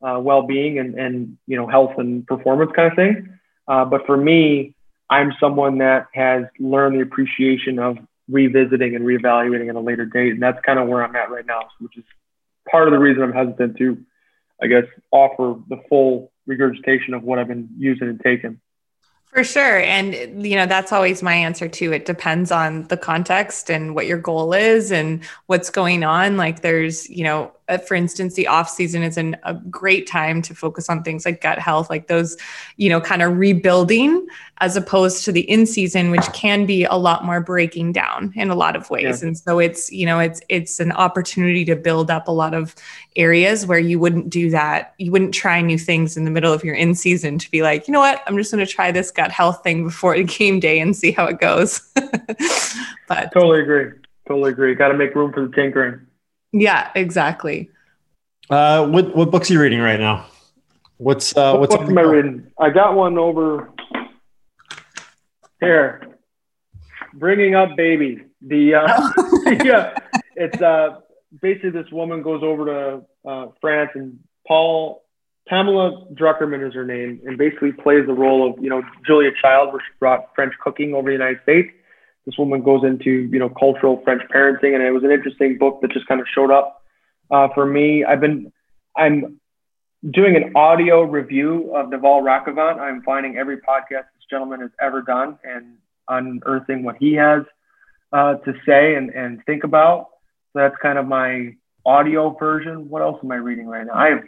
uh, 0.00 0.18
well-being 0.18 0.78
and, 0.78 0.98
and, 0.98 1.36
you 1.46 1.58
know, 1.58 1.66
health 1.66 1.92
and 1.98 2.26
performance 2.26 2.72
kind 2.74 2.90
of 2.90 2.96
thing. 2.96 3.38
Uh, 3.68 3.84
but 3.84 4.06
for 4.06 4.16
me, 4.16 4.74
I'm 5.10 5.34
someone 5.38 5.76
that 5.78 6.06
has 6.14 6.44
learned 6.58 6.96
the 6.96 7.02
appreciation 7.02 7.78
of 7.78 7.98
revisiting 8.30 8.96
and 8.96 9.04
reevaluating 9.04 9.68
at 9.68 9.76
a 9.76 9.80
later 9.80 10.06
date. 10.06 10.32
And 10.32 10.42
that's 10.42 10.58
kind 10.64 10.78
of 10.78 10.88
where 10.88 11.04
I'm 11.04 11.14
at 11.16 11.30
right 11.30 11.44
now, 11.44 11.68
which 11.80 11.98
is 11.98 12.04
part 12.70 12.88
of 12.88 12.92
the 12.92 12.98
reason 12.98 13.22
I'm 13.22 13.32
hesitant 13.34 13.76
to, 13.76 13.98
I 14.62 14.68
guess, 14.68 14.84
offer 15.10 15.60
the 15.68 15.82
full 15.90 16.32
regurgitation 16.46 17.12
of 17.12 17.24
what 17.24 17.38
I've 17.38 17.48
been 17.48 17.68
using 17.76 18.08
and 18.08 18.20
taking. 18.20 18.58
For 19.32 19.44
sure. 19.44 19.78
And, 19.80 20.44
you 20.44 20.56
know, 20.56 20.66
that's 20.66 20.90
always 20.90 21.22
my 21.22 21.34
answer 21.34 21.68
too. 21.68 21.92
It 21.92 22.06
depends 22.06 22.50
on 22.50 22.84
the 22.84 22.96
context 22.96 23.70
and 23.70 23.94
what 23.94 24.06
your 24.06 24.18
goal 24.18 24.54
is 24.54 24.90
and 24.90 25.22
what's 25.46 25.70
going 25.70 26.02
on. 26.02 26.36
Like, 26.38 26.62
there's, 26.62 27.08
you 27.10 27.24
know, 27.24 27.52
uh, 27.68 27.78
for 27.78 27.94
instance, 27.94 28.34
the 28.34 28.46
off 28.46 28.68
season 28.68 29.02
is 29.02 29.16
an, 29.16 29.36
a 29.44 29.54
great 29.54 30.06
time 30.06 30.40
to 30.42 30.54
focus 30.54 30.88
on 30.88 31.02
things 31.02 31.24
like 31.24 31.40
gut 31.40 31.58
health, 31.58 31.90
like 31.90 32.06
those, 32.06 32.36
you 32.76 32.88
know, 32.88 33.00
kind 33.00 33.22
of 33.22 33.36
rebuilding, 33.36 34.26
as 34.58 34.76
opposed 34.76 35.24
to 35.24 35.32
the 35.32 35.42
in 35.42 35.66
season, 35.66 36.10
which 36.10 36.24
can 36.32 36.66
be 36.66 36.84
a 36.84 36.94
lot 36.94 37.24
more 37.24 37.40
breaking 37.40 37.92
down 37.92 38.32
in 38.34 38.50
a 38.50 38.54
lot 38.54 38.74
of 38.74 38.88
ways. 38.90 39.22
Yeah. 39.22 39.28
And 39.28 39.38
so 39.38 39.58
it's, 39.58 39.92
you 39.92 40.06
know, 40.06 40.18
it's 40.18 40.40
it's 40.48 40.80
an 40.80 40.92
opportunity 40.92 41.64
to 41.66 41.76
build 41.76 42.10
up 42.10 42.26
a 42.26 42.32
lot 42.32 42.54
of 42.54 42.74
areas 43.16 43.66
where 43.66 43.78
you 43.78 43.98
wouldn't 43.98 44.30
do 44.30 44.50
that. 44.50 44.94
You 44.98 45.12
wouldn't 45.12 45.34
try 45.34 45.60
new 45.60 45.78
things 45.78 46.16
in 46.16 46.24
the 46.24 46.30
middle 46.30 46.52
of 46.52 46.64
your 46.64 46.74
in 46.74 46.94
season 46.94 47.38
to 47.38 47.50
be 47.50 47.62
like, 47.62 47.86
you 47.86 47.92
know 47.92 48.00
what, 48.00 48.22
I'm 48.26 48.36
just 48.36 48.50
going 48.50 48.64
to 48.64 48.70
try 48.70 48.90
this 48.90 49.10
gut 49.10 49.30
health 49.30 49.62
thing 49.62 49.84
before 49.84 50.20
game 50.22 50.58
day 50.58 50.80
and 50.80 50.96
see 50.96 51.12
how 51.12 51.26
it 51.26 51.38
goes. 51.38 51.80
but 51.94 53.32
totally 53.32 53.60
agree. 53.60 53.92
Totally 54.26 54.50
agree. 54.50 54.74
Got 54.74 54.88
to 54.88 54.94
make 54.94 55.14
room 55.14 55.32
for 55.32 55.46
the 55.46 55.54
tinkering. 55.54 56.00
Yeah, 56.52 56.90
exactly. 56.94 57.70
Uh, 58.50 58.86
what 58.86 59.14
what 59.14 59.30
books 59.30 59.50
are 59.50 59.54
you 59.54 59.60
reading 59.60 59.80
right 59.80 60.00
now? 60.00 60.26
What's 60.96 61.36
uh, 61.36 61.52
what 61.52 61.60
what's 61.60 61.76
book 61.76 61.88
am 61.88 61.98
I 61.98 62.02
reading? 62.02 62.50
I 62.58 62.70
got 62.70 62.94
one 62.94 63.18
over 63.18 63.70
here. 65.60 66.16
Bringing 67.14 67.54
up 67.54 67.76
baby. 67.76 68.24
The 68.40 68.74
uh, 68.74 69.10
yeah, 69.64 69.96
it's 70.36 70.60
uh 70.62 71.00
basically 71.42 71.70
this 71.70 71.90
woman 71.92 72.22
goes 72.22 72.42
over 72.42 72.64
to 72.66 73.28
uh, 73.28 73.46
France 73.60 73.90
and 73.94 74.18
Paul 74.46 75.04
Pamela 75.48 76.06
Druckerman 76.14 76.66
is 76.66 76.74
her 76.74 76.84
name, 76.84 77.20
and 77.26 77.36
basically 77.36 77.72
plays 77.72 78.06
the 78.06 78.12
role 78.12 78.50
of 78.50 78.62
you 78.62 78.70
know 78.70 78.82
Julia 79.06 79.30
Child, 79.40 79.72
where 79.72 79.80
she 79.80 79.92
brought 79.98 80.34
French 80.34 80.54
cooking 80.62 80.94
over 80.94 81.08
the 81.08 81.14
United 81.14 81.40
States 81.42 81.70
this 82.28 82.36
woman 82.36 82.62
goes 82.62 82.84
into 82.84 83.10
you 83.32 83.38
know 83.38 83.48
cultural 83.48 84.02
French 84.04 84.20
parenting, 84.30 84.74
and 84.74 84.82
it 84.82 84.90
was 84.90 85.02
an 85.02 85.10
interesting 85.10 85.56
book 85.56 85.80
that 85.80 85.90
just 85.90 86.06
kind 86.06 86.20
of 86.20 86.26
showed 86.34 86.50
up 86.50 86.84
uh, 87.30 87.48
for 87.54 87.64
me. 87.64 88.04
I've 88.04 88.20
been 88.20 88.52
I'm 88.94 89.40
doing 90.10 90.36
an 90.36 90.52
audio 90.54 91.02
review 91.02 91.74
of 91.74 91.88
Naval 91.88 92.20
Ravikant. 92.20 92.78
I'm 92.78 93.02
finding 93.02 93.38
every 93.38 93.56
podcast 93.56 94.04
this 94.14 94.26
gentleman 94.28 94.60
has 94.60 94.70
ever 94.78 95.00
done 95.00 95.38
and 95.42 95.78
unearthing 96.06 96.82
what 96.82 96.96
he 97.00 97.14
has 97.14 97.44
uh, 98.12 98.34
to 98.34 98.52
say 98.66 98.96
and, 98.96 99.08
and 99.10 99.42
think 99.46 99.64
about. 99.64 100.08
So 100.52 100.60
that's 100.60 100.76
kind 100.82 100.98
of 100.98 101.06
my 101.06 101.56
audio 101.86 102.36
version. 102.38 102.90
What 102.90 103.00
else 103.00 103.18
am 103.24 103.32
I 103.32 103.36
reading 103.36 103.66
right 103.66 103.86
now? 103.86 103.94
I 103.94 104.08
have 104.08 104.24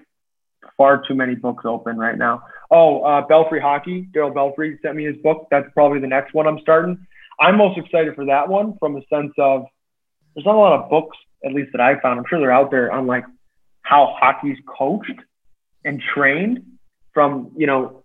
far 0.79 1.03
too 1.07 1.15
many 1.15 1.35
books 1.35 1.65
open 1.67 1.99
right 1.99 2.17
now. 2.17 2.45
Oh, 2.71 3.03
uh, 3.03 3.27
Belfry 3.27 3.61
Hockey. 3.61 4.09
Darryl 4.15 4.33
Belfry 4.33 4.79
sent 4.81 4.97
me 4.97 5.05
his 5.05 5.17
book. 5.19 5.49
That's 5.51 5.69
probably 5.75 6.01
the 6.01 6.07
next 6.07 6.33
one 6.33 6.47
I'm 6.47 6.61
starting. 6.61 7.07
I'm 7.41 7.57
most 7.57 7.79
excited 7.79 8.15
for 8.15 8.27
that 8.27 8.49
one 8.49 8.77
from 8.79 8.97
a 8.97 9.01
sense 9.13 9.33
of 9.39 9.65
there's 10.35 10.47
not 10.47 10.55
a 10.55 10.59
lot 10.59 10.81
of 10.81 10.91
books, 10.91 11.17
at 11.45 11.53
least 11.53 11.71
that 11.73 11.81
I 11.81 11.99
found. 12.01 12.19
I'm 12.19 12.25
sure 12.29 12.39
they're 12.39 12.53
out 12.53 12.71
there 12.71 12.93
on 12.93 13.07
like 13.07 13.25
how 13.83 14.15
hockey's 14.19 14.59
coached 14.67 15.19
and 15.85 16.01
trained 16.15 16.63
from, 17.15 17.51
you 17.57 17.67
know, 17.67 18.05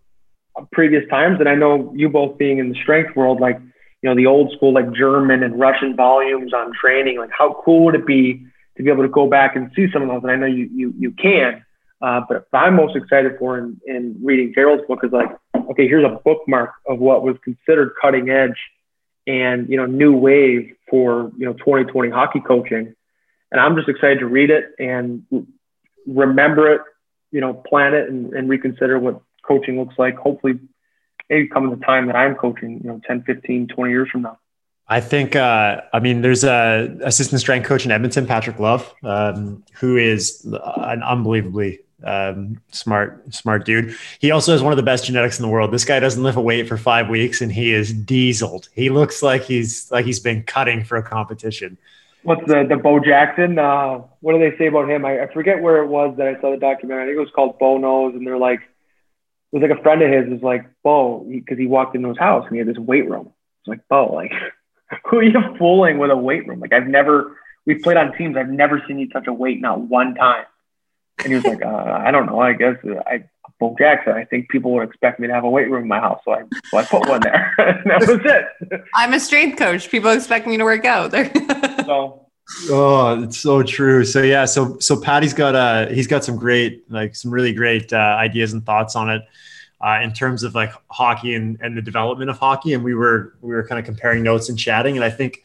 previous 0.71 1.03
times. 1.09 1.39
And 1.39 1.49
I 1.49 1.55
know 1.55 1.93
you 1.95 2.09
both 2.09 2.37
being 2.37 2.59
in 2.59 2.69
the 2.69 2.75
strength 2.81 3.15
world, 3.15 3.41
like, 3.41 3.59
you 4.01 4.09
know, 4.09 4.15
the 4.15 4.25
old 4.25 4.53
school, 4.55 4.73
like 4.73 4.91
German 4.93 5.43
and 5.43 5.59
Russian 5.59 5.95
volumes 5.95 6.53
on 6.53 6.71
training, 6.73 7.17
like 7.19 7.31
how 7.37 7.61
cool 7.65 7.85
would 7.85 7.95
it 7.95 8.05
be 8.05 8.45
to 8.77 8.83
be 8.83 8.89
able 8.89 9.03
to 9.03 9.09
go 9.09 9.29
back 9.29 9.55
and 9.55 9.71
see 9.75 9.87
some 9.91 10.01
of 10.01 10.07
those? 10.07 10.21
And 10.23 10.31
I 10.31 10.35
know 10.37 10.45
you, 10.45 10.69
you, 10.73 10.93
you 10.97 11.11
can, 11.11 11.63
uh, 12.01 12.21
but 12.27 12.47
I'm 12.53 12.75
most 12.75 12.95
excited 12.95 13.33
for 13.37 13.57
in, 13.57 13.79
in 13.85 14.17
reading 14.23 14.53
Darryl's 14.57 14.85
book 14.87 14.99
is 15.03 15.11
like, 15.11 15.29
okay, 15.71 15.87
here's 15.87 16.05
a 16.05 16.19
bookmark 16.23 16.71
of 16.87 16.99
what 16.99 17.23
was 17.23 17.35
considered 17.43 17.93
cutting 18.01 18.29
edge 18.29 18.57
and 19.27 19.69
you 19.69 19.77
know 19.77 19.85
new 19.85 20.15
wave 20.15 20.75
for 20.89 21.31
you 21.37 21.45
know 21.45 21.53
2020 21.53 22.09
hockey 22.09 22.39
coaching. 22.39 22.95
And 23.51 23.61
i'm 23.61 23.75
just 23.75 23.87
excited 23.87 24.19
to 24.19 24.27
read 24.27 24.49
it 24.49 24.71
and 24.79 25.23
remember 26.05 26.73
it 26.73 26.81
you 27.31 27.41
know 27.41 27.53
plan 27.53 27.93
it 27.93 28.09
and, 28.09 28.33
and 28.33 28.49
reconsider 28.49 28.99
what 28.99 29.21
coaching 29.43 29.79
looks 29.79 29.95
like 29.97 30.17
hopefully 30.17 30.59
maybe 31.29 31.47
coming 31.47 31.69
the 31.69 31.85
time 31.85 32.07
that 32.07 32.15
i'm 32.15 32.35
coaching 32.35 32.81
you 32.83 32.89
know 32.89 32.99
10 33.05 33.23
15 33.23 33.67
20 33.67 33.91
years 33.91 34.09
from 34.09 34.23
now. 34.23 34.37
I 34.87 35.01
think, 35.01 35.35
uh, 35.35 35.81
I 35.93 35.99
mean, 35.99 36.21
there's 36.21 36.43
a 36.43 36.95
assistant 37.01 37.41
strength 37.41 37.65
coach 37.65 37.85
in 37.85 37.91
Edmonton, 37.91 38.27
Patrick 38.27 38.59
Love, 38.59 38.93
um, 39.03 39.63
who 39.79 39.97
is 39.97 40.45
an 40.45 41.01
unbelievably 41.01 41.79
um, 42.03 42.61
smart, 42.71 43.33
smart 43.33 43.65
dude. 43.65 43.95
He 44.19 44.31
also 44.31 44.51
has 44.51 44.61
one 44.61 44.73
of 44.73 44.77
the 44.77 44.83
best 44.83 45.05
genetics 45.05 45.39
in 45.39 45.43
the 45.43 45.49
world. 45.49 45.71
This 45.71 45.85
guy 45.85 45.99
doesn't 45.99 46.21
lift 46.21 46.37
a 46.37 46.41
weight 46.41 46.67
for 46.67 46.77
five 46.77 47.09
weeks, 47.09 47.41
and 47.41 47.51
he 47.51 47.73
is 47.73 47.93
dieseled. 47.93 48.69
He 48.73 48.89
looks 48.89 49.23
like 49.23 49.43
he's 49.43 49.89
like 49.91 50.05
he's 50.05 50.19
been 50.19 50.43
cutting 50.43 50.83
for 50.83 50.97
a 50.97 51.03
competition. 51.03 51.77
What's 52.23 52.45
the 52.47 52.65
the 52.67 52.75
Bo 52.75 52.99
Jackson? 52.99 53.57
Uh, 53.57 54.01
what 54.19 54.33
do 54.33 54.39
they 54.39 54.57
say 54.57 54.67
about 54.67 54.89
him? 54.89 55.05
I, 55.05 55.23
I 55.23 55.33
forget 55.33 55.61
where 55.61 55.83
it 55.83 55.87
was 55.87 56.15
that 56.17 56.27
I 56.27 56.39
saw 56.41 56.51
the 56.51 56.57
documentary. 56.57 57.03
I 57.03 57.05
think 57.07 57.17
it 57.17 57.21
was 57.21 57.31
called 57.35 57.59
Bo 57.59 57.77
Knows, 57.77 58.15
and 58.15 58.25
they're 58.25 58.37
like, 58.37 58.59
it 58.59 59.59
was 59.59 59.61
like 59.61 59.77
a 59.77 59.81
friend 59.81 60.01
of 60.01 60.11
his 60.11 60.29
was 60.29 60.41
like 60.41 60.65
Bo 60.83 61.25
because 61.29 61.57
he, 61.57 61.63
he 61.63 61.67
walked 61.67 61.95
into 61.95 62.09
his 62.09 62.17
house 62.17 62.45
and 62.45 62.53
he 62.53 62.59
had 62.59 62.67
this 62.67 62.77
weight 62.77 63.09
room. 63.09 63.31
It's 63.61 63.67
like 63.67 63.87
Bo, 63.87 64.13
like 64.13 64.31
who 65.05 65.17
are 65.17 65.23
you 65.23 65.39
fooling 65.57 65.97
with 65.97 66.11
a 66.11 66.17
weight 66.17 66.47
room? 66.47 66.59
Like 66.59 66.73
I've 66.73 66.87
never. 66.87 67.37
We've 67.67 67.81
played 67.81 67.97
on 67.97 68.15
teams. 68.15 68.37
I've 68.37 68.49
never 68.49 68.83
seen 68.87 68.99
you 68.99 69.09
touch 69.09 69.25
a 69.25 69.33
weight, 69.33 69.59
not 69.59 69.79
one 69.79 70.13
time. 70.13 70.45
And 71.19 71.27
he 71.27 71.35
was 71.35 71.45
like, 71.45 71.63
uh, 71.63 72.01
I 72.05 72.11
don't 72.11 72.25
know. 72.25 72.39
I 72.39 72.53
guess 72.53 72.75
I, 73.07 73.23
Bo 73.59 73.75
Jackson, 73.77 74.13
I 74.13 74.25
think 74.25 74.49
people 74.49 74.71
would 74.73 74.87
expect 74.87 75.19
me 75.19 75.27
to 75.27 75.33
have 75.33 75.43
a 75.43 75.49
weight 75.49 75.69
room 75.69 75.83
in 75.83 75.87
my 75.87 75.99
house. 75.99 76.19
So 76.25 76.33
I, 76.33 76.43
so 76.69 76.77
I 76.77 76.83
put 76.83 77.07
one 77.07 77.21
there. 77.21 77.53
that 77.85 78.01
was 78.01 78.19
it. 78.23 78.83
I'm 78.93 79.13
a 79.13 79.19
strength 79.19 79.57
coach. 79.57 79.89
People 79.89 80.11
expect 80.11 80.45
me 80.45 80.57
to 80.57 80.63
work 80.63 80.85
out. 80.85 81.11
so. 81.85 82.27
Oh, 82.69 83.23
it's 83.23 83.39
so 83.39 83.63
true. 83.63 84.05
So 84.05 84.21
yeah, 84.21 84.45
so 84.45 84.77
so 84.79 84.99
Patty's 84.99 85.33
got 85.33 85.55
uh 85.55 85.87
he's 85.87 86.05
got 86.05 86.23
some 86.23 86.35
great 86.35 86.89
like 86.91 87.15
some 87.15 87.31
really 87.31 87.53
great 87.53 87.91
uh, 87.91 88.17
ideas 88.19 88.53
and 88.53 88.63
thoughts 88.63 88.95
on 88.95 89.09
it 89.09 89.23
uh, 89.81 89.99
in 90.03 90.13
terms 90.13 90.43
of 90.43 90.53
like 90.53 90.71
hockey 90.91 91.33
and 91.33 91.57
and 91.61 91.75
the 91.75 91.81
development 91.81 92.29
of 92.29 92.37
hockey. 92.37 92.73
And 92.73 92.83
we 92.83 92.93
were 92.93 93.33
we 93.41 93.53
were 93.53 93.65
kind 93.65 93.79
of 93.79 93.85
comparing 93.85 94.21
notes 94.21 94.49
and 94.49 94.59
chatting. 94.59 94.95
And 94.95 95.03
I 95.03 95.09
think 95.09 95.43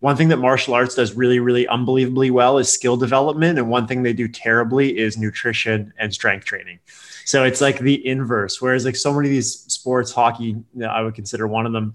one 0.00 0.16
thing 0.16 0.28
that 0.28 0.38
martial 0.38 0.74
arts 0.74 0.94
does 0.94 1.14
really, 1.14 1.38
really 1.38 1.68
unbelievably 1.68 2.30
well 2.30 2.58
is 2.58 2.72
skill 2.72 2.96
development. 2.96 3.58
And 3.58 3.68
one 3.68 3.86
thing 3.86 4.02
they 4.02 4.14
do 4.14 4.28
terribly 4.28 4.98
is 4.98 5.16
nutrition 5.18 5.92
and 5.98 6.12
strength 6.12 6.46
training. 6.46 6.78
So 7.26 7.44
it's 7.44 7.60
like 7.60 7.78
the 7.78 8.04
inverse. 8.06 8.60
Whereas 8.60 8.84
like 8.84 8.96
so 8.96 9.12
many 9.12 9.28
of 9.28 9.30
these 9.30 9.60
sports, 9.72 10.10
hockey, 10.10 10.56
I 10.86 11.02
would 11.02 11.14
consider 11.14 11.46
one 11.46 11.66
of 11.66 11.72
them, 11.72 11.94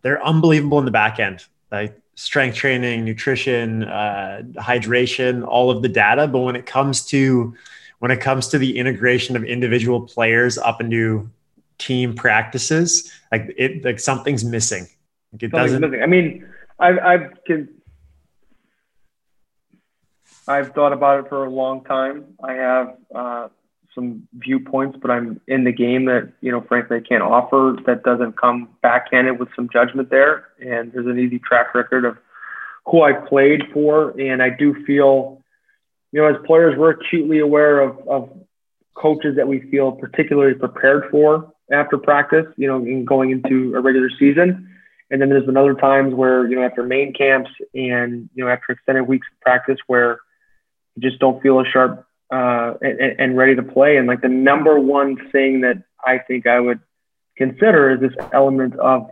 they're 0.00 0.24
unbelievable 0.24 0.78
in 0.78 0.86
the 0.86 0.90
back 0.90 1.20
end. 1.20 1.44
Like 1.70 1.98
strength 2.14 2.56
training, 2.56 3.04
nutrition, 3.04 3.84
uh, 3.84 4.42
hydration, 4.56 5.46
all 5.46 5.70
of 5.70 5.82
the 5.82 5.88
data. 5.88 6.26
But 6.26 6.40
when 6.40 6.56
it 6.56 6.66
comes 6.66 7.04
to 7.06 7.54
when 7.98 8.10
it 8.10 8.20
comes 8.20 8.48
to 8.48 8.58
the 8.58 8.78
integration 8.78 9.36
of 9.36 9.44
individual 9.44 10.00
players 10.00 10.58
up 10.58 10.80
into 10.80 11.30
team 11.78 12.14
practices, 12.14 13.12
like 13.30 13.54
it 13.56 13.84
like 13.84 14.00
something's 14.00 14.44
missing. 14.44 14.86
Like 15.32 15.44
it 15.44 15.50
Something's 15.50 15.72
doesn't. 15.72 15.80
missing. 15.82 16.02
I 16.02 16.06
mean, 16.06 16.51
I've 16.82 16.98
I've 16.98 17.68
I've 20.48 20.72
thought 20.74 20.92
about 20.92 21.24
it 21.24 21.28
for 21.28 21.44
a 21.44 21.50
long 21.50 21.84
time. 21.84 22.34
I 22.42 22.54
have 22.54 22.96
uh, 23.14 23.48
some 23.94 24.26
viewpoints, 24.34 24.98
but 25.00 25.10
I'm 25.10 25.40
in 25.46 25.62
the 25.62 25.70
game 25.70 26.06
that 26.06 26.32
you 26.40 26.50
know, 26.50 26.60
frankly, 26.60 26.96
I 26.96 27.00
can't 27.00 27.22
offer. 27.22 27.76
That 27.86 28.02
doesn't 28.02 28.36
come 28.36 28.68
backhanded 28.82 29.38
with 29.38 29.48
some 29.54 29.68
judgment 29.72 30.10
there. 30.10 30.48
And 30.60 30.92
there's 30.92 31.06
an 31.06 31.20
easy 31.20 31.38
track 31.38 31.72
record 31.72 32.04
of 32.04 32.18
who 32.86 33.02
I 33.02 33.12
played 33.12 33.62
for, 33.72 34.10
and 34.20 34.42
I 34.42 34.50
do 34.50 34.74
feel, 34.84 35.40
you 36.10 36.20
know, 36.20 36.26
as 36.26 36.34
players, 36.44 36.76
we're 36.76 36.90
acutely 36.90 37.38
aware 37.38 37.80
of, 37.80 37.96
of 38.08 38.28
coaches 38.94 39.36
that 39.36 39.46
we 39.46 39.60
feel 39.70 39.92
particularly 39.92 40.54
prepared 40.54 41.04
for 41.12 41.52
after 41.70 41.96
practice. 41.96 42.46
You 42.56 42.66
know, 42.66 42.78
in 42.78 43.04
going 43.04 43.30
into 43.30 43.76
a 43.76 43.80
regular 43.80 44.10
season. 44.18 44.68
And 45.12 45.20
then 45.20 45.28
there's 45.28 45.44
been 45.46 45.58
other 45.58 45.74
times 45.74 46.14
where, 46.14 46.48
you 46.48 46.56
know, 46.56 46.62
after 46.64 46.82
main 46.82 47.12
camps 47.12 47.50
and, 47.74 48.30
you 48.34 48.42
know, 48.44 48.50
after 48.50 48.72
extended 48.72 49.04
weeks 49.04 49.26
of 49.30 49.40
practice 49.42 49.76
where 49.86 50.18
you 50.96 51.08
just 51.08 51.20
don't 51.20 51.40
feel 51.42 51.60
as 51.60 51.66
sharp 51.72 52.06
uh, 52.32 52.74
and, 52.80 53.20
and 53.20 53.36
ready 53.36 53.54
to 53.54 53.62
play. 53.62 53.98
And 53.98 54.08
like 54.08 54.22
the 54.22 54.28
number 54.28 54.80
one 54.80 55.30
thing 55.30 55.60
that 55.60 55.82
I 56.02 56.18
think 56.18 56.46
I 56.46 56.58
would 56.58 56.80
consider 57.36 57.90
is 57.92 58.00
this 58.00 58.26
element 58.32 58.74
of 58.78 59.10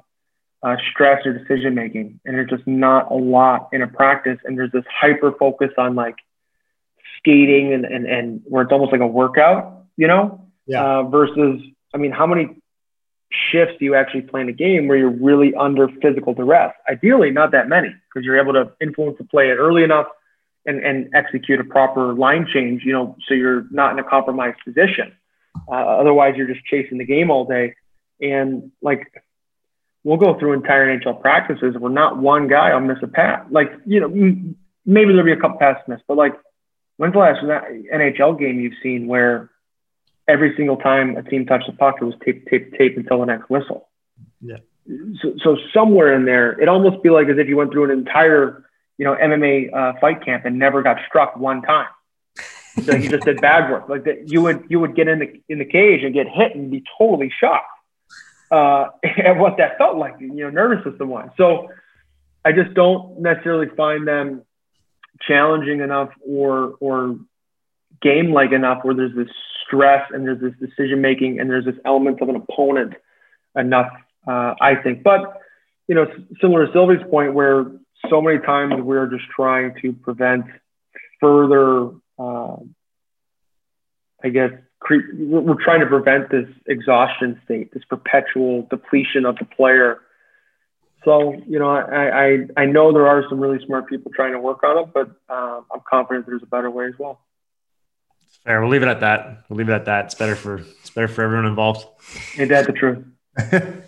uh, 0.62 0.76
stress 0.90 1.24
or 1.26 1.34
decision 1.38 1.74
making. 1.74 2.18
And 2.24 2.34
there's 2.34 2.50
just 2.50 2.66
not 2.66 3.10
a 3.10 3.14
lot 3.14 3.68
in 3.72 3.82
a 3.82 3.86
practice. 3.86 4.38
And 4.44 4.56
there's 4.58 4.72
this 4.72 4.84
hyper 4.90 5.32
focus 5.32 5.70
on 5.76 5.94
like 5.94 6.16
skating 7.18 7.74
and, 7.74 7.84
and, 7.84 8.06
and 8.06 8.40
where 8.46 8.62
it's 8.62 8.72
almost 8.72 8.92
like 8.92 9.02
a 9.02 9.06
workout, 9.06 9.84
you 9.98 10.06
know, 10.06 10.48
Yeah. 10.66 10.82
uh, 10.82 11.02
versus, 11.04 11.60
I 11.94 11.98
mean, 11.98 12.10
how 12.12 12.26
many 12.26 12.56
shifts 13.30 13.76
you 13.80 13.94
actually 13.94 14.22
play 14.22 14.40
in 14.40 14.48
a 14.48 14.52
game 14.52 14.88
where 14.88 14.96
you're 14.96 15.10
really 15.10 15.54
under 15.54 15.88
physical 16.02 16.34
duress? 16.34 16.74
Ideally, 16.88 17.30
not 17.30 17.52
that 17.52 17.68
many 17.68 17.88
because 17.88 18.24
you're 18.24 18.40
able 18.40 18.52
to 18.54 18.72
influence 18.80 19.18
the 19.18 19.24
play 19.24 19.50
early 19.50 19.84
enough 19.84 20.06
and, 20.66 20.82
and 20.84 21.10
execute 21.14 21.60
a 21.60 21.64
proper 21.64 22.12
line 22.14 22.46
change, 22.52 22.82
you 22.84 22.92
know, 22.92 23.16
so 23.26 23.34
you're 23.34 23.66
not 23.70 23.92
in 23.92 23.98
a 23.98 24.04
compromised 24.04 24.58
position. 24.64 25.12
Uh, 25.68 25.74
otherwise, 25.74 26.34
you're 26.36 26.46
just 26.46 26.64
chasing 26.64 26.98
the 26.98 27.04
game 27.04 27.30
all 27.30 27.44
day. 27.44 27.74
And 28.20 28.70
like, 28.82 29.06
we'll 30.04 30.18
go 30.18 30.38
through 30.38 30.52
entire 30.52 30.86
NHL 30.98 31.20
practices 31.20 31.74
We're 31.78 31.88
not 31.88 32.18
one 32.18 32.48
guy 32.48 32.74
will 32.74 32.80
miss 32.80 32.98
a 33.02 33.08
pass. 33.08 33.46
Like, 33.50 33.72
you 33.86 34.00
know, 34.00 34.08
maybe 34.08 35.12
there'll 35.12 35.24
be 35.24 35.32
a 35.32 35.40
couple 35.40 35.58
passes 35.58 35.82
missed, 35.88 36.04
but 36.06 36.16
like, 36.16 36.34
when's 36.96 37.14
the 37.14 37.18
last 37.18 37.42
NHL 37.42 38.38
game 38.38 38.60
you've 38.60 38.74
seen 38.82 39.06
where 39.06 39.50
every 40.30 40.54
single 40.56 40.76
time 40.76 41.16
a 41.16 41.22
team 41.22 41.44
touched 41.46 41.66
the 41.66 41.72
puck, 41.76 41.96
it 42.00 42.04
was 42.04 42.14
tape, 42.24 42.46
tape, 42.48 42.72
tape 42.78 42.96
until 42.96 43.20
the 43.20 43.26
next 43.26 43.50
whistle? 43.50 43.88
Yeah. 44.40 44.58
So, 45.22 45.34
so 45.42 45.56
somewhere 45.74 46.14
in 46.14 46.24
there, 46.24 46.58
it 46.60 46.68
almost 46.68 47.02
be 47.02 47.10
like 47.10 47.28
as 47.28 47.38
if 47.38 47.48
you 47.48 47.56
went 47.56 47.72
through 47.72 47.84
an 47.84 47.90
entire, 47.90 48.64
you 48.98 49.04
know, 49.04 49.14
MMA 49.14 49.74
uh, 49.74 50.00
fight 50.00 50.24
camp 50.24 50.44
and 50.44 50.58
never 50.58 50.82
got 50.82 50.98
struck 51.06 51.36
one 51.36 51.62
time. 51.62 51.88
So 52.84 52.94
you 52.94 53.10
just 53.10 53.24
did 53.24 53.40
bad 53.40 53.68
work. 53.68 53.88
Like 53.88 54.04
that, 54.04 54.30
you 54.30 54.40
would 54.42 54.64
you 54.68 54.78
would 54.78 54.94
get 54.94 55.08
in 55.08 55.18
the 55.18 55.42
in 55.48 55.58
the 55.58 55.64
cage 55.64 56.04
and 56.04 56.14
get 56.14 56.28
hit 56.28 56.54
and 56.54 56.70
be 56.70 56.84
totally 56.96 57.30
shocked 57.40 57.66
uh, 58.50 58.90
at 59.04 59.36
what 59.36 59.56
that 59.58 59.76
felt 59.76 59.96
like, 59.96 60.14
you 60.20 60.32
know, 60.32 60.50
nervous 60.50 60.84
system 60.84 61.08
wise. 61.08 61.30
So 61.36 61.68
I 62.44 62.52
just 62.52 62.72
don't 62.74 63.20
necessarily 63.20 63.66
find 63.76 64.06
them 64.06 64.42
challenging 65.26 65.80
enough 65.80 66.10
or 66.26 66.74
or 66.80 67.18
game 68.02 68.32
like 68.32 68.52
enough 68.52 68.84
where 68.84 68.94
there's 68.94 69.14
this 69.14 69.28
stress 69.66 70.10
and 70.10 70.26
there's 70.26 70.40
this 70.40 70.54
decision 70.60 71.00
making 71.00 71.38
and 71.38 71.48
there's 71.50 71.64
this 71.64 71.76
element 71.84 72.20
of 72.20 72.28
an 72.28 72.36
opponent 72.36 72.94
enough, 73.56 73.92
uh, 74.26 74.54
I 74.60 74.74
think. 74.82 75.02
But 75.02 75.40
you 75.88 75.94
know, 75.94 76.06
similar 76.40 76.66
to 76.66 76.72
Sylvie's 76.72 77.02
point, 77.10 77.34
where 77.34 77.66
so 78.08 78.22
many 78.22 78.38
times 78.38 78.74
we're 78.78 79.06
just 79.06 79.24
trying 79.34 79.74
to 79.82 79.92
prevent 79.92 80.44
further, 81.20 81.90
uh, 82.18 82.56
I 84.22 84.28
guess, 84.28 84.52
cre- 84.78 85.12
we're 85.18 85.62
trying 85.62 85.80
to 85.80 85.86
prevent 85.86 86.30
this 86.30 86.46
exhaustion 86.66 87.40
state, 87.44 87.72
this 87.74 87.82
perpetual 87.88 88.68
depletion 88.70 89.26
of 89.26 89.36
the 89.38 89.44
player. 89.44 89.98
So, 91.04 91.34
you 91.46 91.58
know, 91.58 91.70
I, 91.70 92.24
I, 92.24 92.38
I 92.56 92.66
know 92.66 92.92
there 92.92 93.06
are 93.06 93.24
some 93.28 93.40
really 93.40 93.64
smart 93.66 93.88
people 93.88 94.12
trying 94.14 94.32
to 94.32 94.38
work 94.38 94.62
on 94.62 94.78
it, 94.78 94.90
but 94.94 95.08
um, 95.32 95.64
I'm 95.72 95.80
confident 95.88 96.26
there's 96.26 96.42
a 96.42 96.46
better 96.46 96.70
way 96.70 96.86
as 96.86 96.94
well. 96.98 97.20
Fair. 98.50 98.60
We'll 98.60 98.70
leave 98.70 98.82
it 98.82 98.88
at 98.88 98.98
that. 98.98 99.44
We'll 99.48 99.58
leave 99.58 99.68
it 99.68 99.74
at 99.74 99.84
that. 99.84 100.06
It's 100.06 100.16
better 100.16 100.34
for 100.34 100.56
it's 100.56 100.90
better 100.90 101.06
for 101.06 101.22
everyone 101.22 101.46
involved. 101.46 101.86
Ain't 102.36 102.48
that 102.48 102.66
the 102.66 102.72
truth? 102.72 103.04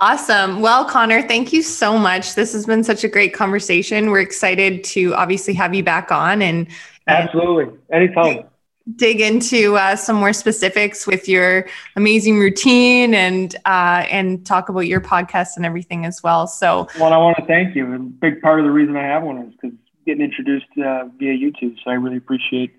Awesome. 0.00 0.60
Well, 0.60 0.84
Connor, 0.84 1.22
thank 1.22 1.52
you 1.52 1.62
so 1.62 1.96
much. 1.96 2.34
This 2.34 2.52
has 2.54 2.66
been 2.66 2.82
such 2.82 3.04
a 3.04 3.08
great 3.08 3.32
conversation. 3.32 4.10
We're 4.10 4.18
excited 4.18 4.82
to 4.82 5.14
obviously 5.14 5.54
have 5.54 5.76
you 5.76 5.84
back 5.84 6.10
on 6.10 6.42
and, 6.42 6.66
and 7.06 7.28
Absolutely. 7.28 7.78
Anytime. 7.92 8.48
dig 8.96 9.20
into 9.20 9.76
uh, 9.76 9.94
some 9.94 10.16
more 10.16 10.32
specifics 10.32 11.06
with 11.06 11.28
your 11.28 11.68
amazing 11.94 12.40
routine 12.40 13.14
and 13.14 13.54
uh, 13.64 14.06
and 14.10 14.44
talk 14.44 14.68
about 14.68 14.88
your 14.88 15.00
podcast 15.00 15.56
and 15.56 15.64
everything 15.64 16.04
as 16.04 16.20
well. 16.20 16.48
So 16.48 16.88
Well, 16.98 17.12
I 17.12 17.16
want 17.16 17.36
to 17.36 17.44
thank 17.46 17.76
you. 17.76 17.94
A 17.94 17.98
big 18.00 18.42
part 18.42 18.58
of 18.58 18.64
the 18.66 18.72
reason 18.72 18.96
I 18.96 19.04
have 19.04 19.22
one 19.22 19.38
is 19.38 19.52
because 19.52 19.78
getting 20.04 20.24
introduced 20.24 20.66
uh, 20.78 21.04
via 21.16 21.34
YouTube. 21.34 21.76
So 21.84 21.92
I 21.92 21.94
really 21.94 22.16
appreciate 22.16 22.74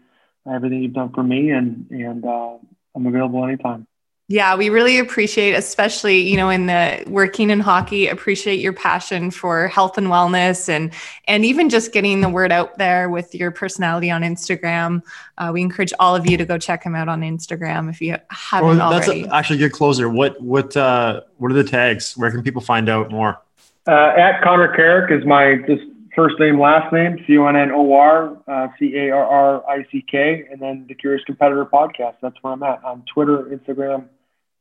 everything 0.52 0.84
you've 0.84 0.94
done 0.94 1.12
for 1.14 1.24
me, 1.24 1.52
and 1.52 1.90
and 1.92 2.26
uh, 2.26 2.58
I'm 2.96 3.06
available 3.06 3.44
anytime. 3.46 3.88
Yeah, 4.32 4.56
we 4.56 4.70
really 4.70 5.00
appreciate, 5.00 5.54
especially 5.54 6.20
you 6.20 6.38
know, 6.38 6.50
in 6.52 6.68
the 6.68 7.04
working 7.08 7.50
in 7.50 7.60
hockey, 7.60 8.08
appreciate 8.08 8.60
your 8.60 8.74
passion 8.74 9.32
for 9.32 9.68
health 9.68 9.98
and 9.98 10.06
wellness, 10.06 10.70
and 10.70 10.94
and 11.28 11.44
even 11.46 11.68
just 11.70 11.94
getting 11.94 12.22
the 12.22 12.30
word 12.30 12.52
out 12.52 12.78
there 12.78 13.10
with 13.10 13.34
your 13.34 13.50
personality 13.50 14.12
on 14.12 14.22
Instagram. 14.22 15.02
Uh, 15.40 15.50
we 15.52 15.64
encourage 15.64 15.94
all 16.00 16.16
of 16.16 16.30
you 16.30 16.38
to 16.38 16.46
go 16.46 16.60
check 16.60 16.84
him 16.84 16.94
out 16.94 17.10
on 17.10 17.22
Instagram 17.22 17.90
if 17.90 18.02
you 18.02 18.18
haven't 18.30 18.78
Well, 18.78 18.92
that's 18.92 19.08
already. 19.08 19.24
a, 19.24 19.34
actually 19.34 19.56
a 19.56 19.68
good 19.68 19.74
closer. 19.74 20.08
What 20.08 20.40
what 20.40 20.78
uh, 20.78 21.22
what 21.38 21.52
are 21.52 21.56
the 21.56 21.64
tags? 21.64 22.16
Where 22.16 22.30
can 22.30 22.44
people 22.44 22.62
find 22.62 22.88
out 22.88 23.10
more? 23.10 23.42
Uh, 23.88 24.14
at 24.16 24.44
Connor 24.44 24.76
Carrick 24.76 25.10
is 25.10 25.26
my 25.26 25.56
just 25.68 25.82
first 26.20 26.40
name, 26.40 26.60
last 26.60 26.92
name, 26.92 27.24
C 27.26 27.38
O 27.38 27.48
N 27.48 27.56
N 27.56 27.72
O 27.72 27.94
R 27.94 28.38
uh, 28.48 28.68
C 28.78 28.94
A 28.96 29.12
R 29.12 29.26
R 29.26 29.70
I 29.70 29.86
C 29.92 30.04
K, 30.10 30.46
and 30.52 30.62
then 30.62 30.86
the 30.88 30.96
Curious 30.96 31.24
Competitor 31.26 31.66
podcast. 31.66 32.16
That's 32.22 32.36
where 32.42 32.54
I'm 32.54 32.64
at 32.64 32.84
on 32.84 33.04
Twitter, 33.14 33.44
Instagram, 33.44 34.06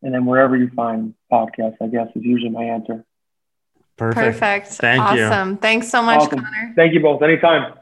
and 0.02 0.14
then 0.14 0.24
wherever 0.24 0.56
you 0.56 0.70
find 0.76 1.14
podcasts. 1.32 1.76
I 1.80 1.88
guess 1.88 2.08
is 2.14 2.22
usually 2.24 2.50
my 2.50 2.62
answer. 2.62 3.04
Perfect. 3.96 4.38
Perfect. 4.38 4.68
Thank 4.68 5.18
you. 5.18 5.24
awesome. 5.24 5.56
Thanks 5.56 5.88
so 5.88 6.00
much, 6.00 6.20
Awesome. 6.20 6.44
Connor. 6.44 6.72
Thank 6.76 6.94
you 6.94 7.00
both. 7.00 7.20
Anytime. 7.22 7.74